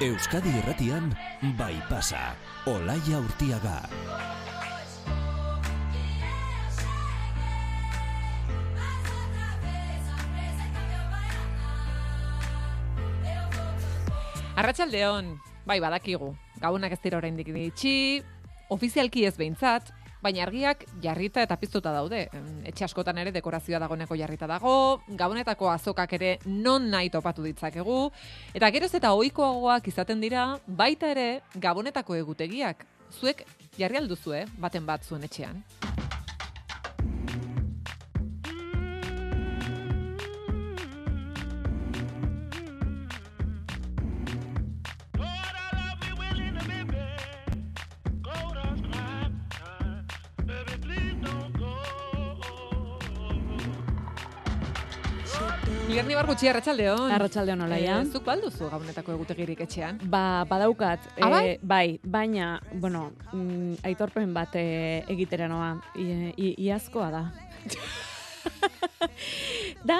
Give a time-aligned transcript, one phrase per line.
[0.00, 1.10] Euskadi Erratian,
[1.58, 2.32] bai pasa,
[2.64, 3.82] Olaia Urtiaga.
[14.56, 15.34] Arratsaldeon,
[15.68, 16.32] bai badakigu.
[16.64, 18.22] Gabonak ez dira oraindik ditxi,
[18.72, 19.92] ofizialki ez behintzat,
[20.22, 22.26] baina argiak jarrita eta piztuta daude.
[22.68, 28.00] Etxe askotan ere dekorazioa dagoeneko jarrita dago, gabonetako azokak ere non nahi topatu ditzakegu,
[28.54, 32.86] eta geroz eta ohikoagoak izaten dira, baita ere gabonetako egutegiak.
[33.10, 33.42] Zuek
[33.78, 35.64] jarri alduzue, baten bat zuen etxean.
[56.30, 57.10] Bargutxi, arratsaldeon.
[57.10, 57.94] Arratsaldeon olaia.
[57.98, 59.96] Eh, zuk balduzu gabonetako egutegirik etxean?
[60.12, 61.08] Ba, badaukat.
[61.18, 61.56] Ah, bai?
[61.58, 65.72] bai, baina, bueno, mm, aitorpen bat eh, egitera noa.
[65.98, 67.24] I, i, iazkoa da.
[69.90, 69.98] da,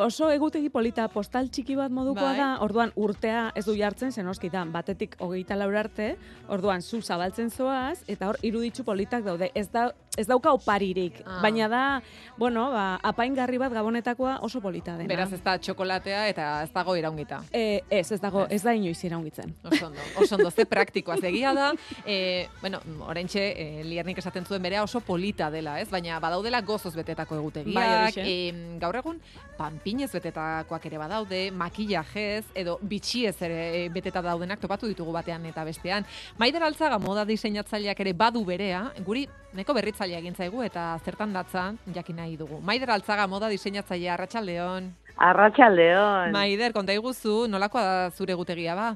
[0.00, 2.38] oso egutegi polita postal txiki bat modukoa Bai.
[2.38, 6.14] da, orduan urtea ez du jartzen, zen oski da, batetik hogeita laura arte,
[6.48, 9.50] orduan zu zabaltzen zoaz, eta hor iruditzu politak daude.
[9.54, 11.40] Ez da, ez dauka oparirik, Ah.
[11.42, 12.02] baina da,
[12.36, 15.08] bueno, ba, apaingarri bat gabonetakoa oso polita dena.
[15.08, 17.42] Beraz ez da txokolatea eta ez dago iraungita.
[17.52, 19.54] E, ez, ez dago, ez da inoiz iraungitzen.
[19.64, 21.72] Oso ondo, oso ondo, ze praktikoa egia da.
[22.06, 25.88] E, bueno, orentxe, e, liarnik esaten zuen berea oso polita dela, ez?
[25.90, 29.20] Baina badaudela gozoz betetako egutegiak, Bai, e, gaur egun
[29.56, 35.64] panpinez betetakoak ere badaude, makillajez, edo bitxiez ere e, beteta daudenak topatu ditugu batean eta
[35.64, 36.04] bestean.
[36.38, 39.72] Maider Altzaga moda diseinatzaileak ere badu berea, guri neko
[40.06, 42.60] berritzailea egin zaigu eta zertan datza jakin nahi dugu.
[42.60, 44.92] Maider Altzaga moda diseinatzailea Arratsaldeon.
[45.16, 46.32] Arratxaldeon.
[46.32, 48.94] Maider, konta iguzu, nolakoa da zure egutegia ba?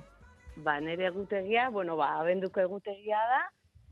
[0.56, 3.40] Ba, nire egutegia, bueno, ba, abenduko egutegia da,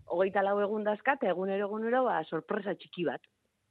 [0.06, 3.20] hogeita lau egun dazka, eta egunero egunero, ba, sorpresa txiki bat.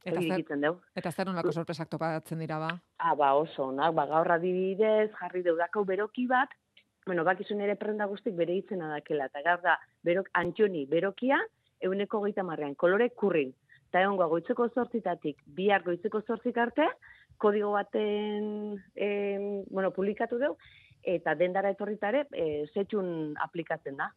[0.04, 0.80] Eta zer, dugu.
[0.96, 2.70] eta zer nolako sorpresak topatzen dira ba?
[2.98, 6.50] Ah, ba, oso, onak, ba, gaur adibidez, jarri deudako beroki bat,
[7.06, 11.40] bueno, bakizun ere prenda guztik bere itzena dakela, eta gaur da, berok, antxoni, berokia,
[11.82, 13.54] euneko hogeita marrean, kolore kurrin.
[13.88, 16.88] Eta egon goitzeko zortzitatik, bihar goitzeko zortzik arte,
[17.38, 20.58] kodigo baten, em, bueno, publikatu dugu,
[21.04, 24.10] eta dendara etorritare, e, zetxun aplikatzen da.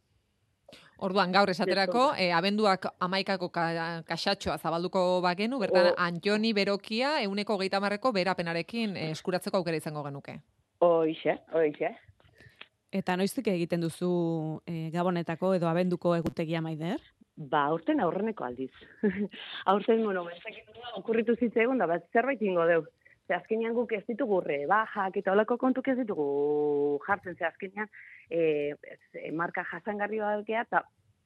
[0.98, 7.56] Orduan, gaur esaterako, e, abenduak amaikako ka, kaxatxoa zabalduko bagenu, bertan O- Antoni Berokia euneko
[7.58, 10.40] geita marreko berapenarekin e, eskuratzeko aukera izango genuke.
[10.80, 11.94] Hoixe, hoixe.
[12.92, 16.98] Eta noiztik egiten duzu e, gabonetako edo abenduko egutegia maider?
[17.40, 18.72] Ba, aurten aurreneko aldiz.
[19.72, 22.82] aurten, bueno, bentsakit okurritu zitzaigun, da, bat zerbait ingo deu.
[23.26, 26.26] Ze azkenean guk ez ditugu rebajak eta olako kontuk ez ditugu
[27.06, 27.88] jartzen, ze azkenean
[28.28, 29.00] e, ez,
[29.32, 30.82] marka jasangarri bat gea, eta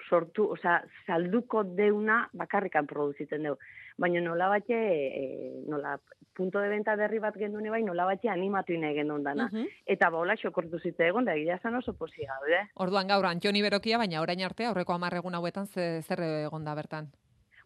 [0.09, 3.59] sortu, osea, salduko deuna bakarrikan produzitzen dugu.
[3.99, 5.25] Baina nola batxe, e,
[5.71, 5.95] nola,
[6.35, 9.49] punto de venta berri bat gendune bai, nola batxe animatu nahi gendun dana.
[9.53, 9.67] Mhm.
[9.87, 12.65] Eta baula xokortu zitzaigun, da egia esan oso posi gaude.
[12.75, 17.13] Orduan, gaur Antoni Berokia, baina orain arte, aurreko amarregun hauetan ze, zer egon da bertan.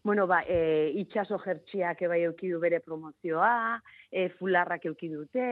[0.03, 5.47] Bueno, ba, e, itxaso jertxiak ebai eukidu bere promozioa, e, fularrak euki dute,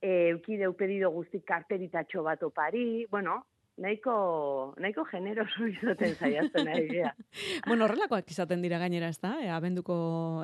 [0.00, 3.42] e, euki deu pedido guztik karteritatxo bat opari, bueno,
[3.76, 7.12] nahiko, nahiko generoso izaten zaiazten ari gea.
[7.68, 9.36] Bueno, horrelakoak izaten dira gainera, ez da?
[9.42, 9.96] E, abenduko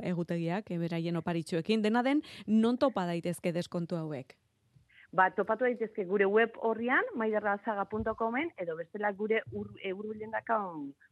[0.04, 1.82] egutegiak, e, beraien oparitxoekin.
[1.82, 4.36] Dena den, non topa daitezke deskontu hauek?
[5.12, 9.92] Ba, topatu daitezke gure web horrian, maiderrazaga.comen, edo bestela gure ur, e,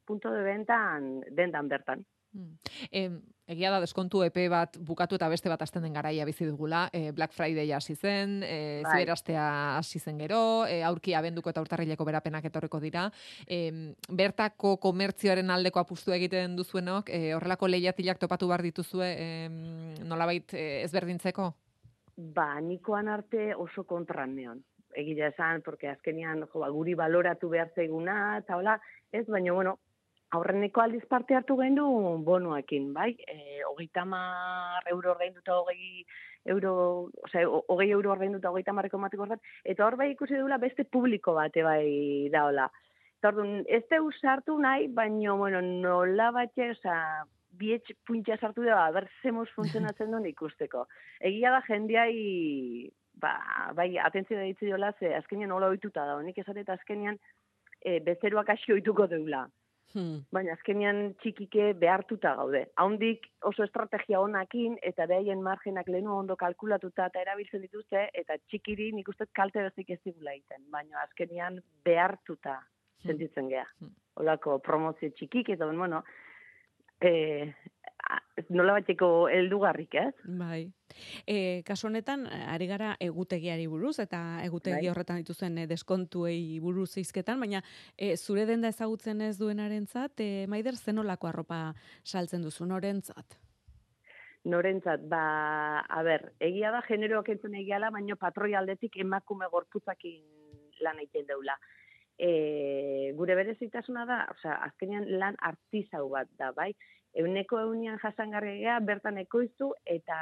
[0.06, 2.06] punto de ventan dendan bertan.
[2.32, 2.54] Hmm.
[2.94, 3.16] Em,
[3.50, 6.84] egia da deskontu epe bat bukatu eta beste bat hasten den garaia bizi dugula.
[6.92, 9.00] E, Black Friday hasi zen, e, Bai.
[9.00, 9.46] ziberastea
[9.78, 13.08] hasi zen gero, e, aurki abenduko eta urtarrileko berapenak etorriko dira.
[13.46, 19.60] Em, bertako komertzioaren aldeko apustu egiten duzuenok, e, horrelako lehiatilak topatu behar dituzue em,
[20.06, 21.52] nolabait e, ezberdintzeko?
[22.16, 24.62] Ba, nikoan arte oso kontran neon.
[24.94, 28.80] Egia esan, porque azkenean jo, ba, guri baloratu behar zaiguna, eta hola,
[29.12, 29.78] ez, baina, bueno,
[30.30, 31.84] aurreneko aldiz parte hartu gendu
[32.24, 33.10] bonoekin, bai?
[33.26, 36.04] E, hogeita mar euro ordainduta hogei
[36.46, 40.58] euro, osea, ho- hogei euro ordainduta hogeita marreko matiko ordan, eta hor bai ikusi dugula
[40.62, 42.70] beste publiko bate bai daola.
[43.18, 47.24] Eta orduan, ez deu sartu nahi, baina, bueno, nola batxe, osea,
[47.60, 50.86] bietx puntxa sartu da, ber zemuz funtzionatzen duen ikusteko.
[51.20, 52.88] Egia da jendeai,
[53.20, 53.34] ba,
[53.74, 57.18] bai, atentzio da ditzi diola, ze azkenean nola ohituta da, nik esatet azkenean
[57.84, 59.48] e, bezeroak hasi ohituko deula.
[59.90, 60.20] Hmm.
[60.30, 62.60] baina azkenean txikike behartuta gaude.
[62.78, 68.92] Haundik oso estrategia honakin eta behaien margenak lehenu ondo kalkulatuta eta erabiltzen dituzte eta txikiri
[68.94, 72.60] nik uste kalte bezik ez digula egiten, baina azkenean behartuta
[73.02, 73.66] sentitzen gea.
[73.80, 73.90] Hmm.
[74.22, 76.04] Olako promozio txikik eta bueno,
[77.00, 77.52] e,
[78.48, 80.12] nola bateko heldugarrik, ez?
[80.24, 80.70] Bai.
[81.26, 84.90] E, kasu honetan, ari gara egutegiari buruz, eta egutegi Bai.
[84.92, 87.62] horretan dituzen e, deskontuei buruz izketan, baina
[87.96, 91.60] e, zure denda ezagutzen ez duenarentzat, e, maider zenolako arropa
[92.04, 93.38] saltzen duzu norentzat?
[94.50, 101.02] Norentzat, ba, a ber, egia da generoak entzun egiala, baino patroi aldetik emakume gorputzakin lan
[101.02, 101.58] egiten deula.
[102.20, 106.72] E, gure berezitasuna da, osea, azkenean lan artizau bat da, bai?
[107.14, 110.18] Euneko eunian jasangarria bertan ekoizu eta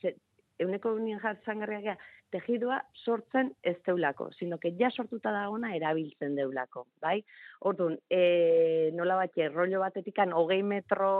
[0.00, 0.14] ze,
[0.62, 1.96] euneko eunian jasangarria
[2.32, 7.18] tejidua sortzen ez deulako, sino que ja sortuta dagona erabiltzen deulako, bai?
[7.68, 11.10] Orduan, e, nola batxe, rollo batetikan hogei metro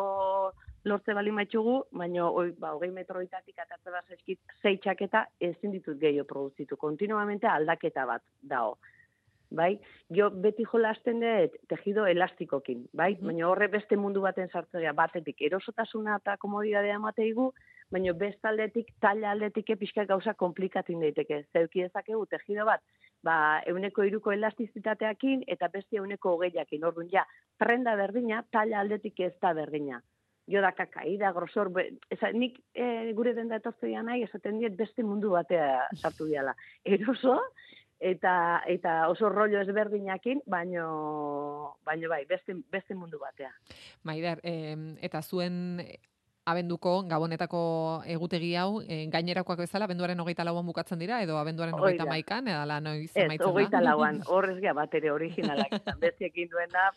[0.89, 6.01] lortze bali maitxugu, baina oi, ba, hogei metroitatik atatze bat zaizkit zei txaketa ezin ditut
[6.01, 6.79] gehiago produzitu.
[6.81, 8.79] Kontinuamente aldaketa bat dao.
[9.53, 9.75] Bai,
[10.17, 13.11] jo beti jolasten dut tejido elastikokin, bai?
[13.21, 17.51] Baina horre beste mundu baten sartzea batetik erosotasuna eta komodidadea mateigu,
[17.93, 21.43] baina beste aldetik, talla aldetik pixka gauza komplikatin daiteke.
[21.53, 22.81] Zeuki dezakegu tejido bat,
[23.23, 23.37] ba,
[23.69, 26.89] euneko iruko elastizitateakin eta beste euneko hogeiakin.
[26.89, 27.27] Orduan, ja,
[27.61, 30.01] prenda berdina, talla aldetik ez da berdina.
[30.51, 35.05] Jo da kakaida, grosor, be, eza, nik e, gure denda etortzea nahi, esaten diet beste
[35.07, 36.57] mundu batea sartu diala.
[36.97, 37.37] Eroso,
[38.03, 43.53] eta eta oso rollo ezberdinakin, baino baino bai, beste beste mundu batea.
[44.03, 45.79] Maider, em, eta zuen
[46.45, 47.63] abenduko, gabonetako
[48.11, 52.81] egutegi hau, e, gainerakoak bezala, abenduaren hogeita lauan bukatzen dira, edo abenduaren hogeita maikan, edala
[52.83, 53.85] noiz Ez, amaitzen hogeita da.
[53.93, 56.01] lauan, horrez gea bat ere originalak izan.
[56.03, 56.91] Beziekin duena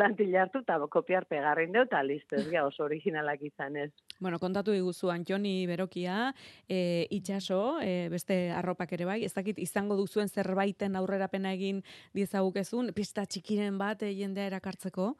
[0.00, 3.90] plantilla hartu eta kopiar pegarrin deu, eta listo, ez gea oso originalak izan ez.
[4.20, 6.32] Bueno, kontatu diguzu Antoni Berokia,
[6.68, 11.82] e, itxaso, e, beste arropak ere bai, ez dakit izango duzuen zerbaiten aurrerapena egin
[12.16, 15.14] diezagukezun, pista txikiren bat e, jendea erakartzeko?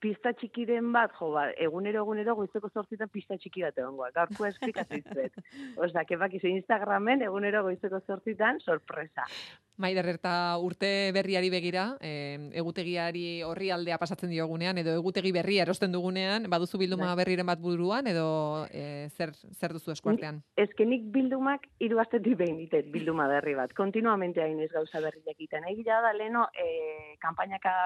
[0.00, 4.10] Pista txikiren bat, jo, ba, egunero egunero goizeko zortzitan pista txiki bat egongoa.
[4.14, 5.38] Gaurko esplikatu izuet.
[5.86, 9.24] Osa, que bakizu Instagramen egunero goizeko zortzitan sorpresa.
[9.76, 15.92] Maider, eta urte berriari begira, eh, egutegiari horri aldea pasatzen diogunean, edo egutegi berria erosten
[15.92, 17.18] dugunean, baduzu bilduma Bai.
[17.20, 18.28] berriren bat buruan, edo
[18.70, 20.40] eh, zer, zer duzu eskuartean?
[20.56, 23.72] Ezkenik bildumak hiru astetik behin ditet bilduma berri bat.
[23.76, 25.68] Kontinuamente hain ez gauza berriak egiten.
[25.68, 27.76] Egia da, leno, e, kampainaka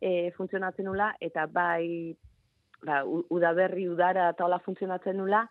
[0.00, 2.16] e, funtzionatzen nula, eta bai,
[2.86, 5.44] ba, udaberri, udara eta hola funtzionatzen nula,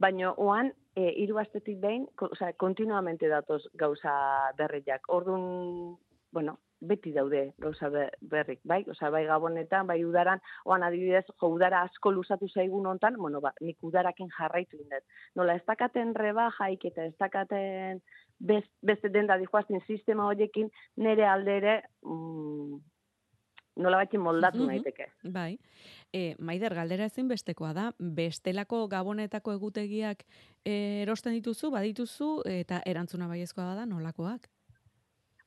[0.00, 4.12] baina oan, e, hiru astetik behin, ko, osea, kontinuamente datoz gauza
[4.58, 5.08] berriak.
[5.12, 5.96] Orduan,
[6.32, 8.80] bueno, beti daude gauza be- berrik, bai?
[8.88, 13.52] Osea, bai gabonetan, bai udaran, oan adibidez, jo, udara asko luzatu zaigun hontan, bueno, ba,
[13.60, 15.04] nik udarakin jarraitu indet.
[15.36, 18.00] Nola, ez dakaten rebajaik eta ez dakaten
[18.38, 22.80] bez, beste denda dijoazten sistema horiekin, nire alde ere, mm,
[23.76, 25.10] nola batzen moldatu naiteke.
[25.22, 25.58] Bai.
[26.12, 30.24] E, maider, galdera ezin bestekoa da, bestelako gabonetako egutegiak
[30.64, 34.48] e, erosten dituzu, badituzu, eta erantzuna baiezkoa bada nolakoak?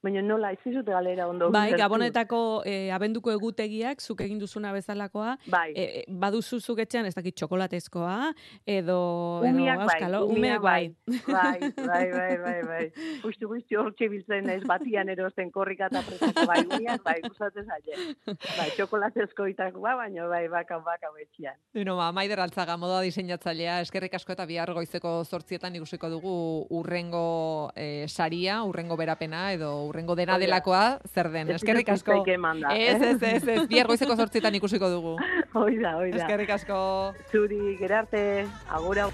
[0.04, 1.48] Baina nola, ez dizute galera ondo.
[1.54, 7.08] Bai, gabonetako e, abenduko egutegiak, zuk egin duzuna bezalakoa, Bai, e, e, baduzu zuk etxean,
[7.08, 8.18] ez dakit txokolatezkoa,
[8.68, 8.98] edo,
[9.48, 10.84] Umiak edo bai, auskalo, umiak umeak bai.
[11.08, 12.82] bai, bai, bai, bai, bai.
[13.24, 18.10] Guzti, guzti hortxe biltzen naiz batian erosten korrika eta presako bai, umiak bai, gustatzen zaie.
[18.28, 21.56] Bai, txokolatezko itakoa, baina bai, baka, baka betxian.
[21.72, 26.36] Bueno, ba, Maider Altzaga, moda diseinatzailea, eskerrik asko eta bihar goizeko zortzietan ikusiko dugu
[26.76, 32.24] urrengo eh, saria, urrengo berapena, edo urrengo dena delakoa, zer den, eskerrik asko.
[32.26, 35.18] Ez, ez, ez, ez, bihar goizeko zortzietan ikusiko dugu.
[35.54, 36.24] Hoi da, hoi da.
[36.24, 36.80] Eskerrik asko.
[37.30, 39.08] Zuri, gerarte, agura.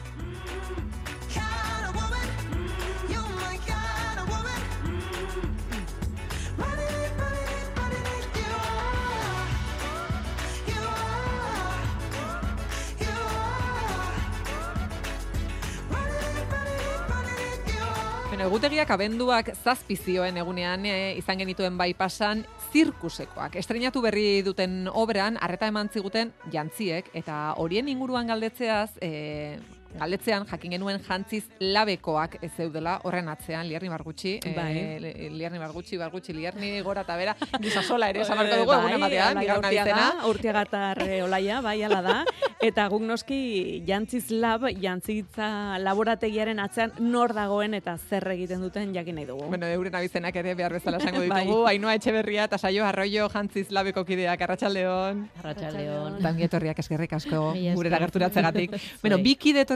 [18.39, 23.57] Bueno, egutegiak abenduak zazpi zioen egunean e, izan genituen bai pasan zirkusekoak.
[23.59, 29.59] Estrenatu berri duten obran, arreta eman ziguten jantziek, eta horien inguruan galdetzeaz, e,
[29.97, 34.77] Galdetzean, jakin genuen jantziz labekoak ez zeudela horren atzean, Lierni Bargutxi, Bai.
[34.77, 38.79] eh, Lierni Bargutxi, Bargutxi, Lierni, gora eta bera, gisa sola ere, esan barko dugu, Bai,
[38.83, 40.27] egun ematean, Alaia bigarren Urtiaga, abizena.
[40.29, 42.17] Urtiagatar eh, olaia, bai, ala da.
[42.61, 49.15] Eta guk noski jantziz lab, jantzitza laborategiaren atzean nor dagoen eta zer egiten duten jakin
[49.15, 49.45] nahi dugu.
[49.47, 51.45] Bueno, euren abizenak ere behar bezala esango Bai.
[51.45, 51.65] ditugu.
[51.71, 55.23] Ainhoa Etxeberria eta Saio Arroio jantziz labeko kideak, Arratxaldeon.
[55.39, 56.17] Arratxaldeon.
[56.19, 58.75] Eta ongi etorriak eskerrik asko gurera gerturatzegatik.
[59.01, 59.23] bueno, Zuei.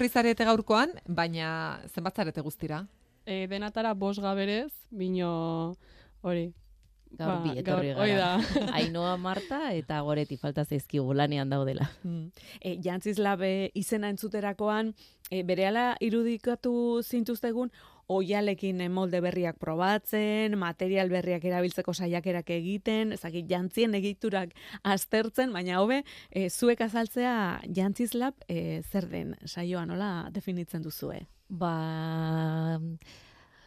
[0.03, 2.81] Etorri zarete gaurkoan, baina zenbat zarete guztira?
[3.25, 5.75] E, denatara bos gaberez, bino
[6.21, 6.51] hori.
[7.15, 8.41] Gaur Ba, bi etorri gaur- gara.
[8.41, 8.73] da.
[8.79, 11.87] Ainoa Marta eta goreti falta zaizkigu lanean daudela.
[12.03, 12.31] Mm.
[12.59, 14.93] E, jantziz lab e, izena entzuterakoan,
[15.31, 17.71] e, berehala irudikatu zintuztegun,
[18.11, 26.03] oialekin molde berriak probatzen, material berriak erabiltzeko saiakerak egiten, ezagik jantzien egiturak aztertzen, baina hobe,
[26.29, 31.23] e, zuek azaltzea jantziz lab e, zer den saioa nola definitzen duzue?
[31.47, 32.79] Ba,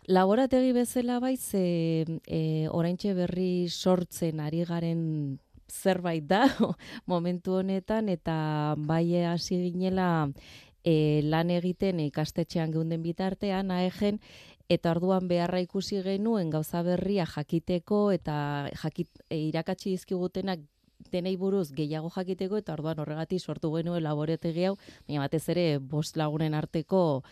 [0.06, 1.64] laborategi bezala bai, ze
[2.26, 6.46] e, oraintxe berri sortzen ari garen zerbait da
[7.06, 10.28] momentu honetan, eta bai hasi ginela
[10.86, 14.20] e, lan egiten ikastetxean geunden bitartean, aegen,
[14.70, 18.36] eta orduan beharra ikusi genuen gauza berria jakiteko eta
[18.82, 20.62] jakit, e, irakatsi dizkigutenak
[21.12, 24.76] denei buruz gehiago jakiteko eta orduan horregatik sortu genuen laborategi hau,
[25.06, 27.22] baina batez ere bost lagunen arteko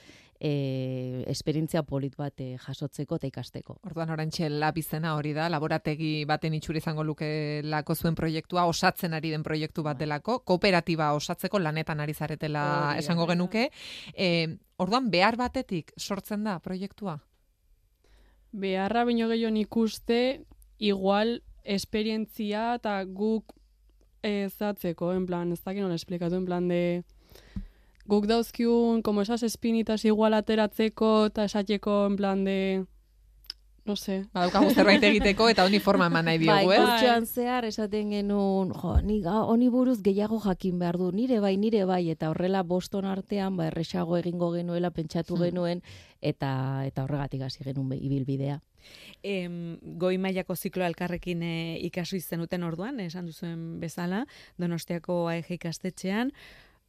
[0.44, 3.78] e, esperientzia polit bat e, jasotzeko eta ikasteko.
[3.88, 9.46] Orduan orantxe labizena hori da, laborategi baten itxura izango lukelako zuen proiektua, osatzen ari den
[9.46, 12.92] proiektu bat delako, kooperatiba osatzeko lanetan ari zaretela da.
[13.00, 13.70] esango genuke.
[14.12, 17.16] E, orduan behar batetik sortzen da proiektua?
[18.52, 20.44] Beharra baino gehiago ikuste,
[20.78, 23.56] igual esperientzia eta guk
[24.24, 27.04] ezatzeko, en plan, ez dakit nola esplikatu, en plan de
[28.06, 32.84] guk dauzkiun, como esas espinitas igual ateratzeko eta esateko, en plan de
[33.84, 36.78] no sé, Badaukagu zerbait egiteko eta honi forma eman nahi Bai, diogu, ez?
[36.80, 41.84] kurtsoan zehar esaten genuen, jo, ni honi buruz gehiago jakin behar du, nire bai, nire
[41.84, 45.42] bai, eta horrela boston artean, ba, erresago egingo genuela, pentsatu Hmm.
[45.44, 45.82] genuen,
[46.22, 48.62] eta eta horregatik hasi genuen ibilbidea.
[49.22, 56.32] Em, goi mailako zikloa elkarrekin e, ikasi zenuten orduan, esan duzuen bezala, Donostiako AEG ikastetxean,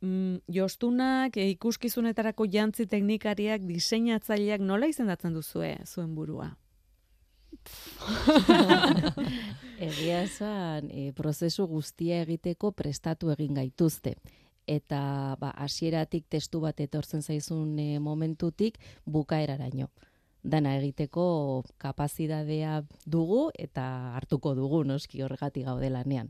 [0.02, 6.52] mm, jostunak, e, ikuskizunetarako jantzi teknikariak, diseinatzaileak nola izendatzen duzue zuen burua?
[9.88, 14.16] Egia esan, e, prozesu guztia egiteko prestatu egin gaituzte.
[14.66, 19.90] Eta ba, hasieratik testu bat etortzen zaizun e, momentutik bukaeraraino.
[20.46, 23.86] Dana egiteko kapazidadea dugu eta
[24.18, 26.30] hartuko dugu noski horregatik gaude lanean.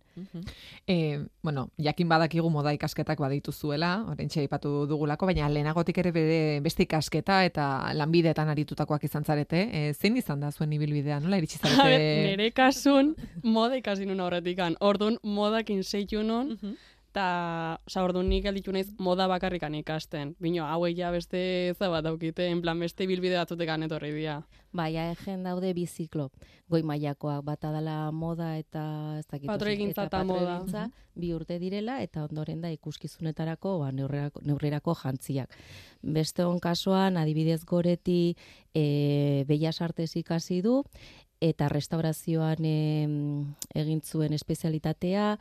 [0.88, 6.40] E, bueno, jakin badakigu moda ikasketak baditu zuela, orentxe aipatu dugulako, baina lehenagotik ere bere
[6.64, 9.66] beste ikasketa eta lanbideetan aritutakoak izan zarete.
[9.68, 12.10] E, zein izan da zuen ibilbidea, nola iritsi zarete?
[12.32, 14.80] nire kasun moda ikasi nun aurretikan.
[14.80, 16.56] Orduan modakin seitu nun,
[17.16, 20.34] eta, oza, orduan nik gelditu naiz moda bakarrikan ikasten.
[20.44, 24.42] Bino, hauek ja beste zabat daukite, en plan beste bilbide batzutekan etorri dira.
[24.76, 26.26] Bai, egen daude biziklo.
[26.68, 29.48] Goi mailakoak bata dela moda eta ez dakit.
[29.48, 30.40] oso- Patroigintza eta moda.
[30.60, 35.56] patroigintza, bi urte direla eta ondoren da ikuskizunetarako ba, neurrerako, neurrerako jantziak.
[36.02, 38.36] Beste on kasuan, adibidez goreti
[38.74, 40.84] e, Bellas Artes ikasi du
[41.40, 45.38] eta restaurazioan em, egin zuen espezialitatea,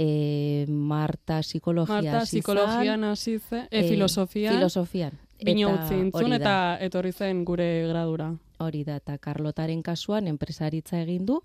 [0.00, 5.18] e, Marta psikologia Marta, hasi zen, psikologian hasi zen, e, eh, filosofian, filosofian.
[5.44, 8.32] Bino Eta utzi intzun, eta etorri zen gure gradura.
[8.60, 11.38] Hori da, eta Carlotaren kasuan enpresaritza egin du,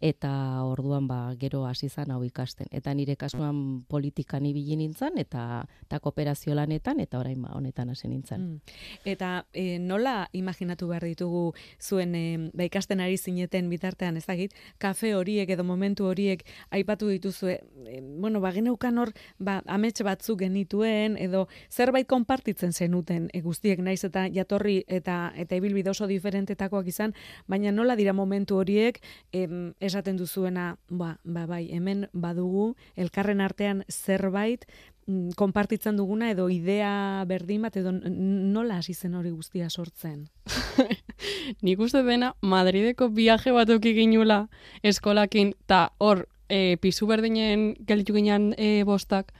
[0.00, 0.30] eta
[0.64, 2.66] orduan ba, gero hasi zan hau ikasten.
[2.72, 8.08] Eta nire kasuan politikan ibili nintzen, eta, eta kooperazio lanetan, eta orain ba, honetan hasi
[8.08, 8.46] nintzen.
[8.46, 8.78] Mm.
[9.12, 11.42] Eta e, nola imaginatu behar ditugu
[11.76, 17.58] zuen e, ba, ikasten ari zineten bitartean ezagit, kafe horiek edo momentu horiek aipatu dituzue,
[17.84, 23.80] e, bueno, ba, geneukan hor, ba, amets batzuk genituen, edo zerbait konpartitzen zenuten e, guztiek
[23.82, 27.14] naiz eta jatorri eta eta ibilbide oso diferentetakoak izan,
[27.46, 29.00] baina nola dira momentu horiek
[29.32, 34.66] em, esaten duzuena, ba, ba, bai, hemen badugu elkarren artean zerbait
[35.06, 40.28] mm, konpartitzen duguna edo idea berdin bat edo nola hasi zen hori guztia sortzen.
[41.62, 44.46] Nik uste dena Madrideko viaje bat euki ginula
[44.82, 49.32] eskolakin, ta hor e, pisu berdinen gelditu ginen e, bostak,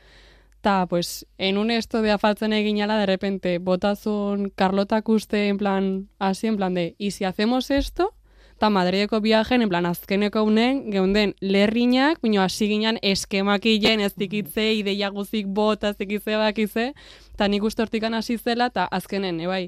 [0.62, 6.08] ta pues en un esto de afaltzen eginala de repente botazun Carlotak uste en plan
[6.18, 8.14] así en plan de y si hacemos esto?
[8.62, 14.68] Eta Madrideko viajen, en plan, azkeneko unen, geunden lerrinak, bino hasi ginen eskemakilen, ez dikitze,
[14.78, 16.84] ideia guzik bota, ez dikitze bakize,
[17.32, 19.64] eta nik uste hortikan hasi zela, eta azkenen, e, bai,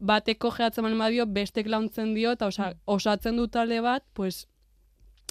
[0.00, 4.48] bateko gehatzen bali badio, bestek launtzen dio, eta osa, osatzen du talde bat, pues,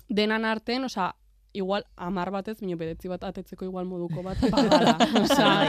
[0.08, 1.16] denan arten, osa,
[1.56, 4.38] igual amar batez, bino bedetzi bat atetzeko igual moduko bat.
[5.24, 5.68] Osa,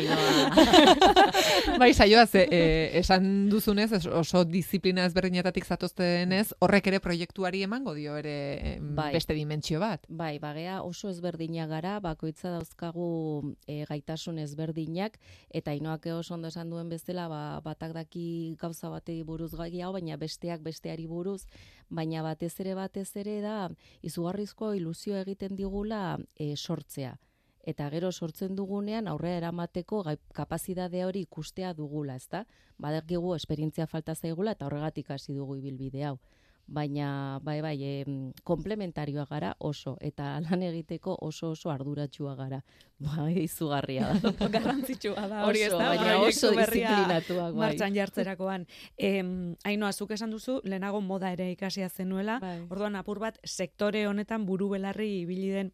[1.80, 2.60] bai, saioa, ze, e,
[3.00, 9.12] esan duzunez, oso disiplina ezberdinetatik zatoztenez, horrek ere proiektuari emango dio ere Bai.
[9.14, 10.04] beste dimentsio bat.
[10.08, 15.20] Bai, bagea oso ezberdina gara, bakoitza dauzkagu e, gaitasun ezberdinak,
[15.54, 18.26] eta inoak oso ondo esan duen bezala, ba, batak daki
[18.60, 21.44] gauza batei buruz gehiago, baina besteak besteari buruz,
[21.88, 23.70] baina batez ere batez ere da,
[24.02, 27.18] izugarrizko ilusio egiten digula e, sortzea.
[27.66, 32.47] Eta gero sortzen dugunean aurrera eramateko gai, kapazidade hori ikustea dugula, ezta?
[32.78, 36.18] Badakigu esperientzia falta zaigula eta horregatik hasi dugu ibilbide hau
[36.66, 42.62] baina bai bai em, komplementarioa gara oso eta lan egiteko oso oso arduratsua gara.
[42.99, 44.32] Bai, izugarria da.
[44.54, 47.61] Garrantzitsua da Hori ez da, baina proiektu oso berria disiplinatuak, bai.
[47.66, 48.66] martxan jartzerakoan.
[48.96, 52.61] Em, Ainoa, zuk esan duzu, lehenago moda ere ikasia zenuela, Bai.
[52.70, 55.73] orduan apur bat sektore honetan buru belarri ibili den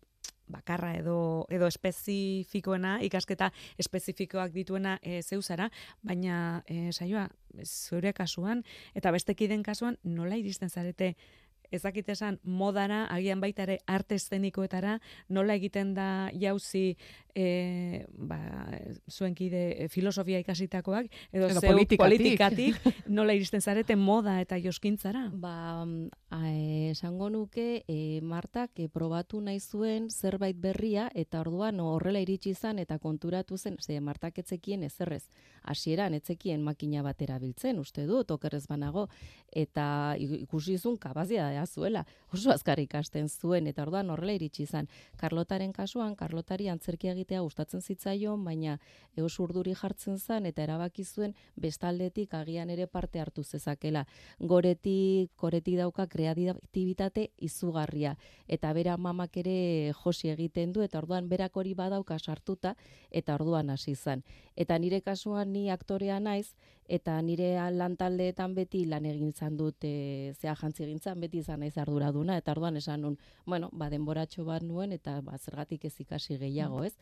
[0.52, 3.50] bakarra edo edo espezifikoena, ikasketa
[3.82, 5.70] espezifikoak dituena e, zeu zara,
[6.02, 7.28] baina e, saioa,
[7.64, 8.62] zure kasuan,
[8.94, 11.14] eta beste kideen kasuan, nola iristen zarete
[11.72, 14.98] ezakit esan modara, agian baita ere arte eszenikoetara,
[15.28, 16.96] nola egiten da jauzi
[17.34, 18.38] e, ba,
[19.10, 22.00] zuen kide e, filosofia ikasitakoak, edo, Edo zeu politikatik.
[22.02, 25.28] politikatik, nola iristen zarete moda eta joskintzara?
[25.32, 26.10] Ba, mm,
[26.92, 32.78] esango nuke, e, Martak e, probatu nahi zuen zerbait berria, eta orduan horrela iritsi izan
[32.82, 35.24] eta konturatu zen, ze Martak etzekien ezerrez.
[35.62, 39.08] Hasieran etzekien makina bat erabiltzen, uste dut, okerrez banago,
[39.52, 44.88] eta ikusi zuen kabazia da zuela, oso azkar ikasten zuen, eta orduan horrela iritsi izan.
[45.20, 48.78] Karlotaren kasuan, Karlotari antzerkia egitea gustatzen zitzaion, baina
[49.16, 54.04] eos urduri jartzen zen, eta erabaki zuen bestaldetik agian ere parte hartu zezakela.
[54.40, 58.16] Goretik, goretik dauka kreatibitate izugarria,
[58.48, 62.76] eta bera mamak ere josi egiten du, eta orduan berak hori badauka sartuta,
[63.10, 64.24] eta orduan hasi izan.
[64.56, 66.54] Eta nire kasuan ni aktorea naiz,
[66.88, 71.60] eta nire lantaldeetan beti lan egin izan dut, e, zea jantzi egin zan, beti izan
[71.62, 75.94] naiz arduraduna, eta orduan esan nun, bueno, ba, denboratxo bat nuen, eta ba, zergatik ez
[76.00, 76.94] ikasi gehiago, ez?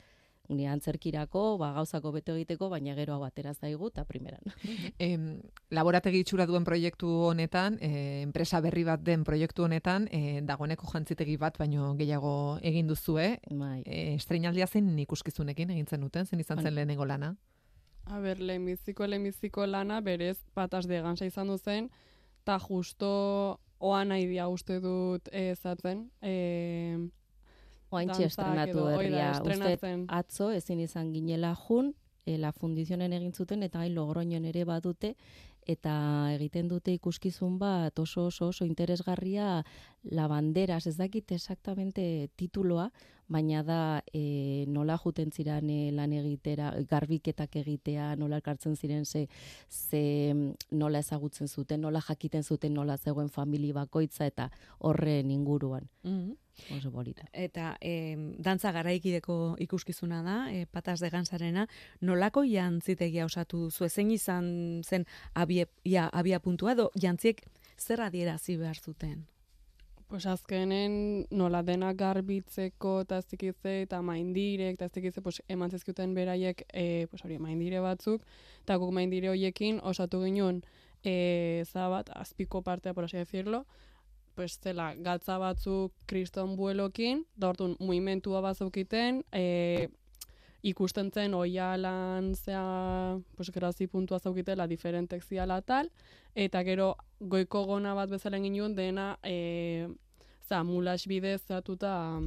[0.50, 4.42] Ni antzerkirako, ba, gauzako bete egiteko, baina gero hau atera zaigu, eta primeran.
[4.98, 10.90] Em, laborategi itxura duen proiektu honetan, e, enpresa berri bat den proiektu honetan, e, dagoeneko
[10.90, 13.38] jantzitegi bat, baino gehiago egin duzue.
[13.50, 13.84] Bai.
[13.86, 16.80] E, estrenaldia zen ikuskizunekin egin zen duten, zen izan zen Bai.
[16.80, 17.36] lehenengo lana.
[18.10, 21.90] A ber, lehenbiziko lehenbiziko lana berez patas de gansa izan du zen,
[22.42, 26.10] eta justo oan nahi dia uste dut eh, zatzen.
[26.22, 26.98] E,
[27.90, 29.32] Oaintxe estrenatu berria.
[29.42, 31.94] Uste atzo ezin izan ginela jun,
[32.26, 35.14] e, la fundizionen egin zuten eta hain logroñon ere badute
[35.70, 35.94] eta
[36.34, 39.62] egiten dute ikuskizun bat oso oso oso interesgarria
[40.02, 42.90] labanderas, ez dakit exactamente tituloa,
[43.30, 49.28] baina da e, nola juten ziren e, lan egitera, garbiketak egitea, nola elkartzen ziren ze,
[49.68, 50.02] ze
[50.34, 55.88] mm, nola ezagutzen zuten, nola jakiten zuten nola zegoen famili bakoitza eta horren inguruan.
[56.02, 56.36] Mhm.
[56.76, 57.24] Oso polita.
[57.32, 61.66] Eta e, dantza garaikideko ikuskizuna da, e, patas de gansarena,
[62.00, 67.46] nolako jantzitegia osatu duzu, zein izan zen abie, ia, abia puntua, edo jantziek
[67.78, 69.24] zer adierazi behar zuten?
[70.10, 75.70] Pues azkenen nola denak garbitzeko eta ez dakitze eta maindirek eta ez dakitze pues, eman
[75.70, 78.24] zizkuten beraiek e, pues, hori, maindire batzuk.
[78.64, 80.64] Eta guk maindire hoiekin osatu ginen
[81.04, 83.66] e, zabat, azpiko partea, por así decirlo,
[84.34, 89.88] pues zela galtza batzuk kriston buelokin, da orduan mugimentua bazaukiten, e,
[90.62, 95.90] ikusten zen oialan zea, pues grazi puntua zaukitela diferentek ziala tal,
[96.34, 99.88] eta gero goiko gona bat bezala egin dena e,
[100.48, 102.20] za, mulas bidez zatuta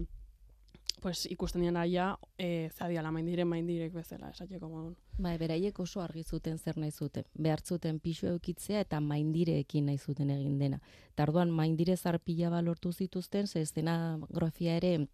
[1.01, 4.93] pues ikusten dien aia e, zadiala maindire maindirek bezala esateko modun.
[5.19, 7.25] Bai, beraiek oso argi zuten zer nahi zuten.
[7.33, 10.79] Behar zuten pisu eukitzea eta maindireekin nahi zuten egin dena.
[11.11, 15.07] Eta orduan maindire zarpila bat lortu zituzten, ze estenografia ere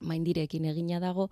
[0.00, 1.28] maindireekin egina dago,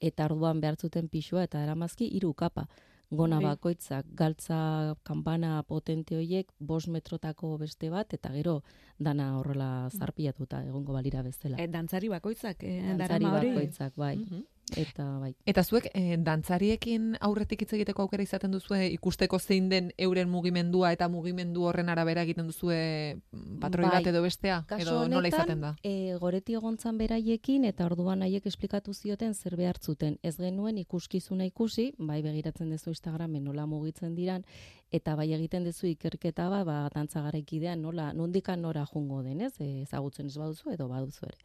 [0.00, 2.68] eta orduan behar zuten pisua eta eramazki hiru kapa.
[3.10, 3.54] Gona Bai.
[3.54, 8.58] bakoitzak, galtza kanpana potente hoiek, bost metrotako beste bat, eta gero
[8.98, 11.56] dana horrela zarpilatuta egongo balira bezala.
[11.56, 14.16] E, dantzari bakoitzak, e, Dantzari bakoitzak, bai.
[14.16, 14.44] Mhm.
[14.76, 15.32] Eta bai.
[15.48, 20.92] Eta zuek eh, dantzariekin aurretik hitz egiteko aukera izaten duzue ikusteko zein den euren mugimendua
[20.92, 22.78] eta mugimendu horren arabera egiten duzue
[23.16, 23.92] mm, patroi Bai.
[23.98, 25.74] bat edo bestea Kasu edo nola izaten da?
[25.82, 30.18] E, goreti egontzan beraiekin eta orduan haiek esplikatu zioten zer behar zuten.
[30.22, 34.44] Ez genuen ikuskizuna ikusi, bai begiratzen duzu Instagramen nola mugitzen diran,
[34.90, 39.82] eta bai egiten duzu ikerketa ba, ba dantza garaikidean nola, nondikan nora jungo denez, e,
[39.82, 41.38] ezagutzen ez baduzu edo baduzu ere.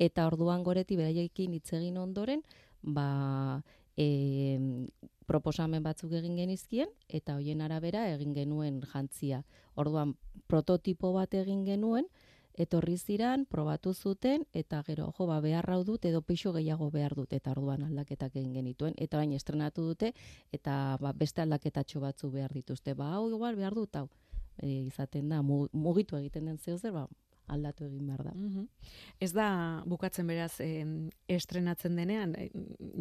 [0.00, 2.42] Eta orduan goreti beraiekin hitz egin ondoren,
[2.82, 3.62] ba,
[3.96, 4.58] e,
[5.26, 9.42] proposamen batzuk egin genizkien, eta hoien arabera egin genuen jantzia.
[9.76, 10.16] Orduan,
[10.48, 12.08] prototipo bat egin genuen,
[12.54, 17.14] etorri ziran, probatu zuten, eta gero, jo, ba, behar hau dut, edo pixo gehiago behar
[17.14, 20.12] dut, eta orduan aldaketak egin genituen, eta baina estrenatu dute,
[20.52, 22.94] eta ba, beste aldaketatxo batzu behar dituzte.
[22.94, 24.08] Ba, hau igual behar dut, hau.
[24.60, 27.06] E, izaten da, mu- mugitu egiten den zeo zer, ba,
[27.52, 28.32] aldatu egin behar da.
[28.34, 28.66] Mhm.
[29.20, 29.48] Ez da
[29.86, 32.50] bukatzen beraz em, estrenatzen denean, eh,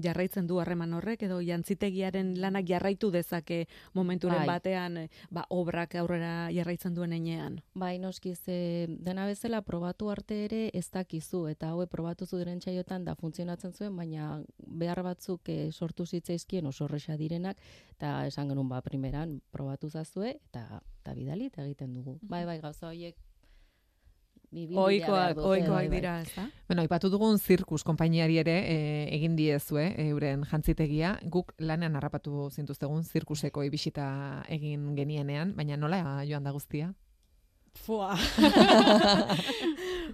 [0.03, 4.47] jarraitzen du harreman horrek edo jantzitegiaren lanak jarraitu dezake momenturen Bai.
[4.47, 7.61] batean eh, ba, obrak aurrera jarraitzen duen enean.
[7.73, 12.59] Bai, noski ze dena bezala probatu arte ere ez dakizu eta haue probatu zu diren
[12.59, 17.57] txaiotan da funtzionatzen zuen, baina behar batzuk eh, sortu zitzaizkien oso horresa direnak
[17.95, 22.19] eta esan genuen ba primeran probatu zazue eta eta bidali eta egiten dugu.
[22.21, 23.17] Bai, bai, gauza horiek
[24.51, 25.85] dute, ohikoak bai, bai.
[25.89, 26.47] dira, ezta?
[26.67, 28.79] Bueno, aipatu dugun zirkus konpainiari ere e,
[29.15, 31.17] egin diezue euren jantzitegia.
[31.31, 34.09] Guk lanean harrapatu zintuztegun zirkuseko ibisita
[34.49, 36.91] egin genienean, baina nola joan da guztia?
[37.73, 38.15] Fua.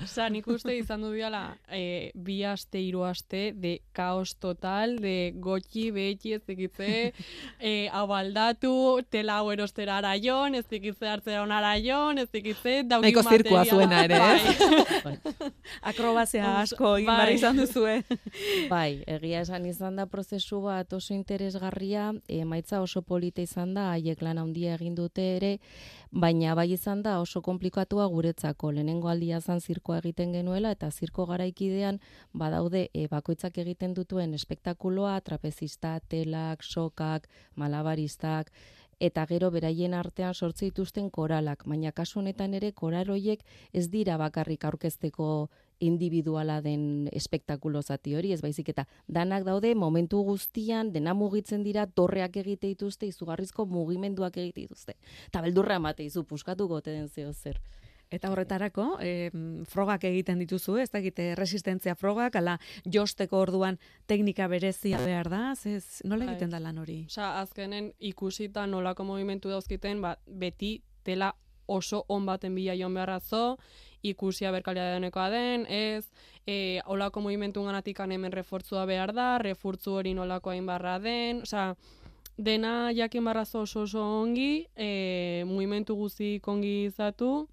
[0.03, 5.33] Osa, nik uste izan du diala e, bi aste, hiru aste, de kaos total, de
[5.43, 7.13] gotxi, behetxi, ez dikitze,
[7.59, 8.71] e, hau aldatu,
[9.11, 13.73] tela hau erostera araion, ez dikitze hartzera on araion, ez dikitze, dauki Nahiko zirkua materiala.
[13.73, 14.43] zuena ere, ez?
[15.03, 15.17] Bai.
[15.91, 17.33] Akrobazia Oso- asko egin bai.
[17.35, 17.95] izan duzue.
[18.71, 24.21] Bai, egia esan izan da prozesu bat oso interesgarria, emaitza oso polita izan da, haiek
[24.21, 25.57] lan handia egin dute ere,
[26.11, 28.71] baina bai izan da oso komplikatua guretzako.
[28.71, 31.99] Lehenengo aldia zan zirkoa egiten genuela eta zirko garaikidean
[32.33, 38.51] badaude e, bakoitzak egiten dutuen espektakuloa, trapezista, telak, sokak, malabaristak,
[38.99, 43.43] eta gero beraien artean sortze dituzten koralak, baina kasu honetan ere koral horiek
[43.73, 50.21] ez dira bakarrik aurkezteko individuala den espektakulo zati hori, ez baizik eta danak daude momentu
[50.25, 54.97] guztian dena mugitzen dira torreak egite dituzte, izugarrizko mugimenduak egite dituzte.
[55.27, 57.61] Eta beldurra emate izu puskatuko ote den zeo zer.
[58.09, 65.01] Eta horretarako, em, frogak egiten dituzu, ez dakite resistentzia frogak, ala josteko orduan teknika berezia
[65.03, 66.33] behar da, ez, nola Bai.
[66.33, 67.01] egiten da lan hori?
[67.11, 71.33] Osa, azkenen ikusita nolako movimentu dauzkiten, ba, beti tela
[71.67, 73.57] oso on baten bila joan beharrazo,
[74.03, 76.05] ikusia berkalia denekoa den, ez,
[76.45, 81.75] e, olako movimentu ganatikan hemen refortzua behar da, refurtzu hori nolako hain barra den, osea,
[82.37, 87.47] dena jakin barrazo oso oso ongi, e, movimentu guztik ongi izatu,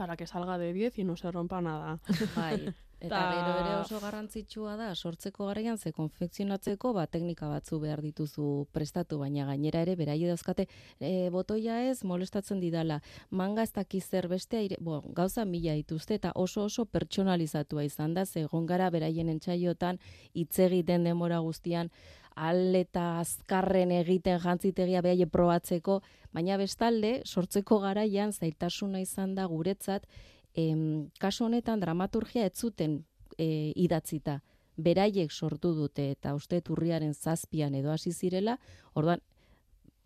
[0.00, 1.98] para que salga de 10 y no se rompa nada.
[2.34, 2.74] Bai.
[3.00, 8.02] Eta Ta- gero ere oso garrantzitsua da, sortzeko garaian ze konfekzionatzeko ba, teknika batzu behar
[8.04, 10.66] dituzu prestatu, baina gainera ere beraie dauzkate
[11.00, 16.20] e, botoia ez molestatzen didala, manga ez dakiz zer beste aire, bo, gauza mila dituzte
[16.20, 19.98] eta oso oso pertsonalizatua izan da, ze egon gara beraien entsaiotan
[20.34, 21.88] hitz egiten denbora guztian,
[22.36, 30.06] al eta azkarren egiten jantzitegia behaie probatzeko, baina bestalde, sortzeko garaian zailtasuna izan da guretzat,
[30.54, 33.04] em, kasu honetan dramaturgia ez zuten
[33.38, 34.40] e, idatzita.
[34.76, 38.58] Beraiek sortu dute eta uste turriaren zazpian edo hasi zirela,
[38.94, 39.20] orduan,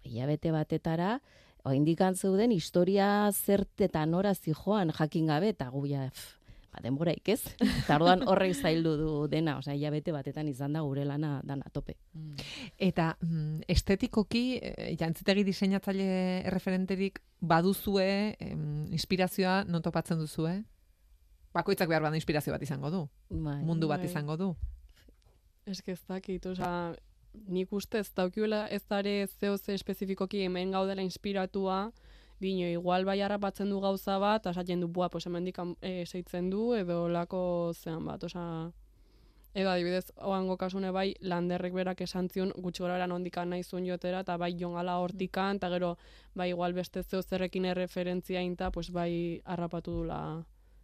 [0.04, 1.20] hilabete batetara,
[1.64, 6.43] oindikan zeuden historia zert eta nora zijoan jakin gabe, eta gu ja, pff,
[6.74, 7.40] ba, denboraik ez.
[7.62, 11.96] Eta orduan horrek zaildu du dena, osea, hilabete batetan izan da gure lana dana tope.
[12.78, 16.08] Eta mm, estetikoki, eh, jantzitegi diseinatzaile
[16.50, 20.62] erreferenterik baduzue, em, inspirazioa non topatzen duzue?
[21.54, 23.06] Bakoitzak behar bada inspirazio bat izango du.
[23.30, 23.60] Bai.
[23.62, 24.10] Mundu bat Bai.
[24.10, 24.54] izango du.
[25.66, 26.94] Ez que ez dakit, osea,
[27.48, 31.92] nik uste ez daukiula ez dare zeo ze espezifikoki hemen gaudela inspiratua,
[32.44, 36.50] dino, igual bai harrapatzen du gauza bat, eta esaten du, bua, pues hemendik e, seitzen
[36.52, 38.70] du, edo lako zean bat, osea,
[39.54, 43.86] edo adibidez, oango kasune bai, landerrek berak esan zion, gutxi gora bera nondikan nahi zuen
[43.86, 45.92] jotera, eta bai jongala hortikan, eta gero,
[46.34, 50.20] bai igual beste zeo zerrekin erreferentzia inta, pues bai harrapatu dula.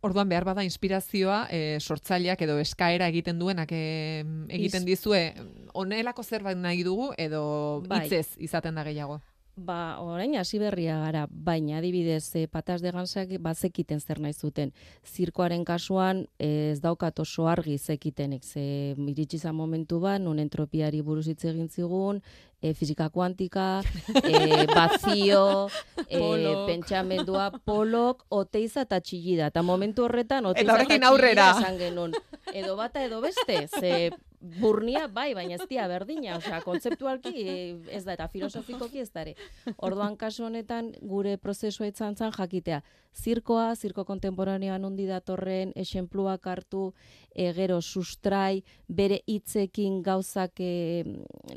[0.02, 5.34] Orduan behar bada inspirazioa e, sortzaileak edo eskaera egiten duenak e, egiten Iz- dizue
[5.74, 8.06] honelako zerbait nahi dugu edo Bai.
[8.06, 9.18] hitzez izaten da gehiago.
[9.60, 14.70] Ba, orain hasi berria gara, baina adibidez, e, patas de gansak bazekiten zer nahi zuten.
[15.04, 18.62] Zirkoaren kasuan eh, ez daukat oso argi zekitenek, ze
[18.96, 22.22] iritsi izan momentu bat, non entropiari buruz hitz egin zigun,
[22.60, 23.82] e, fizika kuantika,
[24.24, 25.68] e, bazio,
[26.06, 26.66] e, Polok.
[26.66, 29.50] pentsamendua, polok, oteiza eta txillida.
[29.50, 31.52] Eta momentu horretan, oteiza horrekin eta aurrera.
[31.58, 32.16] esan genuen.
[32.52, 38.04] Edo bata edo beste, ze burnia bai, baina ez dia berdina, osea, kontzeptualki eh, ez
[38.06, 39.34] da, eta filosofikoki ez da ere.
[39.76, 42.80] Orduan kasu honetan gure prozesua izan zen jakitea.
[43.10, 46.92] Zirkoa, zirko kontemporaneoan undi datorren, esenpluak hartu,
[47.34, 51.04] e, gero sustrai, bere hitzekin gauzak e,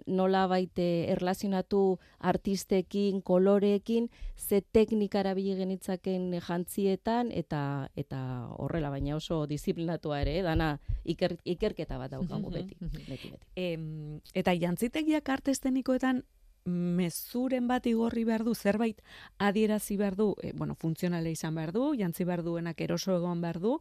[0.08, 8.20] nola baite erlazionatu artistekin, koloreekin, ze teknika erabili genitzaken jantzietan, eta eta
[8.58, 13.34] horrela, baina oso disiplinatua ere, eh, dana iker, ikerketa bat daukagu beti, beti, beti.
[13.56, 16.24] Em, eta jantzitegiak arte estenikoetan
[16.66, 19.02] mezuren bat igorri behar du, zerbait
[19.38, 23.60] adierazi behar du, e, bueno, funtzionale izan behar du, jantzi behar duenak eroso egon behar
[23.60, 23.80] du,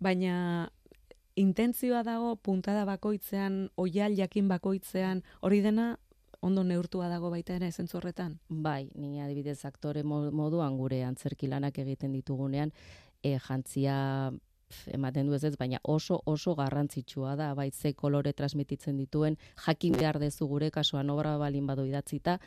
[0.00, 0.70] baina
[1.36, 5.98] intentzioa dago puntada bakoitzean, oial jakin bakoitzean, hori dena
[6.42, 8.38] ondo neurtua dago baita ere zentzu horretan.
[8.48, 12.72] Bai, ni adibidez aktore mo- moduan gure antzerki lanak egiten ditugunean,
[13.22, 14.32] e, jantzia
[14.86, 19.92] ematen du ez ez, baina oso oso garrantzitsua da, bai ze kolore transmititzen dituen, jakin
[19.92, 22.38] behar dezu gure kasuan obra balin badu idatzita,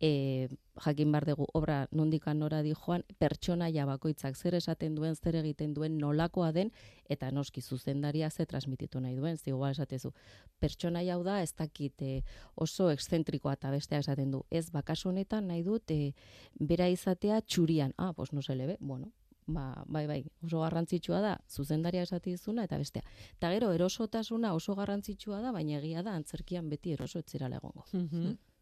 [0.00, 0.48] e,
[0.84, 5.74] jakin behar dugu obra nondikan nora di joan, pertsonaia bakoitzak zer esaten duen, zer egiten
[5.74, 6.72] duen, nolakoa den,
[7.08, 10.12] eta noski zuzendaria ze transmititu nahi duen, ze igual esatezu,
[10.58, 12.22] pertsonaia hau da, ez dakit e,
[12.54, 14.44] oso exzentrikoa eta bestea esaten du.
[14.50, 16.14] Ez, bakaso honetan nahi dut, e,
[16.58, 17.94] bera izatea txurian.
[17.96, 19.12] Ah, pues no se lebe, bueno,
[19.46, 23.02] ba, bai, bai, oso garrantzitsua da, zuzendaria esati dizuna eta bestea.
[23.36, 27.84] Eta gero, erosotasuna oso garrantzitsua da, baina egia da, antzerkian beti eroso etzirala egongo.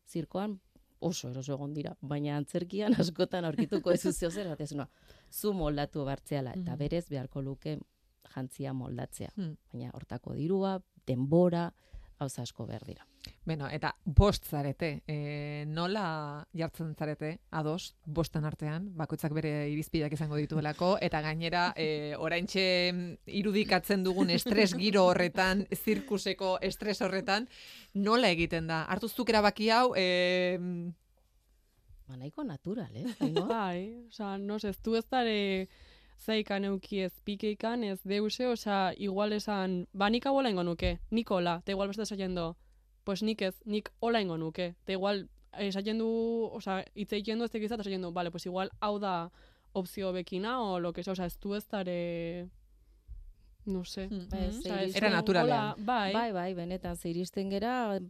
[0.09, 0.59] Zirkoan
[1.01, 4.89] oso eroso egon dira, baina antzerkian askotan aurkituko ez zuzio zer, batezuna,
[5.31, 6.79] zu moldatu bartzeala, eta Mhm.
[6.79, 7.79] berez beharko luke
[8.35, 9.31] jantzia moldatzea.
[9.37, 9.57] Hmm.
[9.73, 11.73] Baina hortako dirua, denbora,
[12.23, 13.07] gauza asko behar dira.
[13.47, 16.05] Beno, eta bost zarete, e, nola
[16.59, 22.65] jartzen zarete, ados, bostan artean, bakoitzak bere irizpideak izango dituelako, eta gainera, e, oraintxe
[23.43, 27.49] irudikatzen dugun estres giro horretan, zirkuseko estres horretan,
[27.95, 28.85] nola egiten da?
[28.91, 30.93] Hartu zuk erabaki hau, e,
[32.03, 33.07] Ba, nahiko natural, eh?
[33.49, 35.69] Bai, osea, no sé, ez du ez dare
[36.19, 41.31] zeikan euki ez pikeikan, ez deuse, osea, igual esan, ba, nik hau ingo nuke, nik
[41.31, 42.55] hola, eta igual beste esaten du,
[43.05, 46.09] pues nik ez, nik hola ingo nuke, eta igual esaten du,
[46.53, 49.31] osea, hitz egiten du ez tekizat, esaten du, vale, pues igual hau da
[49.73, 52.49] opzio bekina, o lo que sea, osea, ez du ez dare,
[53.65, 54.09] no sé.
[54.11, 54.27] Mm.
[54.59, 55.75] Osea, ez Era naturalean.
[55.79, 58.01] Bai, Bai, bai, benetan, ze iristen gera,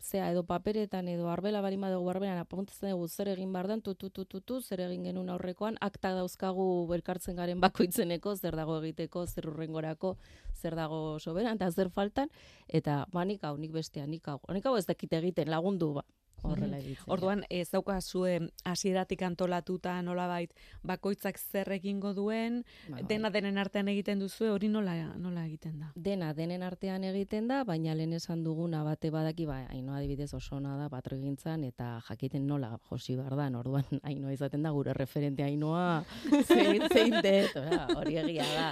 [0.00, 4.10] zea, edo paperetan, edo arbela bari badugu arbelan, apuntatzen dugu zer egin behar den, tutu,
[4.10, 9.48] tutu, tutu, zer egin genuen aurrekoan, akta dauzkagu elkartzen garen bakoitzeneko, zer dago egiteko, zer
[9.48, 10.16] urrengorako,
[10.54, 12.32] zer dago soberan, eta zer faltan,
[12.68, 16.06] eta ba, nik hau, nik bestea, nik hau, nik hau ez dakit egiten, lagundu, ba,
[16.42, 17.04] horrela egiten.
[17.12, 20.52] Orduan, ez daukazue hasieratik antolatuta nolabait
[20.82, 23.04] bakoitzak zer egingo duen, Ba, bai.
[23.08, 25.92] dena denen artean egiten duzue, hori nola, nola egiten da?
[25.94, 30.56] dena denen artean egiten da, baina lehen esan duguna bate badaki, ba, hainoa adibidez oso
[30.56, 35.42] ona da patrogintzan, eta jakiten nola josi behar da, orduan hainoa izaten da, gure referente
[35.44, 36.04] hainoa
[36.48, 38.68] zein, zein dut, osea, hori egia da.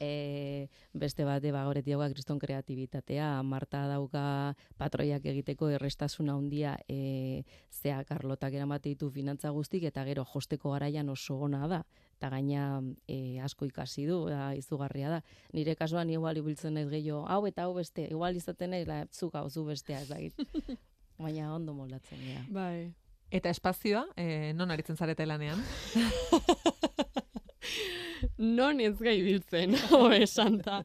[0.00, 6.96] E, beste bate, ba, goretik dauka kriston kreatibitatea, Marta dauka patroiak egiteko errestasuna handia e,
[7.70, 11.84] zea Karlotak eramate ditu finantza guztik, eta gero josteko garaian oso ona da
[12.24, 15.20] eta gaina e, asko ikasi du, da, izugarria da.
[15.52, 19.34] Nire kasuan igual ibiltzen naiz gehiago, hau eta hau beste, igual izaten naiz, la, zuk
[19.36, 20.32] hau, zu bestea, ez dakit.
[21.24, 22.44] Baina ondo moldatzen dira.
[22.50, 22.92] bai.
[23.34, 25.62] eta espazioa, e, non aritzen zarete lanean?
[28.58, 30.84] non ez gai biltzen, ho esan da.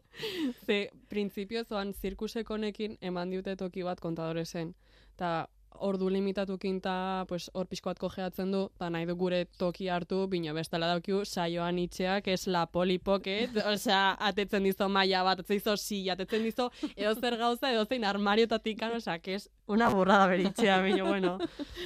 [0.66, 4.74] Ze, printzipio zoan zirkuseko honekin eman diute toki bat kontadoresen.
[5.16, 9.88] Ta ordu limitatukin ta pues, hor pixko bat kojeatzen du, ta nahi du gure toki
[9.90, 15.62] hartu, bino bestela daukiu saioan itxeak es la polipoket, osea, atetzen dizo maila bat, atetzen
[15.62, 20.28] dizo silla, atetzen dizo edo zer gauza, edo zein armariotatik, osea, que es una burrada
[20.28, 21.38] beritxea, bino, bueno.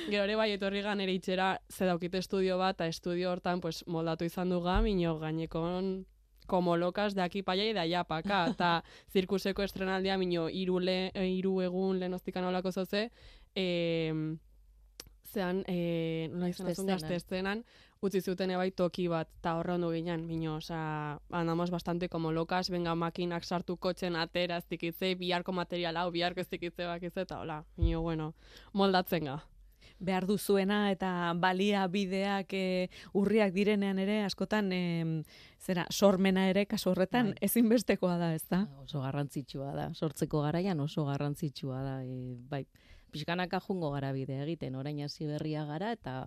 [0.10, 3.84] Gero ere bai, etorri gan ere itxera, ze daukite estudio bat, eta estudio hortan, pues,
[3.88, 6.06] moldatu izan duga, bino, gainekon
[6.46, 8.52] como locas de aquí para allá y de allá para acá.
[8.52, 13.12] Eta zirkuseko estrenaldia, mino, iru, le, e, iru egun lehenoztikan olako zoze,
[13.56, 14.38] e,
[15.34, 17.64] zean, e, nola izan azun Gazte eszenan,
[18.04, 22.70] utzi zuten ebai toki bat, eta horre ondo ginen, mino, osea, andamos bastante como locas,
[22.70, 27.40] venga makinak sartu kotxen atera, ez dikitze, biharko material hau, biharko ez dikitze bakitze, eta
[27.40, 28.34] hola, mino, bueno,
[28.74, 29.42] moldatzen ga.
[30.04, 34.82] behar duzuena eta balia bideak e, urriak direnean ere askotan e,
[35.62, 37.38] zera sormena ere kasu horretan Bai.
[37.48, 38.66] ezinbestekoa da, ez da?
[38.84, 42.66] Oso garrantzitsua da, sortzeko garaian oso garrantzitsua da, e, bai,
[43.14, 46.18] pixkanaka jungo gara bide egiten, orain hasi berria gara, eta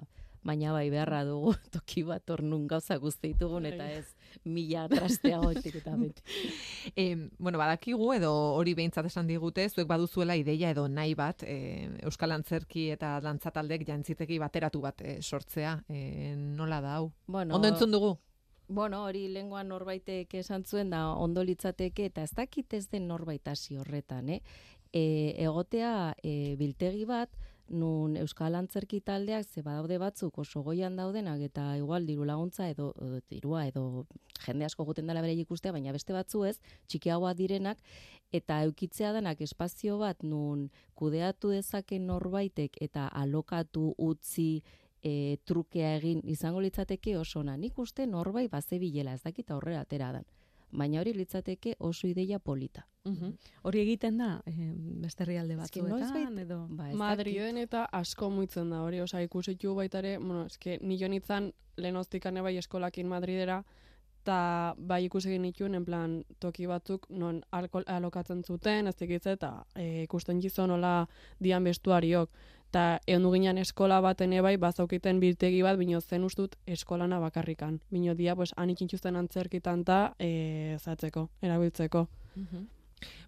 [0.47, 4.07] baina bai beharra dugu toki bat ornun gauza guzti ditugun, eta ez
[4.45, 6.23] mila trasteagoetik eta beti.
[6.95, 7.07] E,
[7.39, 12.37] bueno, badakigu edo hori behintzat esan digute, zuek baduzuela ideia edo nahi bat, e, Euskal
[12.37, 15.81] Antzerki eta dantzataldek jantziteki bateratu bat e, sortzea.
[15.89, 17.11] E, nola da hau?
[17.27, 18.17] Bueno, Ondo entzun dugu?
[18.69, 23.47] Bueno, hori lenguan norbaitek esan zuen da ondo litzateke eta ez dakit ez den norbait
[23.47, 24.41] hasi horretan, eh?
[24.97, 27.33] E, egotea e, biltegi bat
[27.69, 32.93] nun Euskal Antzerki taldeak ze badaude batzuk oso goian daudenak eta igual diru laguntza edo,
[33.03, 34.07] edo dirua edo
[34.45, 36.57] jende asko guten dela bere ikustea, baina beste batzu ez,
[36.87, 37.83] txikiagoa direnak
[38.33, 44.63] eta eukitzea denak espazio bat nun kudeatu dezake norbaitek eta alokatu utzi
[45.03, 47.43] e, trukea egin izango litzateke oso.
[47.43, 50.25] Nik uste norbait bazebilela, ez dakit aurrera atera dan.
[50.73, 52.87] Baina hori litzateke oso ideia polita.
[53.05, 53.33] Mhm.
[53.63, 59.01] Hori egiten da e, beste herrialde batzuetan edo Ba, Madriden eta asko muitzen da hori,
[59.01, 63.63] osea ikusitu baita ere, bueno, eske ni jo nintzen lehenoztik bai eskolakin Madridera,
[64.27, 69.65] eta bai ikusi genituen, en plan, toki batzuk non alkohol alokatzen zuten, ez dakitze, eta
[69.75, 71.07] e, ikusten gizo nola
[71.39, 72.31] dian bestuariok.
[72.77, 77.79] Eta egon ginen eskola baten ebai, bazaukiten biltegi bat, bino zen ustut eskolana bakarrikan.
[77.89, 82.03] Bino dia, pues, anitxintxuzten antzerkitan eta e, zatzeko, erabiltzeko.
[82.35, 82.67] Mhm.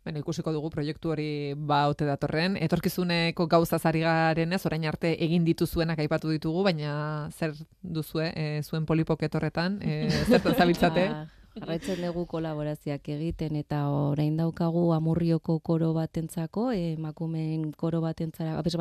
[0.05, 2.59] Bueno, ikusiko dugu proiektu hori ba ote datorren.
[2.61, 8.85] Etorkizuneko gauzaz ari garenez, orain arte egin dituzuenak aipatu ditugu, baina zer duzue e, zuen
[8.85, 11.09] polipoket horretan, e, zertan zabiltzate?
[11.59, 18.77] Jarraitzen dugu kolaborazioak egiten eta orain daukagu amurrioko koro batentzako, emakumeen koro batentzara, abes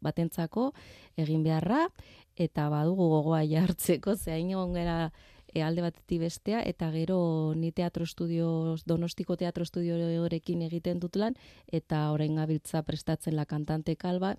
[0.00, 0.70] batentzako
[1.20, 1.86] egin beharra
[2.36, 4.76] eta badugu gogoa jartzeko, zehain egon
[5.52, 11.36] e, alde batetik bestea, eta gero ni teatro estudio, donostiko teatro estudiorekin egiten dut lan,
[11.68, 14.36] eta orain gabiltza prestatzen la kantante kalba,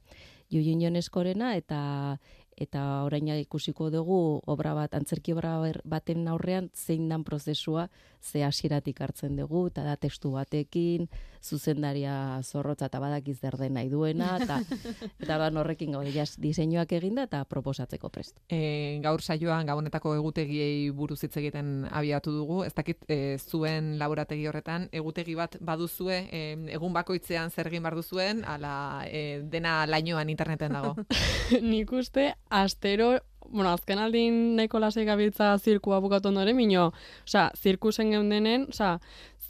[0.49, 2.19] Julen Joneskorena, eta
[2.57, 7.89] eta orain ja ikusiko dugu obra bat, antzerki obra baten aurrean zein dan prozesua,
[8.23, 11.09] ze hasieratik hartzen dugu, eta da testu batekin,
[11.43, 14.61] zuzendaria zorrotza eta badakiz zer den nahi duena, eta,
[15.21, 18.39] eta orduan horrekin gaude, jas, diseinuak eginda eta proposatzeko prest.
[18.47, 22.61] E, gaur saioan gabonetako egutegiei buruz hitz egiten abiatu dugu.
[22.63, 26.43] Ez dakit e, zuen laborategi horretan egutegi bat baduzue e,
[26.77, 30.95] egun bakoitzean zer egin bar duzuen, ala e, dena lainoan interneten dago.
[31.73, 33.17] Nik uste, astero,
[33.49, 36.91] bueno, azken aldin nahiko lasai gabiltza zirkua bukatu ondoren, mino,
[37.27, 38.97] osea, zirkusen geundenen, osea,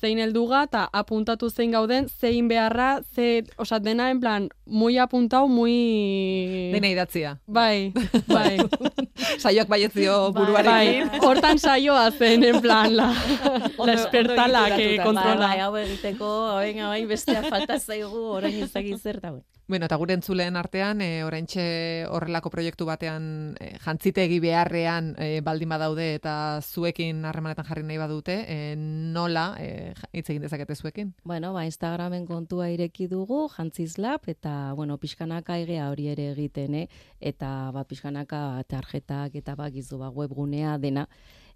[0.03, 5.47] zein helduga eta apuntatu zein gauden, zein beharra, ze, osea, dena en plan, muy apuntau,
[5.47, 6.71] muy...
[6.73, 7.37] Dena idatzia.
[7.47, 7.93] Bai,
[8.27, 8.57] bai,
[9.43, 11.23] Saioak baietzio bai, buruarekin.
[11.23, 13.13] hortan saioa zen, en plan, la,
[13.85, 15.05] la espertala que itxuratuta.
[15.07, 15.47] kontrola.
[15.47, 18.83] Bai, hau egiteko, hain, hain bestea falta zaigu, orain eta
[19.29, 19.43] bueno.
[19.73, 21.63] Bueno, eta gure entzuleen artean, e, oraintxe
[22.13, 23.23] horrelako proiektu batean
[23.57, 30.27] e, jantzitegi beharrean e, baldin badaude eta zuekin harremanetan jarri nahi badute, e, nola hitz
[30.29, 31.15] egin dezakete zuekin?
[31.25, 36.87] Bueno, ba, Instagramen kontua ireki dugu, jantzizlab, eta, bueno, pixkanaka egea hori ere egiten, eh?
[37.33, 41.07] eta, ba, pixkanaka tarjetak eta bakizu, ba, webgunea dena,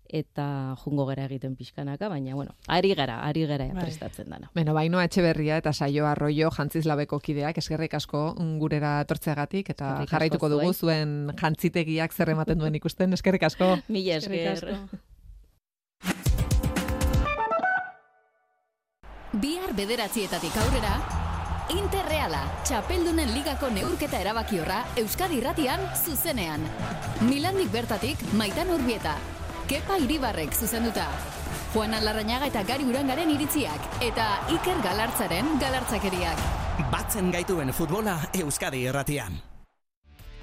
[0.09, 3.83] eta jungo gara egiten pixkanaka, baina, bueno, ari gara, ari gara Bai.
[3.83, 4.49] prestatzen dana.
[4.55, 10.49] Beno, bainoa etxeberria eta saio arroio jantzizlabeko kideak eskerrik asko gurera etortzeagatik eta Eskerrik jarraituko
[10.49, 10.95] dugu zuei.
[11.01, 13.77] zuen jantzitegiak zer ematen duen ikusten, eskerrik asko.
[13.89, 14.73] Mila Eskerrik esker.
[14.73, 14.97] asko.
[19.33, 20.93] Bihar bederatzietatik aurrera,
[21.67, 26.63] Interreala, txapeldunen ligako neurketa erabakiorra Euskadi irratian zuzenean.
[27.27, 29.17] Milandik bertatik, maitan urbieta.
[29.67, 31.09] Kepa Iribarrek zuzenduta.
[31.73, 36.39] Juan Alarrañaga eta Gari Urangaren iritziak, eta Iker Galartzaren galartzakeriak.
[36.93, 39.35] Batzen gaituen futbola Euskadi erratian.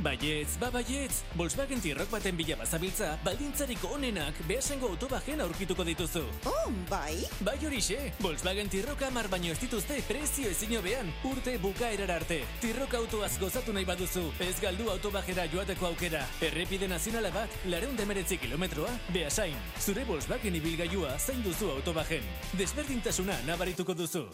[0.02, 6.24] Baietz, ba baietz, Volkswagen Tirrok baten bila bazabiltza, baldintzarik onenak behasengo autobajen aurkituko dituzu.
[6.50, 7.14] Oh, bai?
[7.46, 12.40] Bai horixe, Volkswagen Tirrok amar baino ez dituzte prezio ezin hobean, urte bukaerara arte.
[12.60, 16.24] Tirrok autoaz gozatu nahi baduzu, ez galdu autobajera joateko aukera.
[16.42, 19.54] Errepide nazionala bat, lareun demeretzi kilometroa, behasain.
[19.80, 22.26] Zure Volkswagen ibilgailua zain duzu autobajen.
[22.58, 24.26] Desberdintasuna nabarituko duzu.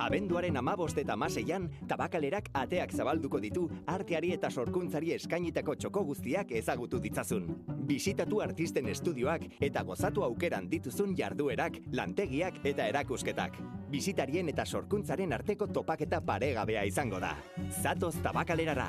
[0.00, 7.00] Abenduaren amabost eta maseian, tabakalerak ateak zabalduko ditu arteari eta sorkuntzari eskainitako txoko guztiak ezagutu
[7.04, 7.50] ditzazun.
[7.90, 13.60] Bisitatu artisten estudioak eta gozatu aukeran dituzun jarduerak, lantegiak eta erakusketak.
[13.92, 17.34] Bisitarien eta sorkuntzaren arteko topaketa paregabea izango da.
[17.82, 18.88] Zatoz tabakalerara.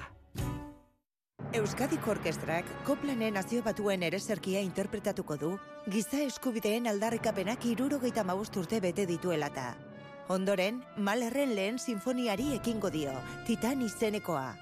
[1.51, 5.53] Euskadiko Orkestrak Koplanen nazio batuen ereserkia interpretatuko du,
[5.91, 9.90] giza eskubideen aldarrikapenak irurogeita maust urte bete dituelata.
[10.29, 13.11] Ondoren, Malerren lehen sinfoniari ekingo dio,
[13.47, 14.55] Titan izenekoa.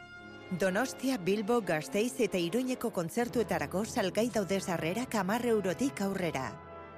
[0.60, 6.52] Donostia, Bilbo, Gasteiz eta Iruñeko kontzertuetarako salgai daude sarrera kamar eurotik aurrera.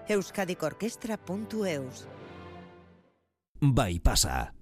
[0.07, 2.07] euskadikorkestra.eus
[3.61, 4.60] Bai pasa.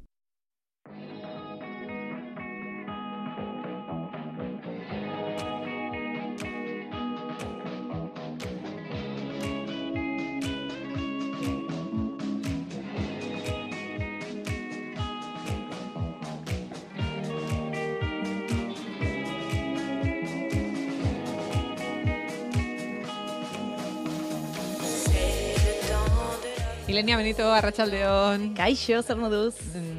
[26.99, 28.49] Ilenia Benito, Arratsaldeon.
[28.57, 29.53] Kaixo, zer moduz?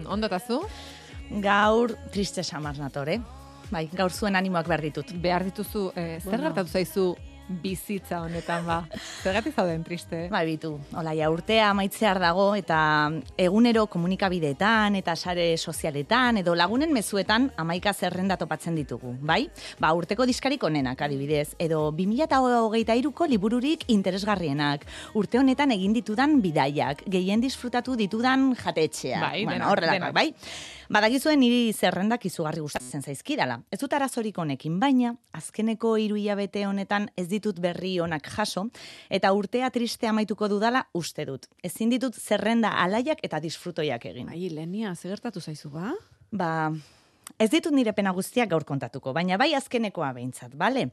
[0.05, 0.59] Ondo eta zu?
[1.41, 3.15] Gaur triste samar natore.
[3.73, 5.15] Bai, gaur zuen animoak behar ditut.
[5.23, 6.43] Behar dituzu, eh, zer Bueno.
[6.51, 7.17] gertatu zaizu
[7.51, 8.79] bizitza honetan ba?
[9.23, 10.29] Zergatik zauden triste?
[10.31, 10.73] Bai, bitu.
[10.97, 12.79] Ola, ja, urtea amaitzear dago eta
[13.41, 19.43] egunero komunikabideetan eta sare sozialetan edo lagunen mezuetan amaika zerrenda topatzen ditugu, bai?
[19.83, 24.87] Ba, urteko diskarik onenak adibidez, edo 2023ko libururik interesgarrienak,
[25.19, 29.21] urte honetan egin ditudan bidaiak, gehien disfrutatu ditudan jatetxea.
[29.21, 30.15] Bai, bueno, denak.
[30.15, 30.31] bai?
[30.91, 33.61] Badakizuen niri zerrendak izugarri gustatzen zaizkidala.
[33.71, 38.65] Ez dut arazorik honekin, baina azkeneko hiru hilabete honetan ez ditut berri onak jaso
[39.09, 41.47] eta urtea triste amaituko dudala uste dut.
[41.63, 44.33] Ezin ditut zerrenda alaiak eta disfrutoiak egin.
[44.35, 45.93] Ai, Lenia, ze gertatu zaizu ba?
[46.33, 46.51] Ba,
[47.39, 50.89] ez ditut nire pena guztiak gaur kontatuko, baina bai azkenekoa behintzat, bale?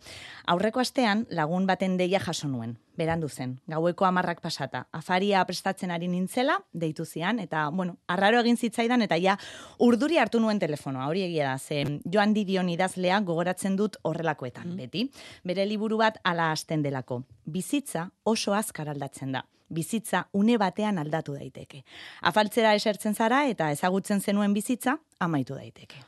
[0.46, 4.86] Aurreko astean lagun baten deia jaso nuen, berandu zen, gaueko amarrak pasata.
[4.92, 9.38] Afaria prestatzen ari nintzela, deitu zian, eta, bueno, arraro egin zitzaidan, eta ja,
[9.80, 15.08] urduri hartu nuen telefonoa, hori egia da, ze joan didion idazlea gogoratzen dut horrelakoetan, beti.
[15.44, 17.24] Bere liburu bat ala hasten delako.
[17.46, 19.46] Bizitza oso azkar aldatzen da.
[19.70, 21.84] Bizitza une batean aldatu daiteke.
[22.22, 26.07] Afaltzera esertzen zara eta ezagutzen zenuen bizitza amaitu daiteke.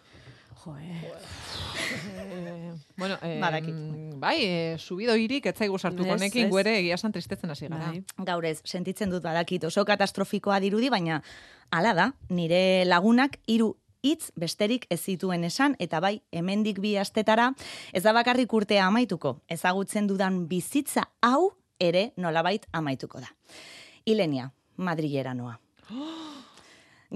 [0.60, 1.12] Jo, eh.
[2.22, 3.76] Eh, bueno, eh, Badakit.
[4.16, 6.52] bai, eh, subido irik ez zaigu sartuko honekin ez.
[6.52, 7.92] guere egia esan tristetzen hasi gara.
[7.92, 8.04] Bai.
[8.28, 11.22] Gaur ez, sentitzen dut badakit oso katastrofikoa dirudi, baina
[11.72, 17.54] hala da, nire lagunak hiru hitz besterik ez zituen esan, eta bai, hemendik bi astetara,
[17.94, 23.32] ez da bakarrik urtea amaituko, ezagutzen dudan bizitza hau ere nolabait amaituko da.
[24.06, 25.60] Ilenia, Madrilera noa.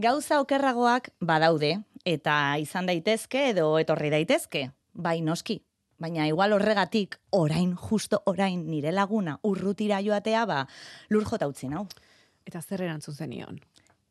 [0.04, 5.62] Gauza okerragoak badaude, eta izan daitezke edo etorri daitezke, bai noski.
[6.04, 10.64] Baina igual horregatik, orain, justo orain, nire laguna urrutira joatea, ba,
[11.10, 11.86] lur jota utzi nau.
[12.44, 13.62] Eta zer erantzun zenion?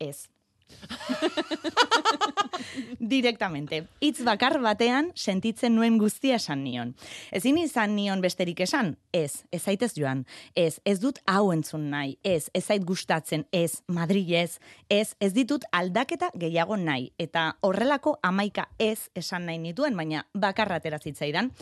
[0.00, 0.31] Ez.
[2.98, 3.86] Direktamente.
[4.00, 6.94] Hitz bakar batean sentitzen nuen guztia esan nion.
[7.34, 8.96] Ezin izan nion besterik esan?
[9.12, 10.24] Ez, ez zaitez joan.
[10.54, 12.16] Ez, ez dut hau entzun nahi.
[12.24, 13.46] Ez, ez zait gustatzen.
[13.52, 14.58] Ez, Madrilez.
[14.88, 17.10] Ez, ez ditut aldaketa gehiago nahi.
[17.18, 21.52] Eta horrelako amaika ez esan nahi nituen, baina bakarra atera zitzaidan.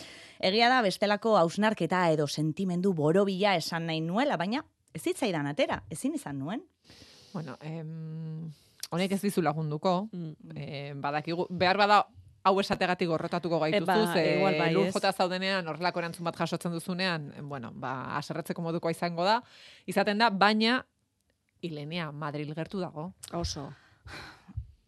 [0.41, 5.83] Egia da bestelako hausnarketa edo sentimendu borobila esan nahi nuela, baina ez zitzaidan atera.
[5.91, 6.63] Ezin izan nuen.
[7.33, 8.53] Bueno, em,
[8.91, 10.34] honek ez dizu lagunduko, Mm.
[10.57, 12.07] eh, badakigu, behar bada
[12.43, 16.72] hau esategatik gorrotatuko gaituzu, ba, ze igual bai, lur jota zaudenean, horrelako erantzun bat jasotzen
[16.72, 19.43] duzunean, em, bueno, ba, aserretzeko modukoa izango da,
[19.86, 20.84] izaten da, baina,
[21.62, 23.12] Ilenia, Madril gertu dago.
[23.34, 23.66] Oso.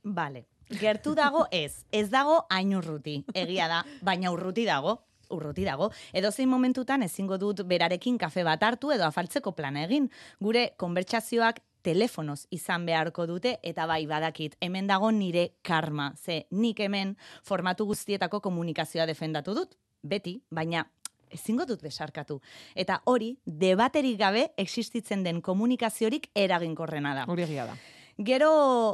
[0.03, 0.46] Bale.
[0.80, 1.84] Gertu dago ez.
[1.92, 3.18] Ez dago hain urruti.
[3.34, 5.90] Egia da, baina urruti dago urruti dago.
[6.12, 10.11] Edo zein momentutan ezingo dut berarekin kafe bat hartu edo afaltzeko plana egin.
[10.40, 16.12] Gure konbertsazioak telefonoz izan beharko dute eta bai badakit hemen dago nire karma.
[16.16, 19.78] Ze nik hemen formatu guztietako komunikazioa defendatu dut.
[20.03, 20.87] Beti, baina
[21.30, 22.41] ezingo dut besarkatu.
[22.74, 27.26] Eta hori, debaterik gabe existitzen den komunikaziorik eraginkorrena da.
[27.30, 27.76] Hori egia da.
[28.23, 28.49] Gero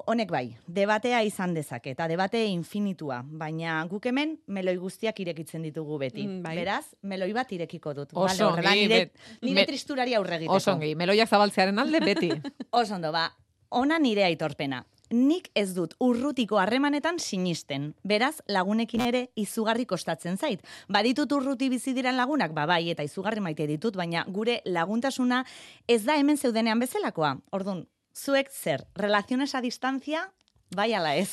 [0.09, 5.99] honek bai, debatea izan dezake, eta debate infinitua, baina guk hemen meloi guztiak irekitzen ditugu
[6.01, 6.23] beti.
[6.25, 6.55] Mm, bai.
[6.57, 8.15] Beraz, meloi bat irekiko dut.
[8.15, 9.01] Oso Vale, ongi, nire,
[9.43, 10.57] nire me- tristurari aurre egiteko.
[10.57, 12.31] Oso ongi, meloiak zabaltzearen alde beti.
[12.81, 13.27] Oso ondo, ba,
[13.69, 14.85] ona nire aitorpena.
[15.11, 17.91] Nik ez dut urrutiko harremanetan sinisten.
[18.05, 20.65] Beraz, lagunekin ere izugarri kostatzen zait.
[20.89, 25.45] Baditut urruti bizi diran lagunak, ba bai, eta izugarri maite ditut, baina gure laguntasuna
[25.89, 27.39] ez da hemen zeudenean bezalakoa.
[27.53, 27.87] Ordun,
[28.19, 30.33] zuek zer, relaciones a distancia,
[30.75, 31.31] bai ala ez.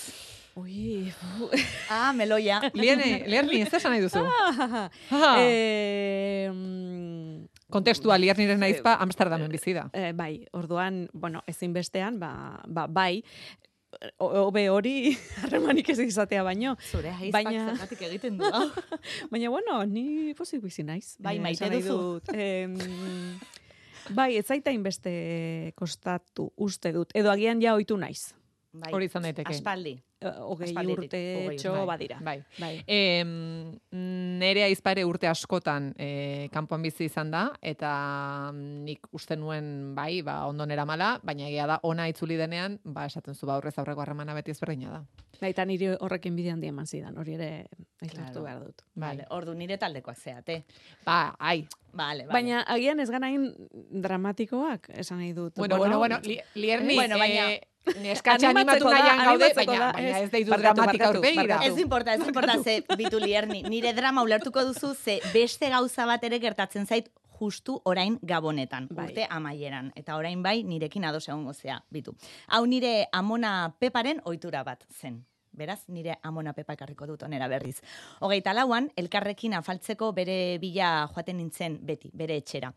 [0.55, 1.11] Ui,
[1.89, 2.61] Ah, meloia.
[2.73, 4.21] Liene, Lierni, ez esan nahi duzu?
[4.29, 5.35] Ah, Ah.
[5.41, 6.49] eh,
[7.69, 9.89] Kontextua Lierniren naizpa Amsterdamen bizi da.
[9.93, 13.23] eh, bai, orduan, bueno, ezin bestean, ba, ba, bai,
[14.17, 16.77] o- hobe hori harremanik ez izatea baino.
[16.91, 18.45] Zure ahizpak zergatik egiten du?
[19.31, 21.15] Baina, bueno, ni pozik bizi naiz.
[21.19, 22.21] Bai, Eh, maite duzu.
[22.31, 22.77] em,
[24.13, 25.11] bai, ez zaita inbeste
[25.75, 27.13] kostatu uste dut.
[27.15, 28.33] Edo agian ja ohitu naiz.
[28.75, 28.91] Bai.
[28.93, 29.53] Hori izan daiteke.
[29.53, 29.93] Aspaldi.
[30.21, 31.19] Eh, Hogei urte
[31.59, 32.17] txo Bai, badira.
[32.23, 32.37] Bai.
[32.57, 32.83] Bai.
[32.87, 33.73] Em,
[34.39, 37.91] nere aizpare urte askotan e, kanpoan bizi izan da, eta
[38.55, 43.05] nik uste nuen, bai, ba, ondo nera mala, baina egia da, ona itzuli denean, ba,
[43.05, 45.03] esaten zu, ba, aurrez aurreko harremana beti ezberdina da.
[45.41, 47.49] Bai, eta niri horrekin bide handi eman zidan, hori ere
[48.01, 48.43] aitortu Claro.
[48.43, 48.81] behar dut.
[48.95, 50.63] Vale, ordu nire taldekoak zeate.
[51.05, 51.67] Ba, ai.
[51.93, 52.31] Vale, vale.
[52.33, 53.51] Baina agian ez ganain
[53.91, 55.55] dramatikoak, esan nahi dut.
[55.59, 57.61] Bueno, bueno, bueno, li, lierni, Bueno, baina- eh,
[58.01, 60.31] neskatxa animatu nahian gaude, baina, baina ez.
[60.31, 61.67] deitu dramatika barkatu.
[61.67, 63.63] Ez importa, ez importa, ze bitu lierni.
[63.63, 69.09] Nire drama ulertuko duzu, ze beste gauza bat ere gertatzen zait justu orain gabonetan, Bai.
[69.09, 69.91] urte amaieran.
[69.95, 72.15] Eta orain bai, nirekin ados egongo zea, bitu.
[72.47, 75.25] Hau nire amona peparen ohitura bat zen.
[75.55, 77.77] Beraz, nire amona pepa ekarriko dut onera berriz.
[78.19, 82.73] Hogeita lauan, elkarrekin afaltzeko bere bila joaten nintzen beti, bere etxera.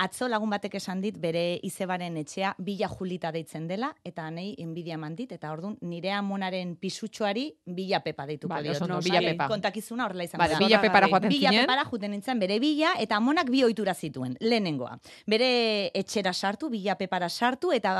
[0.00, 4.94] Atzo lagun batek esan dit bere izebaren etxea bila julita deitzen dela, eta nei inbidia
[4.96, 8.80] eman dit, eta ordun nire amonaren pisutxoari bila pepa deituko Vale, diot.
[8.88, 9.48] No, Bila sare, Pepa.
[9.52, 10.60] Kontakizuna horrela izango Vale, da.
[10.64, 11.66] Bila Pepara joaten Bila zinen.
[11.66, 14.96] pepara juten nintzen bere bila, eta amonak bi ohitura zituen, lehenengoa.
[15.26, 17.92] Bere etxera sartu, bila pepara sartu, eta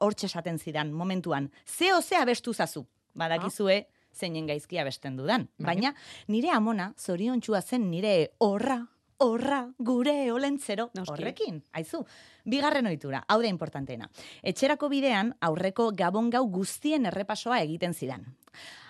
[0.00, 1.52] hortxe esaten zidan, momentuan.
[1.64, 5.48] Ze abestu zazu, badakizue, zeinen gaizkia besten dudan.
[5.58, 5.76] Bai.
[5.76, 5.94] Baina,
[6.26, 8.88] nire amona, zoriontxua zen nire horra,
[9.18, 11.12] horra, gure olentzero, Noski.
[11.12, 12.04] horrekin, aizu.
[12.44, 14.10] Bigarren ohitura, hau da importantena.
[14.42, 18.26] Etxerako bidean, aurreko gabon gau guztien errepasoa egiten zidan.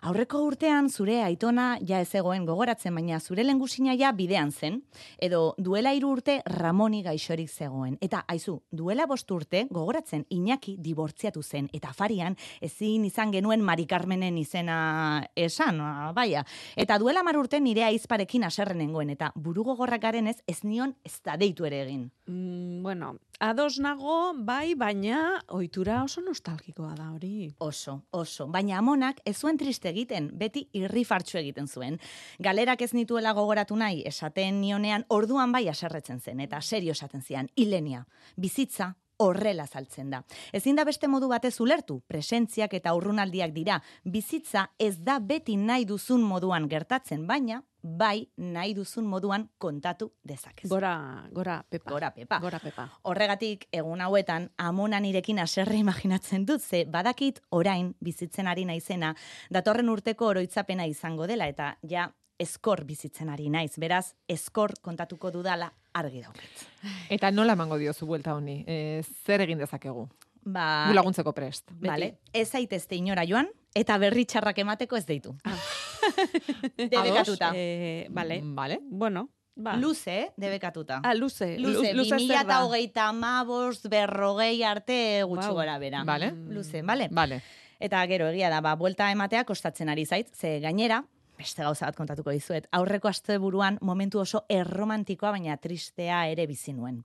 [0.07, 4.83] Aurreko urtean zure aitona ja ez egoen gogoratzen, baina zure lengusina ja bidean zen,
[5.19, 7.97] edo duela hiru urte Ramoni gaixorik zegoen.
[8.01, 13.87] Eta aizu, duela bost urte gogoratzen Iñaki dibortziatu zen, eta afarian ezin izan genuen Mari
[13.87, 16.45] Carmenen izena esan, ah, baia.
[16.77, 21.37] Eta duela mar urte nire aizparekin aserren eta buru gogorrak garenez ez nion ez da
[21.37, 22.11] deitu ere egin.
[22.27, 27.55] Mm, bueno, ados nago, bai, baina ohitura oso nostalgikoa da hori.
[27.59, 28.47] Oso, oso.
[28.47, 31.99] Baina amonak ez zuen triste egiten, beti irrifartxu egiten zuen.
[32.39, 37.51] Galerak ez nituela gogoratu nahi, esaten nionean orduan bai aserretzen zen, eta serio esaten zian,
[37.57, 40.23] ilenia, bizitza horrela saltzen da.
[40.53, 45.87] Ezin da beste modu batez ulertu, presentziak eta urrunaldiak dira, bizitza ez da beti nahi
[45.89, 50.69] duzun moduan gertatzen, baina bai nahi duzun moduan kontatu dezakezu.
[50.73, 51.91] Gora, gora, pepa.
[51.91, 52.41] Gora pepa.
[52.43, 52.89] Gora, pepa.
[53.03, 59.15] Horregatik, egun hauetan, amona nirekin aserre imaginatzen dut, ze badakit orain bizitzen ari naizena,
[59.51, 65.71] datorren urteko oroitzapena izango dela, eta ja, eskor bizitzen ari naiz, beraz, eskor kontatuko dudala
[65.97, 66.65] argi dauket.
[67.11, 68.63] Eta nola emango diozu buelta honi?
[68.67, 70.07] E, zer egin dezakegu?
[70.47, 71.73] Ba, Gu laguntzeko prest.
[71.73, 71.89] Beti.
[71.91, 75.35] Vale, ez zaitezte inora joan, eta berri txarrak emateko ez deitu.
[76.77, 77.51] Debekatuta.
[77.55, 78.41] Eh, vale.
[78.45, 78.79] Vale.
[78.83, 79.75] Bueno, ba.
[79.77, 81.01] Luze, eh, debekatuta.
[81.03, 81.59] Ah, luze.
[81.59, 85.55] Luze, Lu- luze 2000 zer eta hogeita amabost, berrogei arte gutxi Guau.
[85.55, 86.05] gora bera.
[86.05, 86.33] Vale.
[86.49, 87.09] Luze, vale?
[87.11, 87.43] Vale.
[87.79, 91.03] Eta gero egia da, ba, buelta ematea kostatzen ari zait, ze gainera,
[91.37, 97.03] beste gauza bat kontatuko dizuet, aurreko asteburuan momentu oso erromantikoa baina tristea ere bizi nuen.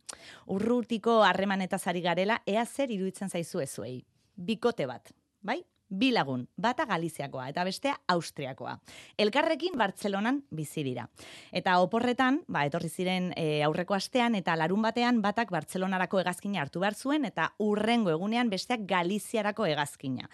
[0.48, 4.00] Urrutiko harremanetaz ari garela, ea zer iruditzen zaizu ezuei.
[4.36, 5.62] Bikote bat, bai?
[5.92, 8.78] Bi lagun, bata Galiziakoa eta bestea Austriakoa.
[9.20, 11.10] Elkarrekin Bartzelonan bizi dira.
[11.52, 16.80] Eta oporretan, ba, etorri ziren e, aurreko astean eta larun batean batak Bartzelonarako hegazkina hartu
[16.80, 20.30] behar zuen eta urrengo egunean besteak Galiziarako hegazkina.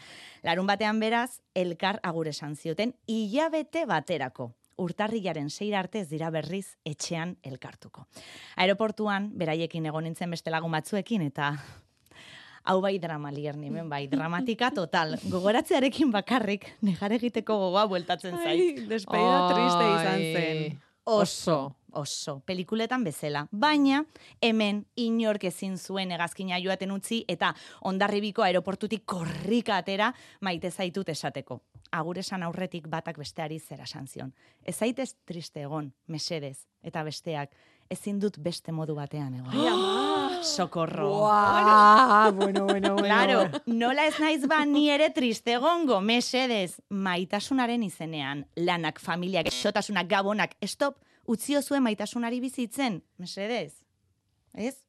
[0.46, 4.52] Larun batean beraz, elkar agur esan zioten hilabete baterako.
[4.78, 8.06] Urtarrilaren seira arte ez dira berriz etxean elkartuko.
[8.62, 11.56] Aeroportuan, beraiekin egon nintzen beste lagun batzuekin eta
[12.68, 15.16] hau bai drama lierni, hemen bai, dramatika total.
[15.32, 18.84] Gogoratzearekin bakarrik, negar egiteko gogoa bueltatzen zait.
[18.84, 20.82] Ai, despedida triste izan zen.
[21.08, 23.46] Oso, oso, pelikuletan bezala.
[23.52, 24.02] Baina,
[24.44, 27.54] hemen inork ezin zuen hegazkina joaten utzi eta
[27.88, 30.12] ondarribiko aeroportutik korrika atera
[30.44, 31.62] maite zaitut esateko.
[31.96, 34.34] Agur esan aurretik batak besteari zera esan zion.
[34.66, 37.56] Ez zaitez triste egon, mesedez, eta besteak,
[37.90, 39.56] ezin dut beste modu batean egon.
[40.42, 41.10] Sokorro.
[42.34, 42.96] Bueno, bueno, bueno.
[42.96, 50.08] Claro, nola ez naiz ba ni ere triste egongo, mesedez, maitasunaren izenean, lanak, familiak, xotasunak,
[50.08, 53.84] gabonak, stop, utzio zuen maitasunari bizitzen, mesedez.
[54.54, 54.84] Ez?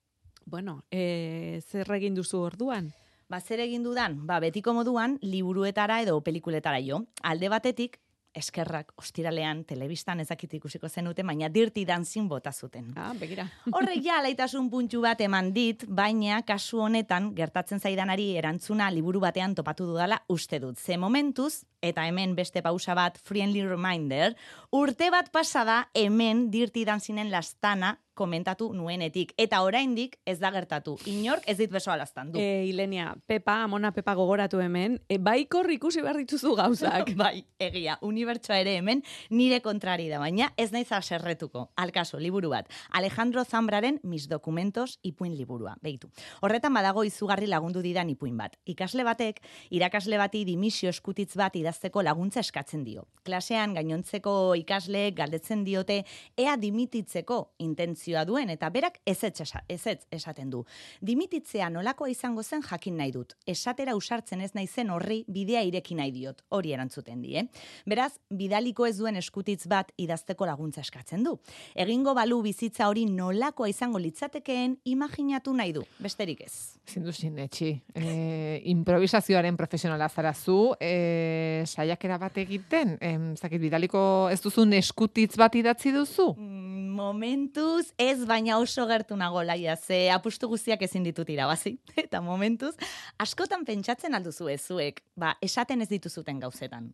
[0.44, 2.92] Bueno, eh, zer egin duzu orduan?
[3.28, 4.26] Ba, zer egin dudan?
[4.26, 7.02] Ba, betiko moduan, liburuetara edo pelikuletara jo.
[7.22, 7.98] Alde batetik,
[8.38, 12.92] eskerrak ostiralean telebistan ezakit ikusiko zenute, baina dirti danzin bota zuten.
[12.96, 13.48] Ah, begira.
[13.74, 19.54] Horrek ja alaitasun puntxu bat eman dit, baina kasu honetan gertatzen zaidanari erantzuna liburu batean
[19.58, 20.78] topatu dudala uste dut.
[20.78, 24.36] Ze momentuz, eta hemen beste pausa bat, friendly reminder,
[24.70, 29.32] urte bat pasada hemen dirti danzinen lastana komentatu nuenetik.
[29.38, 30.96] Eta oraindik ez da gertatu.
[31.06, 32.40] Inork ez dit besoa lastan du.
[32.42, 37.12] E, Ilenia, Pepa, Amona Pepa gogoratu hemen, e, baikor ikusi behar dituzu gauzak.
[37.22, 41.68] bai, egia, unibertsoa ere hemen nire kontrari da, baina ez naiz aserretuko.
[41.78, 42.66] Alkaso, liburu bat.
[42.98, 45.76] Alejandro Zambraren Mis Documentos ipuin liburua.
[45.84, 46.10] Beitu.
[46.42, 48.58] Horretan badago izugarri lagundu didan ipuin bat.
[48.66, 49.40] Ikasle batek,
[49.78, 53.04] irakasle bati dimisio eskutitz bat idazteko laguntza eskatzen dio.
[53.26, 56.00] Klasean gainontzeko ikasleek galdetzen diote
[56.38, 60.64] ea dimititzeko intentzioa duen eta berak ezetz, ezetz esaten du.
[61.04, 63.34] Dimititzea nolakoa izango zen jakin nahi dut.
[63.46, 66.42] Esatera usartzen ez naizen horri bidea ireki nahi diot.
[66.48, 67.44] Hori erantzuten die.
[67.86, 71.36] Beraz, bidaliko ez duen eskutitz bat idazteko laguntza eskatzen du.
[71.76, 75.84] Egingo balu bizitza hori nolakoa izango litzatekeen imaginatu nahi du.
[76.00, 76.54] Besterik ez.
[76.88, 77.74] Zindu sinetxi.
[77.94, 85.54] E, improvisazioaren profesionala zarazu, e, saiakera bat egiten, em, zakit, bidaliko ez duzun eskutitz bat
[85.54, 86.34] idatzi duzu?
[86.36, 91.76] Mm, Momentuz, ez baina oso gertu nago laia, ze apustu guztiak ezin ditut irabazi.
[92.04, 92.74] Eta momentuz,
[93.22, 96.90] askotan pentsatzen alduzu zuek, ba, esaten ez dituzuten gauzetan.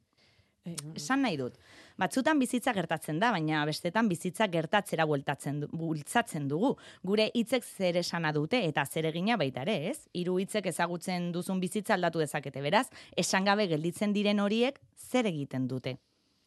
[0.96, 1.56] Esan nahi dut.
[1.94, 6.72] Batzutan bizitza gertatzen da, baina bestetan bizitza gertatzera bueltatzen du, bultzatzen dugu.
[7.06, 10.00] Gure hitzek zer esana dute eta zer egina baita ere, ez?
[10.12, 15.68] Hiru hitzek ezagutzen duzun bizitza aldatu dezakete beraz, esan gabe gelditzen diren horiek zer egiten
[15.70, 15.98] dute.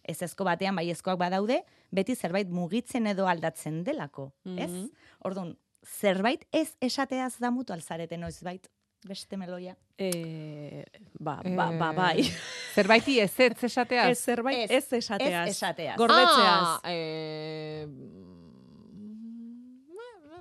[0.04, 4.72] Ez ezko batean baiezkoak badaude, beti zerbait mugitzen edo aldatzen delako, ez?
[4.72, 4.90] Mhm.
[5.28, 8.68] Orduan, zerbait ez esateaz damutu alzarete noizbait,
[9.06, 9.76] beste meloia.
[9.98, 10.86] E,
[11.20, 12.24] ba, ba, ba, bai.
[12.76, 14.10] Zerbaiti ez ez esateaz?
[14.10, 15.48] Ez zerbait ez, esateaz.
[15.48, 15.98] Ez esateaz.
[15.98, 16.80] Gordetzeaz.
[16.84, 17.88] Ah, e,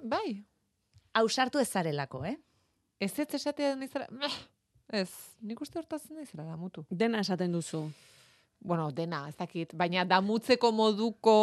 [0.02, 0.44] bai.
[1.16, 2.36] Ausartu ez zarelako, eh?
[3.00, 4.06] Ez ez esatea nizera...
[4.92, 5.10] Ez,
[5.42, 6.84] nik uste hortaz nizera damutu.
[6.90, 7.88] Dena esaten duzu.
[8.62, 9.74] Bueno, dena, ez dakit.
[9.74, 11.34] Baina damutzeko moduko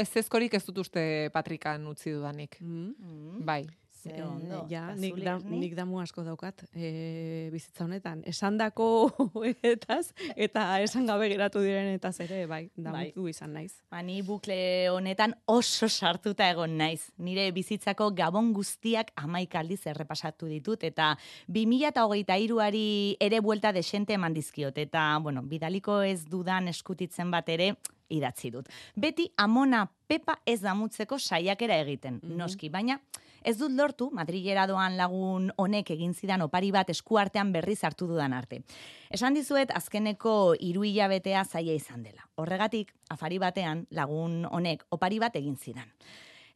[0.00, 2.58] ez ezkorik ez dut uste Patrikan utzi dudanik.
[2.60, 3.44] Mm.
[3.46, 3.62] Bai.
[4.02, 4.66] Ze ondo.
[4.68, 8.24] ja, Eta nik, da, nik damu asko daukat e, bizitza honetan.
[8.26, 8.86] Esandako
[9.74, 13.76] etaz eta esan gabe geratu direnetaz ere, bai, damutu izan naiz.
[13.92, 17.12] Ba, ni bukle honetan oso sartuta egon naiz.
[17.22, 21.12] Nire bizitzako gabon guztiak amaik aldiz errepasatu ditut, eta
[21.46, 22.86] 2008 ari
[23.22, 27.76] ere buelta desente eman dizkiot, eta, bueno, bidaliko ez dudan eskutitzen bat ere,
[28.12, 28.66] idatzi dut.
[28.98, 32.98] Beti amona pepa ez damutzeko saiakera egiten, noski, baina
[33.44, 38.32] ez dut lortu Madrilera doan lagun honek egin zidan opari bat eskuartean berriz hartu dudan
[38.32, 38.62] arte.
[39.10, 42.26] Esan dizuet azkeneko hiru hilabetea zaila izan dela.
[42.36, 45.90] Horregatik, afari batean lagun honek opari bat egin zidan.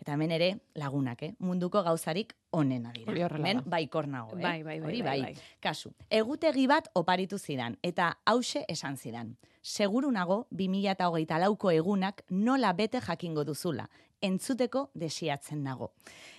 [0.00, 1.32] Eta hemen ere lagunak, eh?
[1.40, 3.10] munduko gauzarik onena dira.
[3.10, 4.42] Hori horrela Hemen baikor nago, eh?
[4.42, 5.60] Bai, bai, bai, Hori bai, bai, bai.
[5.64, 9.36] Kasu, egutegi bat oparitu zidan, eta hause esan zidan.
[9.66, 13.88] Seguru nago 2008 lauko egunak nola bete jakingo duzula,
[14.20, 15.92] entzuteko desiatzen nago.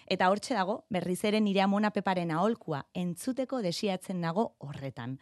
[0.07, 5.17] Eta hortxe dago, berriz ere nire amona peparen aholkua, entzuteko desiatzen nago horretan.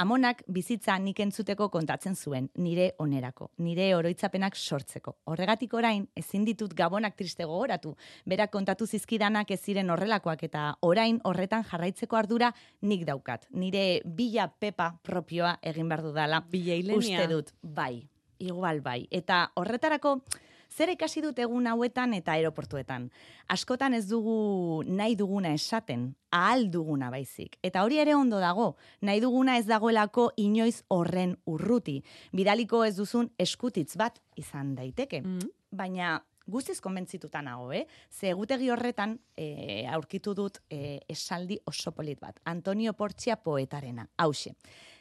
[0.00, 5.18] Amonak bizitza nik entzuteko kontatzen zuen, nire onerako, nire oroitzapenak sortzeko.
[5.28, 7.94] Horregatik orain, ezin ditut gabonak triste gogoratu,
[8.24, 13.44] berak kontatu zizkidanak ez ziren horrelakoak eta orain horretan jarraitzeko ardura nik daukat.
[13.52, 16.44] Nire bila pepa propioa egin behar dudala.
[16.48, 17.20] Bila Ilenia.
[17.20, 18.08] Uste dut, bai,
[18.38, 19.04] igual bai.
[19.10, 20.22] Eta horretarako,
[20.70, 23.10] zer ikasi dut egun hauetan eta aeroportuetan.
[23.48, 27.58] Askotan ez dugu nahi duguna esaten, ahal duguna baizik.
[27.62, 32.00] Eta hori ere ondo dago, nahi duguna ez dagoelako inoiz horren urruti.
[32.32, 35.22] Bidaliko ez duzun eskutitz bat izan daiteke.
[35.70, 36.18] Baina
[36.50, 37.86] guztiz konbentzituta nago, eh?
[38.10, 42.40] Ze egutegi horretan e, aurkitu dut e, esaldi oso polit bat.
[42.44, 44.08] Antonio Portzia poetarena.
[44.18, 44.56] Hauxe,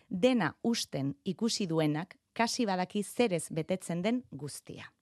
[0.09, 4.93] dena usten ikusi duenak, kasi badaki zerez betetzen den guztia.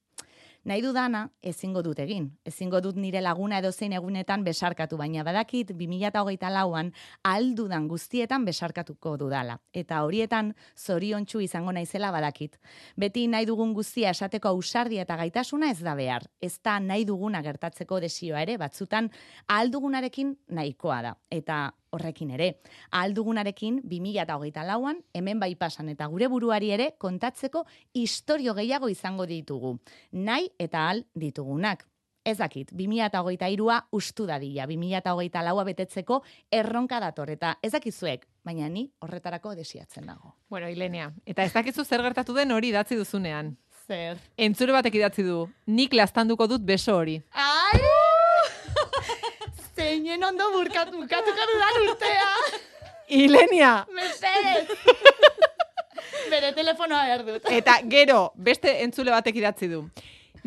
[0.68, 2.26] Nahi dudana, ezingo dut egin.
[2.44, 6.90] Ezingo dut nire laguna edo zein egunetan besarkatu, baina badakit 2008 lauan
[7.24, 9.56] aldudan guztietan besarkatuko dudala.
[9.72, 12.60] Eta horietan zoriontsu izango naizela badakit.
[13.00, 16.28] Beti nahi dugun guztia esateko ausardia eta gaitasuna ez da behar.
[16.42, 19.08] Ez da nahi duguna gertatzeko desioa ere, batzutan
[19.48, 21.16] aldugunarekin nahikoa da.
[21.32, 21.62] Eta
[21.92, 22.60] horrekin ere.
[22.92, 29.78] Aldugunarekin 2008 lauan, hemen bai pasan eta gure buruari ere kontatzeko istorio gehiago izango ditugu.
[30.12, 31.86] Nahi eta al ditugunak.
[32.28, 36.18] Ez dakit, 2008a ustu dadila, 2008 laua betetzeko
[36.52, 40.36] erronka dator, eta ez dakizuek, baina ni horretarako desiatzen dago.
[40.50, 43.56] Bueno, Ilenia, eta ez dakizu zer gertatu den hori idatzi duzunean.
[43.88, 44.20] Zer.
[44.36, 47.22] Entzule batek idatzi du, nik lastanduko dut beso hori.
[47.32, 47.97] Ai!
[49.78, 52.30] Zeinen ondo burkatu, bukatuko dudan urtea.
[53.22, 53.74] Ilenia!
[53.94, 54.74] Mesedez!
[56.32, 57.52] Bere telefonoa behar dut.
[57.54, 59.84] Eta gero, beste entzule batek idatzi du.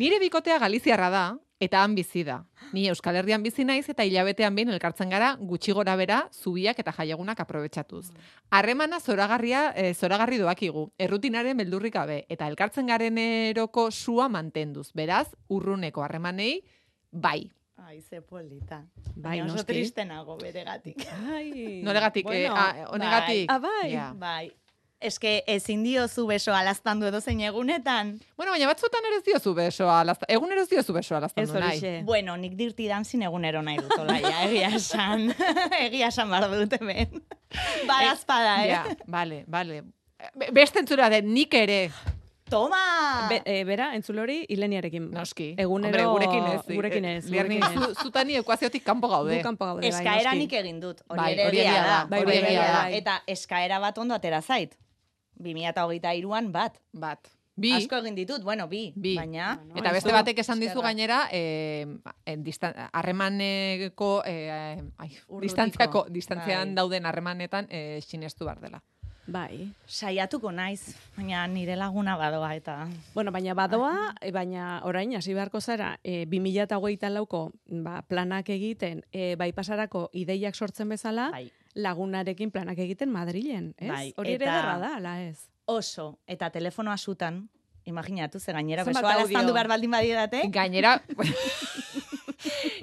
[0.01, 1.23] Nire bikotea Galiziarra da,
[1.63, 2.41] eta han bizi da.
[2.73, 6.93] Ni Euskal Herrian bizi naiz eta hilabetean behin elkartzen gara gutxi gora bera zubiak eta
[6.97, 8.09] jaiegunak aprobetxatuz.
[8.51, 14.89] Harremana zoragarria, e, zoragarri doakigu, errutinaren beldurrik gabe, eta elkartzen garen eroko sua mantenduz.
[14.97, 16.63] Beraz, urruneko harremanei,
[17.11, 17.51] bai.
[17.87, 18.83] Ai, ze polita.
[19.15, 19.73] Bai, Baina oso noski.
[19.73, 21.05] triste nago beregatik.
[21.33, 21.81] Ai.
[21.85, 23.49] Noregatik, eh, ah, honegatik?
[23.51, 23.91] Ah, bai.
[23.91, 24.11] Ja.
[24.15, 24.51] Bai.
[25.01, 28.11] Eske ezin diozu beso alaztandu edo zein egunetan.
[28.37, 32.03] Bueno, baina batzutan ere ez diozu besoa, alazta, egun ere ez diozu besoa alaztandu nahi.
[32.05, 35.31] Bueno, nik dirti danzin egunero nahi dut, olaia, egia esan.
[35.87, 37.17] egia esan bar dut hemen.
[37.89, 38.69] Barazpada, eh?
[38.69, 39.81] Ja, bale, bale.
[40.37, 41.79] Be- Beste entzura den, nik ere.
[42.51, 43.27] Toma!
[43.29, 45.07] Be, e, bera, entzule hori, Ileniarekin.
[45.15, 45.53] Noski.
[45.57, 46.61] Egunero, Hombre, gurekin ez.
[46.67, 47.25] Gurekin ez.
[47.31, 47.71] Gurekin ez.
[47.79, 49.37] zu, zutani ekuaziotik kanpo gaude.
[49.39, 51.99] Gu kanpo gaude, bai, Eskaera nik egin dut, hori Bai, ere hori egia da.
[52.11, 52.81] bai, hori bai, egia da.
[52.99, 54.75] Eta eskaera bat ondo atera zait.
[55.39, 56.81] 2023an bat.
[56.91, 57.31] Bat.
[57.61, 57.71] Bi.
[57.77, 58.91] Asko egin ditut, bueno, bi.
[58.95, 59.15] Bi.
[59.15, 59.53] Baina...
[59.75, 61.85] Eta beste batek esan dizu gainera, eh,
[62.25, 65.09] en distan- harremaneko, eh, ai,
[65.41, 66.79] distantziako, distantzian Bai.
[66.79, 68.83] dauden harremanetan eh, sinestu behar dela.
[69.31, 69.69] Bai.
[69.87, 72.75] Saiatuko naiz, baina nire laguna badoa eta...
[73.13, 77.51] Bueno, baina badoa, e, baina orain hasi beharko zara, e, 2008 lauko
[77.85, 81.45] ba, planak egiten, e, bai pasarako ideiak sortzen bezala, Bai.
[81.75, 83.89] lagunarekin planak egiten Madrilen, ez?
[83.91, 85.47] Bai, Hori ere eta- derra da, ala ez?
[85.71, 87.45] Oso, eta telefonoa sutan,
[87.85, 89.23] imaginatu, ze gainera besoa audio?
[89.25, 90.43] alaztandu behar baldin badidate.
[90.51, 90.97] Gainera,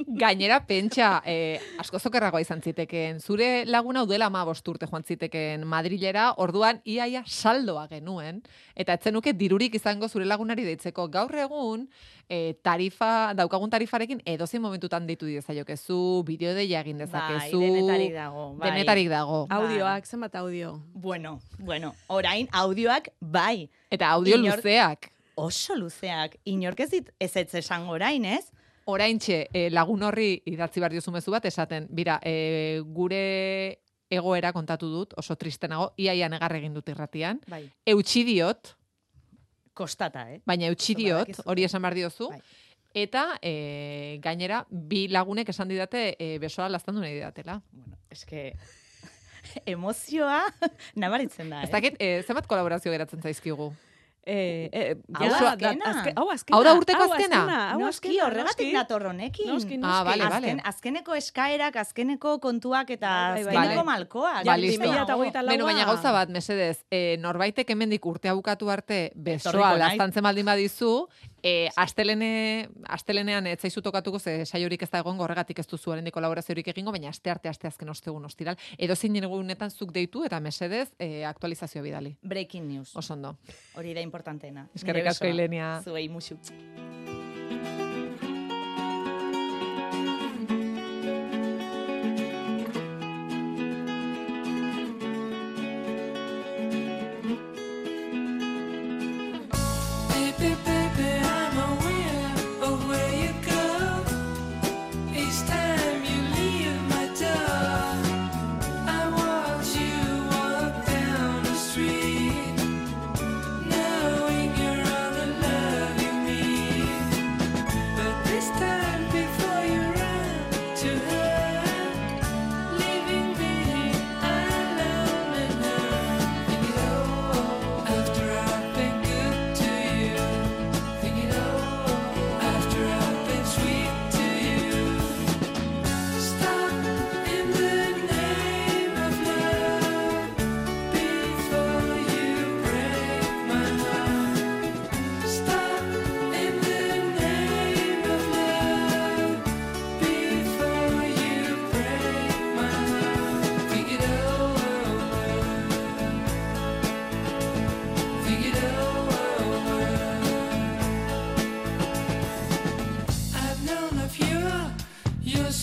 [0.06, 3.20] gainera pentsa, eh, asko zokerragoa izan zitekeen.
[3.20, 8.42] Zure laguna udela ama urte joan zitekeen Madrilera, orduan iaia saldoa genuen,
[8.74, 11.08] eta etzenuke dirurik izango zure lagunari deitzeko.
[11.08, 11.88] Gaur egun,
[12.28, 17.60] eh, tarifa, daukagun tarifarekin edozein momentutan deitu diezaiokezu, bideo deia egin Bai, dezakezu.
[17.60, 18.54] denetarik dago.
[18.56, 18.70] Bai.
[18.70, 19.46] Denetarik dago.
[19.50, 20.80] Audioak, zenbat audio?
[20.94, 23.68] Bueno, bueno, orain audioak bai.
[23.90, 25.10] Eta audio Inor- luzeak.
[25.34, 26.36] Oso luzeak.
[26.44, 28.50] Inork ez dit ez ez esango orain, ez?
[28.88, 34.88] Oraintxe eh, lagun horri idatzi behar diozu mezu bat esaten, bira, eh, gure egoera kontatu
[34.88, 37.42] dut, oso tristenago, iaia negar egin dut irratian.
[37.52, 37.66] Bai.
[37.92, 38.74] Eutxi diot,
[39.78, 40.40] Kostata, eh?
[40.48, 42.32] baina eutxi diot, hori esan behar diozu.
[42.32, 42.40] Bai.
[42.96, 47.60] Eta eh, gainera, bi lagunek esan didate eh, besoa lastandu nahi didatela.
[47.70, 48.54] Bueno, eske
[49.74, 50.40] emozioa
[51.04, 51.68] nabaritzen da, eh?
[51.68, 53.68] Ez dakit, eh, zenbat kolaborazio geratzen zaizkigu?
[54.30, 55.84] Eh, eh, Hau ja, da- azkena.
[55.88, 56.56] azke- hau azkena.
[56.58, 57.38] Hau da urteko hau azkena?
[57.72, 59.48] hau azkena, horregatik nator honekin.
[59.82, 60.34] Ah, bale, bale.
[60.36, 63.56] Azken, azkeneko eskaerak, azkeneko kontuak eta Bai, bai, bai.
[63.56, 63.98] azkeneko Vale.
[63.98, 64.44] malkoak.
[64.44, 64.84] Ja, listo.
[64.84, 65.52] 2008 laua.
[65.54, 71.08] Beno, baina gauza bat, mesedez, eh, norbaitek hemendik urtea bukatu arte besoa lastantzen baldin badizu,
[71.42, 76.14] eh, astelene, astelenean ez zaizu tokatuko ze saiorik ez da egongo horregatik ez duzu oraindik
[76.14, 78.56] kolaboraziorik egingo, baina aste arte aste azken ostegun ostiral.
[78.78, 82.16] Edo zein egunetan zuk deitu eta mesedez eh, aktualizazio bidali.
[82.22, 82.96] Breaking news.
[82.96, 83.36] Oso ondo.
[83.76, 84.68] Hori da importantena.
[84.74, 85.26] Eskerrik asko.
[85.26, 85.80] Ilenia.
[85.84, 86.38] Zuei musu.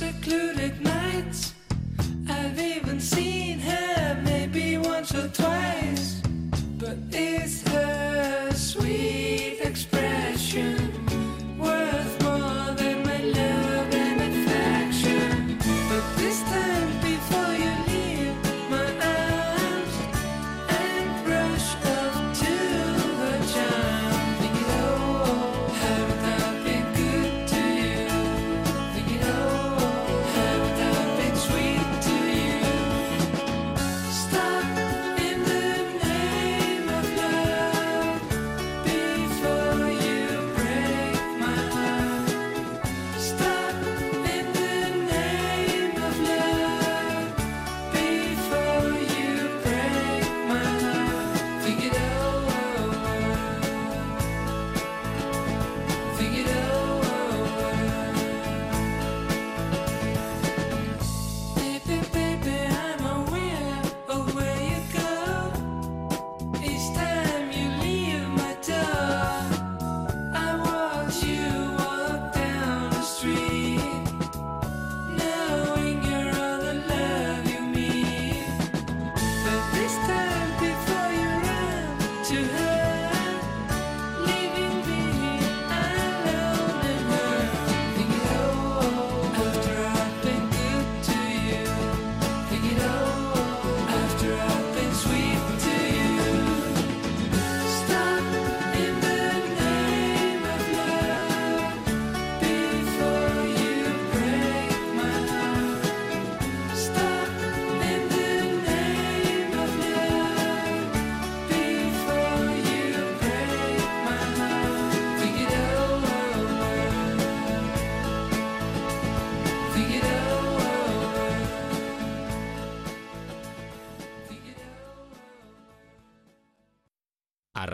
[0.06, 0.55] secluded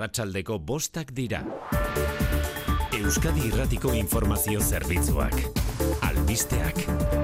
[0.02, 1.44] Arratsaldeko bostak dira.
[2.98, 5.38] Euskadi Irratiko Informazio Zerbitzuak.
[6.10, 7.21] Albisteak.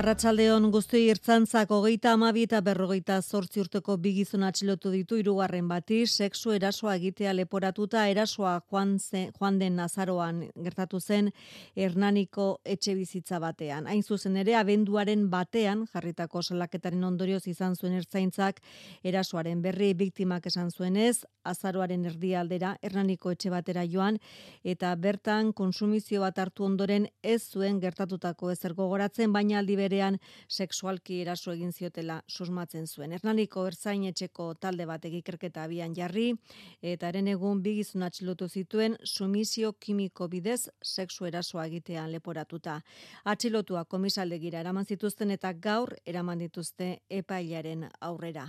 [0.00, 6.54] Arratsaldeon guzti irtzantzak hogeita amabi eta berrogeita zortzi urteko bigizun atxilotu ditu hirugarren bati, sexu
[6.56, 11.28] erasoa egitea leporatuta erasoa joan, zen, joan den nazaroan gertatu zen
[11.76, 13.90] Hernaniko etxe bizitza batean.
[13.92, 18.64] Hain zuzen ere, abenduaren batean, jarritako salaketaren ondorioz izan zuen ertzaintzak,
[19.04, 24.18] erasoaren berri biktimak esan zuenez, azaroaren erdialdera Hernaniko etxe batera joan,
[24.64, 30.18] eta bertan konsumizio bat hartu ondoren ez zuen gertatutako ezer gogoratzen, baina aldi berean
[30.48, 33.12] sexualki eraso egin ziotela susmatzen zuen.
[33.12, 36.34] Hernaniko ertzain etxeko talde bat egikerketa abian jarri,
[36.82, 42.80] eta eren egun bigizun atxilotu zituen sumisio kimiko bidez sexu erasoa egitean leporatuta.
[43.24, 48.46] Atxilotua komisaldegira eraman zituzten eta gaur eraman dituzte epailaren aurrera.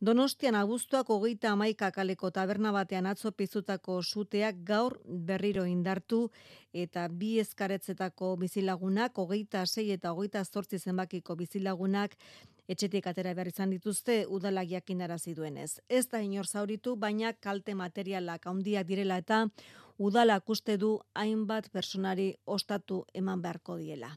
[0.00, 6.20] Donostian abuztuak hogeita amaika kaleko taberna batean atzo pizutako suteak gaur berriro indartu
[6.74, 12.16] eta bi eskaretzetako bizilagunak, hogeita sei eta hogeita zortzi zenbakiko bizilagunak,
[12.68, 15.78] etxetik atera behar izan dituzte udalak jakinarazi duenez.
[15.88, 19.44] Ez da inor zauritu, baina kalte materialak handiak direla eta
[19.98, 24.10] udalak uste du hainbat personari ostatu eman beharko diela.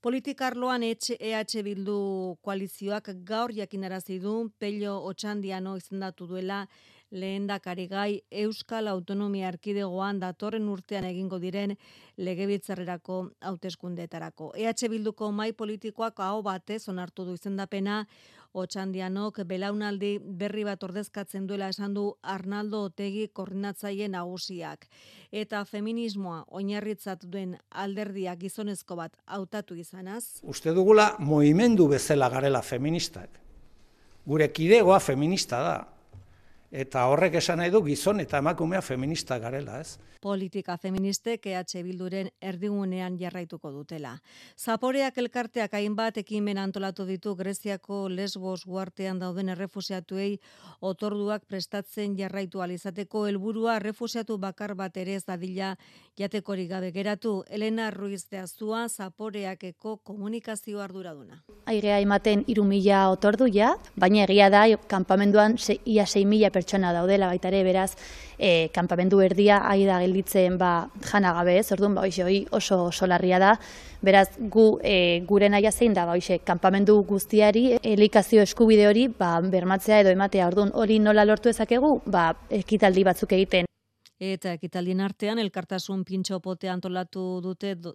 [0.00, 6.66] Politikarloan EH Bildu koalizioak gaur jakinarazi du Pello Otxandiano izendatu duela
[7.10, 11.76] lehendakari gai Euskal Autonomia Erkidegoan datorren urtean egingo diren
[12.16, 14.52] legebiltzarrerako hauteskundeetarako.
[14.56, 18.04] EH Bilduko mai politikoak aho batez onartu du izendapena
[18.54, 24.86] Otxandianok belaunaldi berri bat ordezkatzen duela esan du Arnaldo Otegi koordinatzaile nagusiak.
[25.32, 30.38] Eta feminismoa oinarritzat duen alderdia gizonezko bat hautatu izanaz.
[30.42, 33.40] Uste dugula moimendu bezala garela feministak.
[34.24, 35.74] Gure kidegoa feminista da.
[36.74, 39.94] Eta horrek esan nahi du gizon eta emakumea feminista garela, ez?
[40.24, 44.16] Politika feministek EH Bilduren erdigunean jarraituko dutela.
[44.58, 50.40] Zaporeak elkarteak hainbat ekimen antolatu ditu Greziako Lesbos guartean dauden errefusiatuei
[50.80, 55.76] otorduak prestatzen jarraitu alizateko helburua errefusiatu bakar bat ere ez dadila
[56.18, 57.44] jatekorik gabe geratu.
[57.48, 61.44] Elena Ruiz de Azua Zaporeakeko komunikazio arduraduna.
[61.66, 66.92] Airea ematen iru mila otordu ja, baina egia da kanpamenduan se, ia 6 mila pertsona
[66.96, 67.92] daudela baita ere beraz
[68.38, 71.70] e, kanpamendu erdia ari da gelditzen ba jana gabe ez?
[71.72, 73.58] Orduan ba hoxe oso oso larria da.
[74.02, 79.40] Beraz gu e, gure naia zein da ba hoxe kanpamendu guztiari elikazio eskubide hori ba
[79.40, 80.48] bermatzea edo ematea.
[80.48, 83.66] Orduan hori nola lortu ezakegu ba ekitaldi batzuk egiten.
[84.24, 87.92] Eta ekitaldien artean elkartasun pintxo pote antolatu dute do,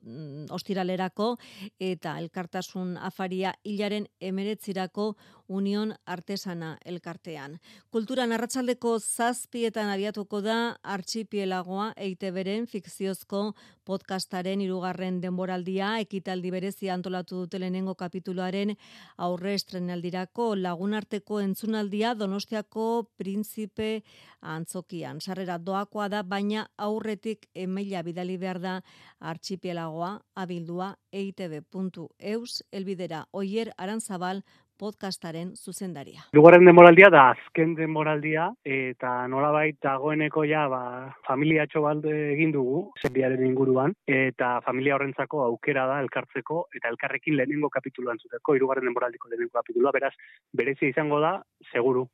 [0.52, 1.38] ostiralerako
[1.80, 5.14] eta elkartasun afaria hilaren emeretzirako
[5.50, 7.58] Union Artesana elkartean.
[7.92, 13.42] Kulturan arratsaldeko zazpietan abiatuko da Archipielagoa EITBren fikziozko
[13.90, 18.76] podcastaren irugarren denboraldia ekitaldi berezi antolatu dute lehenengo kapituluaren
[19.18, 22.86] aurre estrenaldirako lagunarteko entzunaldia Donostiako
[23.18, 24.04] Prinzipe
[24.42, 25.20] antzokian.
[25.20, 28.80] Sarrera doakoa da, baina aurretik emaila bidali behar da
[29.20, 34.44] Archipielagoa abildua eitb.eus elbidera oier arantzabal
[34.80, 36.24] podcastaren zuzendaria.
[36.38, 40.82] Lugarren denboraldia da azken denboraldia eta nolabait dagoeneko ja ba,
[41.28, 47.70] familiatxo bat egin dugu zerbiaren inguruan eta familia horrentzako aukera da elkartzeko eta elkarrekin lehenengo
[47.74, 50.14] kapituluan zuteko, irugarren denboraldiko lehenengo kapitulua, beraz
[50.54, 51.36] berezia izango da,
[51.74, 52.08] seguru,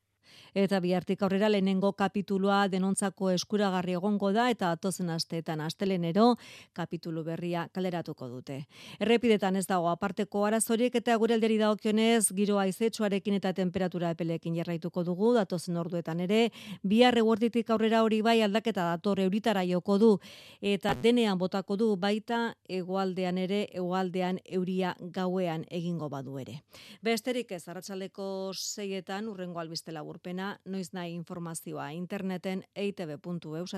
[0.55, 6.37] Eta bihartik aurrera lehenengo kapitulua denontzako eskuragarri egongo da eta atozen asteetan astelenero
[6.71, 8.61] kapitulu berria kaleratuko dute.
[9.03, 15.03] Errepidetan ez dago aparteko arazorik eta gure alderi dagokionez giro aizetsuarekin eta temperatura epelekin jarraituko
[15.03, 16.39] dugu datozen orduetan ere
[16.83, 20.13] bihar eguerditik aurrera hori bai aldaketa dator euritara joko du
[20.61, 26.61] eta denean botako du baita egoaldean ere egoaldean euria gauean egingo badu ere.
[27.03, 33.73] Besterik ez arratsaleko seietan urrengo albiste laburpena noiz nahi informazioa interneten eitb.eus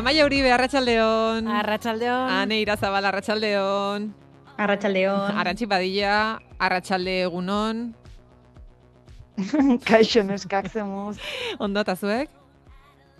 [0.00, 1.44] Amaia Uribe, Arratsaldeon.
[1.44, 2.30] Arratsaldeon.
[2.32, 4.06] Ane Irazabal, Arratsaldeon.
[4.56, 5.36] Arratsaldeon.
[5.36, 7.82] Arantxi Badilla, Arratsalde egunon.
[9.90, 11.20] Kaixo neskak zemuz.
[11.60, 12.32] Ondo eta zuek?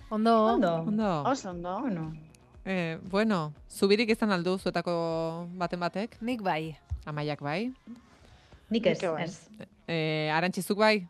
[0.09, 0.33] Ondo.
[0.55, 0.72] Ondo.
[0.89, 1.12] Ondo.
[1.28, 1.76] Oso ondo.
[1.85, 2.07] Bueno.
[2.64, 4.97] Eh, bueno, zubirik izan aldu zuetako
[5.61, 6.16] baten batek?
[6.24, 6.78] Nik bai.
[7.05, 7.74] Amaiak bai.
[8.72, 9.37] Nik ez, ez.
[9.85, 11.05] Eh, Arantxizuk bai?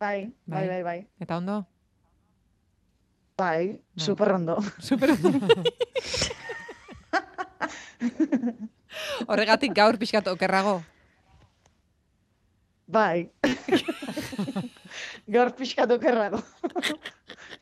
[0.00, 1.00] Bai, bai, bai, bai.
[1.20, 1.66] Eta ondo?
[3.36, 4.56] Bai, super ondo.
[4.80, 5.12] Super
[9.28, 10.80] Horregatik gaur pixkat okerrago.
[12.88, 13.28] Bai.
[15.34, 16.40] Gaur pixkat okerrago.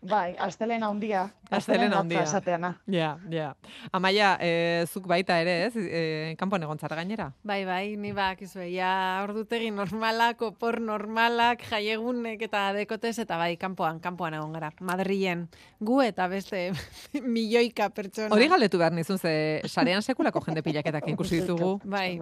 [0.08, 1.24] Bai, astelena handia.
[1.50, 2.22] Astelena handia.
[2.22, 2.70] Esateana.
[2.90, 3.54] Ja, ja.
[3.92, 5.76] Amaia, eh, zuk baita ere, ez?
[5.76, 7.30] Eh, kanpoan egon zara gainera.
[7.42, 14.00] Bai, bai, ni bakizue, ja ordutegi normalak, opor normalak, jaiegunek eta dekotez, eta bai, kanpoan,
[14.04, 14.72] kanpoan egon gara.
[14.80, 15.48] Madrilen,
[15.80, 16.70] gu eta beste
[17.36, 18.32] milioika pertsona.
[18.34, 21.78] Hori galdetu behar nizun, ze sarean sekulako jende pilaketak ikusi ditugu.
[21.84, 22.20] Bai.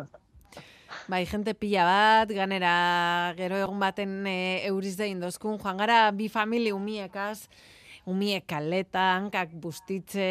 [1.11, 6.29] Bai, jente pila bat, ganera gero egun baten e, euriz dein dozkun, joan gara bi
[6.31, 7.49] famili umiekaz,
[8.09, 10.27] umiek kaleta, hankak bustitze,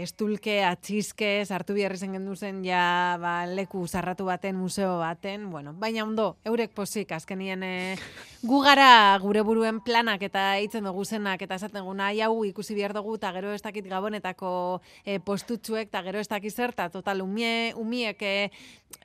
[0.00, 5.74] estulke, atxiske, sartu biharri zen gendu zen ja ba, leku zarratu baten, museo baten, bueno,
[5.78, 7.74] baina ondo, eurek posik, azkenien e,
[8.48, 12.74] gu gara gure buruen planak eta hitzen dugu zenak, eta esaten dugu nahi hau ikusi
[12.74, 16.88] behar dugu, eta gero ez dakit gabonetako e, postutxuek, eta gero ez dakit zer, eta
[16.90, 18.34] total umie, umiek e,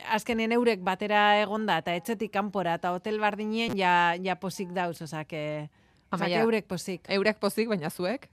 [0.10, 5.70] azkenien eurek batera egonda, eta etxetik kanpora, eta hotel bardinien ja, ja posik dauz, osake,
[6.10, 7.10] Amaia, osake eurek posik.
[7.10, 8.28] Eurek pozik, baina zuek?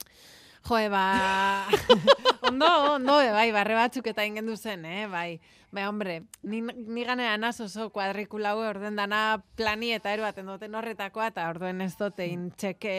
[0.66, 1.68] Joe, ba...
[2.49, 5.39] ondo, ondo, e, bai, barre batzuk eta ingendu zen, eh, bai.
[5.70, 11.29] Bai, hombre, ni, ni ganera naz oso kuadrikulau orden dana plani eta eroaten duten horretakoa,
[11.31, 12.97] eta orduen ez dotein txeke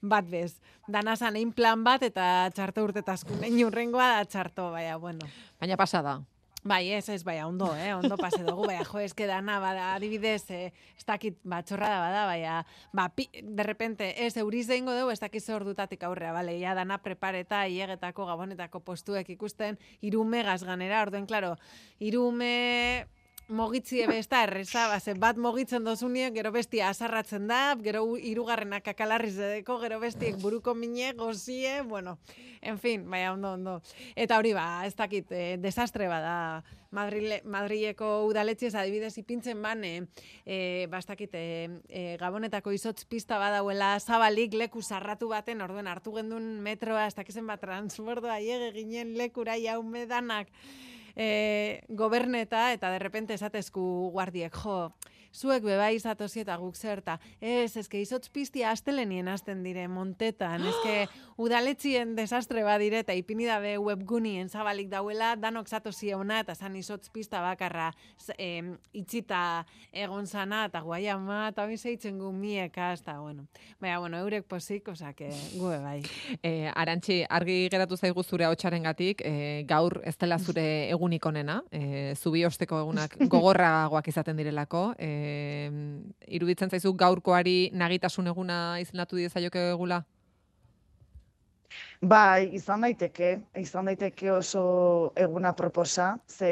[0.00, 0.56] bat bez.
[0.88, 3.44] Dana zan egin plan bat eta txarto urtetaskun.
[3.44, 5.28] Egin urrengoa da txarto, baina, bueno.
[5.60, 6.22] Baina pasada.
[6.64, 10.46] Bai, ez, ez, baina, ondo, eh, ondo pase dugu, baina, jo, eske dana, bada, adibidez,
[10.48, 12.54] eh, ez dakit, ba, txorrada bada, baina,
[12.96, 16.72] ba, pi, de repente, ez, euriz deingo dugu, ez dakit zer ordutatik aurrea, bale, ja,
[16.74, 21.58] dana prepareta, iegetako, gabonetako postuek ikusten, irume ganera, orduen, klaro,
[22.00, 23.08] irume
[23.48, 28.88] mogitzi ebe ez da erreza, ba, bat mogitzen dozunie, gero bestia azarratzen da, gero hirugarrenak
[28.94, 32.18] akalarriz edeko, gero bestiek buruko mine, gozie, bueno,
[32.62, 33.74] en fin, baina ondo, ondo.
[34.16, 36.64] Eta hori ba, ez dakit, eh, desastre bada,
[36.94, 40.06] Madrile, Madrileko udaletxiez adibidez ipintzen ban, eh,
[40.46, 45.90] eh, ba, ez dakit, eh, eh, gabonetako izotz pista badauela zabalik leku zarratu baten, orduen
[45.90, 50.48] hartu gendun metroa, ez dakizen bat transbordo aiege ginen lekura jaume danak,
[51.16, 54.92] e, goberneta eta de repente esatezku guardiek, jo,
[55.34, 57.18] zuek bebai zatozi eta guk zerta.
[57.40, 61.08] Ez, eske izotz piztia astelenien hasten dire montetan, eske
[61.44, 67.08] udaletxien desastre badire eta ipini dabe webgunien zabalik dauela, danok zatozi ona eta zan izotz
[67.12, 67.90] pista bakarra
[68.38, 73.46] em, itxita egon zana eta guai ama eta hori zeitzen gu mieka, eta bueno.
[73.80, 76.00] Baina, bueno, eurek posik, osake, gu bai.
[76.44, 80.64] E, Arantxi, argi geratu zaigu zure hotxarengatik, e, gaur ez dela zure
[80.94, 84.82] egunik onena, e, zubi osteko egunak gogorragoak izaten direlako.
[84.98, 85.23] E,
[86.26, 90.04] iruditzen zaizu gaurkoari nagitasun eguna izendatu diezaioke egula?
[92.04, 94.62] Bai, izan daiteke, izan daiteke oso
[95.16, 96.50] eguna proposa, ze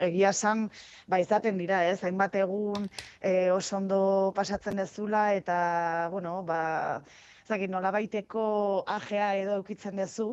[0.00, 0.68] egia esan,
[1.06, 2.88] ba, izaten dira, ez, hainbat egun
[3.20, 4.00] e, oso ondo
[4.36, 5.58] pasatzen dezula, eta,
[6.14, 7.02] bueno, ba,
[7.44, 8.46] ezakit, nola baiteko
[8.96, 10.30] ajea edo eukitzen dezu.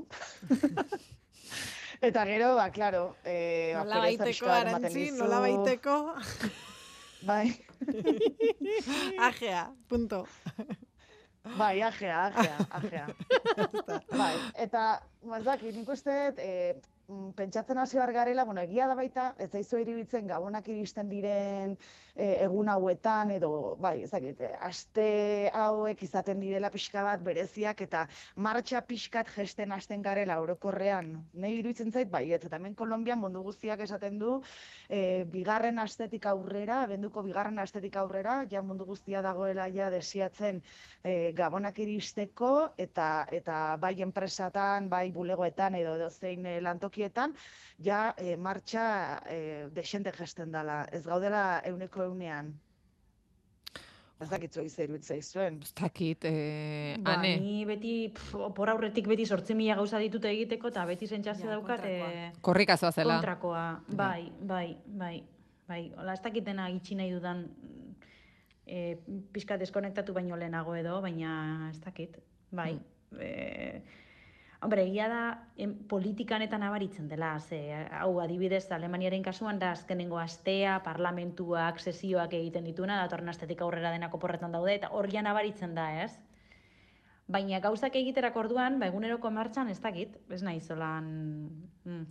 [2.08, 3.38] eta gero, ba, klaro, e,
[3.76, 6.00] ba, Nola baiteko, arantzi, nola baiteko.
[7.26, 7.48] Bai.
[9.28, 10.26] Ajea, punto.
[11.58, 13.08] Bai, ajea, ajea, ajea.
[14.22, 14.34] bai,
[14.66, 14.86] eta,
[15.38, 16.95] ez dakit, nik uste e, mm,
[17.36, 21.76] pentsatzen hasi behar garela, bueno, egia da baita, ez zaizu iribitzen gabonak iristen diren
[22.16, 25.08] e, egun hauetan, edo, bai, ez dakit, e, aste
[25.54, 31.12] hauek izaten direla pixka bat bereziak, eta martxa pixkat gesten hasten garela orokorrean.
[31.34, 34.40] Nei iruditzen zait, bai, eta hemen Kolonbian mundu guztiak esaten du,
[34.90, 40.64] e, bigarren astetik aurrera, abenduko bigarren astetik aurrera, ja mundu guztia dagoela ja desiatzen
[41.04, 46.58] e, gabonak iristeko, eta, eta bai enpresatan, bai bulegoetan edo edozein e,
[46.96, 47.34] lantokietan,
[47.80, 50.86] ja e, martxa e, desente gesten dala.
[50.92, 52.54] Ez gaudela euneko eunean.
[54.22, 55.60] Ez dakitzu izan zaizuen.
[55.62, 57.38] Ez dakit, eh, Ba, ane.
[57.38, 62.32] ni beti, opor aurretik beti sortzi mila gauza ditute egiteko, eta beti sentsazio daukat, eh,
[62.42, 63.16] Korrika zoazela.
[63.16, 65.24] kontrakoa, bai, bai, bai,
[65.68, 67.50] bai, hola, ez dakitena itxi nahi dudan,
[68.66, 68.98] e,
[69.34, 72.18] pixka deskonektatu baino lehenago edo, baina ez dakit,
[72.52, 72.74] bai.
[73.12, 73.20] Mm.
[73.20, 73.84] E,
[74.66, 75.24] Hombre, egia da
[75.62, 77.60] em, politikan eta nabaritzen dela, ze,
[78.00, 84.16] hau adibidez Alemaniaren kasuan da azkenengo astea, parlamentuak, sesioak egiten dituena, datorren astetik aurrera denak
[84.18, 86.16] oporretan daude, eta hor ja nabaritzen da, ez?
[87.30, 91.14] Baina gauzak egiterak orduan, ba, eguneroko martxan ez dakit, ez nahi zolan...
[91.86, 92.06] Mm.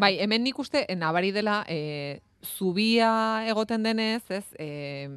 [0.00, 4.66] Bai, hemen nik uste eh, nabari dela e, zubia egoten denez, ez, e,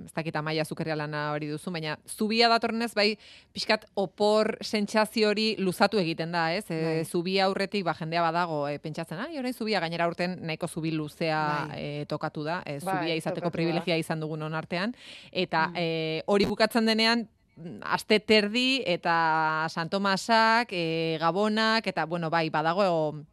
[0.06, 3.16] ez dakit amaia zukeria lana hori duzu, baina zubia datorrenez, bai,
[3.54, 6.66] pixkat opor sentsazio hori luzatu egiten da, ez?
[6.70, 7.06] E, Bai.
[7.06, 11.40] zubia aurretik, ba, jendea badago, e, pentsatzen, ai, orain zubia gainera urten nahiko zubi luzea
[11.76, 14.94] e, tokatu da, e, zubia Bai, izateko privilegia izan dugun artean,
[15.32, 17.26] eta e, hori bukatzen denean,
[17.58, 23.26] mm, aste terdi eta Santomasak, e, Gabonak, eta, bueno, bai, badago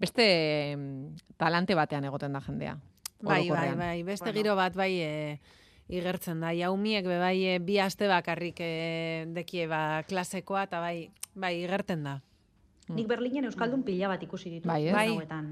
[0.00, 0.26] beste
[0.76, 2.78] mm, talante batean egoten da jendea.
[3.24, 5.10] Bai, bai, bai, beste giro bat bai e,
[5.88, 6.52] igertzen da.
[6.56, 8.70] Jaumiek be bai e, bi aste bakarrik e,
[9.34, 12.18] dekie ba klasekoa eta bai, bai igerten da.
[12.94, 14.68] Nik Berlinen Euskaldun pila bat ikusi ditut.
[14.68, 14.94] Bai, ez?
[14.94, 15.08] bai.
[15.28, 15.44] Bai.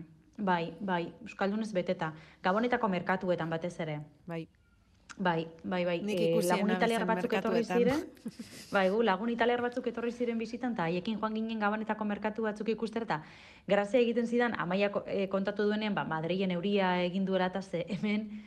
[0.42, 2.12] Bai, bai, Euskaldunez beteta.
[2.42, 4.00] Gabonetako merkatuetan batez ere.
[4.26, 4.46] Bai.
[5.18, 6.00] Bai, bai, bai.
[6.00, 8.04] Nik Eh, ikusiena lagun italiar batzuk etorri ziren.
[8.72, 12.68] Bai, gu, lagun italiar batzuk etorri ziren bizitan, eta haiekin joan ginen gabonetako merkatu batzuk
[12.72, 13.22] ikuster, eta
[13.68, 18.42] grazia egiten zidan, amaia eh, kontatu duenean, ba, Madrilen euria egin duela, eta ze hemen,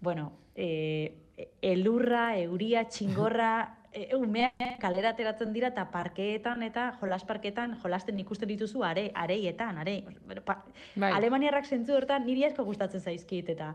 [0.00, 1.12] bueno, eh,
[1.60, 3.50] elurra, euria, txingorra,
[3.96, 9.78] e, umeak kalera ateratzen dira eta parkeetan eta jolas parketan jolasten ikusten dituzu are, areietan,
[9.78, 9.96] are.
[10.44, 10.60] Pa,
[10.94, 11.12] Bai.
[11.16, 13.74] Alemaniarrak zentzu hortan niri asko gustatzen zaizkit eta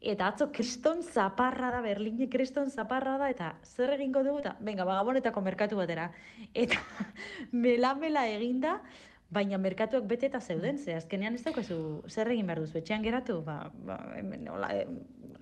[0.00, 4.86] eta atzo kriston zaparra da, Berline kriston zaparra da, eta zer egingo dugu, eta, venga,
[4.86, 6.08] bagabonetako merkatu batera.
[6.54, 6.78] Eta
[7.64, 8.78] mela-mela eginda,
[9.28, 13.42] baina merkatuak bete eta zeuden, ze azkenean ez daukazu zer egin behar duzu, etxean geratu,
[13.44, 14.70] ba, ba, hemen, hola,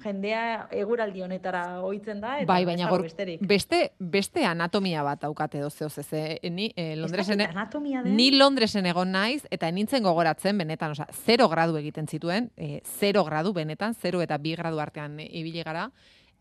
[0.03, 0.41] jendea
[0.75, 3.45] eguraldi honetara ohitzen da, eta Bai, ez baina dago gor, besterik.
[3.47, 8.11] beste, beste anatomia bat daukate doze oze, ze, ni eh, Londresen, den.
[8.17, 13.25] ni Londresen egon naiz, eta nintzen gogoratzen, benetan, oza, zero gradu egiten zituen, eh, zero
[13.25, 15.91] gradu benetan, zero eta bi gradu artean eh, ibili gara,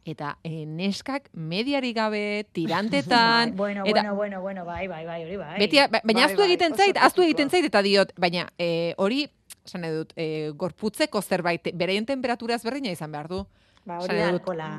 [0.05, 5.23] eta eh, neskak mediari gabe, tirantetan, Bai, bueno, eta bueno, bueno, bueno, bai, bai, bai,
[5.23, 5.59] hori bai.
[5.59, 8.47] Beti, ba- baina Bai, aztu bai, egiten oso zait, aztu egiten zait, eta diot, baina
[8.57, 9.25] eh, hori,
[9.65, 13.41] esan nahi dut, eh, gorputzeko zerbait, bereien temperatura ezberdina izan behar du.
[13.85, 14.69] Ba, hori da alkola.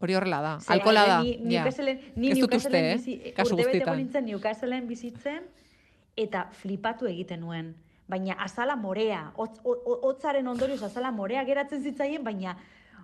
[0.00, 1.20] Hori horrela da, Ze, alkola da.
[1.22, 1.64] Ni, ja.
[2.16, 2.56] Ni Ez dut eh?
[2.56, 5.42] urte nintzen Newcastleen bizitzen,
[6.16, 7.74] eta flipatu egiten nuen.
[8.08, 12.56] Baina azala morea, hotz- ho- ho- hotzaren ondorioz azala morea geratzen zitzaien, baina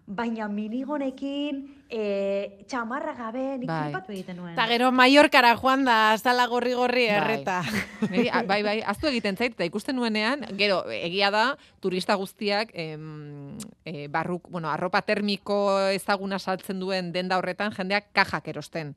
[0.06, 3.78] baina minigonekin, e, txamarra gabe, nik Bai.
[3.90, 4.52] flipatu egiten nuen.
[4.54, 7.16] Eta gero Mallorkara joan da, azala gorri-gorri Bai.
[7.16, 7.56] erreta.
[8.10, 12.70] Niri, a- bai, bai, aztu egiten zait, eta ikusten nuenean, gero, egia da, turista guztiak,
[12.74, 15.58] em, e, barruk, bueno, arropa termiko
[15.90, 18.94] ezaguna saltzen duen denda horretan, jendeak kajak erosten.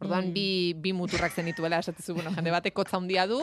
[0.00, 0.32] Orduan, Mm.
[0.34, 3.38] bi, bi muturrak zenituela, esatezu, bueno, jende batek kotza handia du,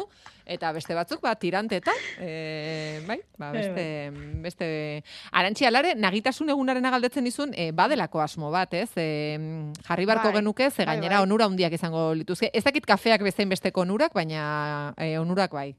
[0.45, 4.11] eta beste batzuk, ba, tirantetan, e, bai, ba, beste,
[4.43, 8.89] beste, arantxi alare, nagitasun egunaren galdetzen dizun, e, badelako asmo bat, ez?
[8.95, 9.39] E,
[9.87, 11.23] jarri barko Bai, genuke, ze bai, gainera bai.
[11.23, 12.51] onura handiak izango lituzke.
[12.53, 15.73] Ez dakit kafeak bezain besteko onurak, baina e, onurak bai.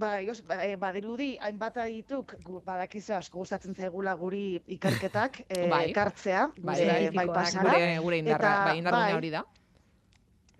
[0.00, 2.32] Bai, os, ba, eh, badirudi, hainbat adituk,
[2.64, 4.44] badakizu asko gustatzen zaigula guri
[4.76, 5.90] ikerketak eh, Bai.
[5.90, 7.08] ekartzea, Bai, gure bai.
[7.18, 7.72] bai pasara.
[7.74, 9.42] Gure, gure indarra, Eta, bai, indargune bai, hori da.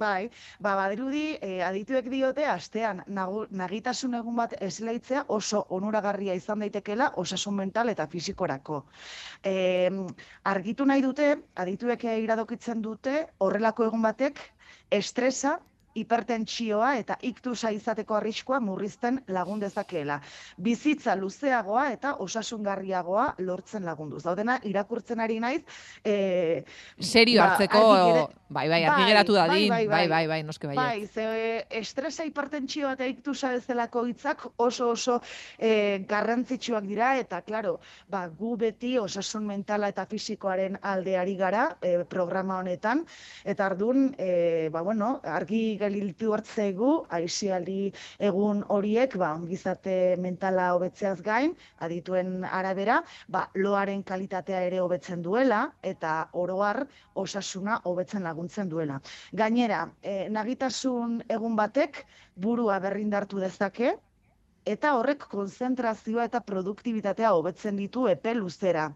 [0.01, 0.31] Bai,
[0.65, 7.11] ba, badirudi, eh, adituek diote, astean, nagu, nagitasun egun bat eslaitzea oso onuragarria izan daitekela
[7.25, 8.83] osasun mental eta fisikorako.
[9.45, 9.57] E,
[10.55, 11.35] argitu nahi dute,
[11.65, 14.41] adituek iradokitzen dute, horrelako egun batek,
[15.03, 15.59] estresa,
[16.01, 20.21] hipertentsioa eta iktusa izateko arriskua murrizten lagun dezakeela.
[20.59, 24.23] Bizitza luzeagoa eta osasungarriagoa lortzen lagunduz.
[24.25, 25.63] Daudena irakurtzen ari naiz,
[26.05, 26.65] eh,
[26.99, 30.67] Serio ba, hartzeko, argi gere- bai, bai, argi geratu dadin, bai, bai, bai, bai, noske
[30.67, 30.77] bai.
[30.77, 35.21] Bai, ze eh, estresa hipertentsioa eta iktusa bezalako hitzak oso oso
[35.59, 37.79] eh, garrantzitsuak dira eta claro,
[38.09, 43.05] ba, gu beti osasun mentala eta fisikoaren aldeari gara eh, programa honetan
[43.45, 47.93] eta ardun eh, ba, bueno, argi gelditu hartzegu aisialdi
[48.31, 51.55] egun horiek ba, ongizate mentala hobetzeaz gain,
[51.87, 56.15] adituen arabera, ba, loaren kalitatea ere hobetzen duela eta
[56.45, 56.85] oroar
[57.15, 59.01] osasuna hobetzen laguntzen duela.
[59.33, 62.05] Gainera, eh, nagitasun egun batek
[62.37, 63.97] burua berrindartu dezake,
[64.71, 68.91] eta horrek konzentrazioa eta produktibitatea hobetzen ditu epe luzera.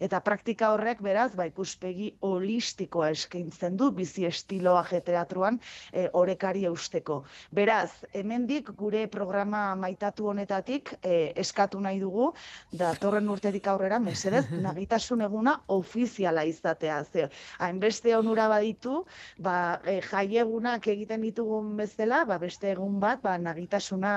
[0.00, 5.58] Eta praktika horrek beraz, ba, ikuspegi holistikoa eskaintzen du bizi estiloa teatruan
[5.92, 7.22] e, orekari eusteko.
[7.54, 12.32] Beraz, hemendik gure programa maitatu honetatik e, eskatu nahi dugu,
[12.72, 17.02] da torren urtetik aurrera, mesedez, nagitasun eguna ofiziala izatea.
[17.04, 17.28] Ze,
[17.58, 19.02] hainbeste onura baditu,
[19.38, 24.14] ba, e, jaiegunak egiten ditugun bezala, ba, beste egun bat, ba, nagitasuna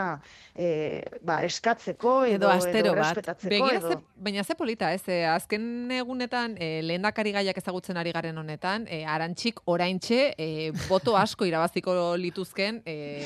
[0.56, 3.00] e, ba, eskatzeko edo, Edo astero bat.
[3.00, 3.50] errespetatzeko.
[3.50, 3.90] Begira, edo...
[3.90, 5.04] ze, baina ze polita, ez?
[5.08, 10.50] E, azken egunetan, e, lehendakari gaiak ezagutzen ari garen honetan, e, arantxik oraintxe e,
[10.88, 13.24] boto asko irabaziko lituzken e,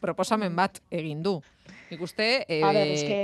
[0.00, 1.40] proposamen bat egin du.
[1.90, 2.44] Nik uste...
[2.48, 3.18] E, A ber, eske,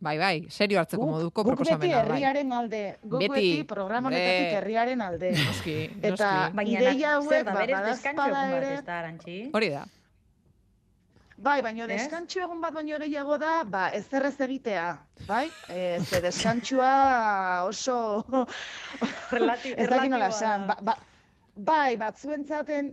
[0.00, 2.14] Bai, bai, serio hartzeko moduko Guk beti proposamena, bai.
[2.16, 5.32] herriaren alde, guk Beti, beti, programa honetatik herriaren alde.
[5.36, 6.56] Noski, Eta noski.
[6.56, 9.50] Baina ideia zer hauek, ba, bat, ere...
[9.52, 9.82] Hori da.
[11.40, 11.88] Bai, baina Ez?
[11.94, 14.82] deskantxo egun bat baino gehiago da, ba, ez errez egitea,
[15.28, 15.46] bai?
[15.72, 16.90] E, ze deskantxua
[17.64, 17.96] oso...
[19.32, 20.96] Relati- ez dakit nola esan, ba, ba,
[21.60, 22.44] Bai, batzuen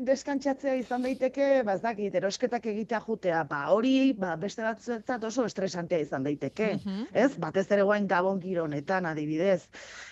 [0.03, 5.45] deskantxatzea izan daiteke, ba, ez dakit, erosketak egitea jutea, ba, hori, ba, beste batzuentzat oso
[5.47, 6.73] estresantea izan daiteke,
[7.13, 7.29] ez?
[7.39, 9.69] Batez ere guain gabon giro honetan, adibidez.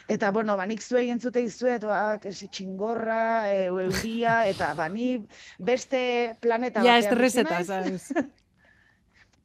[0.07, 5.17] Eta, bueno, ba, nik zuei entzute izuet, ba, kesi txingorra, e, euria, eta, ba, ni
[5.59, 6.01] beste
[6.39, 8.25] planeta Ja, batean bizi estreseta.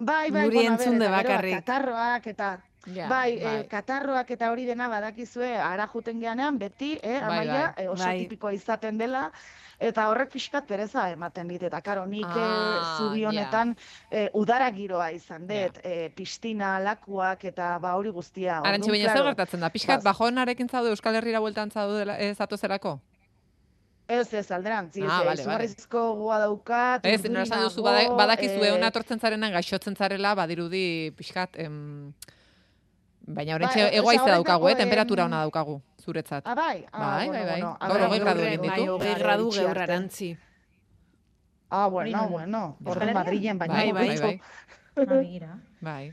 [0.01, 1.59] Bai, bai, Guri bueno, entzun de bakarrik.
[1.59, 2.55] katarroak eta
[2.87, 3.57] Ja, bai, bai.
[3.61, 7.89] eh, katarroak eta hori dena badakizue ara juten geanean beti, eh, Bai, amaia bai, eh,
[7.89, 8.19] oso bai.
[8.23, 9.31] tipikoa izaten dela
[9.81, 13.77] eta horrek pixkat pereza ematen dit eta karo nik eh, Ah, zubi honetan
[14.11, 18.61] eh, udara giroa izan dut, eh, pistina, lakuak eta ba hori guztia.
[18.63, 19.71] Orduan, baina zer claro, gertatzen da?
[19.71, 22.99] Pixkat, ba, bajonarekin zaude Euskal Herrira bueltan zaude ez zatozelako?
[24.09, 25.69] Ez, ez, alderantzi, Ah, ez, vale, vale.
[25.89, 31.57] goa daukat, Ez, nora esan duzu, nago, bada, badakizue eh, zarenan gaixotzen zarela, badirudi pixkat,
[31.57, 32.13] em,
[33.35, 34.77] baina Ba, horrentxe e- egoa osea, ize daukagu, eh?
[34.77, 36.47] temperatura em, ona daukagu, zuretzat.
[36.47, 36.85] Ah, bai?
[36.93, 37.61] Ah, Bai, bueno, bai, bai.
[37.61, 38.75] bueno, Gaur hogei gradu egin ditu.
[38.75, 39.83] bai, Hogei gradu itxi geur arte.
[39.93, 40.31] arantzi.
[41.71, 42.31] Ah, bueno, non?
[42.33, 42.77] bueno.
[42.87, 43.15] Herrian?
[43.15, 43.75] Madrilen baina.
[43.75, 44.41] Bai, bai, bai.
[44.97, 45.59] Ah.
[45.81, 46.13] Bai.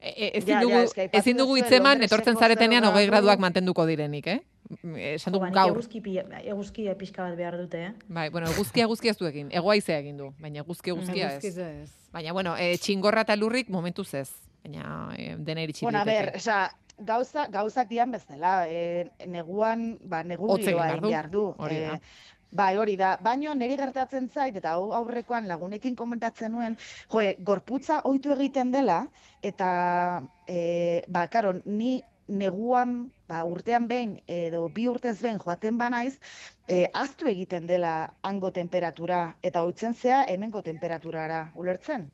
[0.00, 0.78] E, e, ezin dugu,
[1.12, 3.26] ezin dugu hitzeman etortzen zaretenean hogei gradu.
[3.26, 4.40] graduak mantenduko direnik, eh?
[4.82, 5.72] Mm, Esan dugu ba, gaur.
[5.72, 6.00] eguzki,
[6.44, 7.92] eguzki pixka bat behar dute, eh?
[8.06, 9.48] Bai, bueno, eguzkia eguzkia ez du egin.
[9.50, 11.44] Egoa egin du, baina eguzki eguzkia ez.
[11.58, 11.90] ez.
[12.12, 14.30] Baina, bueno, e, txingorra eta lurrik momentuz ez.
[14.64, 16.32] Baina, e, dena iritsi Bueno, a ber,
[16.98, 21.08] gauza, gauzak dian bezala, e, neguan, ba, negu giroa behar egin du.
[21.08, 21.46] behar du.
[21.58, 21.94] Hori da.
[21.94, 23.10] E, Bai, hori da.
[23.20, 26.78] Baino niri gertatzen zait, eta hau aurrekoan lagunekin komentatzen nuen,
[27.12, 29.02] jo, gorputza ohitu egiten dela,
[29.44, 29.68] eta,
[30.48, 31.98] e, ba, karo, ni
[32.28, 36.18] neguan, ba, urtean behin, edo bi urtez behin joaten banaiz,
[36.68, 42.08] e, aztu egiten dela hango temperatura, eta ohitzen zea hemengo temperaturara, ulertzen?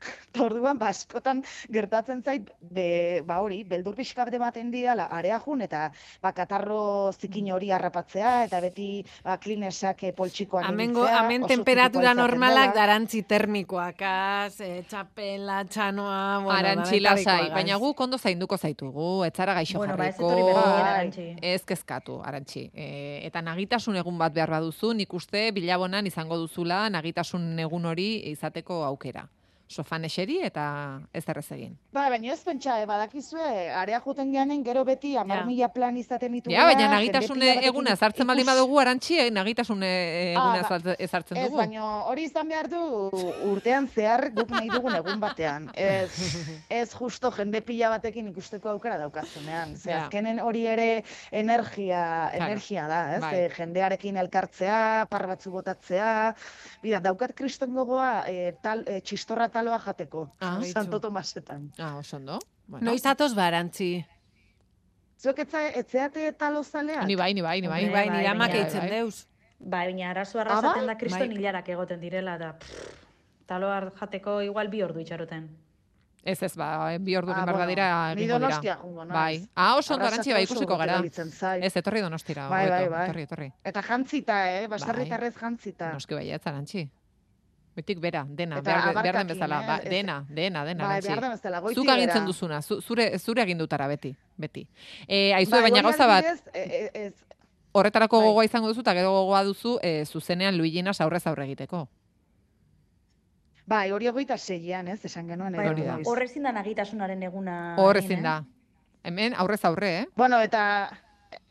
[0.44, 5.62] Orduan, ba, askotan gertatzen zait, be, ba hori, beldur pixka bat ematen didala, area jun,
[5.66, 5.88] eta
[6.22, 8.88] ba, katarro zikin hori harrapatzea, eta beti
[9.24, 12.80] ba, klinesak eh, poltsikoan Amengo, ibiltzea, amen temperatura normalak dela.
[12.80, 17.24] darantzi termikoak, az, e, txapela, txanoa, bueno, danatarikoagaz.
[17.26, 20.30] lasai, baina guk ondo zainduko zaitugu, ez zara gaixo Bueno, ba, jarriko.
[20.60, 21.26] Arantxi.
[21.42, 22.70] Ez kezkatu, Arantxi.
[22.74, 28.10] E, eta nagitasun egun bat behar baduzu, nik uste bilabonan izango duzula nagitasun egun hori
[28.32, 29.26] izateko aukera.
[29.70, 30.62] Sofan eseri eta
[31.14, 31.76] ez errez egin.
[31.94, 36.32] Ba, baina ez pentsa, eh, badakizue, area juten geanen gero beti amar mila plan izaten
[36.34, 36.58] ditugula.
[36.58, 40.40] Ja, baina jende nagitasun pila batekin eguna ezartzen baldin badugu arantxi, eh, nagitasun eh, Ah,
[40.40, 41.56] eguna ba- ezartzen- ezartzen Ez, dugu.
[41.60, 42.80] baina hori izan behar du
[43.52, 45.70] urtean zehar guk nahi dugun egun batean.
[45.74, 46.10] Ez,
[46.80, 49.76] ez justo jende pila batekin ikusteko aukera daukazunean.
[49.76, 52.02] Ze azkenen hori ere energia,
[52.34, 53.20] energia da, ez?
[53.22, 53.48] Bai.
[53.56, 56.34] Jendearekin elkartzea, par batzu botatzea.
[56.82, 60.24] Bida, daukat kriston gogoa e, tal, e, txistorra taloa jateko.
[60.40, 61.70] Ah, Santo Tomasetan.
[61.78, 62.38] Ah, oso ondo.
[62.66, 62.84] Bueno.
[62.90, 64.04] Noiz atoz barantzi.
[65.20, 67.04] Zuek etza, etzeate talo zaleak?
[67.06, 67.84] Ni bai, ni bai, ni bai.
[67.84, 69.26] Ni bai, nire amak baina- eitzen deuz.
[69.60, 70.94] Bai, baina arazoa Ah, arrasaten bai?
[70.94, 71.36] da kriston Bai.
[71.36, 72.94] hilarak egoten direla, eta pff,
[73.46, 75.50] taloa jateko igual bi ordu itxaroten.
[76.22, 78.38] Ez ez, ba, bi orduren Ah, bueno, badira ni dira.
[78.38, 79.12] Donostia joango naiz.
[79.40, 79.48] Bai.
[79.54, 81.02] Ah, oso ondo arantxi, bai, ikusiko gara.
[81.04, 82.48] Ez, etorri donostira.
[82.48, 83.04] Bai, bai, bai.
[83.08, 83.52] Etorri, etorri.
[83.64, 84.66] Eta jantzita, eh?
[84.68, 85.92] Basarritarrez jantzita.
[85.92, 86.90] Noski bai, ez arantxi.
[87.76, 91.00] Betik bera, dena, Eta behar, behar den bezala, eh, ba, ez- dena, dena, dena, Bai,
[91.00, 94.66] behar den bezala, goitik Zuk agintzen duzuna, zu, zure, zure agindutara beti, beti.
[95.06, 97.14] E, aizue, Bai, baina gauza bat, adibidez, e- e- ez,
[97.72, 98.26] horretarako bai.
[98.26, 101.88] gogoa izango duzu, eta gero gogoa duzu, e, zuzenean Luiginas aurrez aurre egiteko.
[103.66, 105.54] bai, hori egoita seian, ez, esan genuen.
[105.54, 106.52] Bai, hori da.
[106.52, 107.76] nagitasunaren eguna.
[107.78, 108.22] Hor egin, ezin eh?
[108.22, 108.44] da.
[109.04, 110.06] Hemen aurrez aurre, eh?
[110.16, 110.90] Bueno, eta,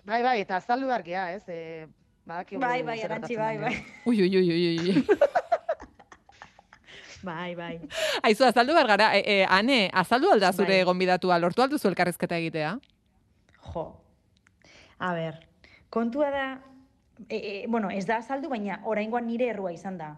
[0.04, 1.88] bai, bai, eta azaldu behar ez, e,
[2.26, 3.86] badakigu Bai, bai, gertatzen bai, bai.
[4.06, 5.06] Ui, ui, ui, ui, ui.
[7.24, 7.80] Bai, bai.
[8.24, 10.84] Aizu, azaldu behar gara, e, e, ane, azaldu alda zure Bai.
[10.88, 12.78] gonbidatua, lortu alduzu elkarrezketa egitea?
[13.74, 13.86] Jo.
[15.00, 15.40] A ber,
[15.90, 16.46] kontua da,
[17.28, 20.14] e, e, bueno, ez da azaldu, baina oraingoan nire errua izan da.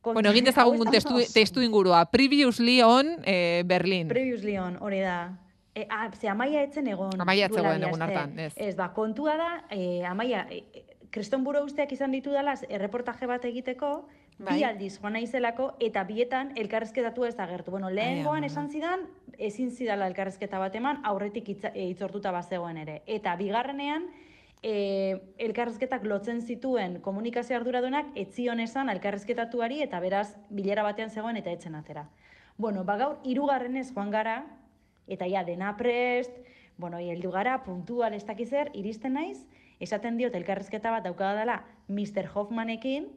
[0.00, 2.04] Kontu- Bueno, egin dezagun testu, testu ingurua.
[2.10, 4.06] Previously on eh, Berlin.
[4.08, 5.16] Previously on, hori da.
[5.74, 7.10] E, a, ze amaia etzen egon.
[7.20, 8.52] Amaia bi egun hartan, ez.
[8.56, 13.26] Ez, ba, kontua da, e, amaia, e, e, kriston buru usteak izan ditu dala erreportaje
[13.26, 14.58] bat egiteko, Bai.
[14.58, 17.70] bi aldiz joan naizelako, eta bietan elkarrezketatu ez da gertu.
[17.70, 19.06] Bueno, lehengoan esan zidan,
[19.38, 22.98] ezin zidala elkarrezketa bat eman, aurretik hitza, e, hitzortuta bazegoen ere.
[23.06, 24.10] Eta bigarrenean,
[24.62, 31.52] e, elkarrezketak lotzen zituen komunikazio arduradunak etzion esan elkarrezketatuari eta beraz bilera batean zegoen eta
[31.56, 32.06] etzen atera.
[32.58, 34.42] Bueno, ba gaur hirugarrenez joan gara
[35.06, 36.32] eta ja dena prest,
[36.76, 39.46] bueno, heldu gara puntual ez dakiz zer, iristen naiz,
[39.80, 42.28] esaten diot elkarrezketa bat daukada dela Mr.
[42.34, 43.08] Hoffmanekin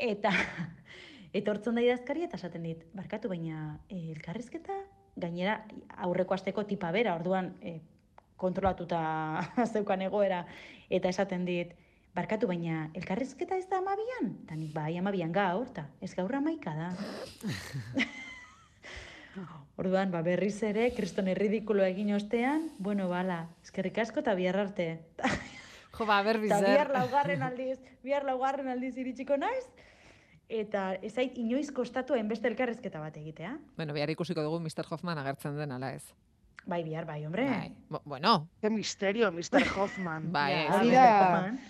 [0.00, 0.32] eta
[1.40, 4.76] etortzen da idazkari eta esaten dit, barkatu baina eh, elkarrezketa
[5.20, 5.60] gainera
[6.06, 7.80] aurreko asteko tipa bera, orduan eh,
[8.40, 9.00] kontrolatuta
[9.72, 10.44] zeukan egoera,
[10.88, 11.74] eta esaten dit,
[12.16, 14.32] barkatu baina, elkarrezketa ez da amabian?
[14.48, 16.90] Ta nik bai, amabian gaur, ta ez gaur amaika da.
[19.80, 24.88] Orduan, ba, berriz ere, kriston erridikulo egin ostean, bueno, bala, eskerrik asko eta bihar arte.
[25.94, 29.64] Jo, ba, ber Eta bihar laugarren aldiz, bihar laugarren aldiz iritsiko naiz,
[30.50, 33.56] eta ez zait inoiz kostatu hainbeste elkarrezketa bat egitea.
[33.76, 34.84] Bueno, behar ikusiko dugu Mr.
[34.90, 36.02] Hoffman agertzen den, ala ez.
[36.66, 37.46] Bai, bihar, bai, hombre.
[37.48, 37.72] Bai.
[37.88, 39.62] Bo- Bueno, Qué misterio, Mr.
[39.76, 40.30] Hoffman.
[40.36, 40.74] Bai, Ja.
[40.76, 41.60] Hori da, Hoffman.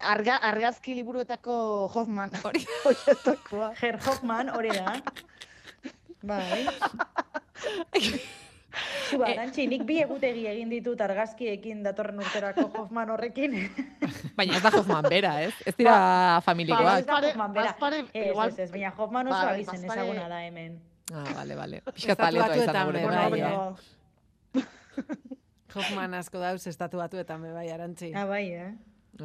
[0.00, 2.30] arga, argazki liburuetako Hoffman.
[2.44, 2.64] Hori.
[2.84, 3.72] Horietakoa.
[3.80, 5.02] Herr Hoffman, hori da.
[6.22, 6.66] Bai.
[9.10, 13.56] Zu, arantxi, nik bi egutegi egin ditut argazkiekin datorren urterako Hoffman horrekin.
[14.38, 15.52] baina ez da Hoffman bera, ez?
[15.66, 17.00] Ez dira Ba, familikoak.
[17.00, 17.72] ez da Hoffman bera.
[17.72, 20.78] Bazpare, Ez, igual- ez, ez, baina Hoffman oso Bai, abizen ezaguna da hemen.
[21.12, 21.80] Ah, vale, vale.
[21.92, 24.62] Pixkat paletua izan da gure bai, eh?
[25.74, 28.12] Hoffman asko dauz estatu batuetan be, bai, arantzi.
[28.14, 28.70] Ah, bai, eh?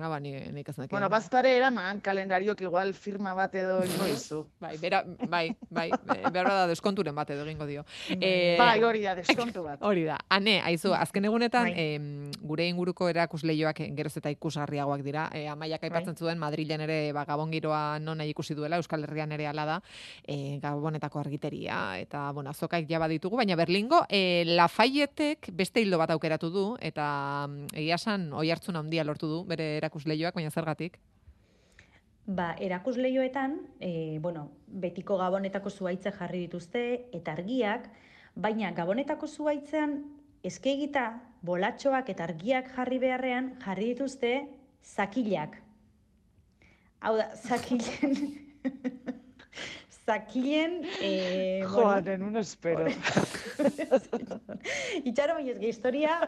[0.01, 0.91] Ah, ba, ni, nik ez nekien.
[0.91, 4.41] Bueno, bazpare eraman, kalendariok igual firma bat edo ingo izu.
[4.59, 7.85] Bai, bera, bai, bai, eh, behar da deskonturen bat edo egingo dio.
[8.09, 9.79] Eh, Bai, hori da, deskontu bat.
[9.85, 10.17] Hori da.
[10.29, 11.73] Ane, aizu, azken egunetan, Bai.
[11.95, 15.29] em, gure inguruko erakusleioak geroz eta ikusgarriagoak dira.
[15.33, 19.47] E, amaiak aipatzen zuen, Madrilen ere ba, Gabon giroa non ikusi duela, Euskal Herrian ere
[19.47, 19.77] ala da,
[20.27, 26.11] e, Gabonetako argiteria, eta, bueno, azokaik jaba ditugu, baina Berlingo, e, Lafayetek beste hildo bat
[26.11, 30.99] aukeratu du, eta mm, egia esan, oi hartzun handia lortu du, bere erakusleioak, baina zergatik.
[32.25, 36.81] Ba, erakusleioetan, e, bueno, betiko gabonetako zuaitze jarri dituzte,
[37.13, 37.85] eta argiak,
[38.35, 39.99] baina gabonetako zuaitzean
[40.45, 41.05] eskegita,
[41.45, 44.33] bolatxoak eta argiak jarri beharrean jarri dituzte
[44.81, 45.59] zakilak.
[47.05, 48.17] Hau da, zakilen...
[50.05, 50.81] zakilen...
[51.01, 52.89] E, Joanen, un espero.
[55.09, 56.19] Itxaro, baina historia...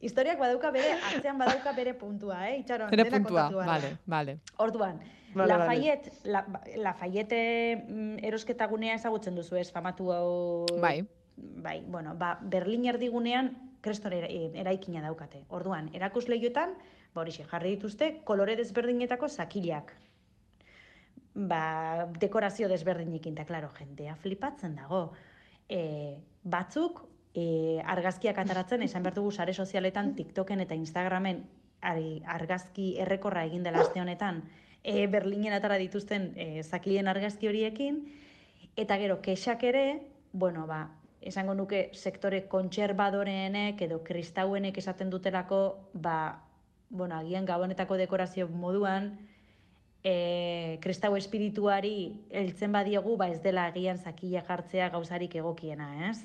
[0.00, 2.58] Historiak badauka bere, atzean badauka bere puntua, eh?
[2.60, 4.40] Itxaron, Bere puntua, vale, vale.
[4.58, 5.00] Orduan,
[5.36, 5.64] Vale, vale.
[5.64, 6.46] Lafayette, la,
[6.76, 10.66] Lafayette mm, erosketa gunea ezagutzen duzu ez, famatu hau...
[10.80, 11.02] Bai.
[11.36, 13.50] Bai, bueno, ba, Berlin erdigunean
[13.84, 15.42] kreston era, e, eraikina daukate.
[15.52, 16.72] Orduan, erakusleioetan,
[17.12, 19.92] ba horixe, jarri dituzte, kolore desberdinetako zakilak.
[21.36, 25.02] Ba, dekorazio desberdinekin, eta klaro, jendea flipatzen dago.
[25.68, 25.82] E,
[26.44, 27.04] batzuk,
[27.36, 31.44] e, argazkiak ataratzen, esan behar dugu sare sozialetan, TikToken eta Instagramen
[31.86, 34.40] argazki errekorra egin dela aste honetan,
[34.82, 38.00] e, Berlinen atara dituzten e, zakilen argazki horiekin,
[38.80, 39.84] eta gero, kexak ere,
[40.32, 40.86] bueno, ba,
[41.20, 45.60] esango nuke sektore kontserbadoreenek edo kristauenek esaten dutelako,
[45.92, 46.42] ba,
[46.88, 49.10] bueno, agian gabonetako dekorazio moduan,
[50.06, 56.24] e, kristau espirituari heltzen badiogu, ba ez dela agian zakila jartzea gauzarik egokiena, ez?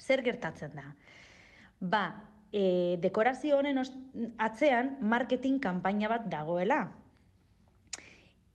[0.00, 0.88] Zer gertatzen da?
[1.80, 2.04] Ba,
[2.52, 3.80] e, dekorazio honen
[4.38, 6.84] atzean marketing kanpaina bat dagoela.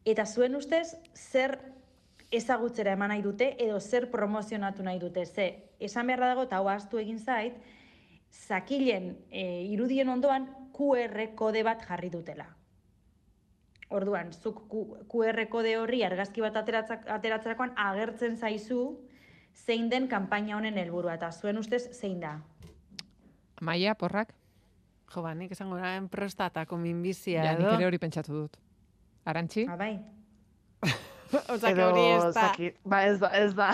[0.07, 1.57] Eta zuen ustez, zer
[2.32, 5.26] ezagutzera eman nahi dute edo zer promozionatu nahi dute.
[5.26, 5.49] Ze,
[5.80, 7.57] esan beharra dago, eta hau ahaztu egin zait,
[8.30, 9.44] zakilen e,
[9.74, 12.48] irudien ondoan QR kode bat jarri dutela.
[13.90, 14.61] Orduan, zuk
[15.10, 18.84] QR kode horri argazki bat ateratzerakoan agertzen zaizu
[19.65, 22.38] zein den kanpaina honen helburua eta zuen ustez zein da.
[23.61, 24.34] Maia, porrak?
[25.14, 27.76] Jo, ba, nik esango nahen prostatako minbizia Ja, nik edo.
[27.80, 28.57] ere hori pentsatu dut.
[29.26, 29.65] Arantxi?
[29.69, 29.99] Ah, bai.
[31.53, 32.31] Osea, que hori ez da.
[32.41, 33.68] zaki- Ba, ez da, ez da.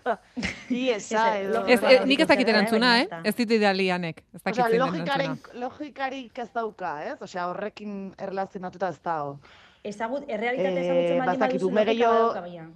[0.70, 1.64] Iesa Ez, edo...
[1.66, 3.06] Ez, eh, nik ez dakit erantzuna, eh?
[3.10, 3.20] ez.
[3.32, 4.22] Ez dit idealianek.
[4.34, 7.16] Ez dakit Osea, den logikaren, logikarik ez dauka, ez?
[7.20, 9.38] Osea, horrekin erlazionatuta ez dago.
[9.84, 12.68] Ezagut, errealitatea Eh, ezagutzen baldin bazakit, baduzu logika badauka baina.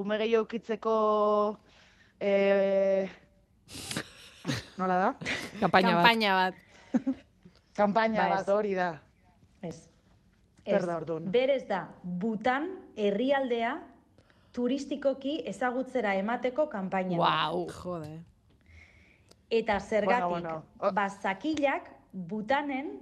[0.00, 0.94] Ume gehiago ukitzeko
[2.20, 3.08] e,
[4.78, 5.10] nola da?
[5.60, 6.02] Kanpaina bat.
[6.04, 6.54] Kanpaina bat.
[7.80, 8.34] Kanpaina Ba, ez.
[8.40, 8.90] bat hori da.
[9.62, 9.76] Ez.
[10.66, 11.30] Zer da orduan?
[11.32, 12.66] Berez da, Butan
[12.96, 13.76] herrialdea
[14.52, 17.16] turistikoki ezagutzera emateko kanpaina.
[17.16, 17.54] bat.
[17.54, 17.68] Wow.
[17.82, 18.18] Jode.
[19.50, 20.62] Eta zergatik, Bueno,
[20.94, 23.00] ba, zakilak Butanen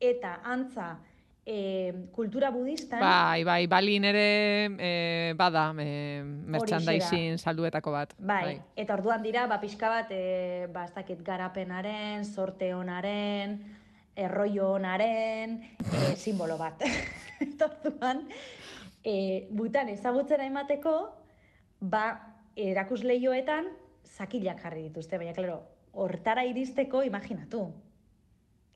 [0.00, 0.96] eta antza
[1.46, 4.26] e, kultura budistan Bai, bai, balin ere
[4.78, 8.14] e, bada e, merchandising salduetako bat.
[8.18, 13.58] Bai, eta orduan dira, ba, pixka bat, e, ba, ez dakit garapenaren, sorte honaren,
[14.16, 16.80] erroio honaren, e, simbolo bat.
[17.44, 18.24] eta orduan,
[19.04, 20.96] e, butan ezagutzera emateko,
[21.80, 22.06] ba,
[22.56, 23.68] erakusleioetan
[24.14, 25.60] zakilak jarri dituzte, baina, klaro,
[25.92, 27.68] hortara iristeko, imaginatu.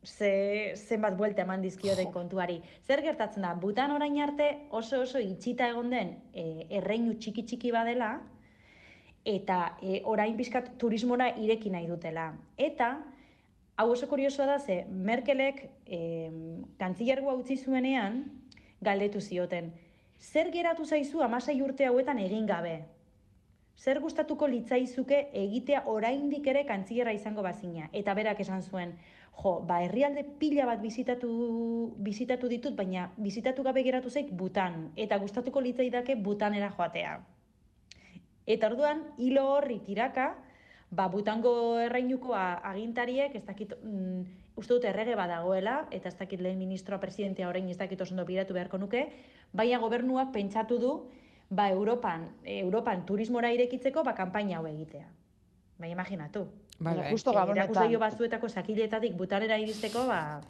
[0.04, 2.60] Ze, zenbat buelta eman dizkioten kontuari.
[2.86, 7.72] Zer gertatzen da, butan orain arte oso oso itxita egon den e, erreinu txiki txiki
[7.74, 8.12] badela,
[9.26, 12.30] eta e, orain pixkat turismora ireki nahi dutela.
[12.56, 12.92] Eta,
[13.76, 16.00] hau oso kuriosoa da, ze Merkelek e,
[16.78, 18.22] kantzilergoa utzi zuenean,
[18.80, 19.72] galdetu zioten,
[20.20, 22.78] zer geratu zaizu amasei urte hauetan egin gabe?
[23.78, 27.86] Zer gustatuko litzaizuke egitea oraindik ere kantzilera izango bazina?
[27.92, 28.96] Eta berak esan zuen,
[29.42, 31.30] jo, ba, herrialde pila bat bizitatu,
[32.02, 37.18] bizitatu ditut, baina bizitatu gabe geratu zaik butan, eta gustatuko litzaidake butanera joatea.
[38.48, 40.32] Eta orduan, hilo horri tiraka,
[40.90, 44.22] ba, butango erreinuko a- agintariek, ez dakit, mm,
[44.56, 48.24] uste dut errege badagoela, eta ez dakit lehen ministroa presidentea orain ez dakit oso ondo
[48.24, 49.08] biratu beharko nuke,
[49.52, 51.10] baina gobernuak pentsatu du,
[51.50, 55.06] ba, Europan, Europan turismora irekitzeko, ba, kanpaina hau egitea.
[55.78, 56.48] Bai, imaginatu.
[56.78, 57.10] Bai, bai.
[57.10, 57.64] Justo gabonetan.
[57.66, 60.40] Erakusleio batzuetako sakiletatik butanera iristeko, ba,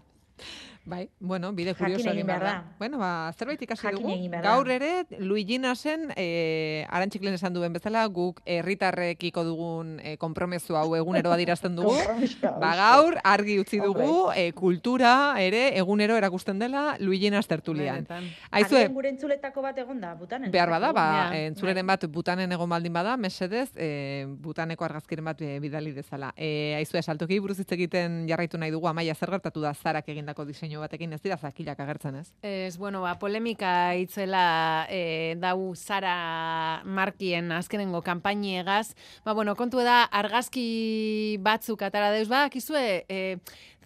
[0.89, 2.53] Bai, bueno, bide kurioso egin behar da.
[2.79, 4.41] Bueno, ba, zerbait ikasi Jakin dugu.
[4.41, 11.31] Gaur ere, Luiginasen, e, arantxiklen esan duen bezala, guk herritarrekiko dugun e, konpromezu hau egunero
[11.35, 11.93] adirazten dugu.
[12.63, 15.13] Ba, gaur, argi utzi dugu, e, kultura
[15.45, 18.07] ere egunero erakusten dela Luiginas tertulian.
[18.51, 20.51] Aizue, gure entzuletako bat egon da, butanen.
[20.51, 21.45] behar bada, ba, Ja.
[21.51, 26.33] entzuleren bat butanen egon baldin bada, mesedez, e, butaneko argazkiren bat e, bidali dezala.
[26.35, 30.49] E, aizue, saltoki buruz hitz egiten jarraitu nahi dugu, amaia zer gertatu da zarak egindako
[30.49, 32.33] diseinu batekin, ez dira zakilak agertzen, ez?
[32.43, 38.95] Ez, bueno, ba, polemika itzela e, dau Zara markien azkenengo kanpainiegaz.
[39.25, 43.39] Ba, bueno, kontu da, argazki batzuk atara deuz, ba, kizue, e,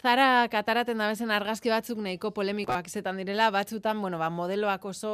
[0.02, 5.12] Zara kataraten da bezen argazki batzuk nahiko polemikoak izetan direla, batzutan, bueno, ba, modeloak oso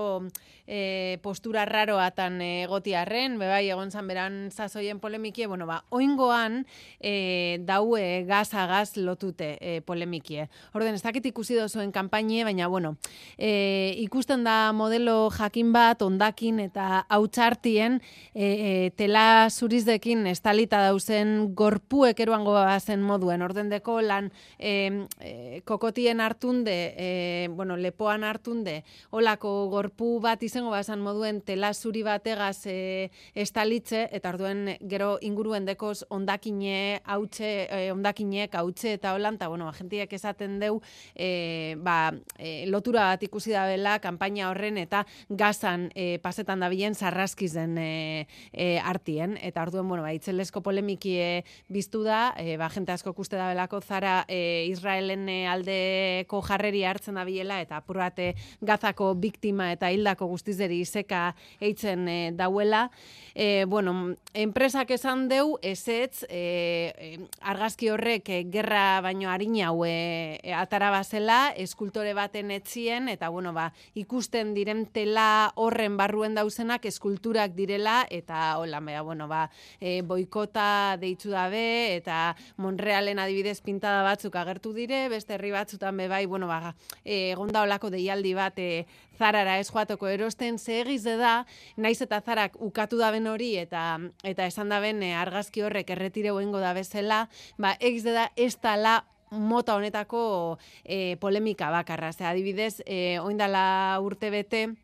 [0.64, 6.62] e, postura raroatan egotiarren, bebai, egon zan beran zazoien polemikie, bueno, ba, oingoan
[7.04, 10.46] e, daue gaz a gaz lotute e, polemikie.
[10.72, 12.94] Orden, ez dakit ikusi dozuen kanpainie, baina, bueno,
[13.36, 18.00] e, ikusten da modelo jakin bat, ondakin eta hautsartien
[18.32, 23.44] e, e, tela zurizdekin estalita dauzen gorpuek eruango zen moduen.
[23.44, 24.77] Ordendeko lan e,
[25.20, 32.02] e, kokotien hartunde, e, bueno, lepoan hartunde, olako gorpu bat izango bazan moduen tela zuri
[32.06, 39.38] bategaz e, estalitze, eta orduen gero inguruen dekoz ondakine, hautxe, e, ondakinek, hautxe eta holan,
[39.40, 40.80] eta bueno, agentiek esaten deu,
[41.14, 46.94] e, ba, e, lotura bat ikusi da bela, kanpaina horren eta gazan e, pasetan dabilen
[46.94, 49.36] sarraskizen e, e, artien.
[49.42, 53.80] Eta orduen, bueno, ba, itzelesko polemikie biztu da, e, ba, jente asko kuste da belako
[53.80, 60.80] zara e, Israelen e, aldeko jarreri hartzen dabilela eta apurate gazako biktima eta hildako guztizeri
[60.84, 62.88] izeka eitzen e, dauela.
[63.34, 70.52] E, bueno, enpresak esan deu, ezetz, e, argazki horrek gerra baino harina hau e, e,
[70.54, 73.68] atara bazela, eskultore baten etzien, eta bueno, ba,
[73.98, 79.46] ikusten diren tela horren barruen dauzenak eskulturak direla, eta hola, bea, bueno, ba,
[79.80, 86.08] e, boikota deitzu dabe, eta Monrealen adibidez pintada batzuk agertu dire, beste herri batzutan be
[86.08, 86.74] bai, bueno, ba,
[87.04, 88.86] e, egonda olako deialdi bat e,
[89.18, 94.46] zarara ez joateko erosten, ze egiz da, naiz eta zarak ukatu daben hori, eta eta
[94.46, 99.76] esan daben e, argazki horrek erretire egingo da bezala, ba, egiz da ez tala mota
[99.76, 102.12] honetako e, polemika bakarra.
[102.12, 104.74] Ze adibidez, e, oindala urte bete,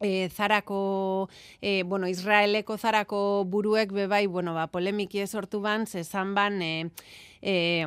[0.00, 1.28] e, zarako,
[1.60, 6.90] e, bueno, Israeleko zarako buruek bebai, bueno, ba, polemiki sortu ban, zezan ban, e,
[7.42, 7.84] e,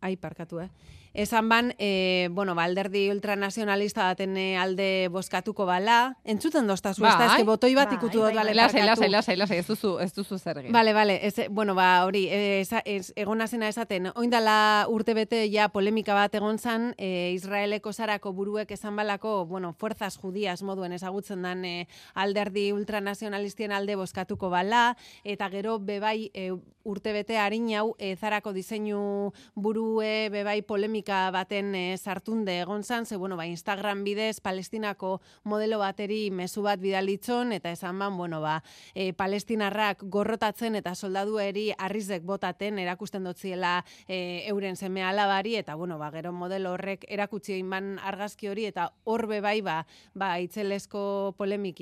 [0.00, 0.70] ai, parkatu, eh?
[1.16, 7.08] Esan ban, e, bueno, ba, alderdi ultranazionalista baten eh, alde boskatuko bala, entzuten doztazu, ez
[7.12, 7.28] da, Bai.
[7.30, 9.00] eske botoi bat ikutu dut, bale, Lasai, barkatu.
[9.00, 10.72] lasai, lasai, lasai, ez duzu, ez duzu zer egin.
[10.76, 15.70] Bale, bale, ez, bueno, ba, hori, esa- ez, egona zena esaten, oindala urte bete ja
[15.72, 21.40] polemika bat egon zan, e, Israeleko zarako buruek esan balako, bueno, fuerzas judias moduen ezagutzen
[21.42, 26.50] dan e, alderdi ultranazionalistien alde boskatuko bala, eta gero bebai e,
[26.84, 33.06] urte bete harin hau e, zarako diseinu burue bebai polemika baten e, sartunde egon zan,
[33.06, 38.40] ze, bueno, ba, Instagram bidez palestinako modelo bateri mezu bat bidalitzon, eta esan ban, bueno,
[38.40, 38.62] ba,
[38.94, 45.98] e, palestinarrak gorrotatzen eta soldadueri arrizek botaten erakusten dotziela e, euren seme alabari eta bueno,
[45.98, 49.84] ba, gero modelo horrek erakutsi egin ban argazki hori eta hor be bai ba,
[50.14, 51.76] ba itzelesko polemik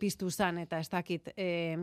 [0.00, 1.28] piztu zan eta ez dakit.
[1.36, 1.76] E,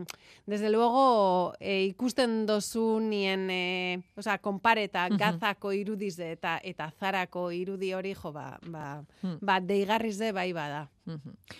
[0.46, 5.16] desde luego e, ikusten dozu nien, e, osea, konpareta Mhm.
[5.22, 9.38] gazako irudiz eta eta zarako irudi hori jo ba, ba, Hmm.
[9.40, 10.88] ba deigarriz de bai bada.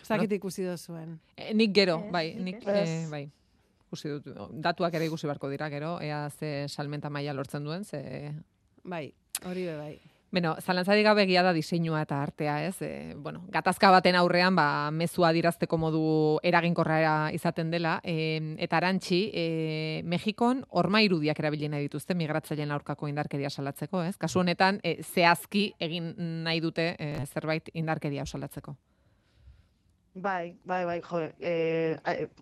[0.02, 1.20] Ez dakit ikusi dozuen.
[1.36, 3.30] Eh, nik gero, bai, nik, eh, bai.
[3.89, 8.35] Ikusi dut, datuak ere ikusi beharko dira gero, ea ze salmenta maila lortzen duen, ze...
[8.85, 9.14] Bai,
[9.47, 10.01] hori be bai.
[10.31, 12.83] Beno, zalantzarik gabe egia da diseinua eta artea, ez?
[12.85, 16.03] E, bueno, gatazka baten aurrean, ba, mezua dirazteko modu
[16.45, 16.99] eraginkorra
[17.33, 17.95] izaten dela.
[18.05, 19.47] E, eta arantxi, e,
[20.05, 24.19] Mexikon orma irudiak erabili nahi dituzte migratzaileen aurkako indarkeria salatzeko, ez?
[24.21, 26.13] Kasu honetan, e, zehazki egin
[26.45, 28.77] nahi dute e, zerbait indarkeria salatzeko.
[30.19, 31.97] Bai, bai, bai, jo, eh,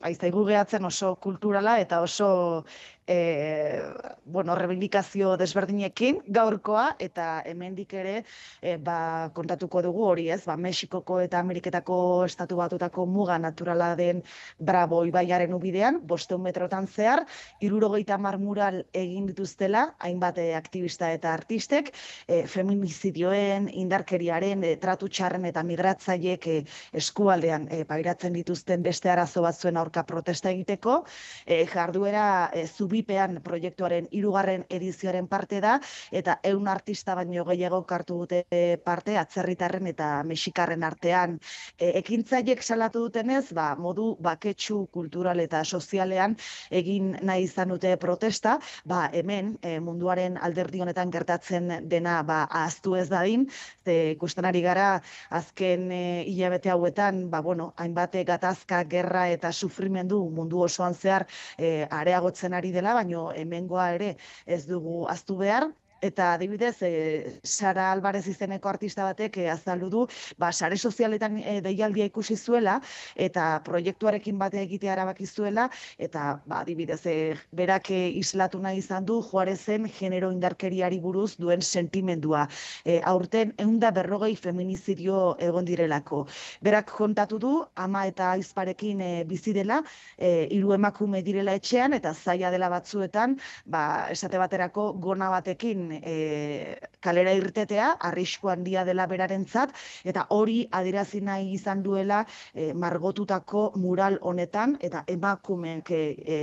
[0.08, 2.64] aiztaigu gehatzen oso kulturala eta oso
[3.06, 3.82] e,
[4.24, 8.16] bueno, rebindikazio desberdinekin gaurkoa eta hemendik ere
[8.60, 14.22] e, ba, kontatuko dugu hori ez, ba, Mexikoko eta Ameriketako estatu batutako muga naturala den
[14.58, 17.24] Bravo ibaiaren ubidean, bosteun metrotan zehar,
[17.60, 21.92] irurogeita mar mural egin dituztela, hainbat eh, aktivista eta artistek,
[22.26, 26.58] e, feminizidioen, indarkeriaren, e, tratu txarren eta migratzaiek e,
[26.98, 31.04] eskualdean e, pairatzen dituzten beste arazo batzuen aurka protesta egiteko,
[31.46, 32.66] e, jarduera e,
[32.96, 35.80] zubipean proiektuaren hirugarren edizioaren parte da,
[36.12, 41.38] eta eun artista baino gehiago hartu dute e, parte atzerritarren eta mexikarren artean.
[41.78, 46.36] E, ekintzaiek salatu dutenez, ba, modu baketsu kultural eta sozialean
[46.70, 52.96] egin nahi izan dute protesta, ba, hemen e, munduaren alderdi honetan gertatzen dena ba, ahaztu
[52.96, 53.46] ez dadin,
[53.84, 60.22] ze ikusten ari gara azken e, hilabete hauetan, ba, bueno, hainbat gatazka, gerra eta sufrimendu
[60.30, 61.26] mundu osoan zehar
[61.58, 65.68] e, areagotzen ari dela, baino hemengoa ere ez dugu aztu behar,
[66.02, 70.02] Eta adibidez, e, Sara Alvarez izeneko artista batek e, azaldu du,
[70.38, 72.76] ba, sare sozialetan e, deialdia ikusi zuela,
[73.16, 77.14] eta proiektuarekin bate egitea erabaki zuela, eta ba, adibidez, e,
[77.56, 82.44] berak e, islatu nahi izan du Juarezen genero indarkeriari buruz duen sentimendua.
[82.84, 86.26] E, aurten eunda berrogei feminizidio egon direlako.
[86.60, 89.80] Berak kontatu du, ama eta aizparekin e, bizi dela,
[90.18, 93.82] e, hiru emakume direla etxean, eta zaila dela batzuetan, ba,
[94.12, 101.52] esate baterako gona batekin e, kalera irtetea, arrisku handia dela berarentzat, eta hori adierazi nahi
[101.54, 106.00] izan duela e, margotutako mural honetan, eta emakumeek e,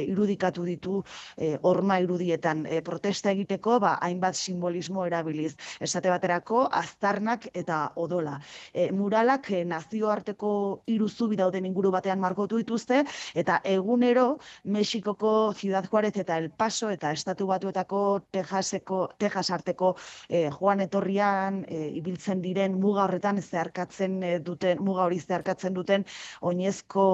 [0.07, 1.01] irudikatu ditu
[1.37, 5.53] e, horma irudietan e, protesta egiteko, ba, hainbat simbolismo erabiliz.
[5.83, 8.37] Esate baterako, aztarnak eta odola.
[8.73, 10.53] E, muralak e, nazioarteko
[10.87, 13.03] hiru zubi dauden inguru batean margotu dituzte,
[13.35, 19.95] eta egunero Mexikoko Ciudad Juarez eta El Paso eta Estatu Batuetako Texaseko, Texas arteko
[20.29, 26.05] eh, joan etorrian eh, ibiltzen diren muga horretan zeharkatzen eh, duten, muga hori zeharkatzen duten
[26.41, 27.05] oinezko,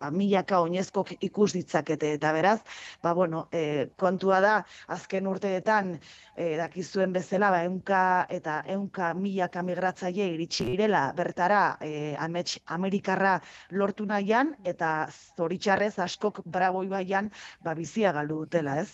[0.00, 2.12] ba, milaka oinezko ikus ditzakete.
[2.18, 2.60] Eta beraz,
[3.02, 4.54] ba, bueno, eh, kontua da,
[4.88, 5.98] azken urteetan,
[6.36, 13.40] eh, dakizuen bezala, ba, eunka eta eunka milaka migratzaile iritsi direla bertara eh, amets, Amerikarra
[13.70, 17.30] lortu nahian, eta zoritxarrez askok Bravo ibaian
[17.64, 18.90] ba, bizia galdu dutela, ez?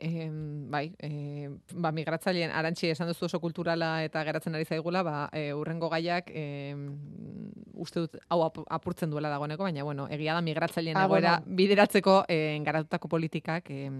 [0.00, 0.30] E,
[0.72, 5.50] bai, e, ba, migratzaileen arantxi esan duzu oso kulturala eta geratzen ari zaigula, ba, e,
[5.52, 6.74] urrengo gaiak e,
[7.80, 11.56] uste dut hau ap- apurtzen duela dagoeneko, baina bueno, egia da migratzaileen Ah, egoera bueno.
[11.56, 13.90] bideratzeko e, garatutako politikak e,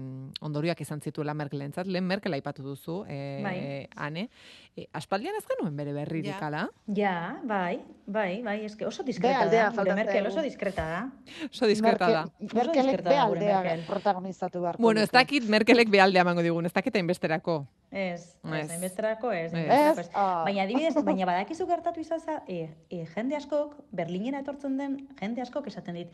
[0.41, 1.87] ondorioak izan zituela Merkelentzat.
[1.87, 3.57] Lehen Merkel aipatu duzu, e, Bai.
[3.95, 4.27] ane.
[4.71, 6.47] E, aspaldian ez genuen bere berririk, Ja.
[6.47, 6.61] ala?
[6.95, 10.85] Ja, bai, bai, bai, eske oso Be diskreta aldea da, gure falta Merkel, oso diskreta
[10.87, 11.01] da.
[11.49, 12.21] Oso diskreta da.
[12.39, 13.83] Merkelek diskreta be da gure aldea Merkel.
[13.89, 17.67] protagonizatu beharko Bueno, ez dakit Merkelek behaldea emango digun, ez dakit hainbesterako.
[17.91, 19.51] Ez, ez, hainbesterako ez.
[19.51, 19.53] Ez.
[19.53, 20.07] hainbesterako Ez?
[20.07, 20.09] ez.
[20.15, 20.43] Ah.
[20.45, 25.41] Baina adibidez, baina badakizu gertatu izan za, e, e, jende askok, Berlinera etortzen den jende
[25.41, 26.07] askok esaten dit,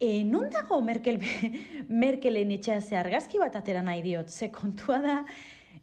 [0.00, 1.20] e, non dago Merkel,
[1.88, 5.24] Merkelen etxea ze argazki bat atera nahi diot, ze kontua da,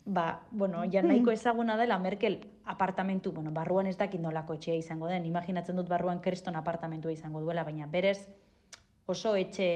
[0.06, 5.08] ba, bueno, ja nahiko ezaguna dela Merkel apartamentu, bueno, barruan ez dakit nolako etxea izango
[5.08, 8.20] den, imaginatzen dut barruan kriston apartamentua izango duela, baina berez
[9.10, 9.68] oso etxe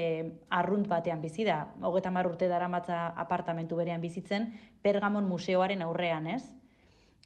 [0.54, 4.52] arrunt batean bizi da, hogeta mar urte daramatza apartamentu berean bizitzen,
[4.82, 6.44] Pergamon museoaren aurrean, ez?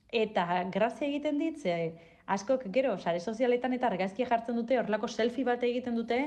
[0.09, 5.45] Eta grazia egiten dit, ze askok gero, sare sozialetan eta argazkia jartzen dute, horlako selfie
[5.45, 6.20] bat egiten dute,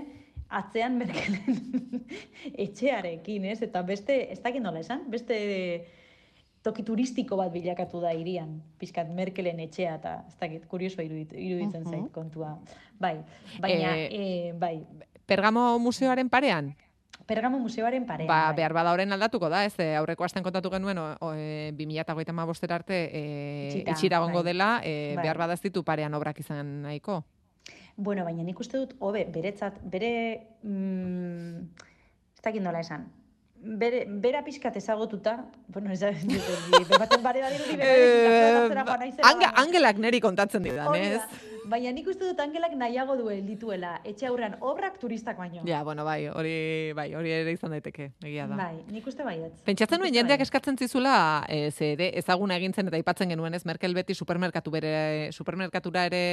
[0.50, 2.06] atzean Merkelen
[2.66, 3.62] etxearekin, ez?
[3.66, 5.40] Eta beste, ez dakit nola esan, beste
[6.62, 11.82] toki turistiko bat bilakatu da irian, pizkat Merkelen etxea, eta ez dakit, kurioso irudit, iruditzen
[11.84, 11.90] Mhm.
[11.90, 12.60] zait kontua.
[13.00, 13.18] Bai,
[13.60, 14.86] baina, Eh, eh, bai,
[15.26, 16.76] Pergamo museoaren parean?
[17.26, 18.28] Pergamo museoaren parean.
[18.28, 18.56] Ba, bai.
[18.58, 22.72] behar bada horren aldatuko da, ez, e, aurreko astean kontatu genuen, o, o, e, 2008
[22.72, 24.52] arte e, Itxita, itxira egongo bai.
[24.52, 25.24] dela, e, Bai.
[25.24, 27.24] behar bada ez ditu parean obrak izan nahiko.
[27.96, 31.58] Bueno, baina nik uste dut, hobe, beretzat, bere, mm,
[32.36, 33.08] ez dakit nola esan,
[33.62, 36.12] bere, bera pixkat ezagututa, bueno, ez da,
[36.90, 39.54] bematen bare badirudi, Eh, bera ba, joan naizela, Ange, baina-
[41.22, 45.62] angelak Baina nik uste dut angelak nahiago duen dituela, etxe aurrean obrak turistak baino.
[45.68, 46.56] Ja, bueno, bai, hori,
[46.98, 48.58] bai, hori ere izan daiteke, egia da.
[48.60, 49.54] Bai, nik uste baietz.
[49.68, 51.14] Pentsatzen nuen uste jendeak eskatzen zizula,
[51.48, 54.92] e, ze ere ezaguna egin zen eta aipatzen genuen ez, Merkel beti supermerkatu bere,
[55.32, 56.24] supermerkatura ere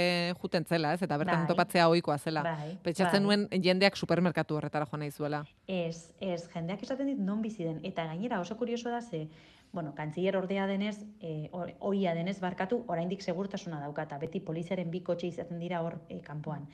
[0.40, 1.50] juten zela, ez, eta bertan Bai.
[1.52, 2.42] topatzea ohikoa zela.
[2.48, 3.36] Bai, Pentsatzen bai.
[3.46, 5.44] nuen jendeak supermerkatu horretara joan nahi zuela.
[5.68, 7.78] Ez, ez, jendeak esaten dit non bizi den.
[7.86, 9.28] Eta gainera oso kurioso da ze,
[9.72, 15.02] bueno, kantziller ordea denez, e, oia denez barkatu, oraindik segurtasuna dauka, eta beti poliziaren bi
[15.04, 16.66] kotxe izaten dira hor e, kanpoan.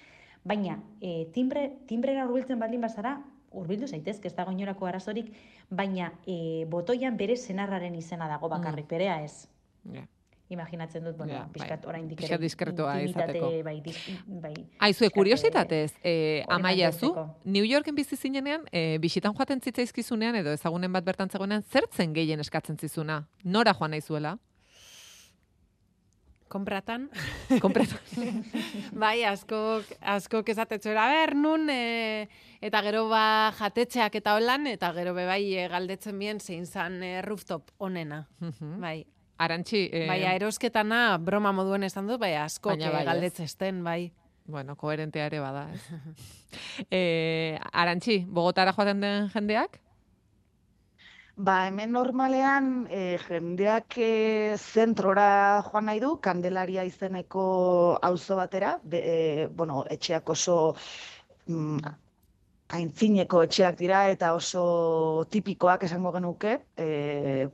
[0.45, 3.17] Baina, e, timbre, timbrera hurbiltzen baldin bazara,
[3.55, 5.31] hurbildu zaitezke, ez dago inorako arazorik,
[5.71, 9.49] baina e, botoian bere senarraren izena dago bakarrik, berea ez.
[9.93, 10.07] Ja.
[10.53, 11.53] Imaginatzen dut, bueno, Ja, bai.
[11.53, 13.65] pixkat oraindik Pixkat diskretoa intimitate, izateko.
[13.65, 17.15] bai, dis, bai, Aizue, kuriositatez, e, hori amaia zu.
[17.45, 22.41] New Yorken bizi zinenean, e, bisitan joaten zitzaizkizunean, edo ezagunen bat bertan zegoenean, zertzen gehien
[22.41, 23.23] eskatzen zizuna?
[23.45, 24.37] Nora joan nahi zuela?
[26.49, 27.09] Konpratan.
[27.65, 27.99] Konpratan.
[29.03, 32.29] bai, askok, askok esatetzuera, ber, nun, e,
[32.63, 37.03] eta gero ba jatetxeak eta holan, eta gero be bai e, galdetzen bien zein zan
[37.03, 38.27] e, rooftop onena.
[38.79, 39.01] Bai.
[39.37, 43.07] Arantxi, eh, Bai, erosketana broma moduen esan dut, bai, Baina bai, e, ez?
[43.07, 44.13] galdetzesten, bai.
[44.47, 45.83] Bueno, koherentea ere bada, ez?
[46.91, 49.81] e, Arantxi, Bogotara joaten den jendeak?
[51.37, 59.01] Ba, hemen normalean e, jendeak e, zentrora joan nahi du, Kandelaria izeneko auzo batera, be,
[59.03, 60.77] e, bueno, etxeak oso
[61.49, 61.97] mm,
[62.79, 67.49] aintzineko etxeak dira eta oso tipikoak esango genuke, e,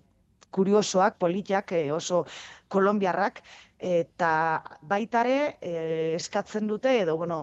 [0.50, 2.24] kuriosoak, politiak, e, oso
[2.68, 3.42] kolombiarrak,
[3.80, 7.38] eta baitare e, eskatzen dute edo bueno,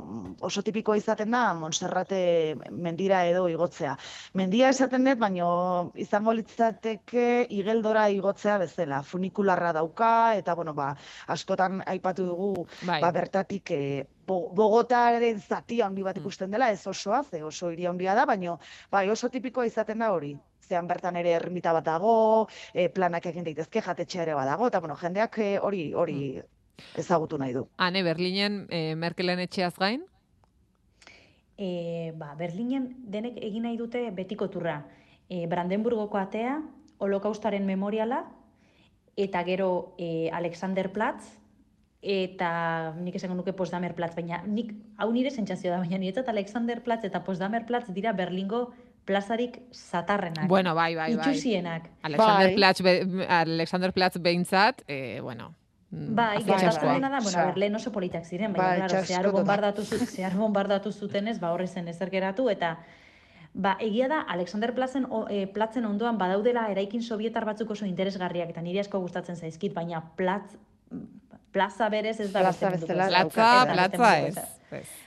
[0.45, 2.19] oso tipikoa izaten da Monserrate
[2.71, 3.95] mendira edo igotzea.
[4.37, 5.47] Mendia esaten dut, baino
[5.95, 9.01] izango litzateke igeldora igotzea bezala.
[9.01, 10.91] Funikularra dauka eta bueno, ba,
[11.27, 13.01] askotan aipatu dugu Bai.
[13.01, 13.81] ba, bertatik e,
[14.27, 18.59] Bo- Bogotaren zati handi bat ikusten dela, ez osoa, ze oso hiri handia da, baino
[18.91, 20.35] bai, oso tipikoa izaten da hori.
[20.67, 22.13] Zean bertan ere ermita bat dago,
[22.73, 26.19] e, planak egin daitezke, jatetxea ere badago, eta bueno, jendeak e, hori hori
[26.97, 27.67] ezagutu nahi du.
[27.77, 30.03] Hane, Berlinen e, Merkelen etxeaz gain?
[31.57, 34.81] E, ba, Berlinen denek egin nahi dute betiko turra.
[35.29, 36.59] E, Brandenburgoko atea,
[36.99, 38.25] holokaustaren memoriala,
[39.17, 41.25] eta gero e, Alexanderplatz,
[42.01, 44.71] eta nik esango nuke Potsdamerplatz, baina nik,
[45.01, 48.67] hau nire sentsazio da, baina niretzat Alexanderplatz eta Potsdamerplatz dira Berlingo
[49.07, 50.47] plazarik zatarrenak.
[50.51, 51.31] Bueno, bai, bai, bai.
[51.31, 51.89] Itxusienak.
[52.03, 52.55] Alexander Bai.
[52.55, 55.53] Platz, be, Alexander Platz behintzat, e, bueno,
[55.91, 58.89] mm, Bai, gertatzen dena da, bueno, Osea, a ber, lehen oso politak ziren, bai, baina,
[58.91, 62.77] claro, zehar bombardatu, zehar bombardatu zutenez, ba, horre zen ezer geratu, eta
[63.57, 68.51] Ba, egia da, Alexander Plazen, o, e, platzen ondoan badaudela eraikin sovietar batzuk oso interesgarriak,
[68.53, 70.59] eta niri asko gustatzen zaizkit, baina platz,
[71.55, 73.73] plaza berez ez da Plaza beste munduko bezala ezer.
[73.73, 74.56] Platza, Ez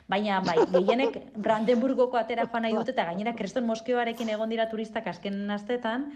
[0.08, 5.06] Baina, bai, gehienek Brandenburgoko atera joan nahi dute, eta gainera Kreston Moskeoarekin egon dira turistak
[5.10, 6.06] azken astetan,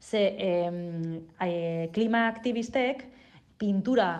[0.00, 3.06] ze em, e, klima aktivistek
[3.60, 4.10] pintura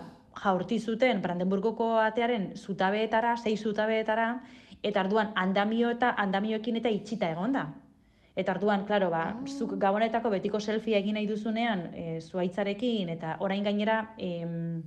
[0.41, 4.27] jaurti zuten Brandenburgoko atearen zutabeetara, sei zutabeetara,
[4.81, 7.67] eta arduan andamio eta andamioekin eta itxita egon da.
[8.35, 13.63] Eta arduan, klaro, ba, zuk gabonetako betiko selfie egin nahi duzunean, e, zuaitzarekin, eta orain
[13.63, 14.81] gainera, em,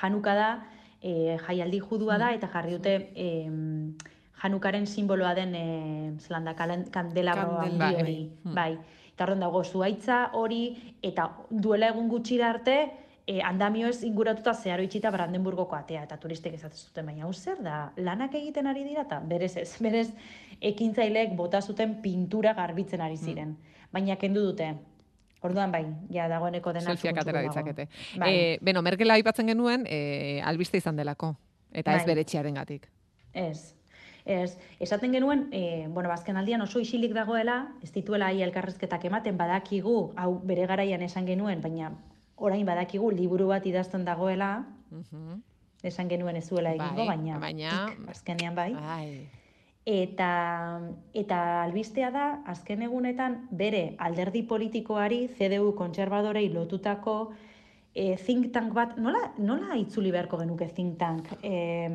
[0.00, 0.50] januka da,
[1.02, 3.94] e, jaialdi judua da, eta jarri dute em,
[4.42, 8.30] janukaren simboloa den e, zelanda, kalen- kandelabro handi Kandela, hori.
[8.44, 8.54] bai.
[8.54, 8.78] Bai.
[9.14, 12.76] Eta arduan dago zuaitza hori, eta duela egun gutxira arte,
[13.26, 17.92] e, andamioez inguratuta zeharo itxita Brandenburgoko atea, eta turistek esaten zuten, baina hau zer da,
[17.96, 20.12] lanak egiten ari dira, eta berez ez, berez
[20.60, 23.56] ekintzaileek bota zuten pintura garbitzen ari ziren.
[23.92, 24.74] Baina kendu dute.
[25.40, 27.88] Orduan bai, ja dagoeneko dena Selfieak atera ditzakete.
[28.18, 28.30] Bai.
[28.34, 31.36] Eh, beno, Merkela aipatzen genuen, eh, albiste izan delako.
[31.72, 32.06] Eta ez Bai.
[32.06, 32.88] bere etxearengatik.
[33.32, 33.74] Ez.
[34.28, 39.38] Ez, esaten genuen, e, bueno, bazken aldian oso isilik dagoela, ez dituela ai elkarrezketak ematen
[39.38, 41.92] badakigu, hau bere garaian esan genuen, baina
[42.36, 44.66] orain badakigu liburu bat idazten dagoela,
[45.82, 48.74] esan genuen ez zuela egingo, Bai, baina, baina- tik, azkenean bai.
[48.74, 49.28] Bai.
[49.88, 50.30] Eta,
[51.16, 57.14] eta albistea da, azken egunetan, bere alderdi politikoari, CDU kontserbadorei lotutako
[57.94, 61.30] e, think tank bat, nola, nola itzuli beharko genuke think tank?
[61.40, 61.88] E,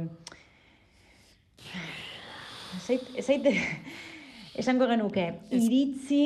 [2.82, 3.46] zait, zait,
[4.64, 6.24] esango genuke, iritzi,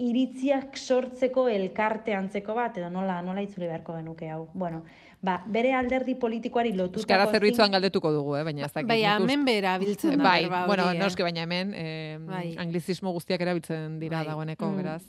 [0.00, 4.48] iritziak sortzeko elkarte antzeko bat, edo nola, nola itzuli beharko genuke hau.
[4.54, 4.82] Bueno,
[5.22, 7.04] ba, bere alderdi politikoari lotutako...
[7.04, 8.44] Euskara zerbitzuan galdetuko dugu, eh?
[8.44, 8.88] baina ez dakit.
[8.88, 10.98] Bai, hemen bera biltzen da Bai, berba bueno, eh?
[10.98, 12.44] noski, baina hemen eh, Bai.
[12.58, 14.76] anglizismo guztiak erabiltzen dira dagoeneko, Mm.
[14.76, 15.02] beraz.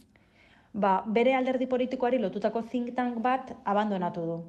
[0.73, 4.39] Ba, bere alderdi politikoari lotutako think tank bat abandonatu du.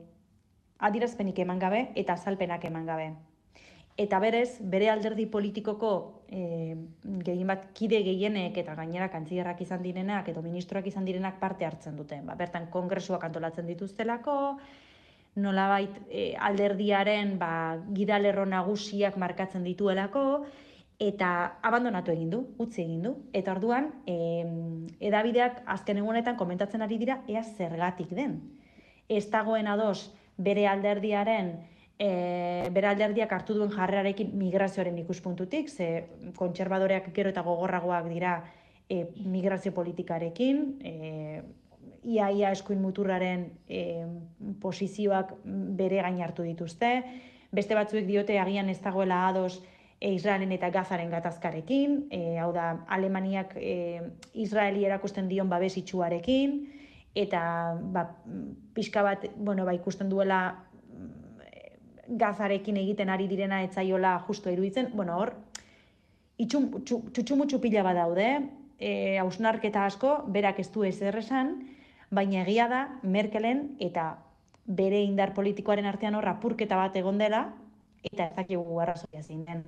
[0.79, 3.13] Adirazpenik eman gabe eta azalpenak eman gabe.
[3.99, 6.77] Eta berez, bere alderdi politikoko e,
[7.27, 11.97] gehien bat kide gehienek eta gainera kantzierrak izan direnak edo ministroak izan direnak parte hartzen
[11.97, 12.21] dute.
[12.25, 14.59] Ba, bertan kongresuak antolatzen dituztelako,
[15.35, 20.45] nolabait e, alderdiaren ba, gidalerro nagusiak markatzen dituelako,
[21.03, 23.15] eta abandonatu egin du, utzi egin du.
[23.35, 24.45] Eta orduan, e,
[25.01, 28.39] edabideak azken egunetan komentatzen ari dira ea zergatik den.
[29.09, 31.57] Ez dagoen ados bere alderdiaren
[31.99, 35.89] e, bere alderdiak hartu duen jarrerarekin migrazioaren ikuspuntutik, ze
[36.39, 38.37] kontserbadoreak gero eta gogorragoak dira
[38.89, 41.43] e, migrazio politikarekin, e,
[42.03, 44.05] iaia eskuin muturraren e,
[44.61, 45.35] posizioak
[45.79, 47.03] bere gain hartu dituzte,
[47.53, 49.63] beste batzuek diote agian ez dagoela ados
[50.01, 54.03] e, Israelen eta Gazaren gatazkarekin, e, hau da, Alemaniak e,
[54.35, 56.59] Israeli erakusten dion babes itxuarekin,
[57.15, 57.43] eta
[57.95, 58.09] ba,
[58.75, 60.43] pixka bat, bueno, ba, ikusten duela
[62.09, 65.37] gazarekin egiten ari direna etzaiola justo iruditzen, bueno, hor,
[66.43, 68.29] itxum, txu- txutxumutxu pila bat daude,
[68.83, 71.55] e, hausnarketa asko, berak ez du ezer esan,
[72.13, 74.13] baina egia da Merkelen eta
[74.67, 77.47] bere indar politikoaren artean hor apurketa bat egon dela,
[78.05, 79.65] eta ez dakigu arrazoia zein den.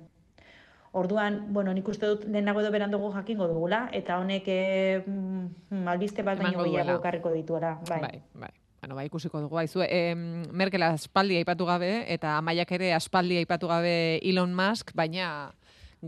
[0.94, 4.60] Orduan, bueno, nik uste dut lehenago edo berandugu jakingo dugula, eta honek e,
[5.02, 7.80] mm, albiste bat baino gehiago ekarriko dituela.
[7.88, 8.00] Bai.
[8.04, 8.20] bai.
[8.44, 8.52] bai.
[8.84, 9.56] Bueno, bai, ikusiko dugu.
[9.58, 15.54] Aizu, eh, Merkel aspaldi aipatu gabe, eta Amaiak ere aspaldi aipatu gabe Elon Musk, baina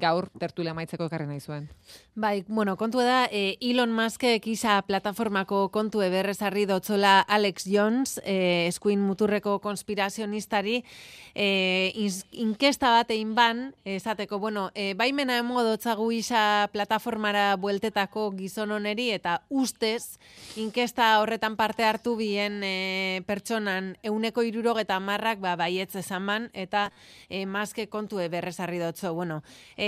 [0.00, 1.68] gaur tertulia maitzeko ekarri nahi zuen.
[2.16, 8.66] Bai, bueno, kontua da, e, Elon Muskek isa plataformako kontu eberrezarri dotzola Alex Jones, e,
[8.70, 10.78] eskuin muturreko konspirazionistari,
[11.34, 18.72] e, inkesta bat egin ban, esateko, bueno, e, baimena emo dotzagu isa plataformara bueltetako gizon
[18.78, 20.18] oneri, eta ustez,
[20.56, 26.88] inkesta horretan parte hartu bien e, pertsonan euneko irurogeta marrak ba, baietz esan ban, eta
[27.28, 29.42] e, Muskek kontu eberrezarri dotzo, bueno,
[29.76, 29.85] e,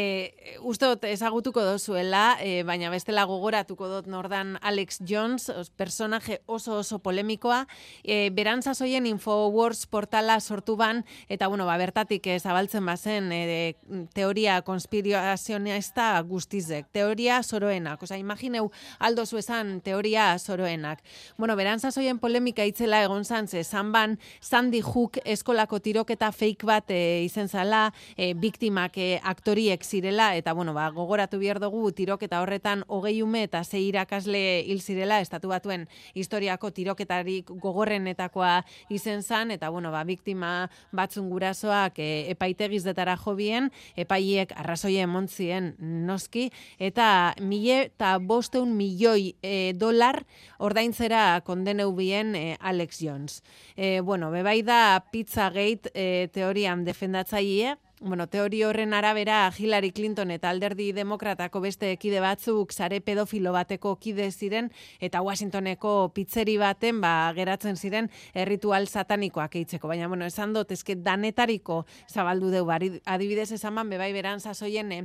[0.60, 6.78] uste dut ezagutuko dozuela, e, baina bestela gogoratuko dut nordan Alex Jones, os, personaje oso
[6.78, 7.66] oso polemikoa,
[8.02, 13.76] e, berantzazoien Infowars portala sortu ban, eta bueno, ba, bertatik e, zabaltzen bazen e,
[14.14, 21.02] teoria konspirazionista guztizek, teoria soroenak, oza, imagineu aldo esan teoria soroenak.
[21.36, 26.90] Bueno, berantzazoien polemika itzela egon zan, ze zan ban, Sandy Hook eskolako tiroketa fake bat
[26.90, 32.42] e, izen zala, e, biktimak e, aktoriek zirela, eta bueno, ba, gogoratu behar dugu tiroketa
[32.44, 38.52] horretan hogei ume eta zei irakasle hil zirela, estatu batuen historiako tiroketarik gogorrenetakoa
[38.92, 46.48] izen zan, eta bueno, ba, biktima batzun gurasoak e, epaitegizdetara jobien, epaiek arrazoia emontzien noski,
[46.78, 50.22] eta mile eta bosteun milioi e, dolar
[50.58, 53.42] ordaintzera kondeneu bien e, Alex Jones.
[53.76, 60.52] E, bueno, bebai da Pizzagate e, teorian defendatzaile, Bueno, teori horren arabera Hillary Clinton eta
[60.52, 64.68] alderdi demokratako beste kide batzuk sare pedofilo bateko kide ziren
[65.02, 69.90] eta Washingtoneko pizzeri baten ba, geratzen ziren erritual satanikoak eitzeko.
[69.90, 75.02] Baina, bueno, esan dut, eske danetariko zabaldu deu, bari, adibidez esan bebai beran sasoien eh,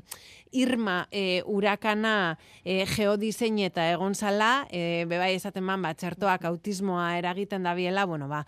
[0.52, 7.18] Irma eh, urakana eh, geodisein eta egon zala, eh, bebai esaten ban, ba, txertoak autismoa
[7.18, 8.46] eragiten dabiela, bueno, ba,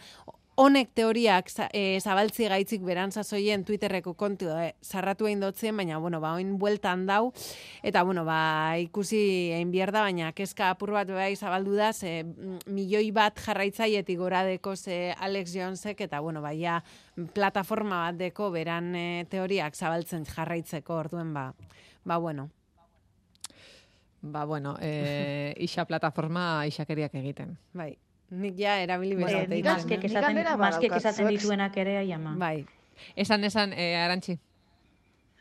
[0.55, 6.21] honek teoriak za- eh, zabaltzi gaitzik berantzazoien Twitterreko kontu eh, sarratu egin dotzen, baina, bueno,
[6.21, 7.33] ba, oin bueltan dau,
[7.83, 12.23] eta, bueno, ba, ikusi egin behar da, baina, kezka apur bat bai zabaldu da, ze
[12.23, 16.81] mm, milioi bat jarraitzaietik gora deko ze Alex Jonesek, eta, bueno, ba, ja,
[17.33, 21.53] plataforma bat deko beran eh, teoriak zabaltzen jarraitzeko orduen, ba,
[22.05, 22.49] ba, bueno.
[24.21, 27.57] ba, bueno, e, isa plataforma isakeriak egiten.
[27.73, 27.97] Bai,
[28.29, 29.63] nik ja erabili Bueno, bezate.
[29.63, 32.35] maskek Nik esaten- galdera maskek esaten dituenak ere ama.
[32.37, 32.65] Bai.
[33.15, 34.39] Esan, esan, e, arantxi.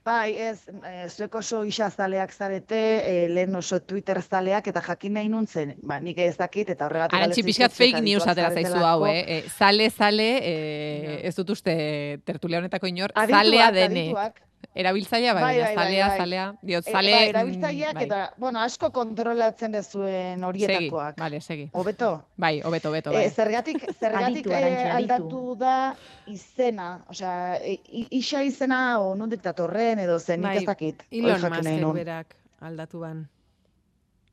[0.04, 2.76] Bai, ez, eh, zuek oso isazaleak zarete,
[3.24, 7.16] eh, lehen oso Twitter zaleak, eta jakin nahi nuntzen, ba, nik ez dakit, eta horregatik...
[7.16, 9.24] Arantxi pixkat fake news atera zaizu hau, eh?
[9.38, 14.10] E, zale, zale, e, ez dut uste tertulia honetako inor, Adituak, zalea denek.
[14.12, 14.42] adituak.
[14.74, 16.18] Erabiltzailea, bai, Bai, baina bai, bai, zalea, bai.
[16.18, 17.12] zalea, diot, zale...
[17.12, 18.04] bai, erabiltzaileak bai.
[18.04, 21.14] eta, bueno, asko kontrolatzen dezuen horietakoak.
[21.14, 21.68] Segi, vale, segi.
[21.72, 22.10] Hobeto?
[22.36, 23.30] Bai, hobeto, hobeto, Eh, bai.
[23.30, 25.12] zergatik, zergatik Aditu, eh, Arantxa, aditu.
[25.14, 25.96] aldatu da
[26.26, 27.78] izena, osea, e,
[28.10, 31.02] isa izena o nondik datorren edo zen, nik ez dakit.
[31.10, 31.92] Elon nuen.
[31.94, 33.28] berak aldatu ban.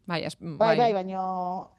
[0.08, 1.70] Bai, es, Bai, bai, baino...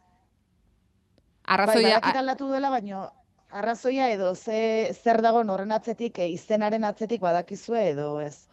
[1.44, 3.10] Arrazoia- Bai, aldatu duela, baino
[3.52, 8.48] arrazoia edo ze, zer dago horren atzetik, e, izenaren atzetik badakizue edo ez.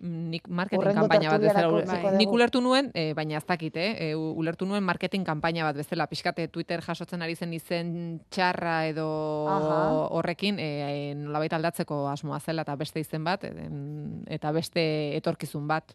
[0.00, 4.64] nik marketing kanpaina bat bezala nik ulertu nuen, eh, baina ez dakit, eh, u- ulertu
[4.64, 10.08] nuen marketing kanpaina bat bezala, pixkate Twitter jasotzen ari zen izen txarra edo Aha.
[10.16, 15.92] horrekin, eh, nolabait aldatzeko asmoa zela eta beste izen bat, em, eta beste etorkizun bat.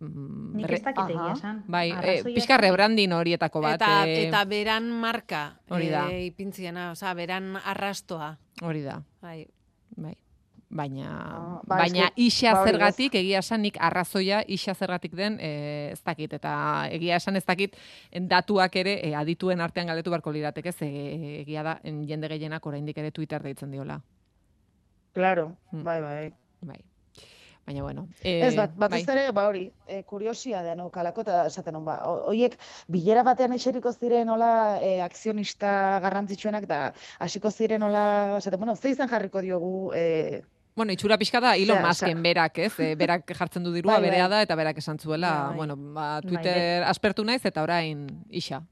[0.00, 1.62] Mm, Nik ez dakit egia esan.
[1.68, 3.74] Bai, Arrazoia pixka rebranding horietako bat.
[3.82, 6.06] Eta, eh, eta beran marka Hori da.
[6.10, 8.38] eh, ipintziena, osea, beran arrastoa.
[8.62, 9.02] Hori da.
[9.20, 9.46] Bai.
[9.96, 10.14] Bai.
[10.72, 15.90] Baina, ba, baina eske- isa ba, zergatik, egia esan nik arrazoia isa zergatik den eh,
[15.92, 16.32] ez dakit.
[16.32, 17.74] Eta egia esan ez dakit
[18.12, 20.86] datuak ere eh, adituen artean galdetu beharko lirateke, ze
[21.40, 24.00] egia da en jende gehienak oraindik ere Twitter deitzen diola.
[25.12, 25.82] Claro, Mm.
[25.82, 26.32] bai, bai.
[26.62, 26.80] Bai.
[27.66, 28.08] Baina bueno.
[28.22, 29.16] Ez, bat, batez bai.
[29.16, 31.98] ere, ba hori, e, kuriosia da, no, kalako, eta esaten hon, ba,
[32.30, 32.56] hoiek
[32.88, 36.80] bilera batean eseriko ziren hola e, akzionista garrantzitsuenak, da
[37.20, 40.42] hasiko ziren hola, esaten, bueno, ze izan jarriko diogu, e,
[40.80, 42.72] Bueno, itxura pixka da Elon Musken berak, ez?
[42.80, 44.10] E, berak jartzen du dirua, Bai, bai.
[44.10, 45.56] berea da, eta berak esan zuela, Bai.
[45.56, 48.62] bueno, ba, Bai, Twitter aspertu naiz, eta orain isa.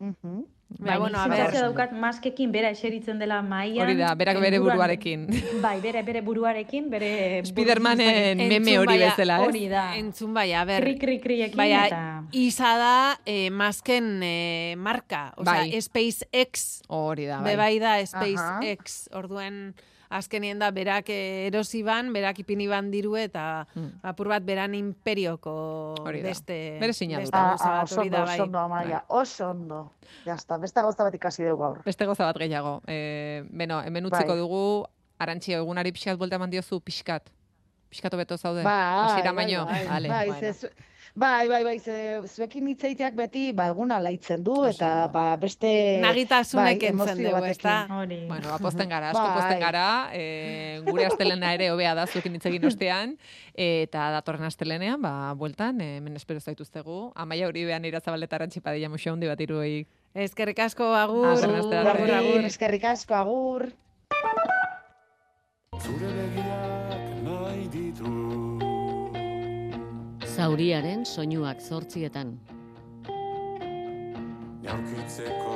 [0.00, 0.44] Mhm.
[0.78, 1.36] Bai, bueno, a ber.
[1.38, 3.86] sentsazioa daukat maskekin bera eseritzen dela mailan.
[3.86, 5.26] Hori da, berak bere buruarekin.
[5.62, 7.10] Bai, bere bere buruarekin, bere
[7.50, 9.48] Spidermanen meme hori baia- bezala, ez?
[9.48, 9.84] Hori da.
[9.96, 10.82] Entzun bai, a ber.
[10.82, 12.94] Kri, kri, kriekin Baina, eta- iza da
[13.24, 15.32] eh, masken eh, marka.
[15.36, 15.80] Osea, Bai.
[15.80, 16.82] SpaceX.
[16.88, 17.56] Hori da, bai.
[17.56, 17.96] bai da.
[18.06, 19.08] SpaceX.
[19.14, 19.74] Orduen
[20.10, 23.66] azkenien da berak erosi ban, berak ipini ban diru eta
[24.02, 25.94] apur bat beran imperioko.
[26.00, 26.28] Hori da.
[26.28, 27.22] beste Bere sinadura.
[27.24, 28.40] beste Ah, ah, bat oso hori ondo, da oso bai.
[28.40, 29.92] ondo, Amaia, oso ondo.
[30.26, 31.82] Ya está, beste gauza bat ikasi dugu gaur.
[31.84, 32.80] Beste goza bat gehiago.
[32.86, 34.38] E, beno, hemen utziko Bai.
[34.38, 34.86] dugu,
[35.18, 37.30] arantxi egunari pixkat buelta eman diozu pixkat.
[37.90, 38.62] Pixkat hobeto zaude.
[38.62, 39.64] Bai, Hasiera bai, baino.
[39.66, 40.40] bai, Vale, bai, bueno.
[40.40, 45.08] ze zu- bai, bai, bai, ze zuekin hitz egiteak beti, ba, eguna laitzen du, eta,
[45.12, 46.00] ba, beste...
[46.02, 47.86] Nagitasunek bai, entzen dugu, ezta?
[47.88, 49.36] Bueno, ba, posten gara, asko Bai.
[49.38, 53.16] posten gara, e, gure astelena ere hobea da zuekin hitz egin ostean,
[53.54, 58.90] eta datorren astelenean, ba, bueltan, e, hemen espero zaituztegu, amaia hori behan irazabaldeta arantxi padilla
[58.90, 59.86] museo handi bat iruei.
[60.14, 61.30] Eskerrik asko, agur.
[61.32, 61.78] Astera arte.
[61.94, 63.70] Agur, agur, eskerrik asko, agur.
[65.84, 68.53] Zure begiak nahi ditu
[70.34, 72.32] Zauriaren soinuak zortzietan.
[74.64, 75.52] Jaurkitzeko,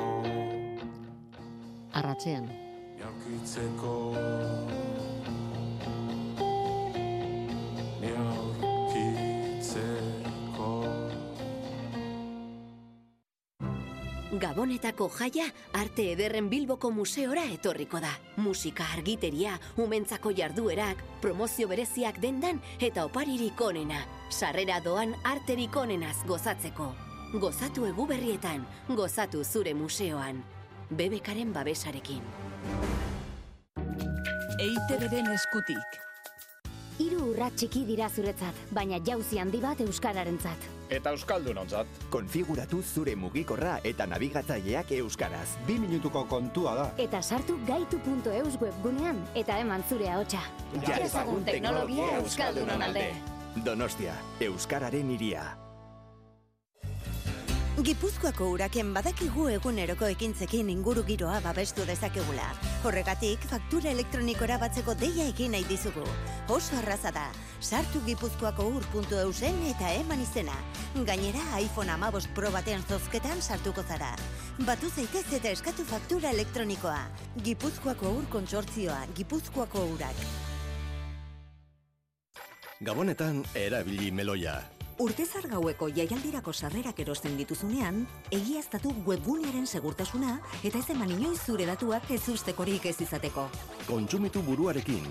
[1.98, 2.46] Arratzean.
[3.00, 3.94] jaurkitzeko
[8.02, 8.47] Jaurkitzeko
[14.28, 18.10] Gabonetako jaia arte ederren Bilboko museora etorriko da.
[18.36, 24.02] Musika argiteria, umentzako jarduerak, promozio bereziak dendan eta oparirik onena.
[24.28, 26.90] Sarrera doan arterik onenaz gozatzeko.
[27.40, 30.42] Gozatu egu berrietan, gozatu zure museoan.
[30.90, 32.20] Bebekaren babesarekin.
[34.58, 36.07] EITB-den eskutik.
[36.98, 40.64] Hiru urrat txiki dira zuretzat, baina jauzi handi bat euskararentzat.
[40.90, 42.00] Eta euskaldunontzat.
[42.10, 45.46] Konfiguratu zure mugikorra eta nabigatzaileak euskaraz.
[45.68, 46.88] Bi minutuko kontua da.
[46.98, 50.42] Eta sartu gaitu.eus webgunean eta eman zure ahotsa.
[50.88, 53.08] Ja ezagun teknologia euskaldunon alde.
[53.64, 54.18] Donostia,
[54.50, 55.46] euskararen iria.
[57.78, 62.46] Gipuzkoako uraken badakigu eguneroko ekintzekin inguru giroa babestu dezakegula.
[62.82, 66.02] Horregatik, faktura elektronikora batzeko deia egin nahi dizugu.
[66.50, 67.28] Oso arraza da,
[67.60, 70.56] sartu gipuzkoako ur.eusen eta eman izena.
[71.06, 74.10] Gainera, iPhone 15 Pro baten zozketan sartuko zara.
[74.66, 76.98] Batu zaitez eta eskatu faktura elektronikoa.
[77.46, 80.26] Gipuzkoako ur kontsortzioa, Gipuzkoako urak.
[82.82, 84.77] Gabonetan erabili meloia.
[84.98, 88.00] Urtezar gaueko jaialdirako sarrerak erosten dituzunean,
[88.34, 93.46] egiaztatu webgunearen segurtasuna eta ez eman inoiz zure datuak ez ustekorik ez izateko.
[93.86, 95.06] Kontsumitu buruarekin.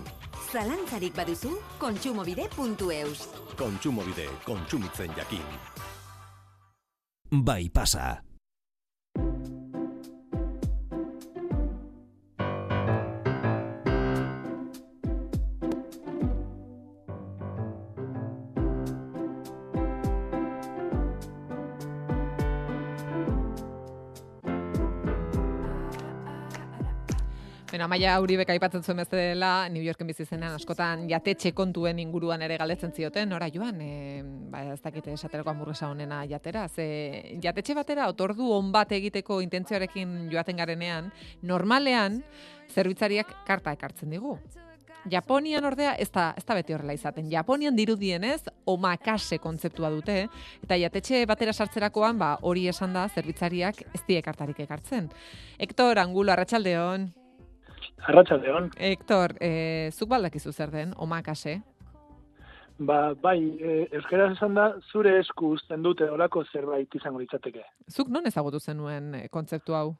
[0.51, 3.27] Zalantzarik baduzu, kontsumobide.eus.
[3.55, 5.45] Kontsumobide, kontsumitzen jakin.
[7.31, 8.26] bai pasa.
[27.77, 32.55] Bueno, Amaia Uribek aipatzen zuen bezala, New Yorken bizi zenean askotan jatetxe kontuen inguruan ere
[32.57, 38.07] galdetzen zioten, nora joan, e, ba, ez dakite esaterako hamburguesa honena jatera, ze jatetxe batera
[38.09, 41.11] otordu on bat egiteko intentzioarekin joaten garenean,
[41.43, 42.23] normalean
[42.73, 44.39] zerbitzariak karta ekartzen digu.
[45.13, 47.29] Japonian ordea ez da, ez da beti horrela izaten.
[47.29, 50.17] Japonian dirudienez omakase kontzeptua dute
[50.63, 55.13] eta jatetxe batera sartzerakoan ba hori esan da zerbitzariak ez die kartarik ekartzen.
[55.59, 57.11] Hector Angulo Arratsaldeon.
[58.07, 58.71] Arratsaldeon.
[58.77, 61.61] Hector, eh zuk baldakizu zer den omakase?
[62.77, 67.63] Ba, bai, e, euskaraz esan da, zure esku uzten dute olako zerbait izango litzateke.
[67.89, 69.95] Zuk non ezagutu zenuen eh, kontzeptu hau?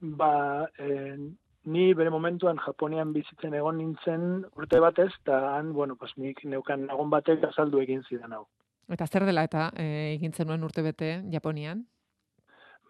[0.00, 1.16] Ba, e,
[1.64, 6.84] ni bere momentuan Japonian bizitzen egon nintzen urte batez, eta han, bueno, pues, nik neukan
[6.90, 8.44] lagun batek azaldu egin zidan hau.
[8.92, 11.86] Eta zer dela eta eh, egin zenuen urte bete Japonian?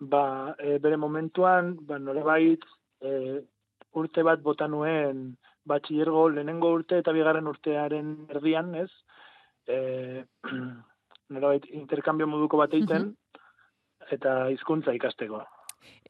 [0.01, 2.67] Ba, e, bere momentuan, ba, nolabait,
[3.01, 3.43] e,
[3.95, 5.37] urte bat bota nuen
[5.69, 8.91] batxillergo lehenengo urte eta bigarren urtearen erdian, ez?
[9.69, 10.25] E,
[11.35, 13.13] nolabait, interkambio moduko bat egiten,
[14.11, 15.43] eta hizkuntza ikasteko.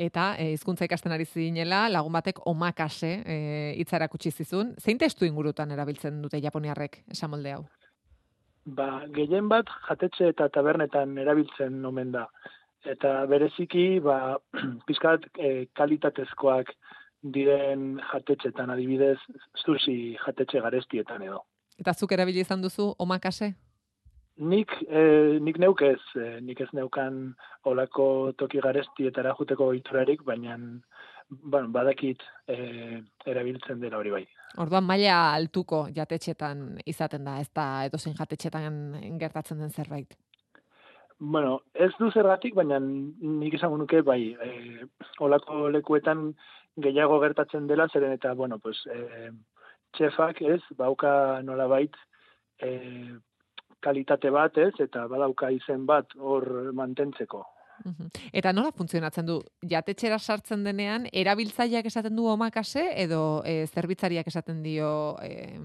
[0.00, 4.74] Eta eh, hizkuntza ikasten ari zinela, lagun batek omakase eh, hitza erakutsi zizun.
[4.80, 7.64] Zein testu ingurutan erabiltzen dute japoniarrek esamolde hau?
[8.76, 12.26] Ba, gehien bat jatetxe eta tabernetan erabiltzen omen da.
[12.86, 14.38] Eta bereziki, ba,
[14.88, 16.72] pizkat e, kalitatezkoak
[17.22, 19.18] diren jatetxetan, adibidez,
[19.64, 21.42] sushi jatetxe garestietan edo.
[21.80, 23.54] Eta zuk erabili izan duzu omakase?
[24.40, 27.34] Nik, eh, nik neuk ez, eh, nik ez neukan
[27.64, 30.56] olako toki garestietara juteko oiturarik, baina
[31.30, 34.24] bueno, badakit eh, erabiltzen dela hori bai.
[34.58, 38.80] Orduan maila altuko jatetxetan izaten da, ez da edozein jatetxetan
[39.20, 40.16] gertatzen den zerbait.
[41.20, 44.86] Bueno, ez du zergatik, baina nik esango nuke bai, eh,
[45.20, 46.30] olako lekuetan
[46.84, 49.30] gehiago gertatzen dela, zeren eta, bueno, pues, eh,
[49.96, 51.96] txefak ez, bauka nolabait
[52.60, 53.16] eh,
[53.80, 57.46] kalitate bat ez, eta badauka izen bat hor mantentzeko.
[58.36, 59.38] Eta nola funtzionatzen du?
[59.66, 64.90] Jatetxera sartzen denean, erabiltzaileak esaten du omakase, edo e, zerbitzariak esaten dio
[65.24, 65.56] e,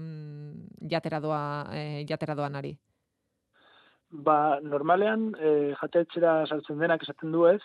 [0.90, 1.42] jatera, doa,
[1.76, 2.72] e, jatera doanari?
[4.10, 7.60] Ba, normalean, e, jatetxera sartzen denak esaten du ez,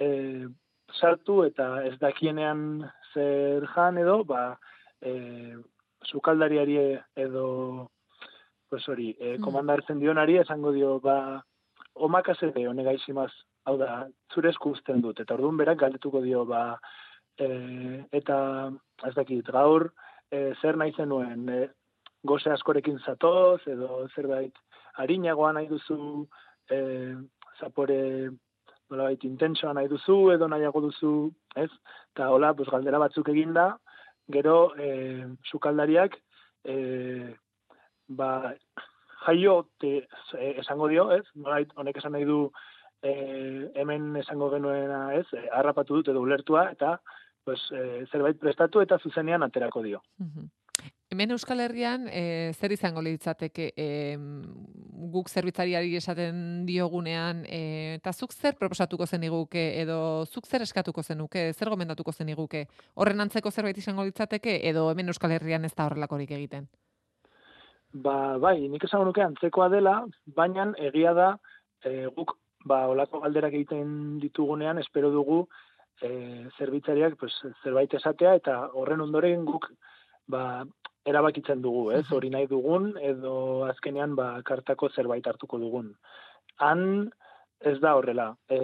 [0.00, 0.08] e,
[1.00, 4.58] sartu eta ez dakienean zer jan edo, ba,
[5.00, 5.54] e,
[6.04, 6.78] sukaldariari
[7.16, 7.46] edo
[8.68, 11.44] pues hori, e, komandartzen dionari esango dio, ba,
[11.94, 13.30] omakase de onegaizimaz,
[13.64, 16.64] hau da, zure esku uzten dut, eta orduan berak galdetuko dio, ba,
[17.38, 17.48] e,
[18.12, 18.38] eta
[19.06, 19.90] ez dakit, gaur,
[20.30, 21.68] e, zer nahi zenuen, e,
[22.26, 24.58] goze askorekin zatoz, edo zerbait
[24.98, 26.26] harinagoa nahi duzu,
[26.70, 26.78] e,
[27.60, 28.00] zapore
[28.94, 31.14] nolabait intentsoa nahi duzu, edo nahiago duzu,
[31.58, 31.70] ez?
[32.14, 33.72] Eta hola, pues, galdera batzuk eginda,
[34.32, 36.16] gero e, sukaldariak
[36.64, 36.76] e,
[38.08, 38.54] ba,
[39.26, 39.96] jaio te,
[40.38, 41.24] e, esango dio, ez?
[41.34, 42.38] Nolait, honek esan nahi du
[43.02, 43.12] e,
[43.74, 45.26] hemen esango genuena, ez?
[45.34, 46.98] E, harrapatu dut edo ulertua, eta
[47.44, 50.00] pues, e, zerbait prestatu eta zuzenean aterako dio.
[51.14, 53.84] Hemen Euskal Herrian, e, zer izango litzateke e,
[55.12, 57.60] guk zerbitzariari esaten diogunean, e,
[58.00, 62.64] eta zuk zer proposatuko zeniguke, edo zuk zer eskatuko zenuke, zer gomendatuko zeniguke,
[62.98, 66.66] horren antzeko zerbait izango litzateke, edo hemen Euskal Herrian ez da horrelakorik egiten?
[67.94, 71.28] Ba, bai, nik esango nuke antzekoa dela, baina egia da
[71.86, 75.44] e, guk ba olako galderak egiten ditugunean espero dugu
[76.02, 76.10] e,
[76.58, 79.70] zerbitzariak pues, zerbait esatea eta horren ondoren guk
[80.26, 80.64] ba,
[81.04, 82.04] erabakitzen dugu, ez?
[82.12, 85.92] Hori nahi dugun edo azkenean ba kartako zerbait hartuko dugun.
[86.64, 87.10] Han
[87.60, 88.30] ez da horrela.
[88.48, 88.58] E,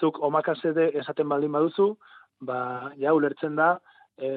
[0.00, 1.94] zuk omakasede esaten baldin baduzu,
[2.40, 3.74] ba ja ulertzen da
[4.16, 4.30] e,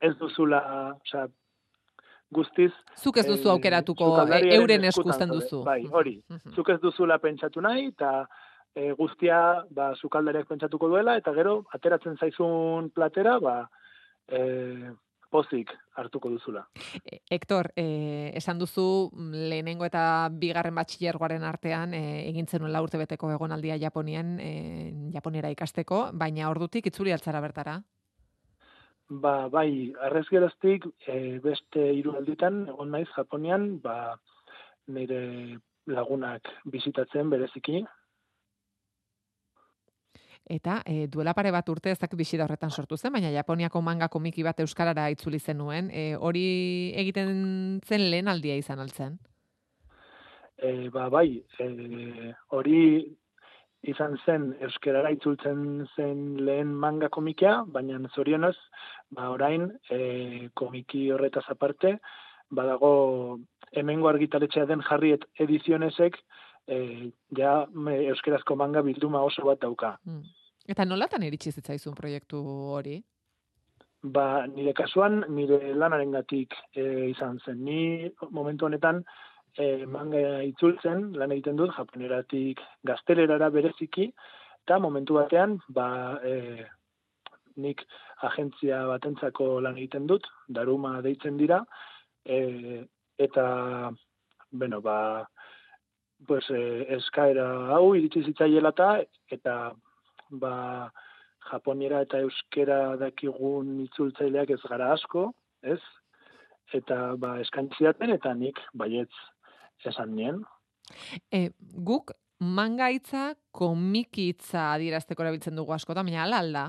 [0.00, 0.60] ez duzula,
[1.02, 1.26] osea,
[2.30, 5.44] guztiz Zuk ez duzu eh, aukeratuko e, euren eskusten daude.
[5.46, 5.62] duzu.
[5.64, 6.18] Bai, hori.
[6.54, 8.26] Zuk ez duzula pentsatu nahi, eta
[8.74, 13.56] e, guztia ba, sukaldariak pentsatuko duela, eta gero, ateratzen zaizun platera, ba,
[14.28, 14.42] e,
[15.30, 16.64] pozik hartuko duzula.
[17.04, 20.02] E, Hector, eh, esan duzu mm, lehenengo eta
[20.32, 26.88] bigarren batxillergoaren artean eh, egin zenuen la urtebeteko egonaldia Japonian, eh, Japoniera ikasteko, baina ordutik
[26.90, 27.78] itzuli altzara bertara.
[29.08, 34.18] Ba, bai, arrez geroztik, e, beste hiru alditan, egon naiz Japonian, ba,
[34.92, 35.22] nire
[35.88, 37.80] lagunak bizitatzen bereziki,
[40.48, 44.08] Eta e, duela pare bat urte ez dakit bisita horretan sortu zen, baina Japoniako manga
[44.08, 45.90] komiki bat euskarara itzuli zenuen.
[45.92, 46.44] E, hori
[46.96, 49.18] egiten zen lehen aldia izan altzen.
[50.56, 51.68] E, ba, bai, e,
[52.56, 52.80] hori
[53.86, 58.56] izan zen euskarara itzultzen zen lehen manga komikia, baina zorionez,
[59.14, 61.98] ba, orain e, komiki horretaz aparte,
[62.50, 63.38] badago
[63.76, 66.16] hemengo argitaletxea den jarriet edizionesek
[66.66, 67.66] e, ja
[68.12, 69.96] euskerazko manga bilduma oso bat dauka.
[70.08, 70.24] Mm.
[70.68, 72.38] Eta nolatan iritsi zitzaizun proiektu
[72.74, 72.98] hori?
[74.14, 77.62] Ba, nire kasuan, nire lanarengatik e, izan zen.
[77.64, 79.00] Ni momentu honetan
[79.56, 84.10] e, manga itzultzen, lan egiten dut, japoneratik gaztelerara bereziki,
[84.66, 85.88] eta momentu batean, ba,
[86.22, 86.68] e,
[87.64, 87.82] nik
[88.28, 90.28] agentzia batentzako lan egiten dut,
[90.60, 91.62] daruma deitzen dira,
[92.28, 92.84] e,
[93.18, 93.48] eta,
[94.52, 95.00] bueno, ba,
[96.28, 98.76] pues, e, eskaera hau iritsi zitzaiela
[99.32, 99.58] eta,
[100.30, 100.90] ba,
[101.50, 105.30] japoniera eta euskera dakigun itzultzaileak ez gara asko,
[105.62, 105.80] ez?
[106.74, 109.12] Eta, ba, eskantziaten, eta nik, baietz,
[109.88, 110.42] esan nien.
[111.32, 116.64] E, guk manga hitza komiki hitza adierazteko erabiltzen dugu askotan, baina ala alda.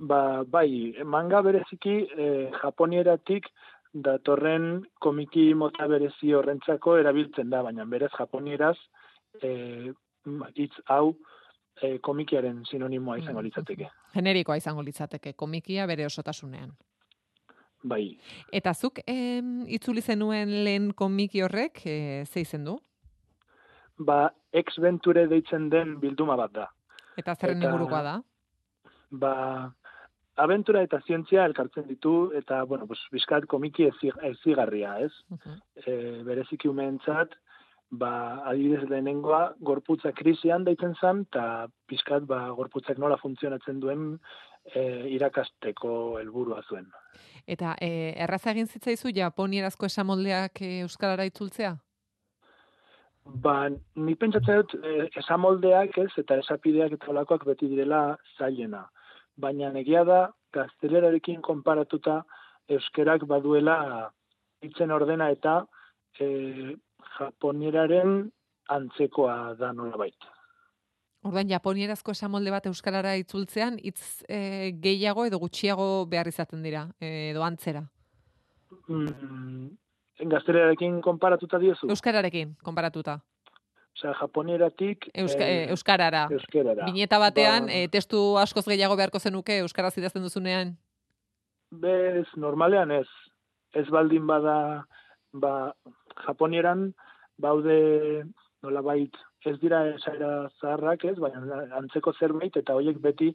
[0.00, 3.48] Ba, bai, manga bereziki eh, japonieratik
[3.94, 8.76] datorren komiki mota berezi horrentzako erabiltzen da, baina berez japonieraz
[9.40, 9.88] eh,
[10.54, 11.16] hitz hau
[11.82, 13.88] eh, komikiaren sinonimoa izango litzateke.
[14.14, 16.72] Generikoa izango litzateke, komikia bere osotasunean.
[17.82, 18.18] Bai,
[18.52, 22.78] Eta zuk em, itzuli zenuen lehen komiki horrek, e, ze izen du?
[23.98, 26.66] ba, ex venture deitzen den bilduma bat da.
[27.18, 28.12] Eta zerren ingurukoa da?
[29.10, 29.32] Ba,
[30.38, 35.10] abentura eta zientzia elkartzen ditu, eta, bueno, pues, bizkat komiki ezi- ezigarria, ez?
[35.86, 37.34] e, bereziki umeentzat,
[37.90, 44.06] ba, adibidez lehenengoa, gorputza krisian deitzen zen, eta pizkat, ba, gorputzak nola funtzionatzen duen
[44.74, 46.88] e, irakasteko helburua zuen.
[47.48, 51.76] Eta e, erraza egin zitzaizu japonierazko esamoldeak e, euskarara itzultzea?
[53.44, 53.54] Ba,
[53.96, 58.02] ni pentsatzen dut, e, esamoldeak ez, eta esapideak eta olakoak beti direla
[58.36, 58.84] zailena.
[59.38, 62.22] Baina negia da, gaztelerarekin konparatuta,
[62.68, 64.10] euskerak baduela
[64.64, 65.62] hitzen ordena eta
[66.20, 66.76] e,
[67.18, 68.30] japonieraren
[68.68, 70.16] antzekoa da nolabait.
[71.26, 77.30] Orduan, japonierazko esamolde bat euskarara itzultzean, hitz e, gehiago edo gutxiago behar izaten dira, e,
[77.32, 77.82] edo antzera.
[78.86, 79.72] Mm,
[80.30, 81.90] gaztelerarekin konparatuta diozu?
[81.90, 83.18] Euskararekin, konparatuta.
[83.98, 85.08] Osea, japonieratik...
[85.14, 86.28] Euska, e, euskarara.
[86.30, 86.86] Euskarara.
[86.86, 90.76] Bineta batean, Ba- e, testu askoz gehiago beharko zenuke euskaraz idazten duzunean.
[91.70, 93.08] Bez, normalean ez.
[93.74, 94.86] Ez baldin bada,
[95.34, 95.74] ba,
[96.28, 96.92] japonieran,
[97.38, 98.24] baude,
[98.62, 99.14] nolabait,
[99.46, 103.30] ez dira esaera zaharrak ez, baina antzeko zerbait, eta horiek beti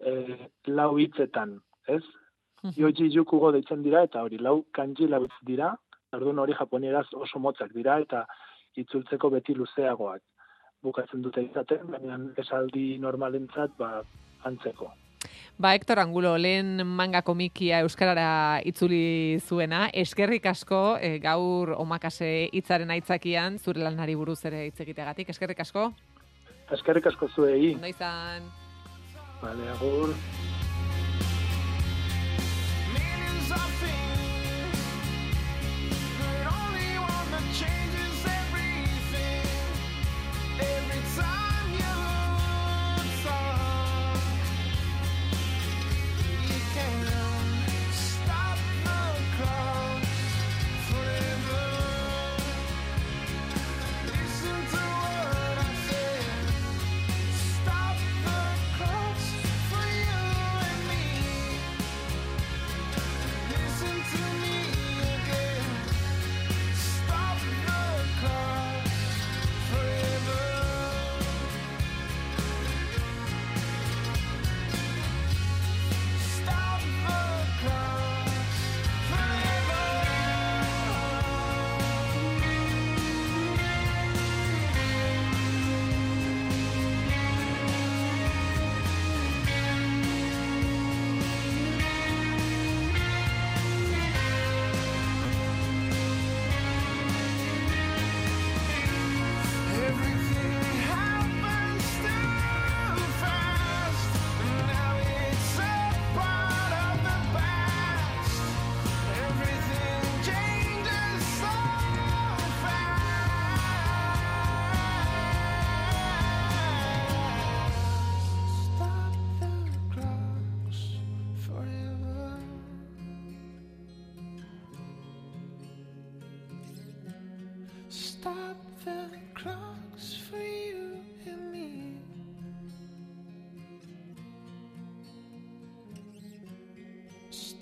[0.00, 1.58] eh, lau hitzetan,
[1.88, 2.02] ez?
[2.80, 5.74] Yoji yukugo deitzen dira, eta hori lau kanji lau hitz dira,
[6.16, 8.24] orduan hori japonieraz oso motzak dira, eta
[8.80, 10.22] itzultzeko beti luzeagoak
[10.84, 14.02] bukatzen dute izaten, baina esaldi normalentzat, ba,
[14.48, 14.90] antzeko.
[15.58, 22.90] Ba, Hector Angulo, lehen manga komikia euskarara itzuli zuena, eskerrik asko e, gaur omakase hitzaren
[22.90, 25.92] aitzakian, zure lanari buruz ere hitz egiteagatik, eskerrik asko.
[26.74, 28.50] Eskerrik asko zuei, Ondo izan.
[29.42, 30.14] bale, agur.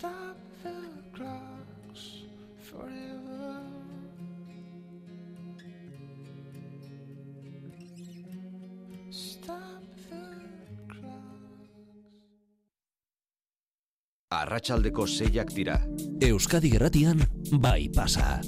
[0.02, 0.74] Stop the
[1.14, 2.26] clocks
[2.58, 3.62] forever.
[9.10, 10.24] Stop the
[14.32, 15.78] Arratsaldeko seiak dira.
[16.18, 17.22] Euskadi Gerratian
[17.62, 18.40] bai pasa.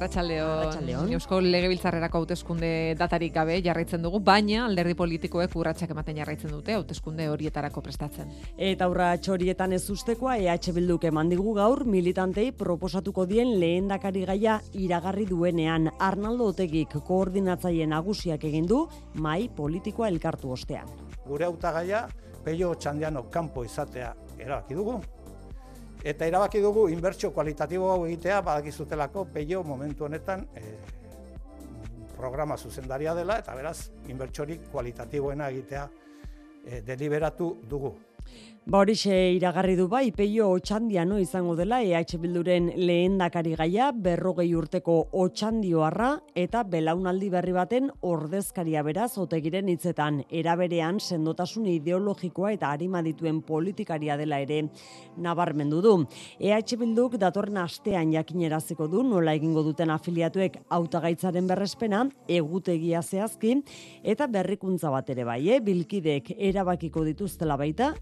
[0.00, 1.10] Arratsaldeon.
[1.12, 7.28] Eusko Legebiltzarrerako hauteskunde datarik gabe jarraitzen dugu, baina alderdi politikoek urratsak ematen jarraitzen dute hauteskunde
[7.28, 8.30] horietarako prestatzen.
[8.56, 14.60] Eta aurra txorietan ez ustekoa EH Bilduk eman digu gaur militantei proposatuko dien lehendakari gaia
[14.72, 20.88] iragarri duenean Arnaldo Otegik koordinatzaile nagusiak egin du mai politikoa elkartu ostean.
[21.26, 22.08] gure hautagaia
[22.44, 25.00] Peio Txandiano kanpo izatea erabaki dugu.
[26.00, 30.78] Eta erabaki dugu inbertsio kualitatibo hau egitea badakizutelako Peio momentu honetan eh,
[32.16, 35.88] programa zuzendaria dela eta beraz inbertsorik kualitatiboena egitea
[36.64, 37.92] eh, deliberatu dugu.
[38.70, 45.08] Ba horixe iragarri du bai Peio Otxandiano izango dela EH Bilduren lehendakari gaia berrogei urteko
[45.24, 53.40] Otxandioarra eta belaunaldi berri baten ordezkaria beraz otegiren hitzetan eraberean sendotasun ideologikoa eta arima dituen
[53.42, 54.60] politikaria dela ere
[55.18, 55.96] nabarmendu du.
[56.38, 63.58] EH Bilduk datorren astean jakineraziko du nola egingo duten afiliatuek hautagaitzaren berrespena egutegia zehazki
[64.04, 65.58] eta berrikuntza bat ere bai, eh?
[65.58, 67.96] bilkideek erabakiko dituztela baita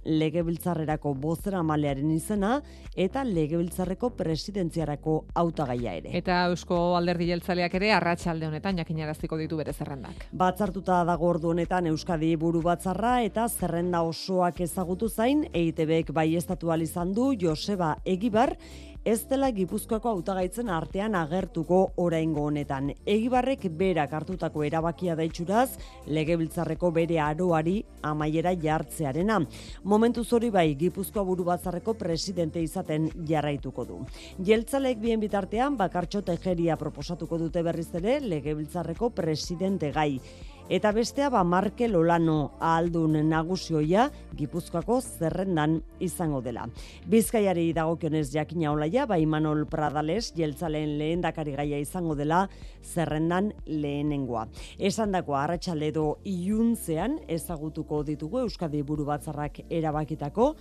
[0.59, 2.61] legebiltzarrerako bozera malearen izena
[2.97, 6.11] eta legebiltzarreko presidentziarako hautagaia ere.
[6.19, 10.27] Eta Eusko Alderdi Jeltzaleak ere arratsalde honetan jakinaraziko ditu bere zerrendak.
[10.33, 16.73] Batzartuta dago ordu honetan Euskadi buru batzarra eta zerrenda osoak ezagutu zain EITBek bai estatu
[16.83, 18.57] izan du Joseba Egibar
[19.05, 22.91] ez dela Gipuzkoako hautagaitzen artean agertuko oraingo honetan.
[23.07, 29.41] Egibarrek berak hartutako erabakia da itxuraz, legebiltzarreko bere aroari amaiera jartzearena.
[29.85, 34.03] Momentu zori bai Gipuzkoa buru batzarreko presidente izaten jarraituko du.
[34.45, 40.21] Jeltzalek bien bitartean bakartxo tejeria proposatuko dute berriz ere legebiltzarreko presidente gai.
[40.69, 46.67] Eta bestea ba Markel Olano ahaldun naguzioia Gipuzkoako zerrendan izango dela.
[47.09, 52.43] Bizkaiari dagokionez jakina olaia, ba Imanol Pradales jeltzaleen lehendakari gaia izango dela
[52.85, 54.45] zerrendan lehenengoa.
[54.79, 60.53] Esandakoa arratsalde edo iluntzean ezagutuko ditugu Euskadi Buru Batzarrak erabakitako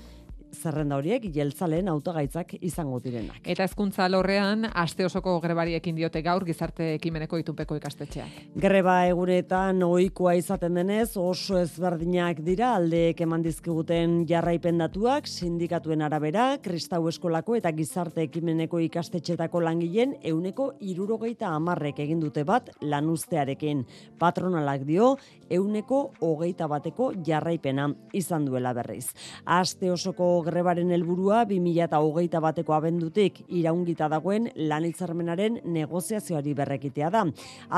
[0.54, 3.42] zerrenda horiek jeltzaleen hautagaitzak izango direnak.
[3.46, 8.40] Eta hezkuntza alorrean aste osoko grebariekin diote gaur gizarte ekimeneko itunpeko ikastetxeak.
[8.56, 16.48] Greba egunetan ohikoa izaten denez oso ezberdinak dira aldeek eman dizkiguten jarraipen datuak sindikatuen arabera
[16.64, 23.86] Kristau eskolako eta gizarte ekimeneko ikastetxetako langileen euneko irurogeita hamarrek egin dute bat lanuztearekin.
[24.20, 25.16] Patronalak dio
[25.50, 29.08] euneko hogeita bateko jarraipena izan duela berriz.
[29.46, 37.24] Aste osoko grebaren helburua 20hogeita bateko abendutik iraungita dagoen lanitzarmenaren negoziazioari berrekitea da.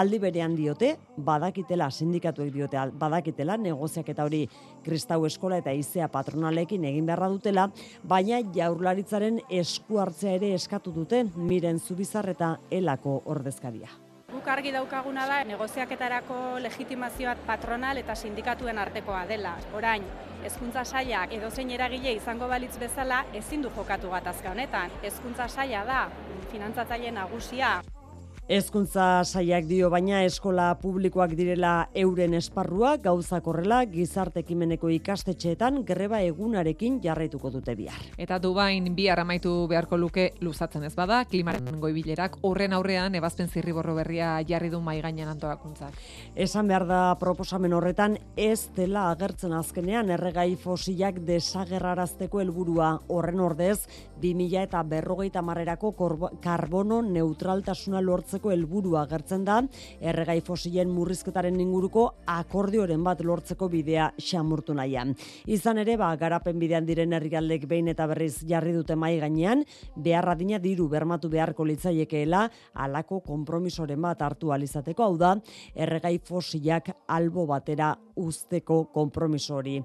[0.01, 4.43] Aldi berean diote, badakitela, sindikatuek diote, badakitela, negoziaketa hori
[4.85, 7.69] kristau eskola eta izea patronalekin egin beharra dutela,
[8.03, 14.08] baina jaurlaritzaren esku hartzea ere eskatu dute, miren zubizar eta elako ordezkaria.
[14.29, 19.55] Guk argi daukaguna da negoziaketarako legitimazioa patronal eta sindikatuen artekoa dela.
[19.73, 20.05] Orain,
[20.43, 24.93] hezkuntza sailak edozein eragile izango balitz bezala ezin du jokatu gatazka honetan.
[25.01, 26.03] Hezkuntza saila da
[26.51, 27.79] finantzatzaile nagusia.
[28.49, 36.23] Hezkuntza saiak dio baina eskola publikoak direla euren esparrua gauzak horrela gizarte ekimeneko ikastetxeetan greba
[36.25, 37.99] egunarekin jarraituko dute bihar.
[38.17, 43.93] Eta Dubain bihar amaitu beharko luke luzatzen ez bada, klimaren goibilerak horren aurrean ebazpen zirriborro
[43.99, 46.01] berria jarri du mai gainean antolakuntzak.
[46.33, 53.85] Esan behar da proposamen horretan ez dela agertzen azkenean erregai fosilak desagerrarazteko helburua horren ordez
[54.25, 55.93] 2000 eta berrogeita marrerako
[56.41, 59.59] karbono neutraltasuna lortzeko lortzeko helburua agertzen da,
[59.99, 65.13] erregai fosilen murrizketaren inguruko akordioren bat lortzeko bidea xamurtu nahian.
[65.47, 69.63] Izan ere, ba, garapen bidean diren herrialdek behin eta berriz jarri dute mai gainean,
[69.95, 75.35] beharra dina diru bermatu beharko litzaiekeela, alako konpromisoren bat hartu alizateko, hau da,
[75.75, 79.77] erregai fosilak albo batera uzteko konpromiso hori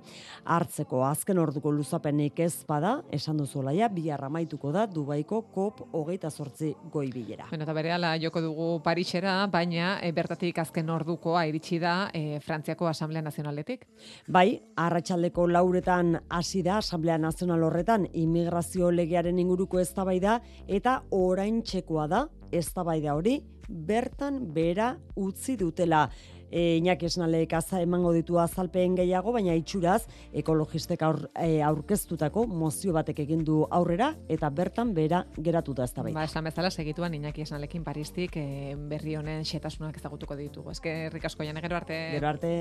[0.45, 6.31] hartzeko azken orduko luzapenik ez bada, esan duzu laia, bihar amaituko da Dubaiko COP hogeita
[6.31, 7.49] sortzi goi bilera.
[7.51, 12.89] Bueno, eta berehala joko dugu Parisera, baina e, bertatik azken ordukoa iritsi da e, Frantziako
[12.91, 13.87] Asamblea Nazionaletik.
[14.29, 22.09] Bai, arratsaldeko lauretan hasi da Asamblea Nazional horretan immigrazio legearen inguruko eztabaida eta orain txekoa
[22.11, 22.25] da
[22.55, 26.09] eztabaida hori bertan bera utzi dutela.
[26.55, 30.05] E, Iñaki Esnalek aza emango ditu azalpeen gehiago, baina itxuraz
[30.39, 36.15] ekologistek aur, e, aurkeztutako mozio batek egin du aurrera eta bertan bera geratu da eztabaida.
[36.21, 40.71] Ba, esan bezala segituan Iñaki Esnalekin Paristik e, berri honen xetasunak ezagutuko ditugu.
[40.71, 41.99] Eskerrik asko jane gero arte.
[42.15, 42.55] Gero arte.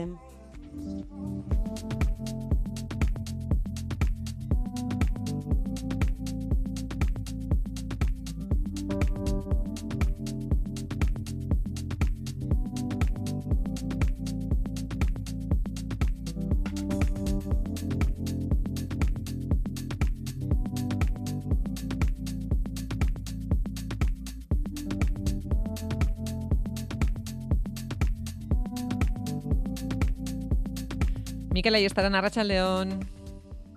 [31.64, 32.90] Mikel Aiestaran, Arratxaldeon.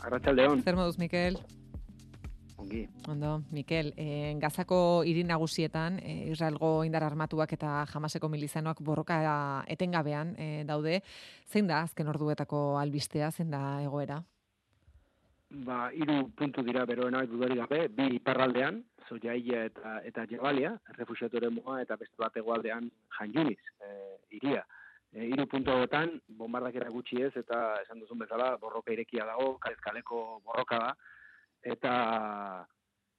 [0.03, 0.63] Arratxaldeon.
[0.67, 1.37] Zer moduz, Mikel?
[2.59, 2.81] Ongi.
[3.07, 9.21] Ondo, Mikel, eh, Gazako hiri nagusietan, eh, Israelgo indar armatuak eta jamaseko milizanoak borroka
[9.69, 10.99] etengabean eh, daude.
[11.47, 14.19] Zein da azken orduetako albistea, zein da egoera?
[15.51, 21.83] Ba, hiru puntu dira beroena dudarik gabe, bi iparraldean, Zojaia eta eta Jabalia, refuxiatu moa
[21.83, 22.91] eta beste bat hegoaldean
[23.21, 24.67] Jan Yunis, eh, iria.
[25.13, 29.79] E, hiru puntu hauetan, bombardakera gutxi ez, eta esan duzun bezala, borroka irekia dago, kalez
[29.85, 30.91] kaleko borroka da,
[31.75, 31.93] eta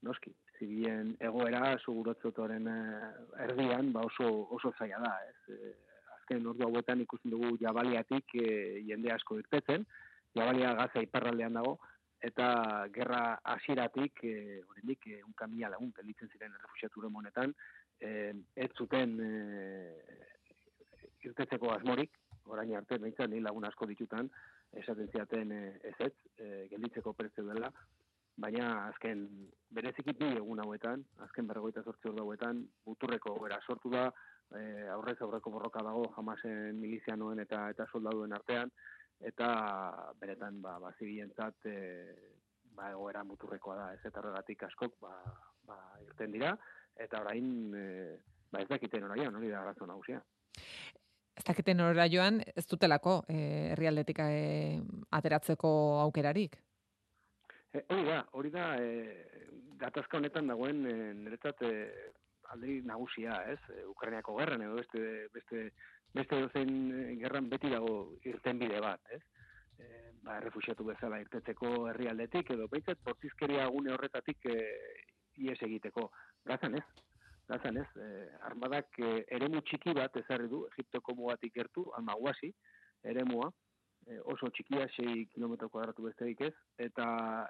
[0.05, 3.09] noski, zibien egoera sugurotzotoren eh,
[3.45, 5.55] erdian, ba oso, oso zaila da, ez.
[5.55, 5.73] E,
[6.17, 8.47] azken ordu hauetan ikusten dugu jabaliatik e,
[8.87, 9.85] jende asko irtetzen,
[10.35, 11.77] jabalia gaza iparraldean dago,
[12.29, 12.47] eta
[12.93, 17.53] gerra hasieratik e, oraindik e, unka mila lagun gelditzen ziren errefuxiaturen honetan,
[18.01, 19.31] e, ez zuten e,
[21.29, 22.17] irtetzeko asmorik,
[22.47, 24.29] orain arte, behintzat, ni lagun asko ditutan,
[24.81, 27.71] esaten ziaten e, ez ez, e, gelditzeko preste dela,
[28.37, 29.25] baina azken
[29.73, 34.05] bereziki bi egun hauetan, azken berrogeita sortzi ordu hauetan, buturreko era sortu da,
[34.53, 34.61] e,
[34.93, 38.71] aurrez aurreko borroka dago jamasen milizianoen eta eta soldaduen artean,
[39.31, 39.49] eta
[40.21, 41.77] beretan ba, ba zibientzat e,
[42.77, 45.13] ba, egoera muturrekoa da, ez eta horregatik askok ba,
[45.67, 46.53] ba, irten dira,
[46.95, 47.87] eta orain e,
[48.51, 50.21] ba ez dakiten oraia, hori da arazo nagusia.
[51.37, 54.79] Ez dakiten horra joan, ez dutelako eh, herrialdetik eh,
[55.13, 55.69] ateratzeko
[56.01, 56.57] aukerarik.
[57.73, 59.43] E, hori da, hori da, e,
[59.77, 61.71] gatazka honetan dagoen e, niretzat e,
[62.53, 63.59] alde nagusia, ez?
[63.69, 65.03] E, Ukrainiako gerran edo beste,
[65.35, 65.63] beste,
[66.17, 66.71] beste dozen
[67.21, 69.21] gerran beti dago irten bide bat, ez?
[69.77, 69.89] E,
[70.25, 74.57] ba, refusiatu bezala irtetzeko herrialdetik edo baitzat bortizkeria gune horretatik e,
[75.45, 76.09] ies egiteko.
[76.49, 76.87] Gazan ez,
[77.47, 78.09] gazan ez, e,
[78.49, 82.51] armadak e, eremu txiki bat ezarri du, Egiptoko mugatik gertu, almaguasi,
[83.07, 83.49] eremua,
[84.07, 86.53] e, oso txikia, 6 kilometro kuadratu besterik ez,
[86.87, 87.07] eta,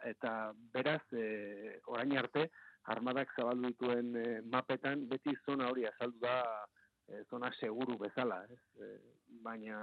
[0.09, 0.33] eta
[0.73, 2.47] beraz, e, orain arte,
[2.93, 6.37] armadak zabaldu dituen e, mapetan, beti zona hori azaldu da,
[7.07, 8.61] e, zona seguru bezala, ez?
[8.81, 8.93] E,
[9.43, 9.81] baina,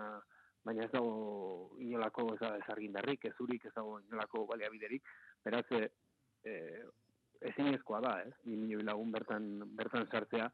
[0.65, 2.43] baina ez dago inolako ez,
[2.73, 5.11] argindarrik, ez urik, ez dago inolako baliabiderik,
[5.45, 5.89] beraz, e,
[6.45, 6.55] e,
[7.51, 8.35] ezinezkoa da, ez?
[8.45, 9.49] Ni milioi lagun bertan,
[9.79, 10.49] bertan sartzea,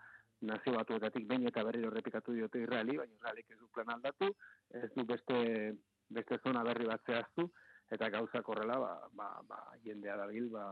[0.50, 4.30] nazio batuetatik behin eta berriro errepikatu diote Israeli, baina Israelik ez du plan aldatu,
[4.82, 5.40] ez du beste,
[6.08, 7.50] beste zona berri bat zehaztu,
[7.90, 10.64] eta gauzak horrela, ba, ba, ba, jendea dabil, ba,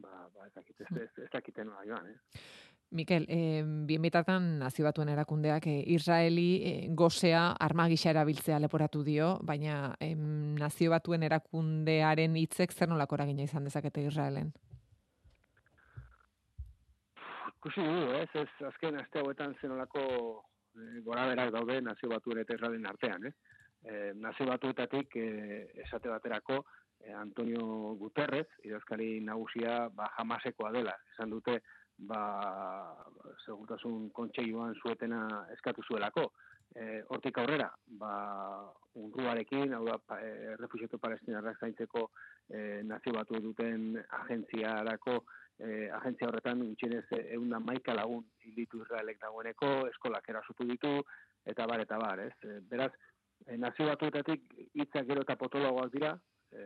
[0.00, 2.42] ba, ba, ez dakit, ez, ez, ez dakiten nola joan, eh?
[2.90, 9.36] Mikel, eh, bien bitatan nazio batuen erakundeak eh, Israeli eh, gozea armagisa erabiltzea leporatu dio,
[9.46, 14.50] baina eh, nazio batuen erakundearen hitzek zer nolako eragina izan dezakete Israelen?
[17.60, 20.02] Ikusi dugu, ez, ez, azken aste hauetan zenolako
[20.72, 23.34] e, gora berak daude nazio batuen eta Israelen artean, ez?
[23.84, 25.26] E, nazio batuetatik e,
[25.84, 26.56] esate baterako
[27.04, 27.66] e, Antonio
[28.00, 30.94] Guterrez, idazkari nagusia, ba, jamasekoa dela.
[31.12, 31.58] Esan dute,
[32.08, 32.22] ba,
[33.44, 35.20] segurtasun kontseioan zuetena
[35.52, 36.30] eskatu zuelako.
[36.72, 37.68] E, hortik aurrera,
[38.00, 38.14] ba,
[39.04, 42.08] UNRWArekin, hau da, pa, e, refugiatu palestinarrak zaintzeko
[42.48, 45.20] e, nazio batu duten agentziarako,
[45.60, 50.92] e, agentzia horretan gutxienez egun da maika lagun hilditu Israelek dagoeneko, eskolak erasutu ditu,
[51.52, 52.32] eta bar, eta bar, ez?
[52.44, 52.90] E, beraz,
[53.46, 56.14] e, nazio batuetatik hitzak gero eta potologoak dira,
[56.52, 56.64] e,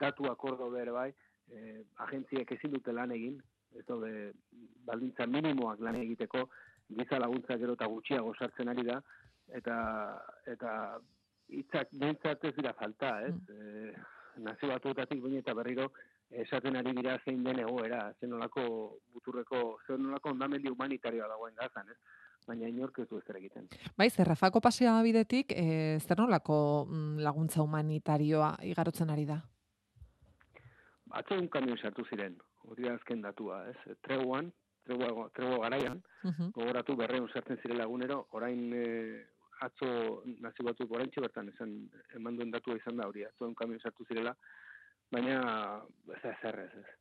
[0.00, 1.10] datu akordo bere bai,
[1.50, 3.40] e, agentziek ezin dute lan egin,
[3.74, 4.32] ez daude
[4.86, 6.48] baldintza minimoak lan egiteko,
[6.94, 9.00] giza laguntza gero eta gutxiago sartzen ari da,
[9.58, 9.76] eta
[10.50, 10.74] eta
[11.54, 13.34] hitzak behintzat ez dira falta, ez?
[13.34, 13.88] Mm.
[13.94, 14.12] E,
[14.44, 15.92] nazio batuetatik baina eta berriro
[16.30, 18.64] esaten ari dira zein den egoera, zen nolako
[19.12, 21.98] buturreko, zen nolako ondamendi humanitarioa dagoen gazan, ez?
[22.46, 23.68] baina inork ez du ez egiten.
[23.96, 29.40] Bai, zerrafako paseoa bidetik, e, zer nolako mm, laguntza humanitarioa igarotzen ari da?
[31.14, 32.36] Atzo un kamion sartu ziren,
[32.68, 33.96] hori da azken datua, ez?
[34.02, 34.50] Treguan,
[34.84, 38.84] tregua, tregua garaian, uh gogoratu berreun sartzen ziren lagunero, orain e,
[39.64, 41.74] atzo nazi batzuk orain bertan esan,
[42.16, 44.34] eman duen datua izan da hori, atzo un kamion sartu zirela,
[45.12, 45.38] baina
[46.14, 46.92] ez da zer ez, ez.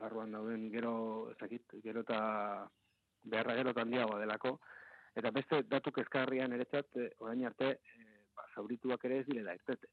[0.00, 0.94] Barruan dauden gero,
[1.32, 2.18] ez gero eta
[3.24, 4.58] beharra gero handiagoa delako,
[5.16, 9.88] eta beste datu kezkarrian eretzat, orain arte, e, ba, zaurituak ere ez direla irtete.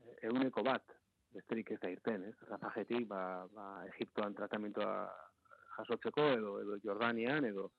[0.00, 0.96] E, eguneko bat,
[1.36, 2.36] besterik ez da irten, ez?
[2.48, 3.20] Rafajetik, ba,
[3.52, 4.92] ba, Egiptoan tratamentoa
[5.76, 7.70] jasotzeko, edo, edo Jordanian, edo,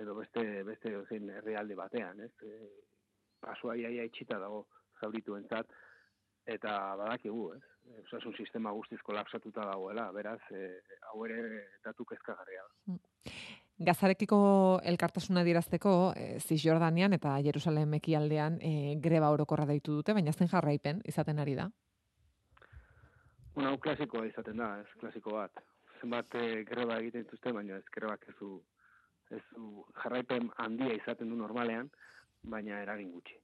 [0.00, 2.32] edo beste, beste zein herrialde batean, ez?
[2.42, 2.70] E,
[3.44, 4.64] pasua iaia itxita dago
[5.00, 5.68] zauritu entzat,
[6.46, 7.62] eta badakigu, ez?
[8.04, 10.80] Osasun sistema guztiz kolapsatuta dagoela, beraz, e,
[11.10, 11.38] hau ere
[11.84, 12.64] datu kezkagarria.
[12.88, 12.98] Mm.
[13.84, 14.38] Gazarekiko
[14.86, 18.72] elkartasuna dirazteko, e, Cisjordanian eta Jerusalem ekialdean e,
[19.02, 21.68] greba orokorra deitu dute, baina zen jarraipen izaten ari da.
[23.54, 25.64] Una hau klasikoa izaten da, ez klasiko bat.
[26.00, 28.56] Zenbat e, greba egiten dituzte, baina ez grebak ez du,
[29.30, 31.90] ez du jarraipen handia izaten du normalean,
[32.42, 33.38] baina eragin gutxi.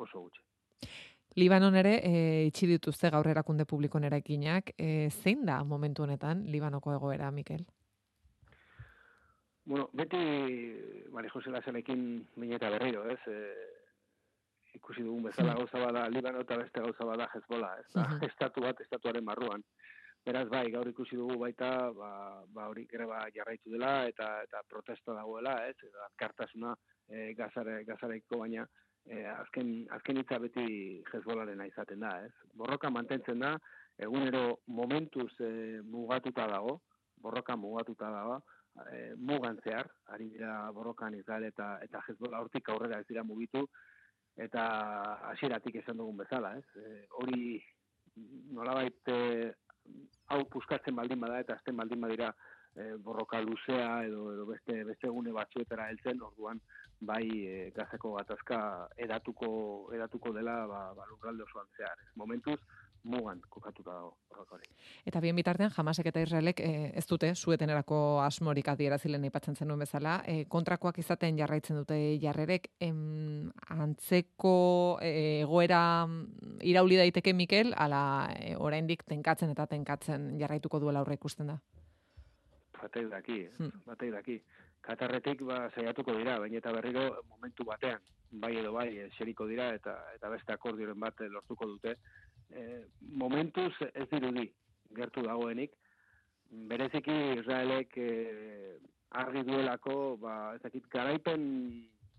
[0.00, 0.42] Oso gutxi.
[1.38, 2.12] Libanon ere e,
[2.48, 4.72] itxi dituzte gaur erakunde publikon eraikinak.
[4.78, 7.66] E, zein da momentu honetan Libanoko egoera, Mikel?
[9.64, 10.18] Bueno, beti
[11.12, 13.20] Mari Jose Laselekin mineta berriro, ez?
[13.30, 13.36] E,
[14.74, 18.80] ikusi dugun bezala gauza bada Libano eta beste gauza bada Hezbola, ez da, estatu bat
[18.82, 19.62] estatuaren barruan.
[20.26, 22.10] Beraz bai, gaur ikusi dugu baita, ba,
[22.54, 25.76] ba hori greba jarraitu dela eta eta protesta dagoela, ez?
[25.86, 26.74] Eta kartasuna
[27.08, 28.66] e, gazare, gazareko baina
[29.06, 30.66] e, azken azken hitza beti
[31.12, 32.32] Hezbolaren izaten da, ez?
[32.54, 33.54] Borroka mantentzen da,
[33.98, 36.80] egunero momentuz e, mugatuta dago,
[37.20, 38.40] borroka mugatuta dago,
[38.90, 43.66] e, mugan zehar, ari dira borrokan Israel eta eta Hezbola hortik aurrera ez dira mugitu,
[44.40, 44.62] eta
[45.32, 46.64] hasieratik esan dugun bezala, ez?
[46.76, 47.58] E, hori
[48.56, 49.50] nolabait e,
[50.30, 52.30] hau puskatzen baldin bada eta azten baldin badira
[52.76, 56.60] e, borroka luzea edo, edo beste beste egune batzuetara heltzen, orduan
[57.00, 58.60] bai e, gazeko gatazka
[58.96, 59.50] edatuko
[59.96, 61.98] edatuko dela ba, ba lurralde osoan zehar.
[62.16, 62.60] Momentuz,
[63.04, 64.68] mugan kokatuta dago horrek
[65.08, 70.20] Eta bien bitartean Hamasek eta Israelek e, ez dute suetenerako asmorik adierazilen aipatzen zenuen bezala,
[70.26, 75.82] e, kontrakoak izaten jarraitzen dute jarrerek em, antzeko e, egoera
[76.60, 78.02] irauli daiteke Mikel ala
[78.36, 81.60] e, oraindik tenkatzen eta tenkatzen jarraituko duela aurre ikusten da.
[82.80, 83.84] Batei daki, hmm.
[83.86, 84.40] batei daki.
[84.80, 88.00] Katarretik ba saiatuko dira, baina eta berriro momentu batean
[88.30, 88.88] bai edo bai
[89.18, 91.96] xeriko dira eta eta beste akordioren bat lortuko dute
[92.54, 94.46] e, momentuz ez dirudi
[94.96, 95.74] gertu dagoenik.
[96.70, 98.10] Bereziki Israelek e,
[99.10, 101.44] argi duelako, ba, ez dakit, garaipen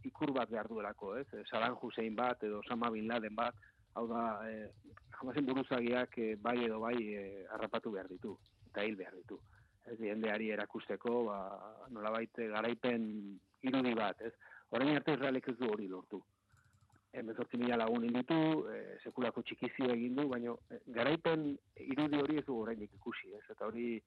[0.08, 1.28] ikur bat behar duelako, ez?
[1.50, 3.56] Saddam Hussein bat edo Osama Bin Laden bat,
[3.96, 4.70] hau da, e,
[5.18, 8.38] jamazen buruzagiak e, bai edo bai e, harrapatu behar ditu,
[8.72, 9.40] eta hil behar ditu.
[9.90, 11.40] Ez diendeari erakusteko, ba,
[11.90, 13.08] nolabait garaipen
[13.66, 14.34] irudi bat, ez?
[14.70, 16.22] Horein arte Israelek ez du hori lortu
[17.14, 18.36] emezortzi mila lagun inditu,
[18.72, 21.50] e, sekulako txikizio egin du, baina e, garaipen
[21.84, 23.44] irudi hori ez du horreinik ikusi, ez?
[23.52, 23.98] Eta hori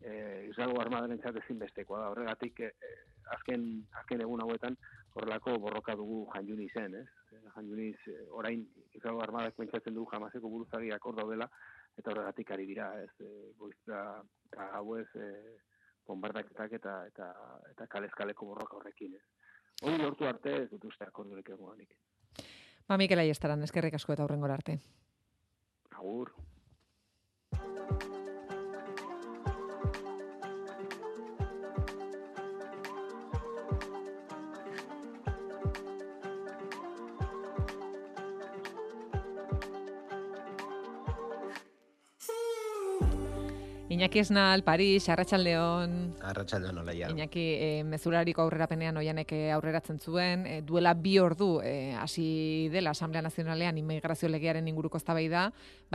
[0.00, 0.12] e,
[0.50, 2.70] Isrago armadaren ezin bestekoa da, horregatik e,
[3.34, 3.66] azken,
[3.98, 4.78] azken egun hauetan
[5.14, 7.06] horrelako borroka dugu janjuni zen, ez?
[7.56, 8.64] Janjuniz e, orain
[8.94, 11.50] Isrago armadak pentsatzen du jamazeko buruzagiak hor daudela,
[11.98, 13.10] eta horregatik ari dira, ez?
[13.20, 15.58] E, goizta, eta hau ez, e,
[16.06, 17.28] bombardaketak eta, eta,
[17.70, 19.24] eta kalezkaleko borroka horrekin, ez?
[19.82, 21.96] Hori lortu arte ez dut uste akordurek eguanik.
[22.88, 24.78] Ba, Mikel Aiestaran, eskerrik asko eta hurrengor arte.
[25.98, 26.34] Agur.
[44.02, 46.16] Iñaki Esnal, Paris, Arratsaldeon.
[46.26, 47.06] Arratsaldeon olaia.
[47.14, 52.90] Iñaki, e, mezurariko aurrerapenean oianek eh, aurreratzen zuen, e, duela bi ordu eh, hasi dela
[52.90, 55.44] Asamblea Nazionalean immigrazio legearen inguruko eztabaida,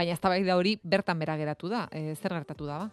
[0.00, 1.82] baina eztabaida hori bertan bera geratu da.
[1.92, 2.88] E, zer gertatu da ba?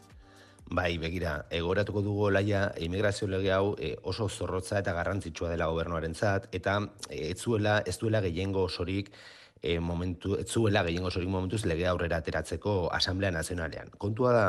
[0.65, 6.49] Bai, begira, egoratuko dugu olaia immigrazio lege hau e, oso zorrotza eta garrantzitsua dela gobernuarentzat
[6.51, 9.13] eta e, ez zuela ez duela gehiengo osorik
[9.61, 13.91] e, momentu ez zuela gehiengo osorik momentuz lege aurrera ateratzeko Asamblea Nazionalean.
[13.97, 14.45] Kontua da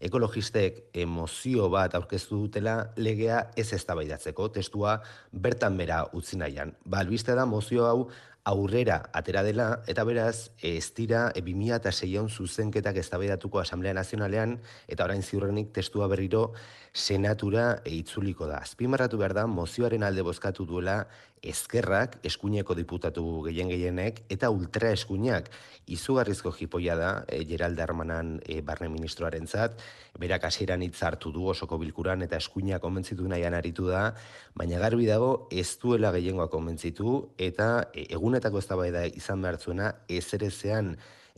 [0.00, 4.98] ekologistek emozio bat aurkeztu dutela legea ez eztabaidatzeko testua
[5.32, 6.74] bertan bera utzi nahian.
[6.84, 8.08] Ba, albiste da mozio hau
[8.48, 14.56] aurrera atera dela, eta beraz, ez dira, e, 2006an zuzenketak eztabaidatuko Asamblea Nazionalean,
[14.88, 16.52] eta orain ziurrenik testua berriro
[16.92, 18.62] senatura itzuliko da.
[18.64, 21.04] Azpimarratu behar da, mozioaren alde bozkatu duela
[21.42, 25.50] ezkerrak, eskuineko diputatu gehien gehienek, eta ultra eskuinak,
[25.86, 29.78] izugarrizko jipoia da, e, Geralda Armanan e, barne ministroaren zat,
[30.18, 34.08] berak hasieran hitz hartu du osoko bilkuran, eta eskuinak konbentzitu nahian aritu da,
[34.58, 39.92] baina garbi dago ez duela gehiengoa konbentzitu, eta e, egunetako eztabaida izan behar zuena,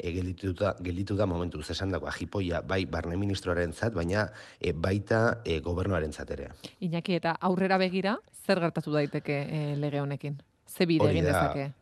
[0.03, 4.29] e, gelituta, gelitu da momentu zesan dagoa jipoia bai barne ministroaren zat, baina
[4.61, 6.51] e, baita e, gobernuaren ere.
[6.81, 10.41] Iñaki, eta aurrera begira, zer gertatu daiteke e, lege honekin?
[10.67, 11.73] Ze bide egin dezake?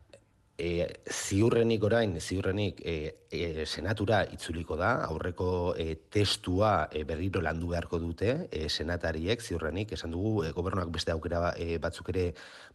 [0.59, 2.95] E, ziurrenik orain, ziurrenik e,
[3.31, 9.93] e, senatura itzuliko da, aurreko e, testua e, berriro landu beharko dute e, senatariek, ziurrenik,
[9.95, 12.25] esan dugu, e, gobernuak beste aukera e, batzuk ere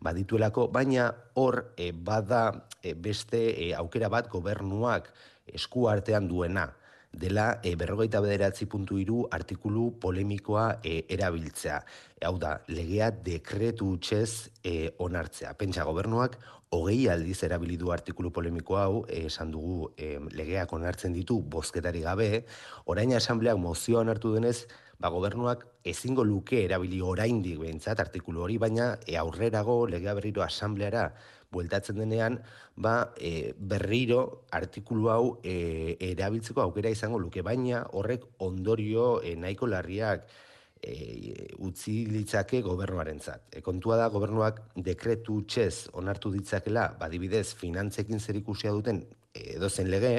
[0.01, 2.47] badituelako, baina hor e, bada
[2.81, 5.13] e, beste e, aukera bat gobernuak
[5.47, 6.71] esku artean duena
[7.15, 11.79] dela e, berrogeita bederatzi puntu iru artikulu polemikoa e, erabiltzea.
[12.27, 15.55] Hau da, legea dekretu utxez e, onartzea.
[15.61, 16.37] Pentsa gobernuak,
[16.75, 22.45] hogei aldiz erabilidu artikulu polemiko hau, esan dugu e, legeak onartzen ditu bozketari gabe,
[22.91, 24.67] orain asambleak mozioa onartu denez,
[24.99, 31.13] ba, gobernuak ezingo luke erabili oraindik behintzat artikulu hori, baina e, aurrerago legea berriro asambleara
[31.55, 32.41] bueltatzen denean,
[32.77, 39.71] ba, e, berriro artikulu hau e, erabiltzeko aukera izango luke, baina horrek ondorio e, nahiko
[39.71, 40.27] larriak
[40.85, 43.49] e, utzi litzake gobernuarentzat.
[43.55, 49.05] E, kontua da gobernuak dekretu txez onartu ditzakela, badibidez, finantzekin zer ikusia duten
[49.35, 50.15] edozen lege,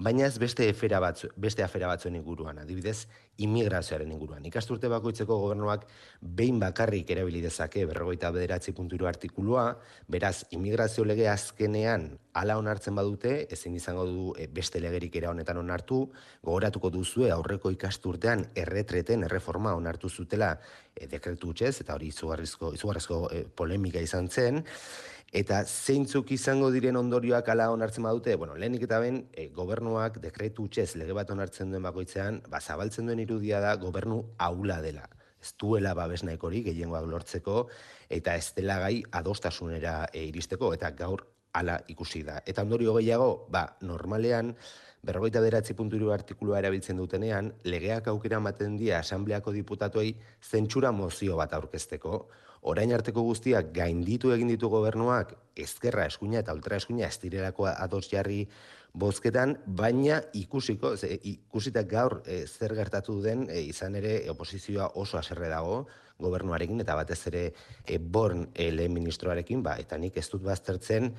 [0.00, 3.04] baina ez beste afera batzu, beste afera batzuen inguruan, adibidez,
[3.44, 4.44] immigrazioaren inguruan.
[4.48, 5.84] Ikasturte bakoitzeko gobernuak
[6.20, 9.66] behin bakarrik erabili dezake berrogeita bederatzi punturu artikulua,
[10.08, 12.08] beraz, immigrazio lege azkenean
[12.40, 16.02] ala onartzen badute, ezin izango du e, beste legerik era honetan onartu,
[16.46, 20.54] gogoratuko duzue aurreko ikasturtean erretreten erreforma onartu zutela
[20.94, 24.64] e, dekretu utxez, eta hori izugarrizko, izugarrizko e, polemika izan zen,
[25.30, 30.66] Eta zeintzuk izango diren ondorioak ala onartzen badute, bueno, lehenik eta ben, e, gobernuak dekretu
[30.66, 35.06] txez lege bat onartzen duen bakoitzean, ba, zabaltzen duen irudia da gobernu aula dela.
[35.40, 37.68] Ez duela babes hori gehiengoak lortzeko,
[38.08, 41.24] eta ez dela gai adostasunera e, iristeko, eta gaur
[41.54, 42.42] ala ikusi da.
[42.44, 44.56] Eta ondorio gehiago, ba, normalean,
[45.00, 51.54] berrogeita beratzi punturu artikulua erabiltzen dutenean, legeak aukera ematen dia asambleako diputatuei zentsura mozio bat
[51.54, 52.26] aurkezteko,
[52.62, 58.06] orain arteko guztiak gainditu egin ditu gobernuak ezkerra eskuina eta ultra eskuina ez direlako ados
[58.10, 58.46] jarri
[58.92, 65.18] bozketan, baina ikusiko, ze, ikusitak gaur e, zer gertatu den e, izan ere oposizioa oso
[65.18, 65.84] aserre dago
[66.20, 67.44] gobernuarekin eta batez ere
[67.86, 71.12] e, born e, lehen ministroarekin, ba, eta nik ez dut baztertzen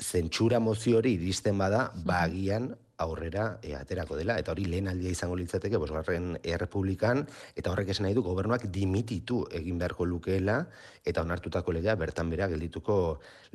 [0.00, 5.36] zentsura mozio hori iristen bada, bagian aurrera e, aterako dela, eta hori lehen aldia izango
[5.40, 7.24] litzateke, bosgarren errepublikan,
[7.56, 10.60] eta horrek esan nahi du gobernuak dimititu egin beharko lukeela,
[11.04, 12.96] eta onartutako legea bertan bera geldituko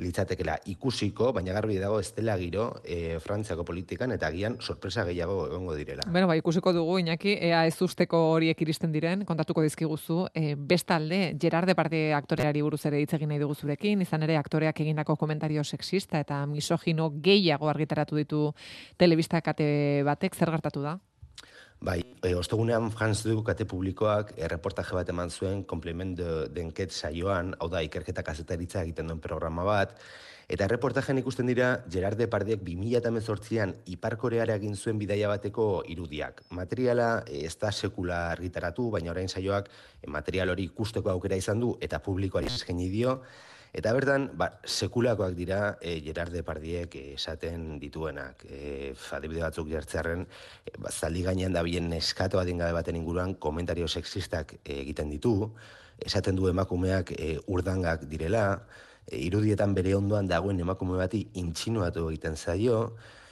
[0.02, 5.46] litzatekela ikusiko, baina garbi dago ez dela giro e, Frantziako politikan, eta agian sorpresa gehiago
[5.48, 6.08] egongo direla.
[6.10, 11.22] Bueno, ba, ikusiko dugu, Iñaki, ea ez usteko horiek iristen diren, kontatuko dizkiguzu, e, bestalde,
[11.40, 15.64] Gerard Departe aktoreari buruz ere hitz egin nahi dugu zurekin, izan ere aktoreak egindako komentario
[15.64, 18.42] sexista eta misogino gehiago argitaratu ditu
[18.98, 21.00] telebista kate batek zer gertatu da?
[21.86, 26.94] Bai, e, ostogunean Franz du kate publikoak e, reportaje bat eman zuen komplement de, denket
[26.96, 29.92] saioan, hau da, ikerketa kazetaritza egiten duen programa bat,
[30.50, 36.46] eta reportajean ikusten dira Gerard Depardiek 2018an Iparkoreara egin zuen bidaia bateko irudiak.
[36.56, 39.68] Materiala e, ez da sekula argitaratu, baina orain saioak
[40.02, 43.20] e, material hori ikusteko aukera izan du eta publikoari eskaini dio,
[43.76, 48.46] Eta bertan, ba, sekulakoak dira e, Gerard Depardiek esaten dituenak.
[48.48, 50.24] E, adibide batzuk jartzearen,
[50.64, 55.52] e, ba, zaldi gainean da bien eskato adingabe baten inguruan komentario sexistak e, egiten ditu,
[56.00, 58.46] esaten du emakumeak e, urdangak direla,
[59.10, 62.80] e, irudietan bere ondoan dagoen emakume bati intxinuatu egiten zaio,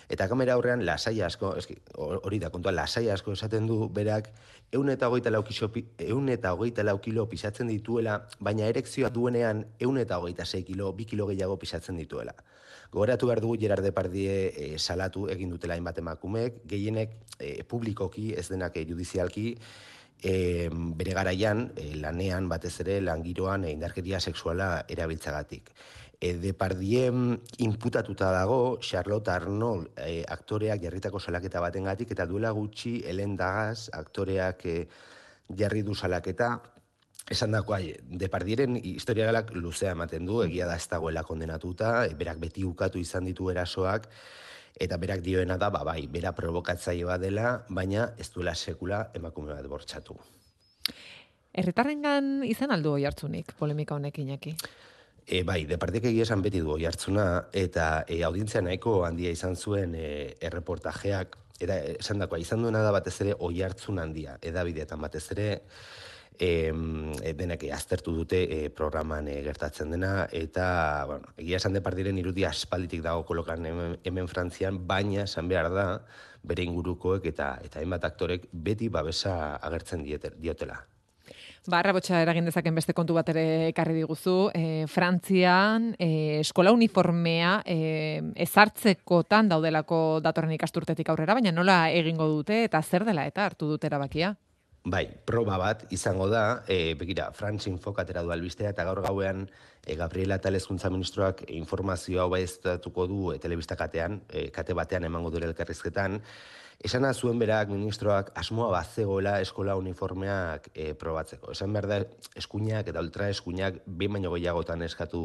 [0.09, 4.29] Eta kamera aurrean lasai asko, eski, hori da kontua, lasai asko esaten du berak,
[4.71, 9.09] eun eta hogeita lau, kixo, pi- ehun eta hogeita lau kilo pisatzen dituela, baina erekzioa
[9.09, 12.35] duenean eun eta hogeita sei kilo, bi kilo gehiago pisatzen dituela.
[12.93, 18.49] Gogoratu behar dugu Gerard Depardie e, salatu egin dutela hainbat emakumek, gehienek e, publikoki, ez
[18.51, 19.55] denak judizialki,
[20.21, 25.73] e, bere garaian, e, lanean batez ere, langiroan e, indarkeria sexuala erabiltzagatik.
[26.23, 27.09] E, Depardie
[27.59, 34.63] imputatuta dago Charlotte Arnold e, aktoreak jarritako salaketa batengatik eta duela gutxi Helen Dagaz aktoreak
[34.65, 34.77] e,
[35.51, 36.61] jarri du salaketa
[37.31, 42.17] Esan dako, ai, Depardieren historia galak luzea ematen du, egia da ez dagoela kondenatuta, e,
[42.19, 44.09] berak beti ukatu izan ditu erasoak,
[44.75, 49.53] eta berak dioena da, ba, bai, bera provokatzaile bat dela, baina ez duela sekula emakume
[49.55, 50.17] bat bortxatu.
[51.53, 54.57] Herritarrengan izan aldu oi hartzunik, polemika honek inaki.
[55.25, 59.95] E, bai, departek egia esan beti du jartzuna, eta e, audientzia nahiko handia izan zuen
[59.95, 64.99] e, erreportajeak, eta e, esan dakoa, izan duena da batez ere oi hartzun handia, edabideetan
[64.99, 65.47] batez ere,
[66.35, 66.73] e,
[67.39, 70.67] denak aztertu dute e, programan e, gertatzen dena, eta,
[71.07, 75.87] bueno, egia esan departiren irudi aspalditik dago kolokan hemen, hemen Frantzian, baina esan behar da,
[76.43, 80.83] bere ingurukoek eta eta hainbat aktorek beti babesa agertzen diotela.
[81.63, 84.49] Barra botxa eragin dezaken beste kontu bat ere ekarri diguzu.
[84.51, 87.77] E, Frantzian e, eskola uniformea e,
[88.43, 93.87] ezartzekotan daudelako datorren ikasturtetik aurrera, baina nola egingo dute eta zer dela eta hartu dute
[93.87, 94.33] erabakia?
[94.83, 99.45] Bai, proba bat izango da, e, begira, Frantz Infok atera du albistea, eta gaur gauean
[99.85, 105.31] e, Gabriela Talezkuntza Ministroak informazio hau baiestatuko du e, telebista katean, e, kate batean emango
[105.31, 106.19] dure elkarrizketan,
[106.83, 111.53] Esana zuen berak ministroak asmoa bazegoela eskola uniformeak e, probatzeko.
[111.55, 111.99] Esan behar da
[112.35, 115.21] eskuinak eta ultra eskuinak behin baino gehiagotan eskatu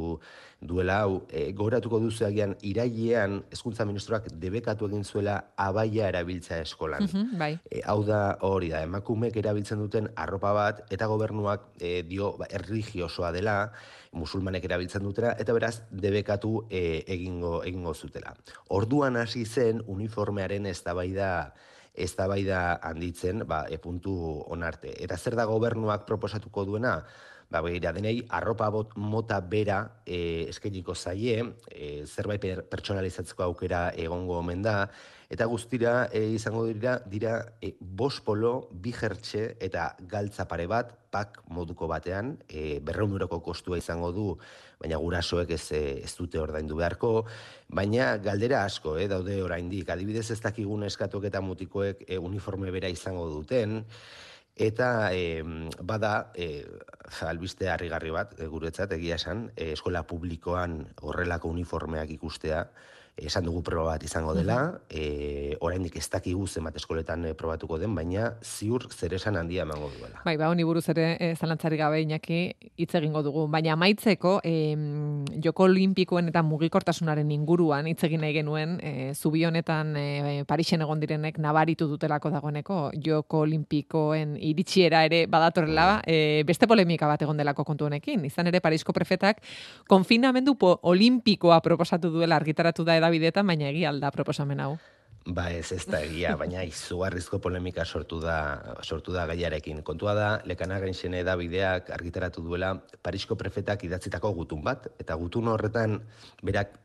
[0.62, 1.16] duela hau.
[1.26, 7.10] E, gogoratuko duzu agian irailean hezkuntza ministroak debekatu egin zuela abaia erabiltza eskolan.
[7.42, 7.56] bai.
[7.66, 12.46] E, hau da hori da, emakumek erabiltzen duten arropa bat, eta gobernuak e, dio ba,
[12.54, 13.58] erligiosoa dela,
[14.18, 18.34] musulmanek erabiltzen dutela, eta beraz, debekatu e, egingo, egingo zutela.
[18.74, 21.32] Orduan hasi zen uniformearen eztabaida
[21.98, 24.14] eztabaida handitzen, ba, e, puntu
[24.54, 24.92] onarte.
[25.02, 27.00] Eta zer da gobernuak proposatuko duena?
[27.48, 31.40] Ba, begira, denei, arropa bot, mota bera e, eskainiko zaie,
[31.72, 34.82] e, zerbait per, pertsonalizatzeko aukera egongo omen da,
[35.28, 40.94] eta guztira e, izango dira, dira e, bos polo, bi jertxe eta galtza pare bat,
[41.12, 44.28] pak moduko batean, e, berreun euroko kostua izango du,
[44.80, 47.26] baina gurasoek ez, e, ez dute ordaindu beharko,
[47.68, 52.88] baina galdera asko, eh, daude oraindik, adibidez ez dakigun eskatok eta mutikoek e, uniforme bera
[52.88, 53.84] izango duten,
[54.58, 55.44] Eta e,
[55.86, 56.66] bada, e,
[57.22, 62.64] albiste harrigarri bat, e, guretzat, egia esan, e, eskola publikoan horrelako uniformeak ikustea,
[63.18, 67.94] esan dugu proba bat izango dela, e, oraindik ez dakigu zenbat eskoletan e, probatuko den,
[67.96, 70.22] baina ziur zeresan handia emango duela.
[70.24, 72.40] Bai, ba, honi buruz ere e, zalantzari gabe inaki
[72.78, 73.46] hitz egingo dugu.
[73.50, 74.76] Baina amaitzeko, e,
[75.44, 80.06] joko olimpikoen eta mugikortasunaren inguruan hitz egin nahi genuen, e, zubi honetan e,
[80.48, 87.26] Parisen egon direnek nabaritu dutelako dagoeneko, joko olimpikoen iritsiera ere badatorrela, e, beste polemika bat
[87.26, 88.24] egon delako kontu honekin.
[88.28, 89.42] Izan ere, Parisko prefetak
[89.90, 94.76] konfinamendu olimpikoa proposatu duela argitaratu da edabideetan, baina egia alda proposamen hau.
[95.28, 98.38] Ba ez, ez da egia, baina izugarrizko polemika sortu da,
[98.82, 99.82] sortu da gaiarekin.
[99.84, 105.98] Kontua da, lekanagen xene edabideak argitaratu duela Parisko prefetak idatzitako gutun bat, eta gutun horretan
[106.42, 106.78] berak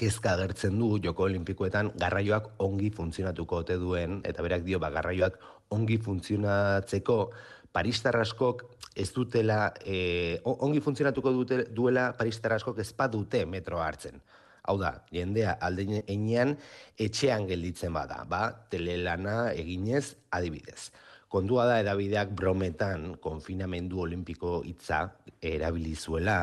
[0.00, 5.40] kezka agertzen du joko olimpikoetan garraioak ongi funtzionatuko ote duen, eta berak dio, ba, garraioak
[5.76, 7.18] ongi funtzionatzeko
[7.74, 8.62] Paristar askok
[8.94, 14.20] ez dutela, e, ongi funtzionatuko dute, duela Paristar askok ez badute metroa hartzen.
[14.64, 16.54] Hau da, jendea alde einean
[17.00, 20.88] etxean gelditzen bada, ba, telelana eginez adibidez.
[21.28, 25.08] Kontua da edabideak brometan konfinamendu olimpiko hitza
[25.42, 26.38] erabilizuela,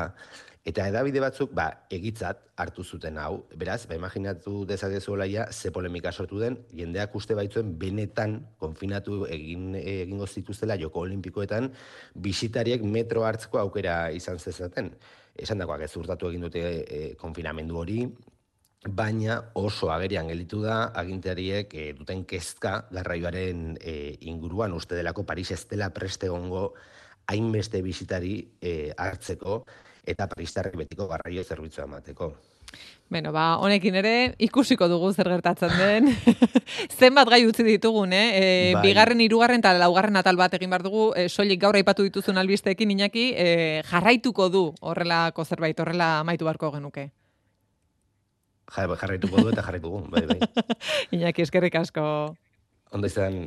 [0.62, 3.40] Eta edabide batzuk, ba, egitzat hartu zuten hau.
[3.58, 9.72] Beraz, ba, imaginatu dezakezuela ja, ze polemika sortu den, jendeak uste baitzuen benetan konfinatu egin,
[9.80, 11.66] egingo zituztela joko olimpikoetan,
[12.14, 14.92] bisitariek metro hartzeko aukera izan zezaten.
[15.36, 18.02] Esan dagoak ez urtatu egin dute e, konfinamendu hori,
[18.88, 25.52] baina oso agerian gelditu da agintariek e, duten kezka garraioaren e, inguruan uste delako Paris
[25.54, 26.72] ez dela preste gongo
[27.30, 29.62] hainbeste bisitari e, hartzeko,
[30.04, 32.32] eta paristarrek betiko garraio zerbitzua emateko.
[33.12, 36.06] Bueno, ba, honekin ere ikusiko dugu zer gertatzen den.
[36.98, 38.28] Zenbat gai utzi ditugun, eh?
[38.38, 38.86] E, Bai.
[38.86, 42.94] Bigarren, hirugarren eta laugarren atal bat egin behar dugu, e, soilik gaur aipatu dituzun albisteekin
[42.94, 47.10] inaki, e, jarraituko du horrelako zerbait, horrela amaitu beharko genuke.
[48.72, 50.38] Ja, jarraituko du eta jarraituko bai, bai.
[51.18, 52.06] Iñaki, eskerrik asko.
[52.96, 53.42] Ondo izan,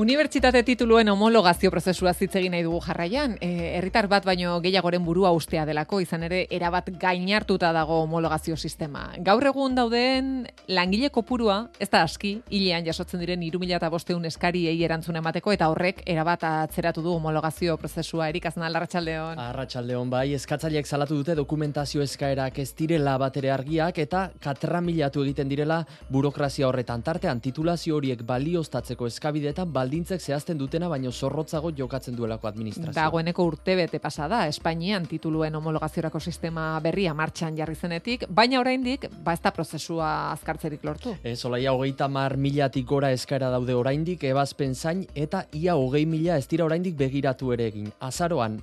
[0.00, 3.34] Unibertsitate tituluen homologazio prozesua hitz egin nahi dugu jarraian.
[3.44, 9.02] E, herritar bat baino gehiagoren burua ustea delako, izan ere erabat gainartuta dago homologazio sistema.
[9.26, 10.30] Gaur egun dauden
[10.72, 16.48] langile kopurua, ez da aski, hilean jasotzen diren 3500 eskariei erantzun emateko eta horrek erabat
[16.48, 18.30] atzeratu du homologazio prozesua.
[18.32, 19.36] Erik Azna Larratsaldeon.
[19.50, 25.82] Arratsaldeon bai, eskatzaileek salatu dute dokumentazio eskaerak ez direla batere argiak eta katramilatu egiten direla
[26.08, 32.94] burokrazia horretan tartean titulazio horiek balioztatzeko eskabidetan baldintzek zehazten dutena baino zorrotzago jokatzen duelako administrazioa.
[32.94, 39.34] Dagoeneko urte bete pasada, Espainian tituluen homologaziorako sistema berria martxan jarri zenetik, baina oraindik ba
[39.34, 41.16] ez da prozesua azkartzerik lortu.
[41.24, 46.38] Ez, olaia hogeita mar milatik gora eskaera daude oraindik, ebazpen zain, eta ia hogei mila
[46.38, 47.90] ez dira oraindik begiratu ere egin.
[48.00, 48.60] Azaroan,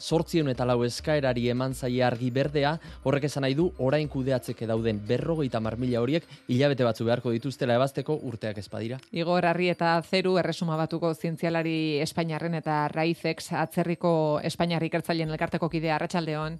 [0.00, 2.72] sortzion eta lau eskaerari eman zaie argi berdea,
[3.04, 7.76] horrek esan nahi du orain kudeatzeke dauden berrogeita mar mila horiek hilabete batzu beharko dituztela
[7.78, 8.98] ebazteko urteak ezpadira.
[9.12, 14.12] Igor Arri eta Zeru erresuma batuko zientzialari Espainiarren eta Raizex atzerriko
[14.44, 16.58] Espainiarri ikertzaileen elkarteko kidea Arratsaldeon.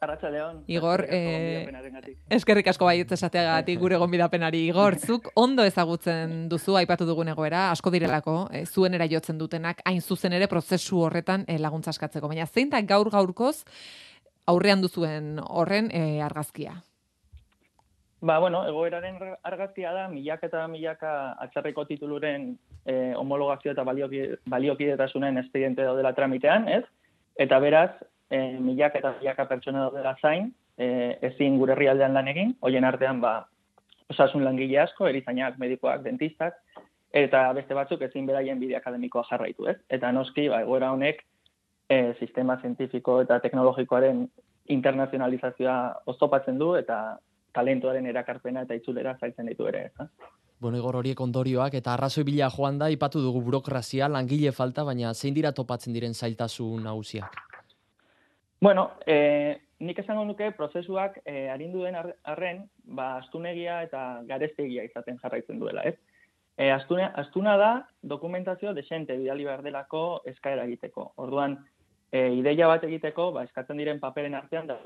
[0.00, 0.62] Arratxaleon.
[0.66, 1.68] Igor, eh,
[2.32, 4.62] eskerrik asko baietz esateagatik gure gonbidapenari.
[4.70, 9.82] Igor, zuk ondo ezagutzen duzu aipatu dugun egoera, asko direlako, eh, zuen era jotzen dutenak,
[9.84, 12.28] hain zuzen ere prozesu horretan eh, laguntza eskatzeko.
[12.32, 13.64] Baina zein da gaur gaurkoz
[14.48, 16.78] aurrean duzuen horren eh, argazkia?
[18.22, 22.54] Ba, bueno, egoeraren argazkia da, milaka eta milaka atzarreko tituluren
[22.86, 26.84] eh, homologazio eta balioki- baliokidetasunen espediente daudela tramitean, ez?
[27.36, 27.90] Eta beraz,
[28.30, 33.20] eh, milaka eta milaka pertsona daudela zain, eh, ezin gure herrialdean lan egin, hoien artean,
[33.20, 33.46] ba,
[34.10, 36.56] osasun langile asko, erizainak, medikoak, dentistak,
[37.12, 39.76] eta beste batzuk ezin beraien bide akademikoa jarraitu, ez?
[39.90, 41.24] Eta noski, ba, egoera honek,
[41.90, 44.28] eh, sistema zientifiko eta teknologikoaren
[44.70, 45.76] internazionalizazioa
[46.06, 47.18] oztopatzen du, eta
[47.52, 50.08] talentuaren erakarpena eta itzulera zailtzen ditu ere, ez?
[50.60, 55.14] Bueno, Igor horiek ondorioak eta arrazoi bila joan da, ipatu dugu burokrazia, langile falta, baina
[55.14, 57.49] zein dira topatzen diren zailtasun nagusiak?
[58.60, 64.84] Bueno, eh, nik esango nuke prozesuak eh, arindu den ar- arren, ba, astunegia eta garestegia
[64.84, 65.96] izaten jarraitzen duela, ez?
[66.60, 67.70] E, astune, astuna da
[68.02, 71.12] dokumentazio desente bidali behar delako eskaera egiteko.
[71.16, 71.56] Orduan,
[72.12, 74.76] e, ideia bat egiteko, ba, eskatzen diren paperen artean da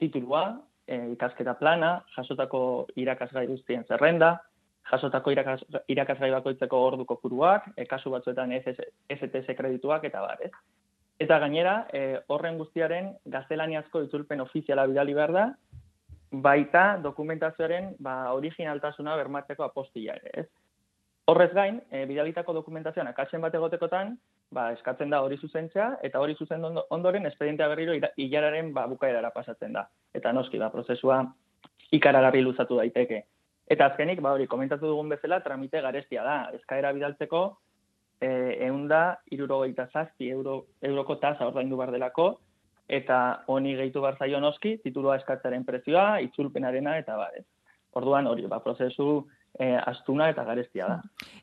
[0.00, 4.38] titulua, e, ikasketa plana, jasotako irakasgai guztien zerrenda,
[4.90, 5.60] jasotako irakas,
[5.92, 10.54] irakasgai bakoitzeko orduko kuruak, e, kasu batzuetan STS kredituak eta bar, ez?
[11.20, 15.44] Eta gainera, e, horren guztiaren gaztelaniazko itzulpen ofiziala bidali behar da,
[16.30, 20.46] baita dokumentazioaren ba, originaltasuna bermatzeko apostila ere, ez?
[21.28, 24.16] Horrez gain, e, bidalitako dokumentazioan akatzen bat egotekotan,
[24.50, 29.76] ba, eskatzen da hori zuzentzea, eta hori zuzen ondoren espedientea berriro hilararen ba, bukaerara pasatzen
[29.76, 29.84] da.
[30.16, 31.20] Eta noski, ba, prozesua
[31.92, 33.24] ikaragarri luzatu daiteke.
[33.70, 36.38] Eta azkenik, ba, hori, komentatu dugun bezala, tramite garestia da.
[36.56, 37.44] Eskaera bidaltzeko,
[38.20, 42.30] eh, eunda, irurogeita zazpi euro, euroko tasa ordaindu bar delako,
[42.88, 47.44] eta honi gehitu bar zaio noski, titulua eskatzaren prezioa, itzulpenarena, eta bare.
[47.98, 49.24] Orduan hori, ba, prozesu
[49.58, 50.98] eh, astuna eta garestia da.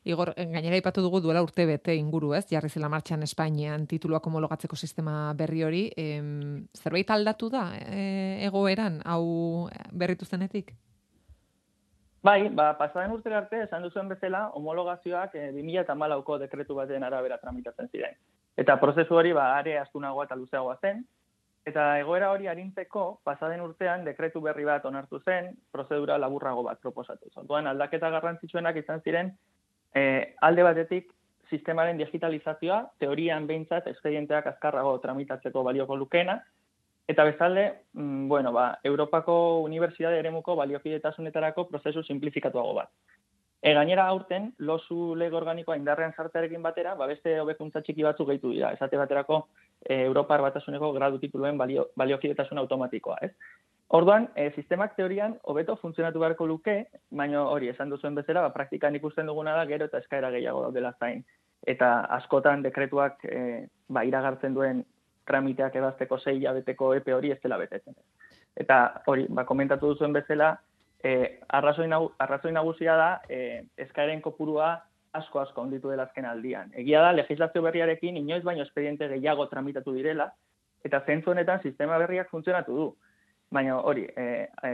[0.08, 2.46] Igor, eh, gainera ipatu dugu duela urte bete inguru, ez?
[2.50, 5.84] Jarri zela martxan Espainian tituluak homologatzeko sistema berri hori.
[5.96, 10.72] Em, zerbait aldatu da e, egoeran, hau berritu zenetik?
[12.28, 17.88] Bai, ba, pasaden urte arte, esan duzuen bezala, homologazioak e, 2008ko dekretu baten arabera tramitatzen
[17.88, 18.18] ziren.
[18.60, 21.00] Eta prozesu hori, ba, are astunagoa eta luzeagoa zen,
[21.70, 27.32] eta egoera hori arintzeko, pasaden urtean dekretu berri bat onartu zen, prozedura laburrago bat proposatu.
[27.44, 29.32] Orduan aldaketa garrantzitsuenak izan ziren,
[29.96, 30.04] e,
[30.50, 31.08] alde batetik,
[31.48, 36.42] sistemaren digitalizazioa, teorian behintzat, expedienteak azkarrago tramitatzeko balioko lukena,
[37.08, 42.90] Eta bezalde, mm, bueno, ba, Europako Unibertsitate eremuko baliokidetasunetarako prozesu simplifikatuago bat.
[43.62, 48.52] E, gainera aurten, losu lege organikoa indarrean sartzearekin batera, ba, beste hobekuntza txiki batzuk gehitu
[48.52, 48.74] dira.
[48.76, 49.38] Esate baterako,
[49.80, 53.32] e, Europar batasuneko gradu tituluen balio, baliokidetasun automatikoa, ez?
[53.88, 56.76] Orduan, e, sistemak teorian hobeto funtzionatu beharko luke,
[57.10, 60.92] baina hori esan duzuen bezala, ba, praktikan ikusten duguna da gero eta eskaera gehiago daudela
[61.00, 61.24] zain.
[61.66, 64.84] Eta askotan dekretuak e, ba, iragartzen duen
[65.28, 67.94] tramiteak ebazteko sei hilabeteko epe hori ez dela betetzen.
[68.56, 70.56] Eta hori, ba, komentatu duzuen bezala,
[71.04, 74.72] eh, arrazoi, nagu, arrazoi nagusia da eh, eskaeren kopurua
[75.18, 76.72] asko asko onditu dela azken aldian.
[76.82, 80.30] Egia da, legislazio berriarekin inoiz baino espediente gehiago tramitatu direla,
[80.84, 82.88] eta zentzu honetan sistema berriak funtzionatu du.
[83.50, 84.72] Baina hori, e, e,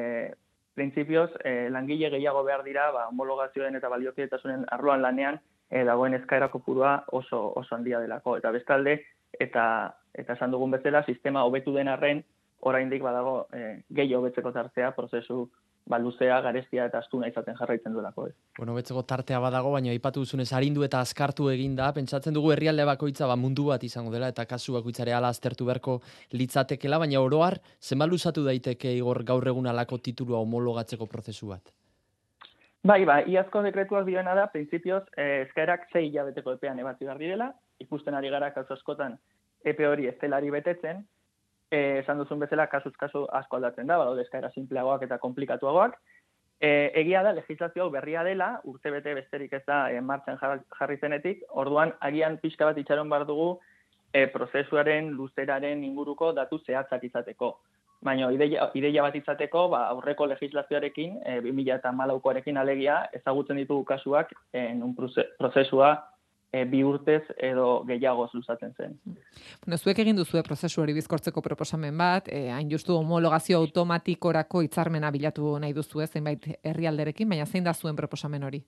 [0.74, 5.39] printzipioz, e, langile gehiago behar dira, ba, homologazioen eta baliokietasunen arloan lanean,
[5.70, 8.36] e, dagoen eskaera kopurua oso, oso handia delako.
[8.41, 8.99] Eta bestalde,
[9.40, 9.66] eta
[10.14, 12.22] eta esan dugun bezala, sistema hobetu den arren,
[12.64, 15.48] oraindik badago e, gehi hobetzeko tartea, prozesu
[15.86, 18.28] ba, luzea, garestia eta astuna izaten jarraitzen duelako.
[18.30, 18.34] Ez.
[18.58, 22.86] Bueno, betzeko tartea badago, baina aipatu duzunez arindu eta askartu egin da, pentsatzen dugu herrialde
[22.88, 25.98] bakoitza ba, mundu bat izango dela, eta kasu bakoitzare ala aztertu beharko
[26.32, 31.74] litzatekela, baina oroar, zenbat luzatu daiteke igor gaur egun alako titulua homologatzeko prozesu bat?
[32.84, 37.52] Bai, ba, iazko dekretuak dioena da, prinsipioz, eh, eskaerak zei hilabeteko epean ebatzi behar direla,
[37.80, 39.18] ikusten ari gara kasu askotan
[39.64, 41.04] epe hori ez delari betetzen,
[41.70, 45.96] eh, esan duzun bezala kasuz kasu asko aldatzen da, badaude eskaera simpleagoak eta komplikatuagoak,
[46.60, 50.38] eh, egia da, legislazio hau berria dela, urte bete besterik ez da eh, martxan
[50.78, 53.58] jarri zenetik, orduan agian pixka bat itxaron bar dugu
[54.12, 57.56] eh, prozesuaren luzeraren inguruko datu zehatzak izateko.
[58.04, 64.82] Baina ideia, ideia bat izateko, ba, aurreko legislazioarekin, e, 2008koarekin alegia, ezagutzen ditugu kasuak, en
[64.84, 65.94] un prozesua
[66.55, 68.94] e, bi urtez edo gehiago luzatzen zen.
[69.65, 75.10] Bueno, zuek egin duzue prozesu hori bizkortzeko proposamen bat, e, hain justu homologazio automatikorako hitzarmena
[75.15, 78.62] bilatu nahi duzu zenbait herrialderekin, baina zein da zuen proposamen hori?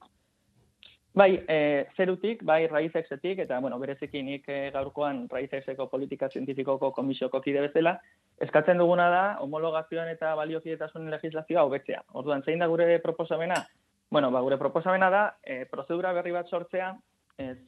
[1.17, 7.63] Bai, e, zerutik, bai raizexetik, eta bueno, berezikinik e, gaurkoan raizexeko politika zientifikoko komisioko kide
[7.69, 7.95] bezala,
[8.43, 12.03] eskatzen duguna da homologazioan eta baliokietasunen legislazioa hobetzea.
[12.21, 13.63] Orduan, zein da gure proposamena?
[14.11, 16.93] Bueno, ba, gure proposamena da, e, prozedura berri bat sortzea,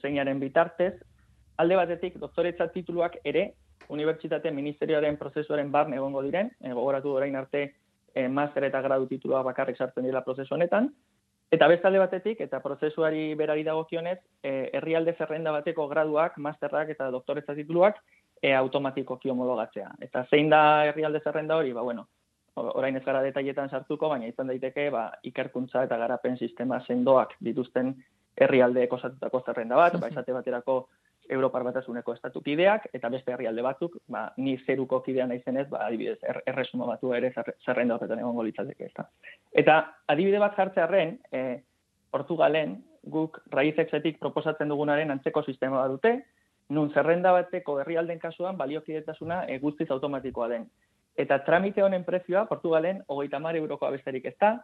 [0.03, 0.95] zeinaren bitartez,
[1.57, 3.53] alde batetik, doktoretza tituluak ere,
[3.89, 7.63] Unibertsitate Ministerioaren prozesuaren barne egongo diren, e, gogoratu orain arte,
[8.15, 10.93] e, master eta gradu tituluak bakarrik sartzen dira prozesu honetan,
[11.51, 17.09] Eta beste alde batetik, eta prozesuari berari dagokionez, e, herrialde zerrenda bateko graduak, masterrak eta
[17.11, 18.03] doktoretza tituluak,
[18.43, 19.95] e, automatikoki homologatzea.
[20.05, 21.73] Eta zein da herrialde zerrenda hori?
[21.73, 22.05] Ba, bueno,
[22.61, 27.95] orain ez gara detailetan sartuko, baina izan daiteke ba, ikerkuntza eta garapen sistema sendoak dituzten
[28.39, 30.79] herrialde ekosatutako zerrenda bat, ba, esate baterako
[31.29, 36.41] Europar batasuneko estatukideak, eta beste herrialde batzuk, ba, ni zeruko kidea naizenez, ba, adibidez, er,
[36.49, 38.89] erresuma batu ere zerrenda horretan egongo litzateke.
[38.89, 39.05] Eta,
[39.63, 39.79] eta
[40.15, 41.45] adibide bat jartzearen, e,
[42.11, 46.15] Portugalen, guk raizexetik proposatzen dugunaren antzeko sistema bat dute,
[46.73, 50.67] nun zerrenda bateko herrialden kasuan baliokidetasuna e, guztiz automatikoa den.
[51.19, 54.55] Eta tramite honen prezioa Portugalen hogeita mar euroko abesterik ez da,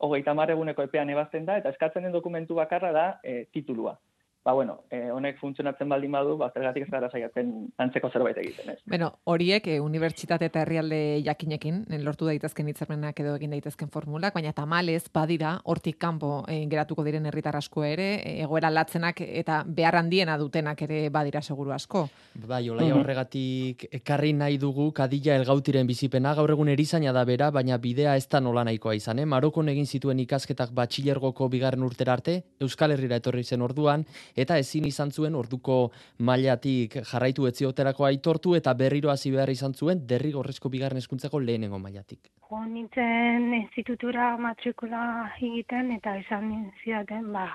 [0.00, 3.98] hogeita mar eguneko epean ebazten da, eta eskatzen den dokumentu bakarra da e, titulua
[4.44, 8.70] ba, bueno, e, honek funtzionatzen baldin badu, ba, zergatik ez gara saiatzen antzeko zerbait egiten,
[8.72, 8.78] ez?
[8.88, 14.54] Bueno, horiek, e, unibertsitate eta herrialde jakinekin, lortu daitezken hitzarmenak edo egin daitezken formulak, baina
[14.56, 18.08] tamalez, badira, hortik kanpo e, geratuko diren herritar asko ere,
[18.40, 22.06] egoera latzenak eta behar handiena dutenak ere badira seguru asko.
[22.46, 27.76] Bai, olaia horregatik ekarri nahi dugu kadila elgautiren bizipena, gaur egun erizaina da bera, baina
[27.78, 29.28] bidea ez da nola nahikoa izan, eh?
[29.28, 34.86] Marokon egin zituen ikasketak batxilergoko bigarren urtera arte, Euskal Herrira etorri zen orduan, eta ezin
[34.88, 40.98] izan zuen orduko mailatik jarraitu etzioterako aitortu eta berriro hasi behar izan zuen derrigorrezko bigarren
[40.98, 42.30] hezkuntzako lehenengo mailatik.
[42.50, 47.46] Jo nintzen institutura matrikula egiten eta izan zidaten, ba,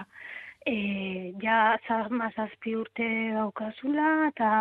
[0.66, 4.52] e, ja zazpi urte daukazula eta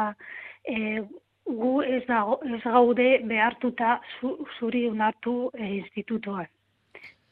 [0.64, 1.02] e,
[1.44, 6.46] gu ez, dago, ez gaude behartuta zu, zuri unartu e, institutoan.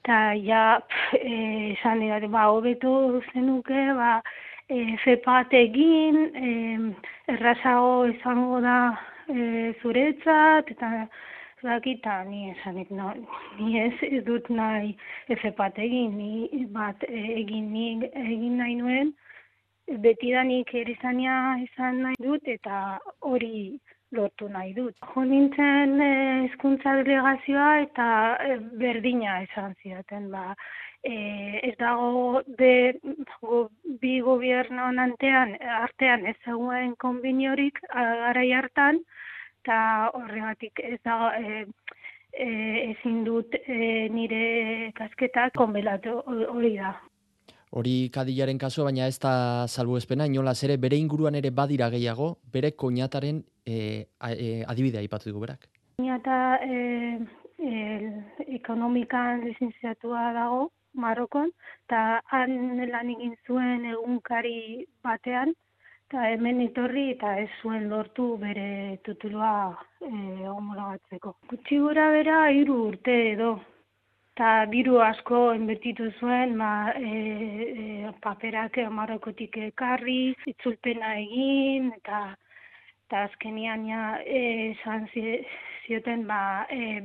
[0.03, 0.81] Ta ja,
[1.15, 4.17] esan dira, ba, hobeto zenuke, ba,
[4.69, 6.51] e, fepat egin, e,
[7.35, 8.79] errazago izango da
[9.29, 11.07] e, zuretzat, eta
[11.63, 13.13] zakita, ni esanik, no,
[13.59, 13.95] ni ez,
[14.27, 14.97] dut nahi
[15.31, 19.15] efepat egin, ni bat e, egin, ni egin nahi nuen,
[20.03, 23.81] betidanik erizania izan nahi dut, eta hori
[24.13, 24.95] lortu nahi dut.
[25.15, 28.07] Jo nintzen hezkuntza delegazioa eta
[28.81, 30.53] berdina esan zidaten, ba,
[31.03, 32.99] e, ez dago de
[33.41, 33.69] go,
[34.01, 39.03] bi gobierno artean artean ez zegoen konbiniorik garai hartan
[39.63, 41.67] eta horregatik ez dago e,
[42.33, 42.49] e,
[42.91, 46.97] ezin dut e, nire kasketak konbelatu hori da.
[47.73, 52.35] Hori kadilaren kasua, baina ez da salbu espena, inolaz ere bere inguruan ere badira gehiago,
[52.53, 55.71] bere koñataren e, e, adibidea ipatu dugu berak.
[55.97, 57.23] Koñata e,
[58.59, 61.51] ekonomikan lizenziatua dago, Marokon,
[61.87, 65.55] eta han lan egin zuen egunkari batean,
[66.09, 69.53] eta hemen itorri eta ez zuen lortu bere tutulua
[70.01, 70.13] e,
[70.47, 71.37] homologatzeko.
[71.53, 73.55] Gutxi gura bera hiru urte edo,
[74.35, 77.13] eta diru asko inbertitu zuen, ma, e,
[77.87, 82.25] e, paperak Marokotik ekarri, itzulpena egin, eta
[83.13, 85.45] eta azkenian ja eh, esan zi-
[85.85, 87.03] zioten ba, e,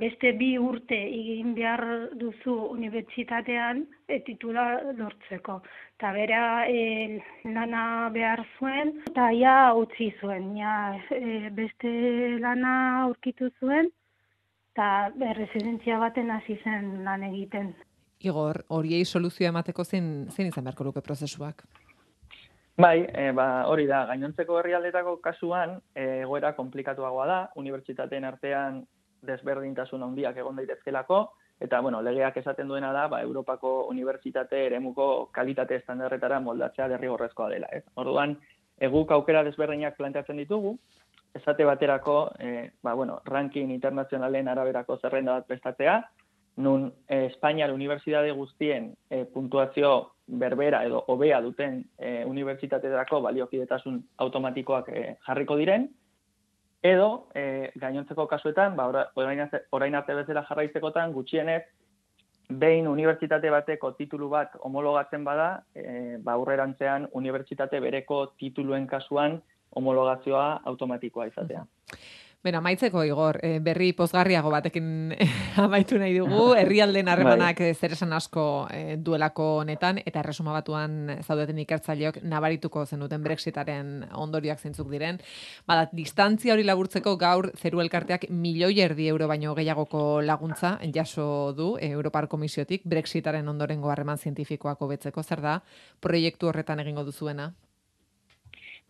[0.00, 1.82] beste bi urte egin behar
[2.18, 5.58] duzu unibertsitatean e, titula lortzeko.
[5.98, 11.92] Eta bera e, lana behar zuen, eta ja utzi zuen, ja e, beste
[12.40, 13.92] lana aurkitu zuen,
[14.72, 17.74] eta residentzia baten hasi zen lan egiten.
[18.22, 21.64] Igor, horiei soluzioa emateko zein, zein izan beharko luke prozesuak?
[22.80, 28.80] Bai, e, ba, hori da, gainontzeko herrialdetako kasuan e, egoera komplikatuagoa da, unibertsitateen artean
[29.26, 31.22] desberdintasun handiak egon daitezkelako,
[31.62, 37.68] eta bueno, legeak esaten duena da, ba, Europako unibertsitate eremuko kalitate estandarretara moldatzea derrigorrezkoa dela.
[37.72, 37.84] Ez?
[38.02, 38.34] Orduan,
[38.82, 40.74] eguk aukera desberdinak planteatzen ditugu,
[41.34, 46.00] esate baterako, e, ba, bueno, ranking internazionalen araberako zerrenda bat prestatzea,
[46.56, 54.88] nun eh, Espainiar unibertsitate guztien eh, puntuazio berbera edo hobea duten eh, unibertsitateetako baliokidetasun automatikoak
[54.92, 55.88] eh, jarriko diren,
[56.82, 61.62] edo eh, gainontzeko kasuetan, ba, ora- orain, arte, orain arte bezala jarraitzekotan, gutxienez,
[62.50, 69.40] behin unibertsitate bateko titulu bat homologatzen bada, eh, ba, aurrerantzean unibertsitate bereko tituluen kasuan
[69.76, 71.64] homologazioa automatikoa izatea.
[72.42, 75.14] Beno, amaitzeko Igor, eh, berri pozgarriago batekin
[75.62, 77.68] amaitu nahi dugu, herrialden harremanak Bai.
[77.74, 84.58] zer esan asko eh, duelako honetan, eta erresuma batuan zaudeten ikertzaileok nabarituko zenuten Brexitaren ondorioak
[84.58, 85.22] zeintzuk diren.
[85.70, 91.76] Bada, distantzia hori laburtzeko gaur zeru elkarteak milioi erdi euro baino gehiagoko laguntza jaso du
[91.78, 95.60] Europar Komisiotik Brexitaren ondorengo harreman zientifikoak hobetzeko zer da
[96.00, 97.52] proiektu horretan egingo duzuena?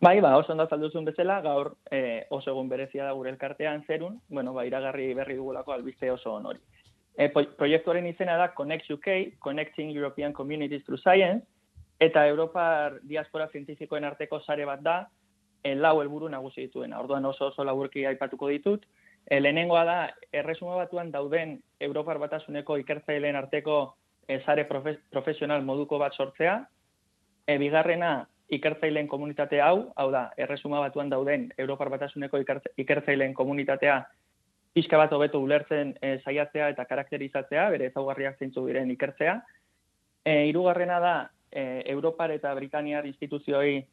[0.03, 4.17] Bai, ba, oso ondo azalduzun bezala, gaur eh, oso egun berezia da gure elkartean zerun,
[4.27, 6.59] bueno, ba, iragarri berri dugulako albiste oso honori.
[7.15, 11.45] E, proiektuaren izena da Connect UK, Connecting European Communities Through Science,
[12.03, 14.97] eta Europar diaspora zientifikoen arteko sare bat da,
[15.63, 16.99] e, lau helburu nagusi dituena.
[16.99, 18.83] Orduan oso oso laburki aipatuko ditut.
[19.23, 19.97] E, lehenengoa da,
[20.33, 23.95] erresuma batuan dauden Europar batasuneko ikertzaileen arteko
[24.27, 26.59] e, sare profe profesional moduko bat sortzea.
[27.47, 28.17] E, bigarrena,
[28.57, 32.41] ikertzaileen komunitate hau, hau da, erresuma batuan dauden Europar batasuneko
[32.77, 34.01] ikertzaileen komunitatea
[34.73, 39.35] pixka bat hobeto ulertzen e, saiatzea eta karakterizatzea, bere ezaugarriak zeintzu diren ikertzea.
[40.25, 41.15] E, hirugarrena da,
[41.51, 43.83] e, Europar eta Britaniar instituzioei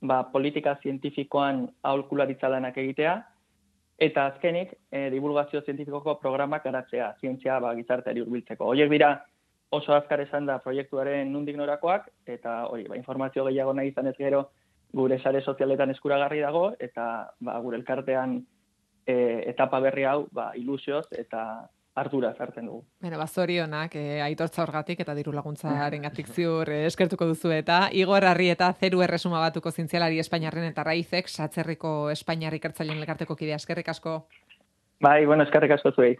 [0.00, 3.18] ba, politika zientifikoan aholkularitza lanak egitea,
[4.02, 8.66] eta azkenik, e, divulgazio zientifikoko programak garatzea, zientzia ba, gizarteari hurbiltzeko.
[8.72, 9.12] Horiek dira
[9.72, 14.16] oso azkar esan da proiektuaren nundik norakoak, eta hori, ba, informazio gehiago nahi izan ez
[14.18, 14.50] gero
[14.92, 17.06] gure sare sozialetan eskuragarri dago, eta
[17.40, 18.42] ba, gure elkartean
[19.06, 19.14] e,
[19.54, 21.44] etapa berri hau ba, ilusioz eta
[21.94, 22.82] ardura zarten dugu.
[23.04, 27.86] Beno, ba, zorionak, eh, aitortza horgatik eta diru laguntzaren gatik ziur eh, eskertuko duzu eta
[27.92, 33.60] Igor Harri eta Zeru Erresuma batuko zintzialari Espainiarren eta Raizek, Satzerriko Espainiar ikertzaileen elkarteko kidea
[33.60, 34.22] eskerrik asko.
[35.02, 36.16] Bai, bueno, eskerrik asko zuei.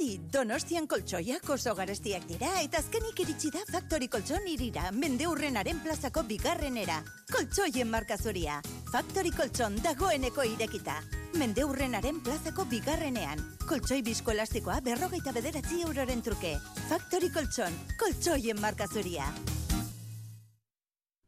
[0.00, 5.82] Adi, Donostian koltsoiak oso garestiak dira eta azkenik iritsi da Factory Koltson irira, mende urrenaren
[5.84, 7.02] plazako bigarrenera.
[7.28, 8.16] Koltsoien marka.
[8.90, 10.96] Factory Koltson dagoeneko irekita.
[11.36, 13.44] Mende urrenaren plazako bigarrenean.
[13.68, 16.56] Koltsoi bizko elastikoa berrogeita bederatzi euroren truke.
[16.88, 19.28] Factory Koltson, koltsoien marka zuria.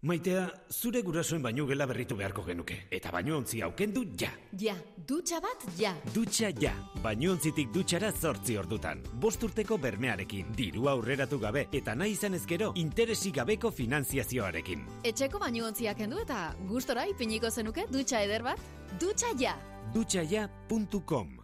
[0.03, 2.75] Maitea, zure gurasoen baino gela berritu beharko genuke.
[2.91, 4.33] Eta baino ontzi aukendu ja.
[4.59, 4.75] Ja,
[5.07, 5.93] dutxa bat, ja.
[6.11, 6.73] Dutxa ja.
[7.05, 9.05] Bainontzitik dutxara zortzi ordutan.
[9.23, 14.83] Bost urteko bermearekin, diru aurreratu gabe, eta nahi izan ezkero, interesi gabeko finanziazioarekin.
[15.07, 18.59] Etxeko baino ontziak kendu eta gustora ipiniko zenuke dutxa eder bat?
[18.99, 19.55] Dutxa ja.
[19.95, 21.39] Dutxaia.com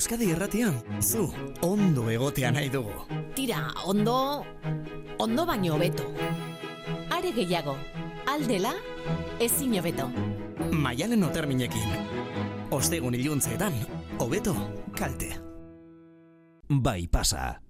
[0.00, 1.26] Euskadi erratian, zu,
[1.60, 2.94] ondo egotea nahi dugu.
[3.36, 4.46] Tira, ondo...
[5.20, 6.06] Ondo baino hobeto.
[7.12, 7.74] Are gehiago,
[8.24, 8.72] aldela,
[9.38, 10.08] ezin hobeto.
[10.72, 11.84] Maialen oterminekin.
[12.72, 13.76] Ostegun iluntzeetan,
[14.16, 14.56] hobeto,
[14.96, 15.34] kalte.
[16.70, 17.60] Bai pasa.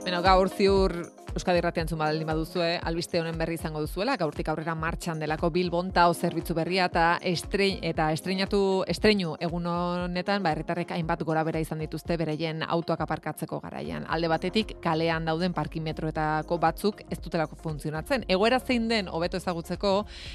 [0.00, 4.74] Beno, gaur ziur Euskadi Irratian zuma baldin baduzue, albiste honen berri izango duzuela, gaurtik aurrera
[4.76, 8.58] martxan delako Bilbon tao zerbitzu berria eta estrein, eta estreinatu
[8.92, 14.04] estreinu egun honetan, ba herritarrek hainbat gora bera izan dituzte bereien autoak aparkatzeko garaian.
[14.12, 18.28] Alde batetik kalean dauden parkimetroetako batzuk ez dutelako funtzionatzen.
[18.28, 19.94] Egoera zein den hobeto ezagutzeko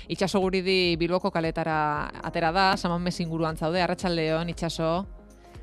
[0.10, 1.78] itsaso guridi Bilboko kaletara
[2.24, 5.17] atera da, Saman Mes inguruan zaude, Arratsaldeon itsaso.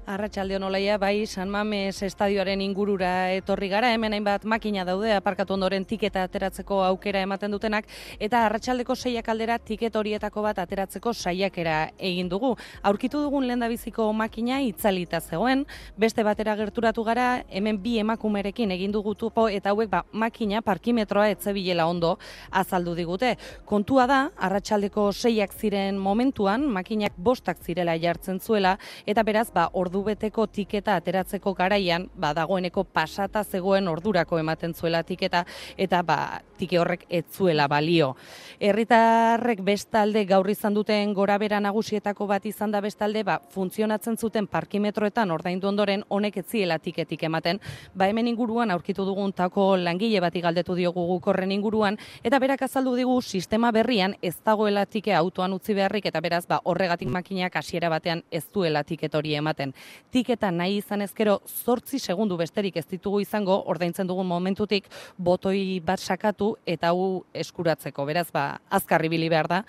[0.06, 5.86] Arratxalde honolaia, bai, San Mames estadioaren ingurura etorri gara, hemen hainbat makina daude, aparkatu ondoren
[5.88, 7.88] tiketa ateratzeko aukera ematen dutenak,
[8.20, 12.50] eta arratsaldeko seiak aldera tiket horietako bat ateratzeko saiakera egin dugu.
[12.82, 15.62] Aurkitu dugun lenda biziko makina itzalita zegoen,
[15.96, 21.30] beste batera gerturatu gara, hemen bi emakumerekin egin dugu tupo, eta hauek ba, makina parkimetroa
[21.32, 22.18] etzebilela ondo
[22.52, 23.38] azaldu digute.
[23.64, 28.76] Kontua da, arratsaldeko seiak ziren momentuan, makinak bostak zirela jartzen zuela,
[29.06, 35.04] eta beraz, ba, ordu ordubeteko tiketa ateratzeko garaian, ba, dagoeneko pasata zegoen ordurako ematen zuela
[35.06, 35.44] tiketa,
[35.78, 38.14] eta ba, tike horrek ez zuela balio.
[38.58, 44.48] Herritarrek bestalde gaur izan duten gora bera nagusietako bat izan da bestalde, ba, funtzionatzen zuten
[44.50, 47.60] parkimetroetan ordaindu ondoren honek ez ziela tiketik ematen,
[47.94, 52.96] ba, hemen inguruan aurkitu dugun tako langile bati galdetu diogu gukorren inguruan, eta berak azaldu
[52.98, 57.92] digu sistema berrian ez dagoela tike autoan utzi beharrik, eta beraz, ba, horregatik makinak hasiera
[57.94, 59.74] batean ez duela tiket hori ematen
[60.14, 64.86] tiketa nahi izan ezkero zortzi segundu besterik ez ditugu izango ordaintzen dugun momentutik
[65.18, 68.04] botoi bat sakatu eta hau eskuratzeko.
[68.06, 69.62] Beraz, ba, azkarri bili behar da,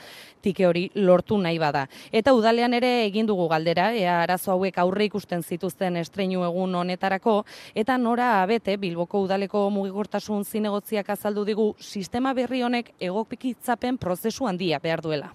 [0.46, 1.86] tike hori lortu nahi bada.
[2.12, 7.40] Eta udalean ere egin dugu galdera, ea arazo hauek aurre ikusten zituzten estreinu egun honetarako,
[7.74, 14.80] eta nora abete, Bilboko udaleko mugigortasun zinegotziak azaldu digu, sistema berri honek egokikitzapen prozesu handia
[14.84, 15.34] behar duela.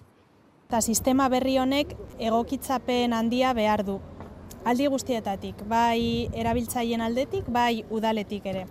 [0.71, 3.99] Eta sistema berri honek egokitzapen handia behar du
[4.65, 8.67] aldi guztietatik, bai erabiltzaileen aldetik, bai udaletik ere.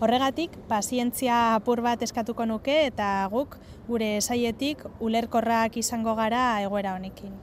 [0.00, 3.58] Horregatik, pazientzia apur bat eskatuko nuke eta guk
[3.88, 7.34] gure saietik ulerkorrak izango gara egoera honekin.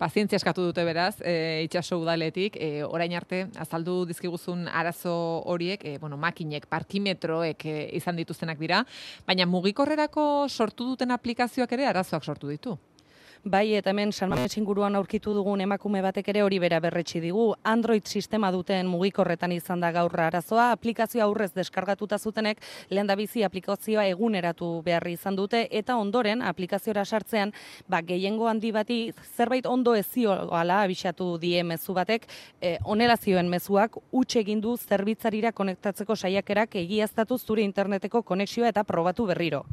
[0.00, 5.12] Pazientzia eskatu dute beraz, e, itxaso udaletik, e, orain arte, azaldu dizkiguzun arazo
[5.44, 8.80] horiek, e, bueno, makinek, parkimetroek e, izan dituztenak dira,
[9.28, 12.78] baina mugikorrerako sortu duten aplikazioak ere arazoak sortu ditu.
[13.42, 17.54] Bai, eta hemen San Mamés inguruan aurkitu dugun emakume batek ere hori bera berretsi digu.
[17.64, 22.60] Android sistema duten mugikorretan izan da gaurra arazoa, aplikazioa aurrez deskargatuta zutenek
[22.90, 27.54] lehen bizi aplikazioa eguneratu beharri izan dute, eta ondoren aplikaziora sartzean,
[27.88, 32.28] ba, gehiengo handi bati zerbait ondo ezio gala abisatu die mezu batek,
[32.60, 38.84] e, onela zioen mezuak utxe egin du zerbitzarira konektatzeko saiakerak egiaztatu zure interneteko konexioa eta
[38.84, 39.64] probatu berriro.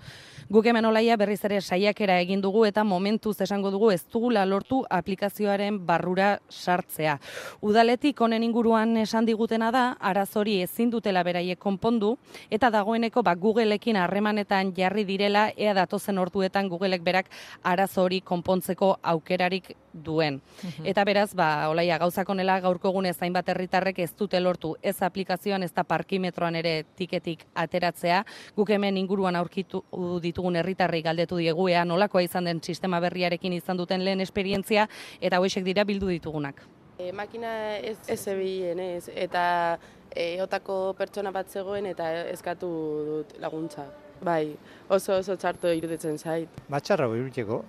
[0.49, 4.45] Guk hemen olaia berriz ere saiakera egin dugu eta momentuz esan esango dugu ez dugula
[4.45, 7.17] lortu aplikazioaren barrura sartzea.
[7.65, 12.17] Udaletik honen inguruan esan digutena da, arazori ezin dutela beraiek konpondu,
[12.51, 17.31] eta dagoeneko ba, Googleekin harremanetan jarri direla, ea datozen orduetan Googleek berak
[17.63, 20.41] arazori konpontzeko aukerarik duen.
[20.63, 20.85] Mhm.
[20.85, 25.73] Eta beraz, ba, olaia, gauzakonela gaurko gune zainbat herritarrek ez dute lortu ez aplikazioan ez
[25.73, 28.23] da parkimetroan ere tiketik ateratzea.
[28.55, 29.83] Guk hemen inguruan aurkitu
[30.21, 34.87] ditugun herritarrei galdetu diegu ea nolakoa izan den sistema berriarekin izan duten lehen esperientzia
[35.21, 36.61] eta hoesek dira bildu ditugunak.
[36.97, 39.77] E, makina ez, ez ebien ez, eta
[40.09, 42.69] e, otako pertsona bat zegoen eta eskatu
[43.11, 43.85] dut laguntza.
[44.21, 44.55] Bai,
[44.89, 46.61] oso oso txarto iruditzen zait.
[46.73, 47.61] Batxarra iruteko,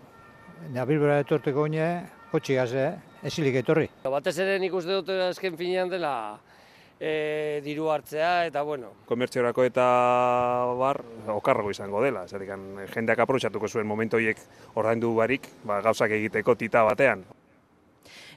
[0.72, 1.88] nabilbera etorteko oine,
[2.32, 2.90] kotxi gaze,
[3.24, 3.88] esilik etorri.
[4.04, 6.12] Batez ere nik uste dut azken finean dela
[7.00, 8.92] e, diru hartzea eta bueno.
[9.08, 9.86] Komertziorako eta
[10.78, 11.02] bar
[11.34, 12.52] okarrago izango dela, zerrik
[12.94, 14.40] jendeak aprotxatuko zuen momentu horiek
[14.74, 17.24] ordaindu barik, ba, gauzak egiteko tita batean.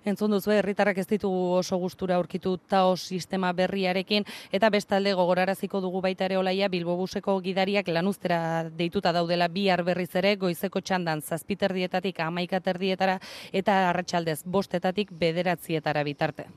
[0.06, 6.02] Entzun duzu herritarrak ez ditugu oso gustura aurkitu tao sistema berriarekin eta bestalde gogoraraziko dugu
[6.02, 13.20] baita ere olaia Bilbobuseko gidariak lanuztera deituta daudela bihar berriz ere goizeko txandan zazpiterdietatik amaikaterdietara
[13.54, 16.48] eta arratsaldez bostetatik bederatzietara bitarte.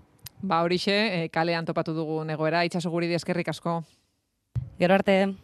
[0.41, 3.83] Ba horixe, e, kalean topatu dugu egoera, itxaso guri eskerrik asko.
[4.79, 5.35] Gero arte.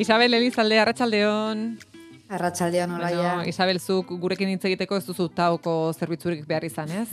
[0.00, 1.78] Isabel Elizalde, Arratsaldeon.
[2.30, 3.16] Arratsaldeon olaia.
[3.18, 7.08] Bueno, Isabel, zuk gurekin hitz egiteko ez duzu tauko zerbitzurik behar izan, ez?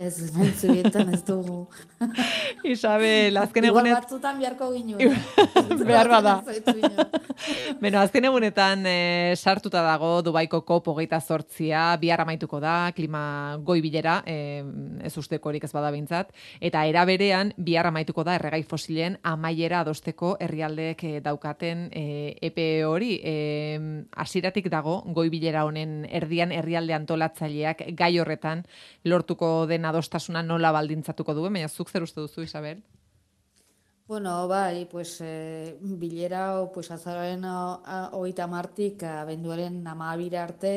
[0.00, 1.66] Ez, mentzu bietan ez dugu.
[2.72, 3.90] Isabel, azken egunet...
[3.90, 4.96] Igual batzutan biharko ginu.
[5.84, 6.38] Behar bada.
[7.82, 8.94] Beno, azken egunetan e,
[9.36, 14.62] sartuta dago Dubaiko kop hogeita sortzia, bihar amaituko da, klima goi bilera, e,
[15.04, 16.32] ez usteko horik ez bada bintzat,
[16.64, 22.06] eta eraberean bihar amaituko da erregai fosilen amaiera adosteko herrialdeek e, daukaten e,
[22.48, 23.18] epe hori.
[23.20, 23.36] E,
[24.16, 28.64] asiratik dago goi bilera honen erdian herrialde antolatzaileak gai horretan
[29.04, 32.82] lortuko dena adostasuna nola baldintzatuko duen, baina zuk zer uste duzu, Isabel?
[34.10, 40.72] Bueno, bai, pues, e, bilera, o, pues, azararen hogeita martik, abenduaren amabira arte,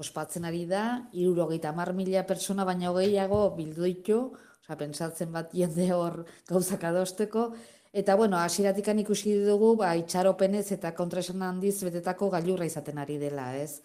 [0.00, 4.20] ospatzen ari da, irurogeita mar mila persona baina gehiago bildu ditu,
[4.62, 7.50] oza, pensatzen bat jende hor gauzak adosteko,
[7.92, 13.50] eta, bueno, asiratikan ikusi dugu, ba, itxaropenez eta kontraesan handiz betetako gailurra izaten ari dela,
[13.60, 13.82] ez?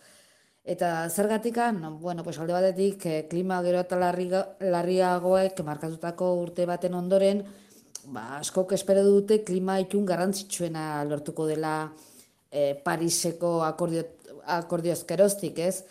[0.65, 7.43] Eta zergatikan, bueno, pues alde batetik, eh, klima gero eta larriagoek markatutako urte baten ondoren,
[8.09, 11.91] ba, askok espero dute klima itun garrantzitsuena lortuko dela
[12.49, 14.07] eh, Pariseko akordio,
[14.57, 15.83] akordiozkeroztik, ez?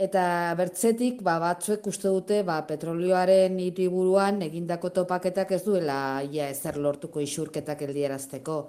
[0.00, 6.78] Eta bertzetik, ba, batzuek uste dute, ba, petrolioaren hiriburuan egindako topaketak ez duela ia ezer
[6.78, 8.60] lortuko isurketak eldierazteko.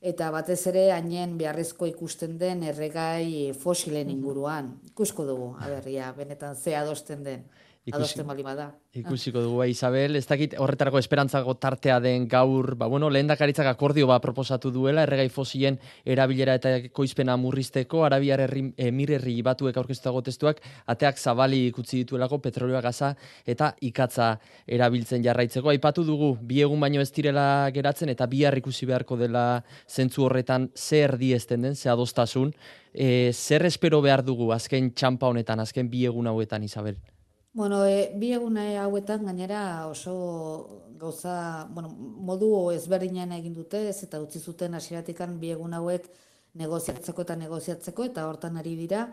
[0.00, 4.70] Eta batez ere, hainen beharrezko ikusten den erregai fosilen inguruan.
[4.88, 7.42] Ikusko dugu, aberria, benetan ze adosten den.
[7.96, 8.70] Adosten bali bada.
[8.94, 13.66] Ikusiko dugu, eh, Isabel, ez dakit horretarako esperantzago tartea den gaur, ba, bueno, lehen dakaritzak
[13.66, 20.60] akordio ba proposatu duela, erregai fosien erabilera eta koizpena murrizteko, arabiar emirerri batuek aurkeztutago testuak,
[20.86, 23.14] ateak zabali ikutzi dituelako petrolioa gaza
[23.46, 24.32] eta ikatza
[24.66, 25.70] erabiltzen jarraitzeko.
[25.70, 30.70] Aipatu dugu, bi egun baino ez direla geratzen eta bihar ikusi beharko dela zentzu horretan
[30.76, 32.52] zer di ezten den, ze adostasun,
[32.92, 36.98] e, zer espero behar dugu azken txampa honetan, azken bi egun hauetan, Isabel?
[37.52, 40.12] Bueno, e, bi egune hauetan gainera oso
[41.00, 41.88] gauza, bueno,
[42.28, 46.06] modu ezberdinean egin dute, ez eta utzi zuten hasieratikan bi egun hauek
[46.62, 49.08] negoziatzeko eta negoziatzeko eta hortan ari dira.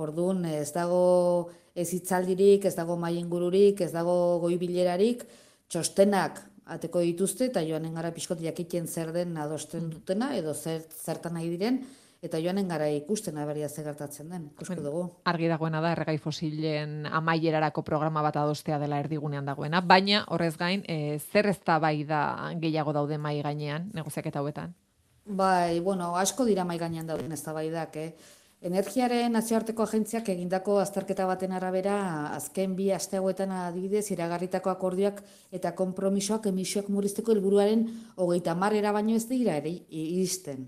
[0.00, 5.26] Orduan ez dago ez hitzaldirik, ez dago mai ingururik, ez dago goi bilerarik,
[5.68, 11.36] txostenak ateko dituzte eta joanen gara pixkot jakiten zer den adosten dutena edo zer, zertan
[11.36, 11.82] nahi diren
[12.24, 15.02] eta joanen gara ikusten aberia ze gertatzen den, ikusko dugu.
[15.28, 20.84] Argi dagoena da erregai fosilen amaierarako programa bat adostea dela erdigunean dagoena, baina horrez gain,
[20.88, 22.22] e, zer ez da bai da
[22.60, 24.72] gehiago daude mai gainean, negoziak eta hauetan?
[25.24, 28.14] Bai, bueno, asko dira mai gainean dauden ez da bai dak, eh?
[28.64, 31.96] Energiaren nazioarteko agentziak egindako azterketa baten arabera,
[32.32, 35.20] azken bi aste hauetan adibidez, iragarritako akordioak
[35.52, 37.84] eta konpromisoak emisioak murrizteko helburuaren
[38.16, 40.64] hogeita marrera baino ez dira ere iristen.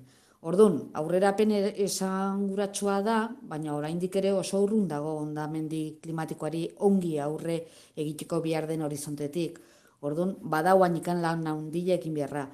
[0.46, 3.16] Ordun, aurrerapen e-, esanguratsua da,
[3.50, 7.56] baina oraindik ere oso urrun dago ondamendi klimatikoari ongi aurre
[7.98, 9.58] egiteko bihar den horizontetik.
[10.06, 12.46] Ordun, badau ikan lan handia ekin beharra.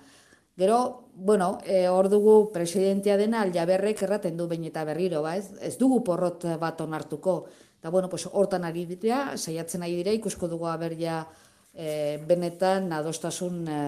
[0.56, 5.50] Gero, bueno, e, hor dugu presidentea dena aljaberrek erraten du bain eta berriro, ba, ez?
[5.60, 7.46] ez dugu porrot bat onartuko.
[7.80, 11.26] Eta, bueno, pues, hortan ari dira, saiatzen ari dira, ikusko dugu aberria
[11.74, 13.80] e, benetan adostasun e,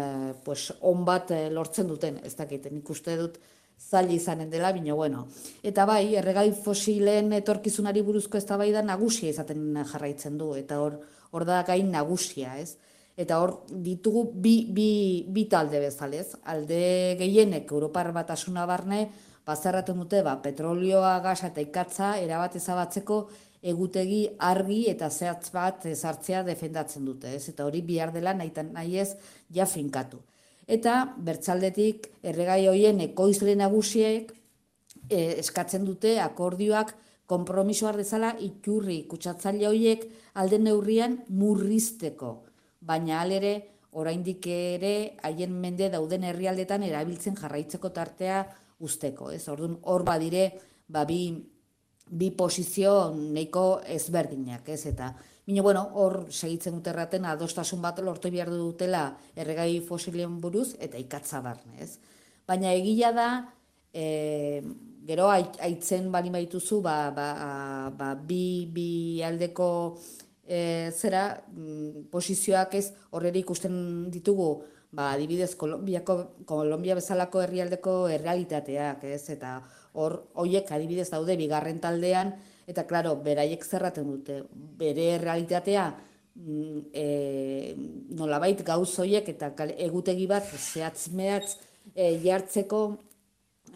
[0.44, 3.38] pues, on bat e, lortzen duten, ez dakit, nik uste dut,
[3.78, 5.26] zaila izanen dela, bino bueno.
[5.62, 10.98] Eta bai, erregai fosilen etorkizunari buruzko eztabaida nagusia izaten jarraitzen du, eta hor,
[11.30, 12.76] hor da gain nagusia, ez?
[13.16, 14.88] Eta hor ditugu bi, bi,
[15.30, 16.34] bi talde bezalez.
[16.50, 19.06] Alde gehienek Europar batasuna barne,
[19.46, 23.24] bazarraten dute, ba, petrolioa, gasa eta ikatza, erabat ezabatzeko
[23.64, 27.48] egutegi argi eta zehatz bat ezartzea defendatzen dute, ez?
[27.52, 29.12] Eta hori bihar dela nahi, nahi ez
[29.54, 30.20] ja finkatu
[30.66, 34.32] eta bertzaldetik erregai hoien ekoizle nagusiek
[35.08, 36.94] e, eskatzen dute akordioak
[37.26, 42.44] konpromiso dezala ikurri kutsatzaile hoiek alde neurrian murrizteko.
[42.80, 43.54] Baina alere
[43.92, 48.44] oraindik ere haien mende dauden herrialdetan erabiltzen jarraitzeko tartea
[48.80, 49.46] usteko ez?
[49.48, 50.50] Ordun hor badire
[50.88, 51.34] ba bi
[52.04, 54.84] bi posizio neiko ezberdinak ez?
[54.86, 55.14] Eta
[55.46, 60.96] Bino, bueno, hor segitzen dut erraten adostasun bat lortu behar dutela erregai fosilien buruz eta
[60.96, 61.98] ikatza barne, ez?
[62.48, 63.28] Baina egia da,
[63.92, 64.62] e,
[65.04, 67.28] gero aitzen bali baituzu, ba, ba,
[67.92, 68.88] ba, bi, bi
[69.20, 69.68] aldeko
[70.48, 73.76] e, zera mm, posizioak ez horreri ikusten
[74.14, 74.48] ditugu,
[74.96, 79.28] ba, adibidez, Kolombiako, Kolombia bezalako herrialdeko errealitateak, ez?
[79.36, 79.58] Eta
[79.92, 82.32] hor, hoiek adibidez daude, bigarren taldean,
[82.66, 84.40] Eta, klaro, beraiek zerraten dute,
[84.78, 85.88] bere realitatea
[86.34, 87.06] mm, e,
[88.16, 91.56] nolabait gauzoiek eta egutegi bat zehatz mehatz
[91.94, 92.84] e, jartzeko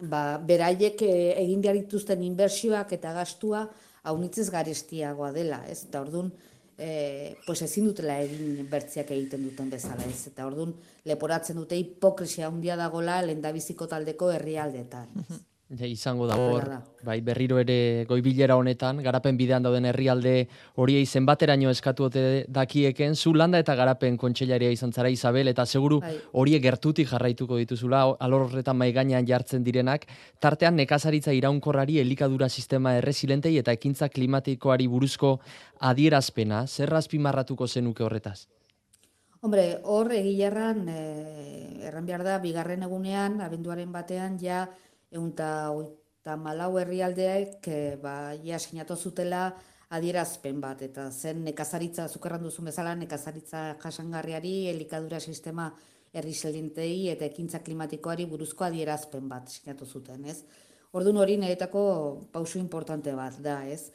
[0.01, 3.67] ba, beraiek e, egin behar dituzten inbertsioak eta gastua
[4.09, 5.83] haunitzez garestiagoa dela, ez?
[5.89, 6.31] Eta orduan,
[6.79, 10.23] e, pues ezin dutela egin bertziak egiten duten bezala, ez?
[10.31, 10.73] Eta orduan,
[11.05, 15.11] leporatzen dute hipokrisia handia dagola lendabiziko taldeko herrialdetan.
[15.69, 16.63] Ja, izango da hor,
[17.05, 20.47] bai, berriro ere goibilera honetan, garapen bidean dauden herrialde
[20.81, 25.99] horiei zenbateraino eskatu ote dakieken, zu landa eta garapen kontseilaria izan zara Isabel, eta seguru
[26.01, 26.15] bai.
[26.33, 30.09] horiek gertutik jarraituko dituzula, alor horretan maiganean jartzen direnak,
[30.41, 35.37] tartean nekazaritza iraunkorrari elikadura sistema erresilentei eta ekintza klimatikoari buruzko
[35.79, 38.47] adierazpena, zer marratuko zenuke horretaz?
[39.41, 44.65] Hombre, hor egilarran, e, erran behar da, bigarren egunean, abenduaren batean, ja,
[45.11, 49.53] eunta oita malau herrialdeak, e, ba, ja, sinatu zutela
[49.89, 55.71] adierazpen bat, eta zen nekazaritza, zukerran duzun bezala, nekazaritza jasangarriari, elikadura sistema
[56.13, 56.33] herri
[57.09, 60.43] eta ekintza klimatikoari buruzko adierazpen bat sinatu zuten, ez?
[60.91, 63.91] Ordun hori niretako pausu importante bat da, ez?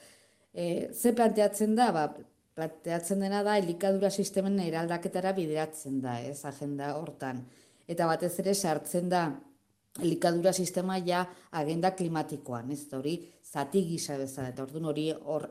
[0.53, 2.15] E, ze planteatzen da, ba,
[2.55, 7.45] planteatzen dena da elikadura sistemen eraldaketara bideratzen da, ez, agenda hortan.
[7.89, 9.25] Eta batez ere sartzen da
[10.03, 15.47] elikadura sistema ja agenda klimatikoan, ez, hori zati gisa bezala, eta orduan hori hor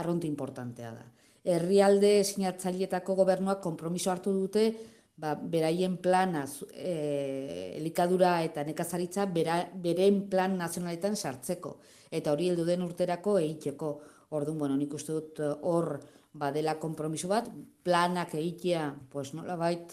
[0.00, 1.04] arronti importantea da.
[1.44, 4.64] Herrialde sinatzailetako gobernuak konpromiso hartu dute,
[5.20, 11.76] ba, beraien plana e, elikadura eta nekazaritza bera, beren plan nazionaletan sartzeko.
[12.10, 13.94] Eta hori heldu den urterako egiteko.
[14.34, 15.98] Orduan, bueno, nik uste dut hor
[16.34, 17.46] badela konpromiso bat,
[17.86, 19.92] planak egitea, pues nola bait,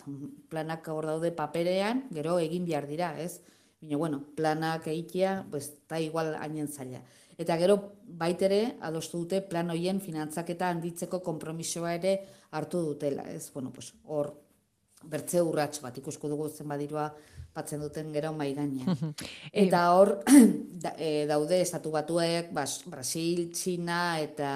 [0.49, 3.41] planak hor daude paperean, gero egin behar dira, ez?
[3.81, 7.01] Baina, bueno, planak egitea, pues, ta igual hainen zaila.
[7.41, 12.13] Eta gero, baitere, adostu dute plan hoien finantzaketa handitzeko konpromisoa ere
[12.51, 13.49] hartu dutela, ez?
[13.53, 14.35] Bueno, pues, hor,
[15.09, 17.07] bertze urrats bat, ikusko dugu zen badirua
[17.55, 19.15] batzen duten gero mai gainean.
[19.51, 20.19] Eta hor,
[20.95, 24.51] e, daude, estatu batuek, bas, Brasil, China, eta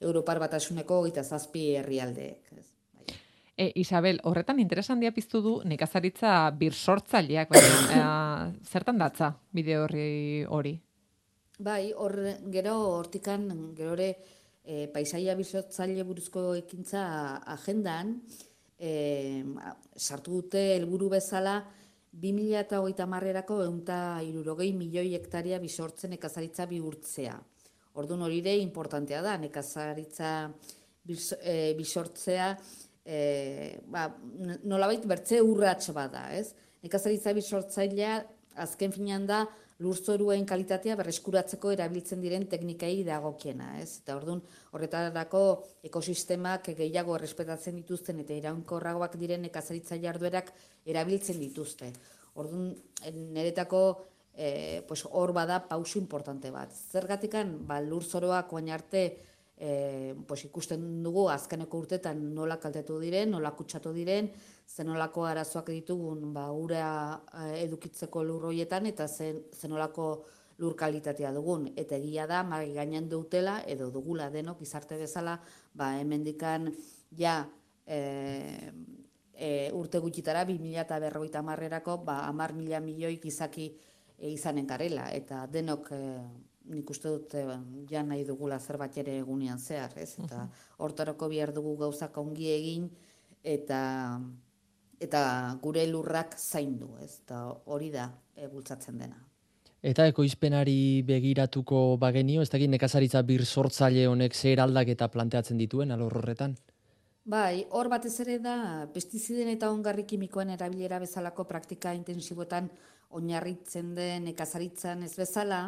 [0.00, 2.54] Europar batasuneko gita zazpi herrialdeek.
[3.60, 7.60] E, Isabel, horretan interesan dia piztu du nekazaritza bir sortzaileak, bai,
[7.98, 8.04] e,
[8.64, 10.72] zertan datza bideo horri hori?
[11.60, 12.16] Bai, hor
[12.54, 13.44] gero hortikan
[13.76, 14.08] gero ere
[14.64, 17.04] e, paisaia bizotzaile buruzko ekintza
[17.58, 18.16] agendan
[18.80, 19.44] e,
[19.92, 21.58] sartu dute helburu bezala
[22.16, 27.36] 2008 marrerako eunta irurogei milioi hektaria bizortzen ekazaritza bihurtzea.
[28.00, 30.30] Orduan hori ere importantea da, nekazaritza
[31.04, 32.54] bisortzea,
[33.10, 34.06] e, ba,
[34.62, 36.52] nolabait bertze urratx bada, ez?
[36.84, 38.20] Nekazaritza bisortzailea
[38.62, 39.44] azken finean da
[39.80, 44.02] lurzoruen kalitatea berreskuratzeko erabiltzen diren teknikai dagokiena, ez?
[44.02, 44.42] Eta orduan
[44.76, 45.42] horretarako
[45.88, 50.52] ekosistemak gehiago errespetatzen dituzten eta iraunkorragoak diren nekazaritza jarduerak
[50.86, 51.90] erabiltzen dituzte.
[52.40, 52.74] Orduan,
[53.34, 53.82] niretako
[54.34, 56.76] e, pues hor bada pausu importante bat.
[56.92, 59.04] Zergatikan, ba, lur zoroak oain arte
[59.60, 64.30] e, pues ikusten dugu azkeneko urtetan nola kaltetu diren, nola kutsatu diren,
[64.64, 70.10] zenolako arazoak ditugun ba, ura e, edukitzeko lurroietan eta zen, zenolako
[70.60, 71.68] lur kalitatea dugun.
[71.76, 75.36] Eta egia da, magi gainen dutela, edo dugula denok izarte bezala,
[75.76, 76.70] ba, hemendikan
[77.16, 77.42] ja
[77.84, 78.00] e,
[79.34, 83.72] e, urte gutxitara, 2000 eta berroita marrerako, ba, amar mila milioi izaki
[84.16, 86.04] e, izanen garela, eta denok e,
[86.70, 87.44] nik uste dut e,
[87.90, 90.14] ja nahi dugula zerbait ere egunean zehar, ez?
[90.24, 90.46] Eta
[90.78, 92.90] hortarako bihar dugu gauzak ongi egin,
[93.42, 93.80] eta
[95.00, 95.22] eta
[95.62, 97.20] gure lurrak zaindu, ez?
[97.24, 99.18] Eta hori da e, bultzatzen dena.
[99.80, 105.90] Eta ekoizpenari begiratuko bagenio, ez dakit nekazaritza bir sortzaile honek zer aldak eta planteatzen dituen
[105.94, 106.58] alor horretan?
[107.30, 108.56] Bai, hor batez ere da,
[108.92, 112.68] pestiziden eta ongarri kimikoen erabilera bezalako praktika intensiboetan
[113.16, 115.60] oinarritzen den nekazaritzan ez bezala,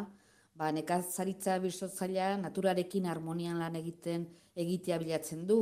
[0.57, 5.59] ba, nekazaritza birzotzailea naturarekin harmonian lan egiten egitea bilatzen du,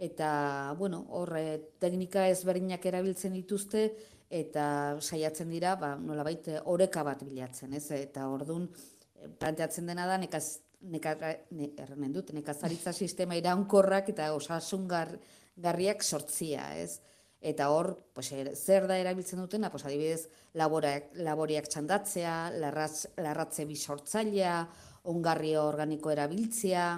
[0.00, 0.30] eta,
[0.78, 3.90] bueno, hor, eh, teknika ezberdinak erabiltzen dituzte,
[4.30, 7.90] eta saiatzen dira, ba, nola baite, oreka bat bilatzen, ez?
[7.98, 10.44] Eta ordun eh, planteatzen dena da, nekaz,
[10.80, 17.00] ne, dut, nekazaritza sistema iraunkorrak eta osasun garriak sortzia, ez?
[17.40, 20.28] Eta hor, pues, er, zer da erabiltzen dutena, pues, adibidez,
[20.60, 24.56] laborak, laboriak txandatzea, larratz, larratze bisortzailea,
[25.08, 26.88] ongarri organiko erabiltzea,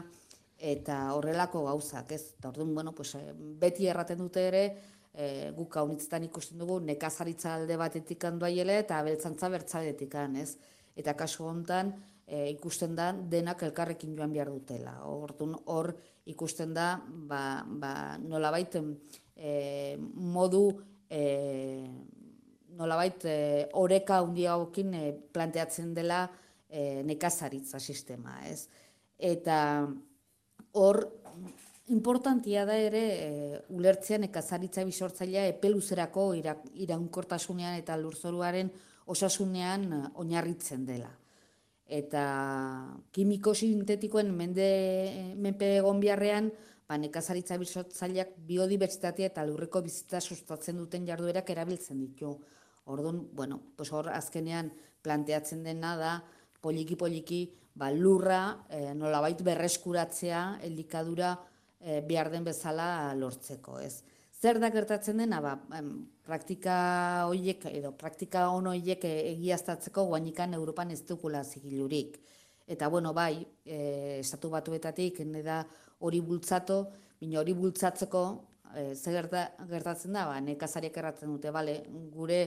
[0.59, 2.35] eta horrelako gauzak, ez?
[2.39, 4.65] Eta orduan, bueno, pues, eh, beti erraten dute ere,
[5.15, 10.57] e, guk haunitzetan ikusten dugu, nekazaritza alde batetik handoaiele eta abeltzantza bertzadetik ez?
[10.97, 11.93] Eta kasu hontan,
[12.27, 14.99] e, ikusten da denak elkarrekin joan behar dutela.
[15.05, 15.95] Hortun hor
[16.27, 18.99] ikusten da ba, ba, nola baiten
[19.36, 20.67] e, modu
[21.11, 21.23] e,
[22.77, 26.25] nolabait e, oreka hundiagokin e, planteatzen dela
[26.69, 28.69] e, nekazaritza sistema, ez?
[29.19, 29.86] Eta
[30.73, 31.02] hor
[31.93, 38.70] importantia da ere e, ulertzea nekazaritza bisortzailea epeluzerako iraunkortasunean eta lurzoruaren
[39.12, 41.11] osasunean oinarritzen dela.
[41.93, 42.25] Eta
[43.12, 44.69] kimiko sintetikoen mende
[45.36, 46.49] menpe egon biharrean,
[46.93, 52.37] ba, nekazaritza bizotzaileak biodibertsitatea eta lurreko bizitza sustatzen duten jarduerak erabiltzen ditu.
[52.93, 54.73] Orduan, bueno, pues hor azkenean
[55.03, 56.12] planteatzen dena da
[56.61, 57.43] poliki poliki
[57.75, 61.37] ba, lurra e, nolabait berreskuratzea elikadura
[61.81, 62.89] e, behar den bezala
[63.19, 64.03] lortzeko, ez?
[64.43, 65.91] zer da gertatzen dena, ba, em,
[66.27, 66.75] praktika
[67.31, 72.19] hoiek edo praktika on hoiek egiaztatzeko guainikan Europan ez dukula zigilurik.
[72.67, 75.62] Eta bueno, bai, e, estatu batuetatik da
[76.07, 76.79] hori bultzatu,
[77.21, 78.23] baina hori bultzatzeko
[78.77, 81.79] e, zer gerta, gertatzen da, ba, nekazariak erratzen dute, bale,
[82.15, 82.43] gure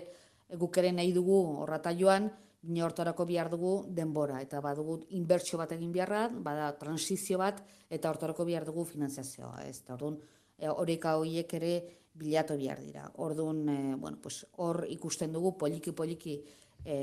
[0.60, 2.30] guk ere nahi dugu horrata joan,
[2.66, 8.10] baina hortarako behar dugu denbora, eta badugu inbertsio bat egin beharra, bada transizio bat, eta
[8.10, 9.64] hortarako behar dugu finanziazioa.
[9.70, 10.20] Ez, eta orduan,
[10.58, 11.74] e, horeka horiek ere
[12.16, 13.10] bilatu behar dira.
[13.22, 16.40] Orduan, e, bueno, pues, hor ikusten dugu poliki-poliki
[16.86, 16.98] e,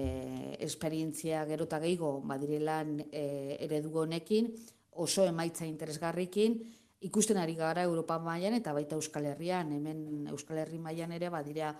[0.67, 4.53] esperientzia gerota gehiago badirela e, eredu honekin,
[4.93, 6.61] oso emaitza interesgarrikin,
[7.03, 11.73] ikusten ari gara Europa mailan eta baita Euskal Herrian, hemen Euskal Herri mailan ere badira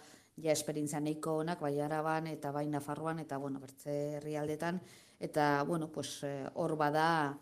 [0.43, 4.81] ja esperientzia nahiko onak bai Araban eta bai Nafarroan eta bueno, bertze herrialdetan
[5.21, 6.21] eta bueno, pues
[6.55, 7.39] hor bada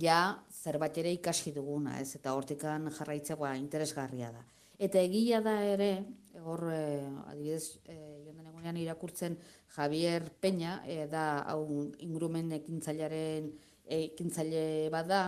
[0.00, 2.14] ja zerbait ere ikasi duguna, ez?
[2.16, 4.44] Eta hortikan jarraitzegoa interesgarria da.
[4.82, 5.90] Eta egia da ere,
[6.42, 9.36] hor eh, adibidez, eh, joan den egunean irakurtzen
[9.76, 13.52] Javier Peña, eh, da hau ingurumen ekintzailaren
[13.92, 15.22] ekintzaile bada,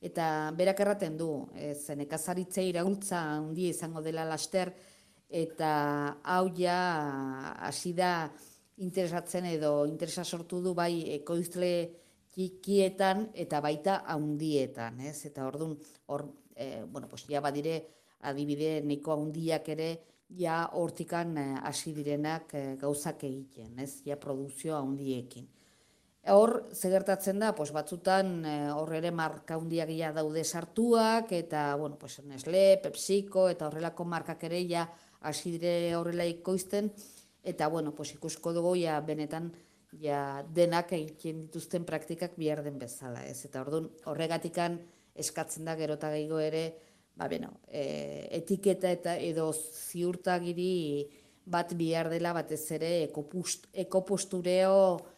[0.00, 4.72] eta berak erraten du, eh, zen ekazaritze iraultza handia izango dela laster,
[5.28, 5.70] eta
[6.22, 6.78] hau ja
[7.66, 8.30] hasi da
[8.76, 11.70] interesatzen edo interesa sortu du bai ekoizle
[12.34, 15.24] txikietan eta baita haundietan, ez?
[15.26, 15.76] Eta ordun
[16.12, 17.80] hor e, bueno, pues ja badire
[18.28, 19.88] adibide neko haundiak ere
[20.36, 24.02] ja hortikan hasi direnak e, gauzak egiten, ez?
[24.04, 25.48] Ja produzio haundiekin.
[26.26, 28.40] Hor, gertatzen da, pues, batzutan
[28.74, 34.42] hor ere marka handiak ja daude sartuak, eta, bueno, pues, Nestle, Pepsiko, eta horrelako markak
[34.48, 34.88] ere ja
[35.20, 36.90] hasi dire horrela ikoizten,
[37.44, 39.52] eta, bueno, pues, ikusko dugu ja benetan
[40.02, 43.44] ja denak egiten dituzten praktikak bihar den bezala, ez?
[43.46, 44.80] Eta orduan horregatikan
[45.14, 46.66] eskatzen da gerota gehiago ere,
[47.16, 51.06] ba beno, e, etiketa eta edo ziurtagiri
[51.46, 55.15] bat bihar dela batez ere ekopust, ekopostureo e,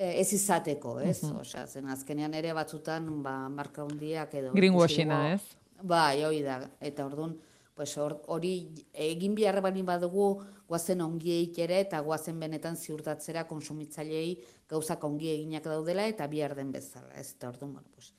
[0.00, 1.20] ez izateko, ez?
[1.28, 5.42] Uh Osea, zen azkenean ere batzutan ba marka hundiak edo greenwashinga, ez?
[5.82, 6.60] Bai, hori da.
[6.80, 7.36] Eta orduan
[7.80, 8.52] pues hori
[8.92, 14.34] egin behar bani badugu guazen ongieik ere eta guazen benetan ziurtatzera konsumitzailei
[14.68, 17.14] gauzak ongi eginak daudela eta bihar den bezala.
[17.16, 18.12] Ez eta orduan, bueno, pues,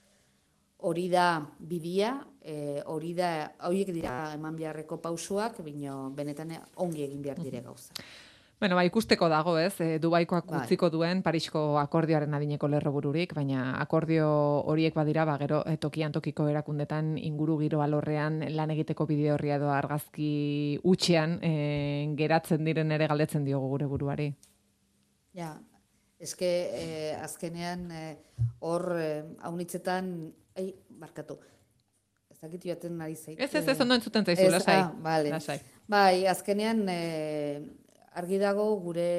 [0.89, 1.27] hori da
[1.59, 3.29] bidia, e, hori da,
[3.69, 7.93] horiek dira eman beharreko pausuak, bino benetan ongi egin behar dire gauza.
[8.61, 9.73] Bueno, ba, ikusteko dago, ez?
[9.81, 10.59] E, Dubaikoak bai.
[10.61, 14.27] utziko duen Parisko akordioaren adineko lerrobururik, baina akordio
[14.69, 19.57] horiek badira, ba, gero e, tokian tokiko erakundetan inguru giro alorrean lan egiteko bideo horria
[19.57, 21.51] edo argazki utxean e,
[22.21, 24.29] geratzen diren ere galdetzen diogu gure buruari.
[25.33, 25.55] Ja,
[26.21, 27.89] eske e, azkenean
[28.61, 30.13] hor e, haunitzetan,
[30.53, 30.69] ei,
[31.01, 31.41] barkatu,
[32.29, 34.81] ez dakit joaten nari Ez, ez, ez, ondo entzuten zaizu, lasai.
[34.85, 35.61] Ah, vale.
[35.89, 36.85] Bai, azkenean...
[36.89, 37.80] E,
[38.19, 39.11] argi dago gure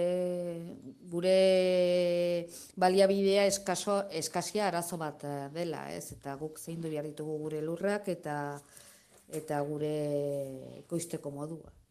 [1.12, 1.36] gure
[2.76, 6.12] baliabidea eskaso eskasia arazo bat eh, dela, ez?
[6.12, 8.36] Eta guk zein du behar ditugu gure lurrak eta
[9.32, 9.94] eta gure
[10.88, 11.81] koizteko modua.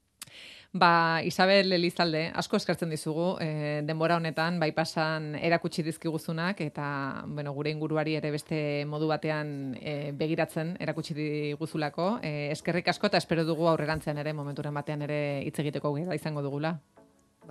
[0.74, 7.52] Ba, Isabel Elizalde, asko eskartzen dizugu, e, denbora honetan, bai pasan erakutsi dizkiguzunak, eta bueno,
[7.52, 12.08] gure inguruari ere beste modu batean e, begiratzen erakutsi diguzulako.
[12.24, 16.42] E, eskerrik asko eta espero dugu aurrerantzean ere, momenturen batean ere hitz egiteko gara izango
[16.42, 16.78] dugula.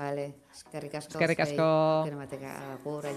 [0.01, 1.19] Vale, eskerrik asko.
[1.19, 1.71] Eskerrik asko.
[2.73, 3.11] Agur,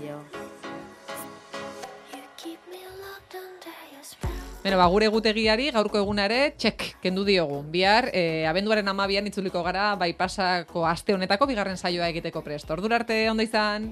[4.63, 7.57] Beno, ba, gure egutegiari gaurko egunare txek kendu diogu.
[7.73, 12.71] Bihar, e, abenduaren amabian itzuliko gara, bai pasako aste honetako bigarren saioa egiteko prest.
[12.71, 13.91] Ordur arte, ondo izan?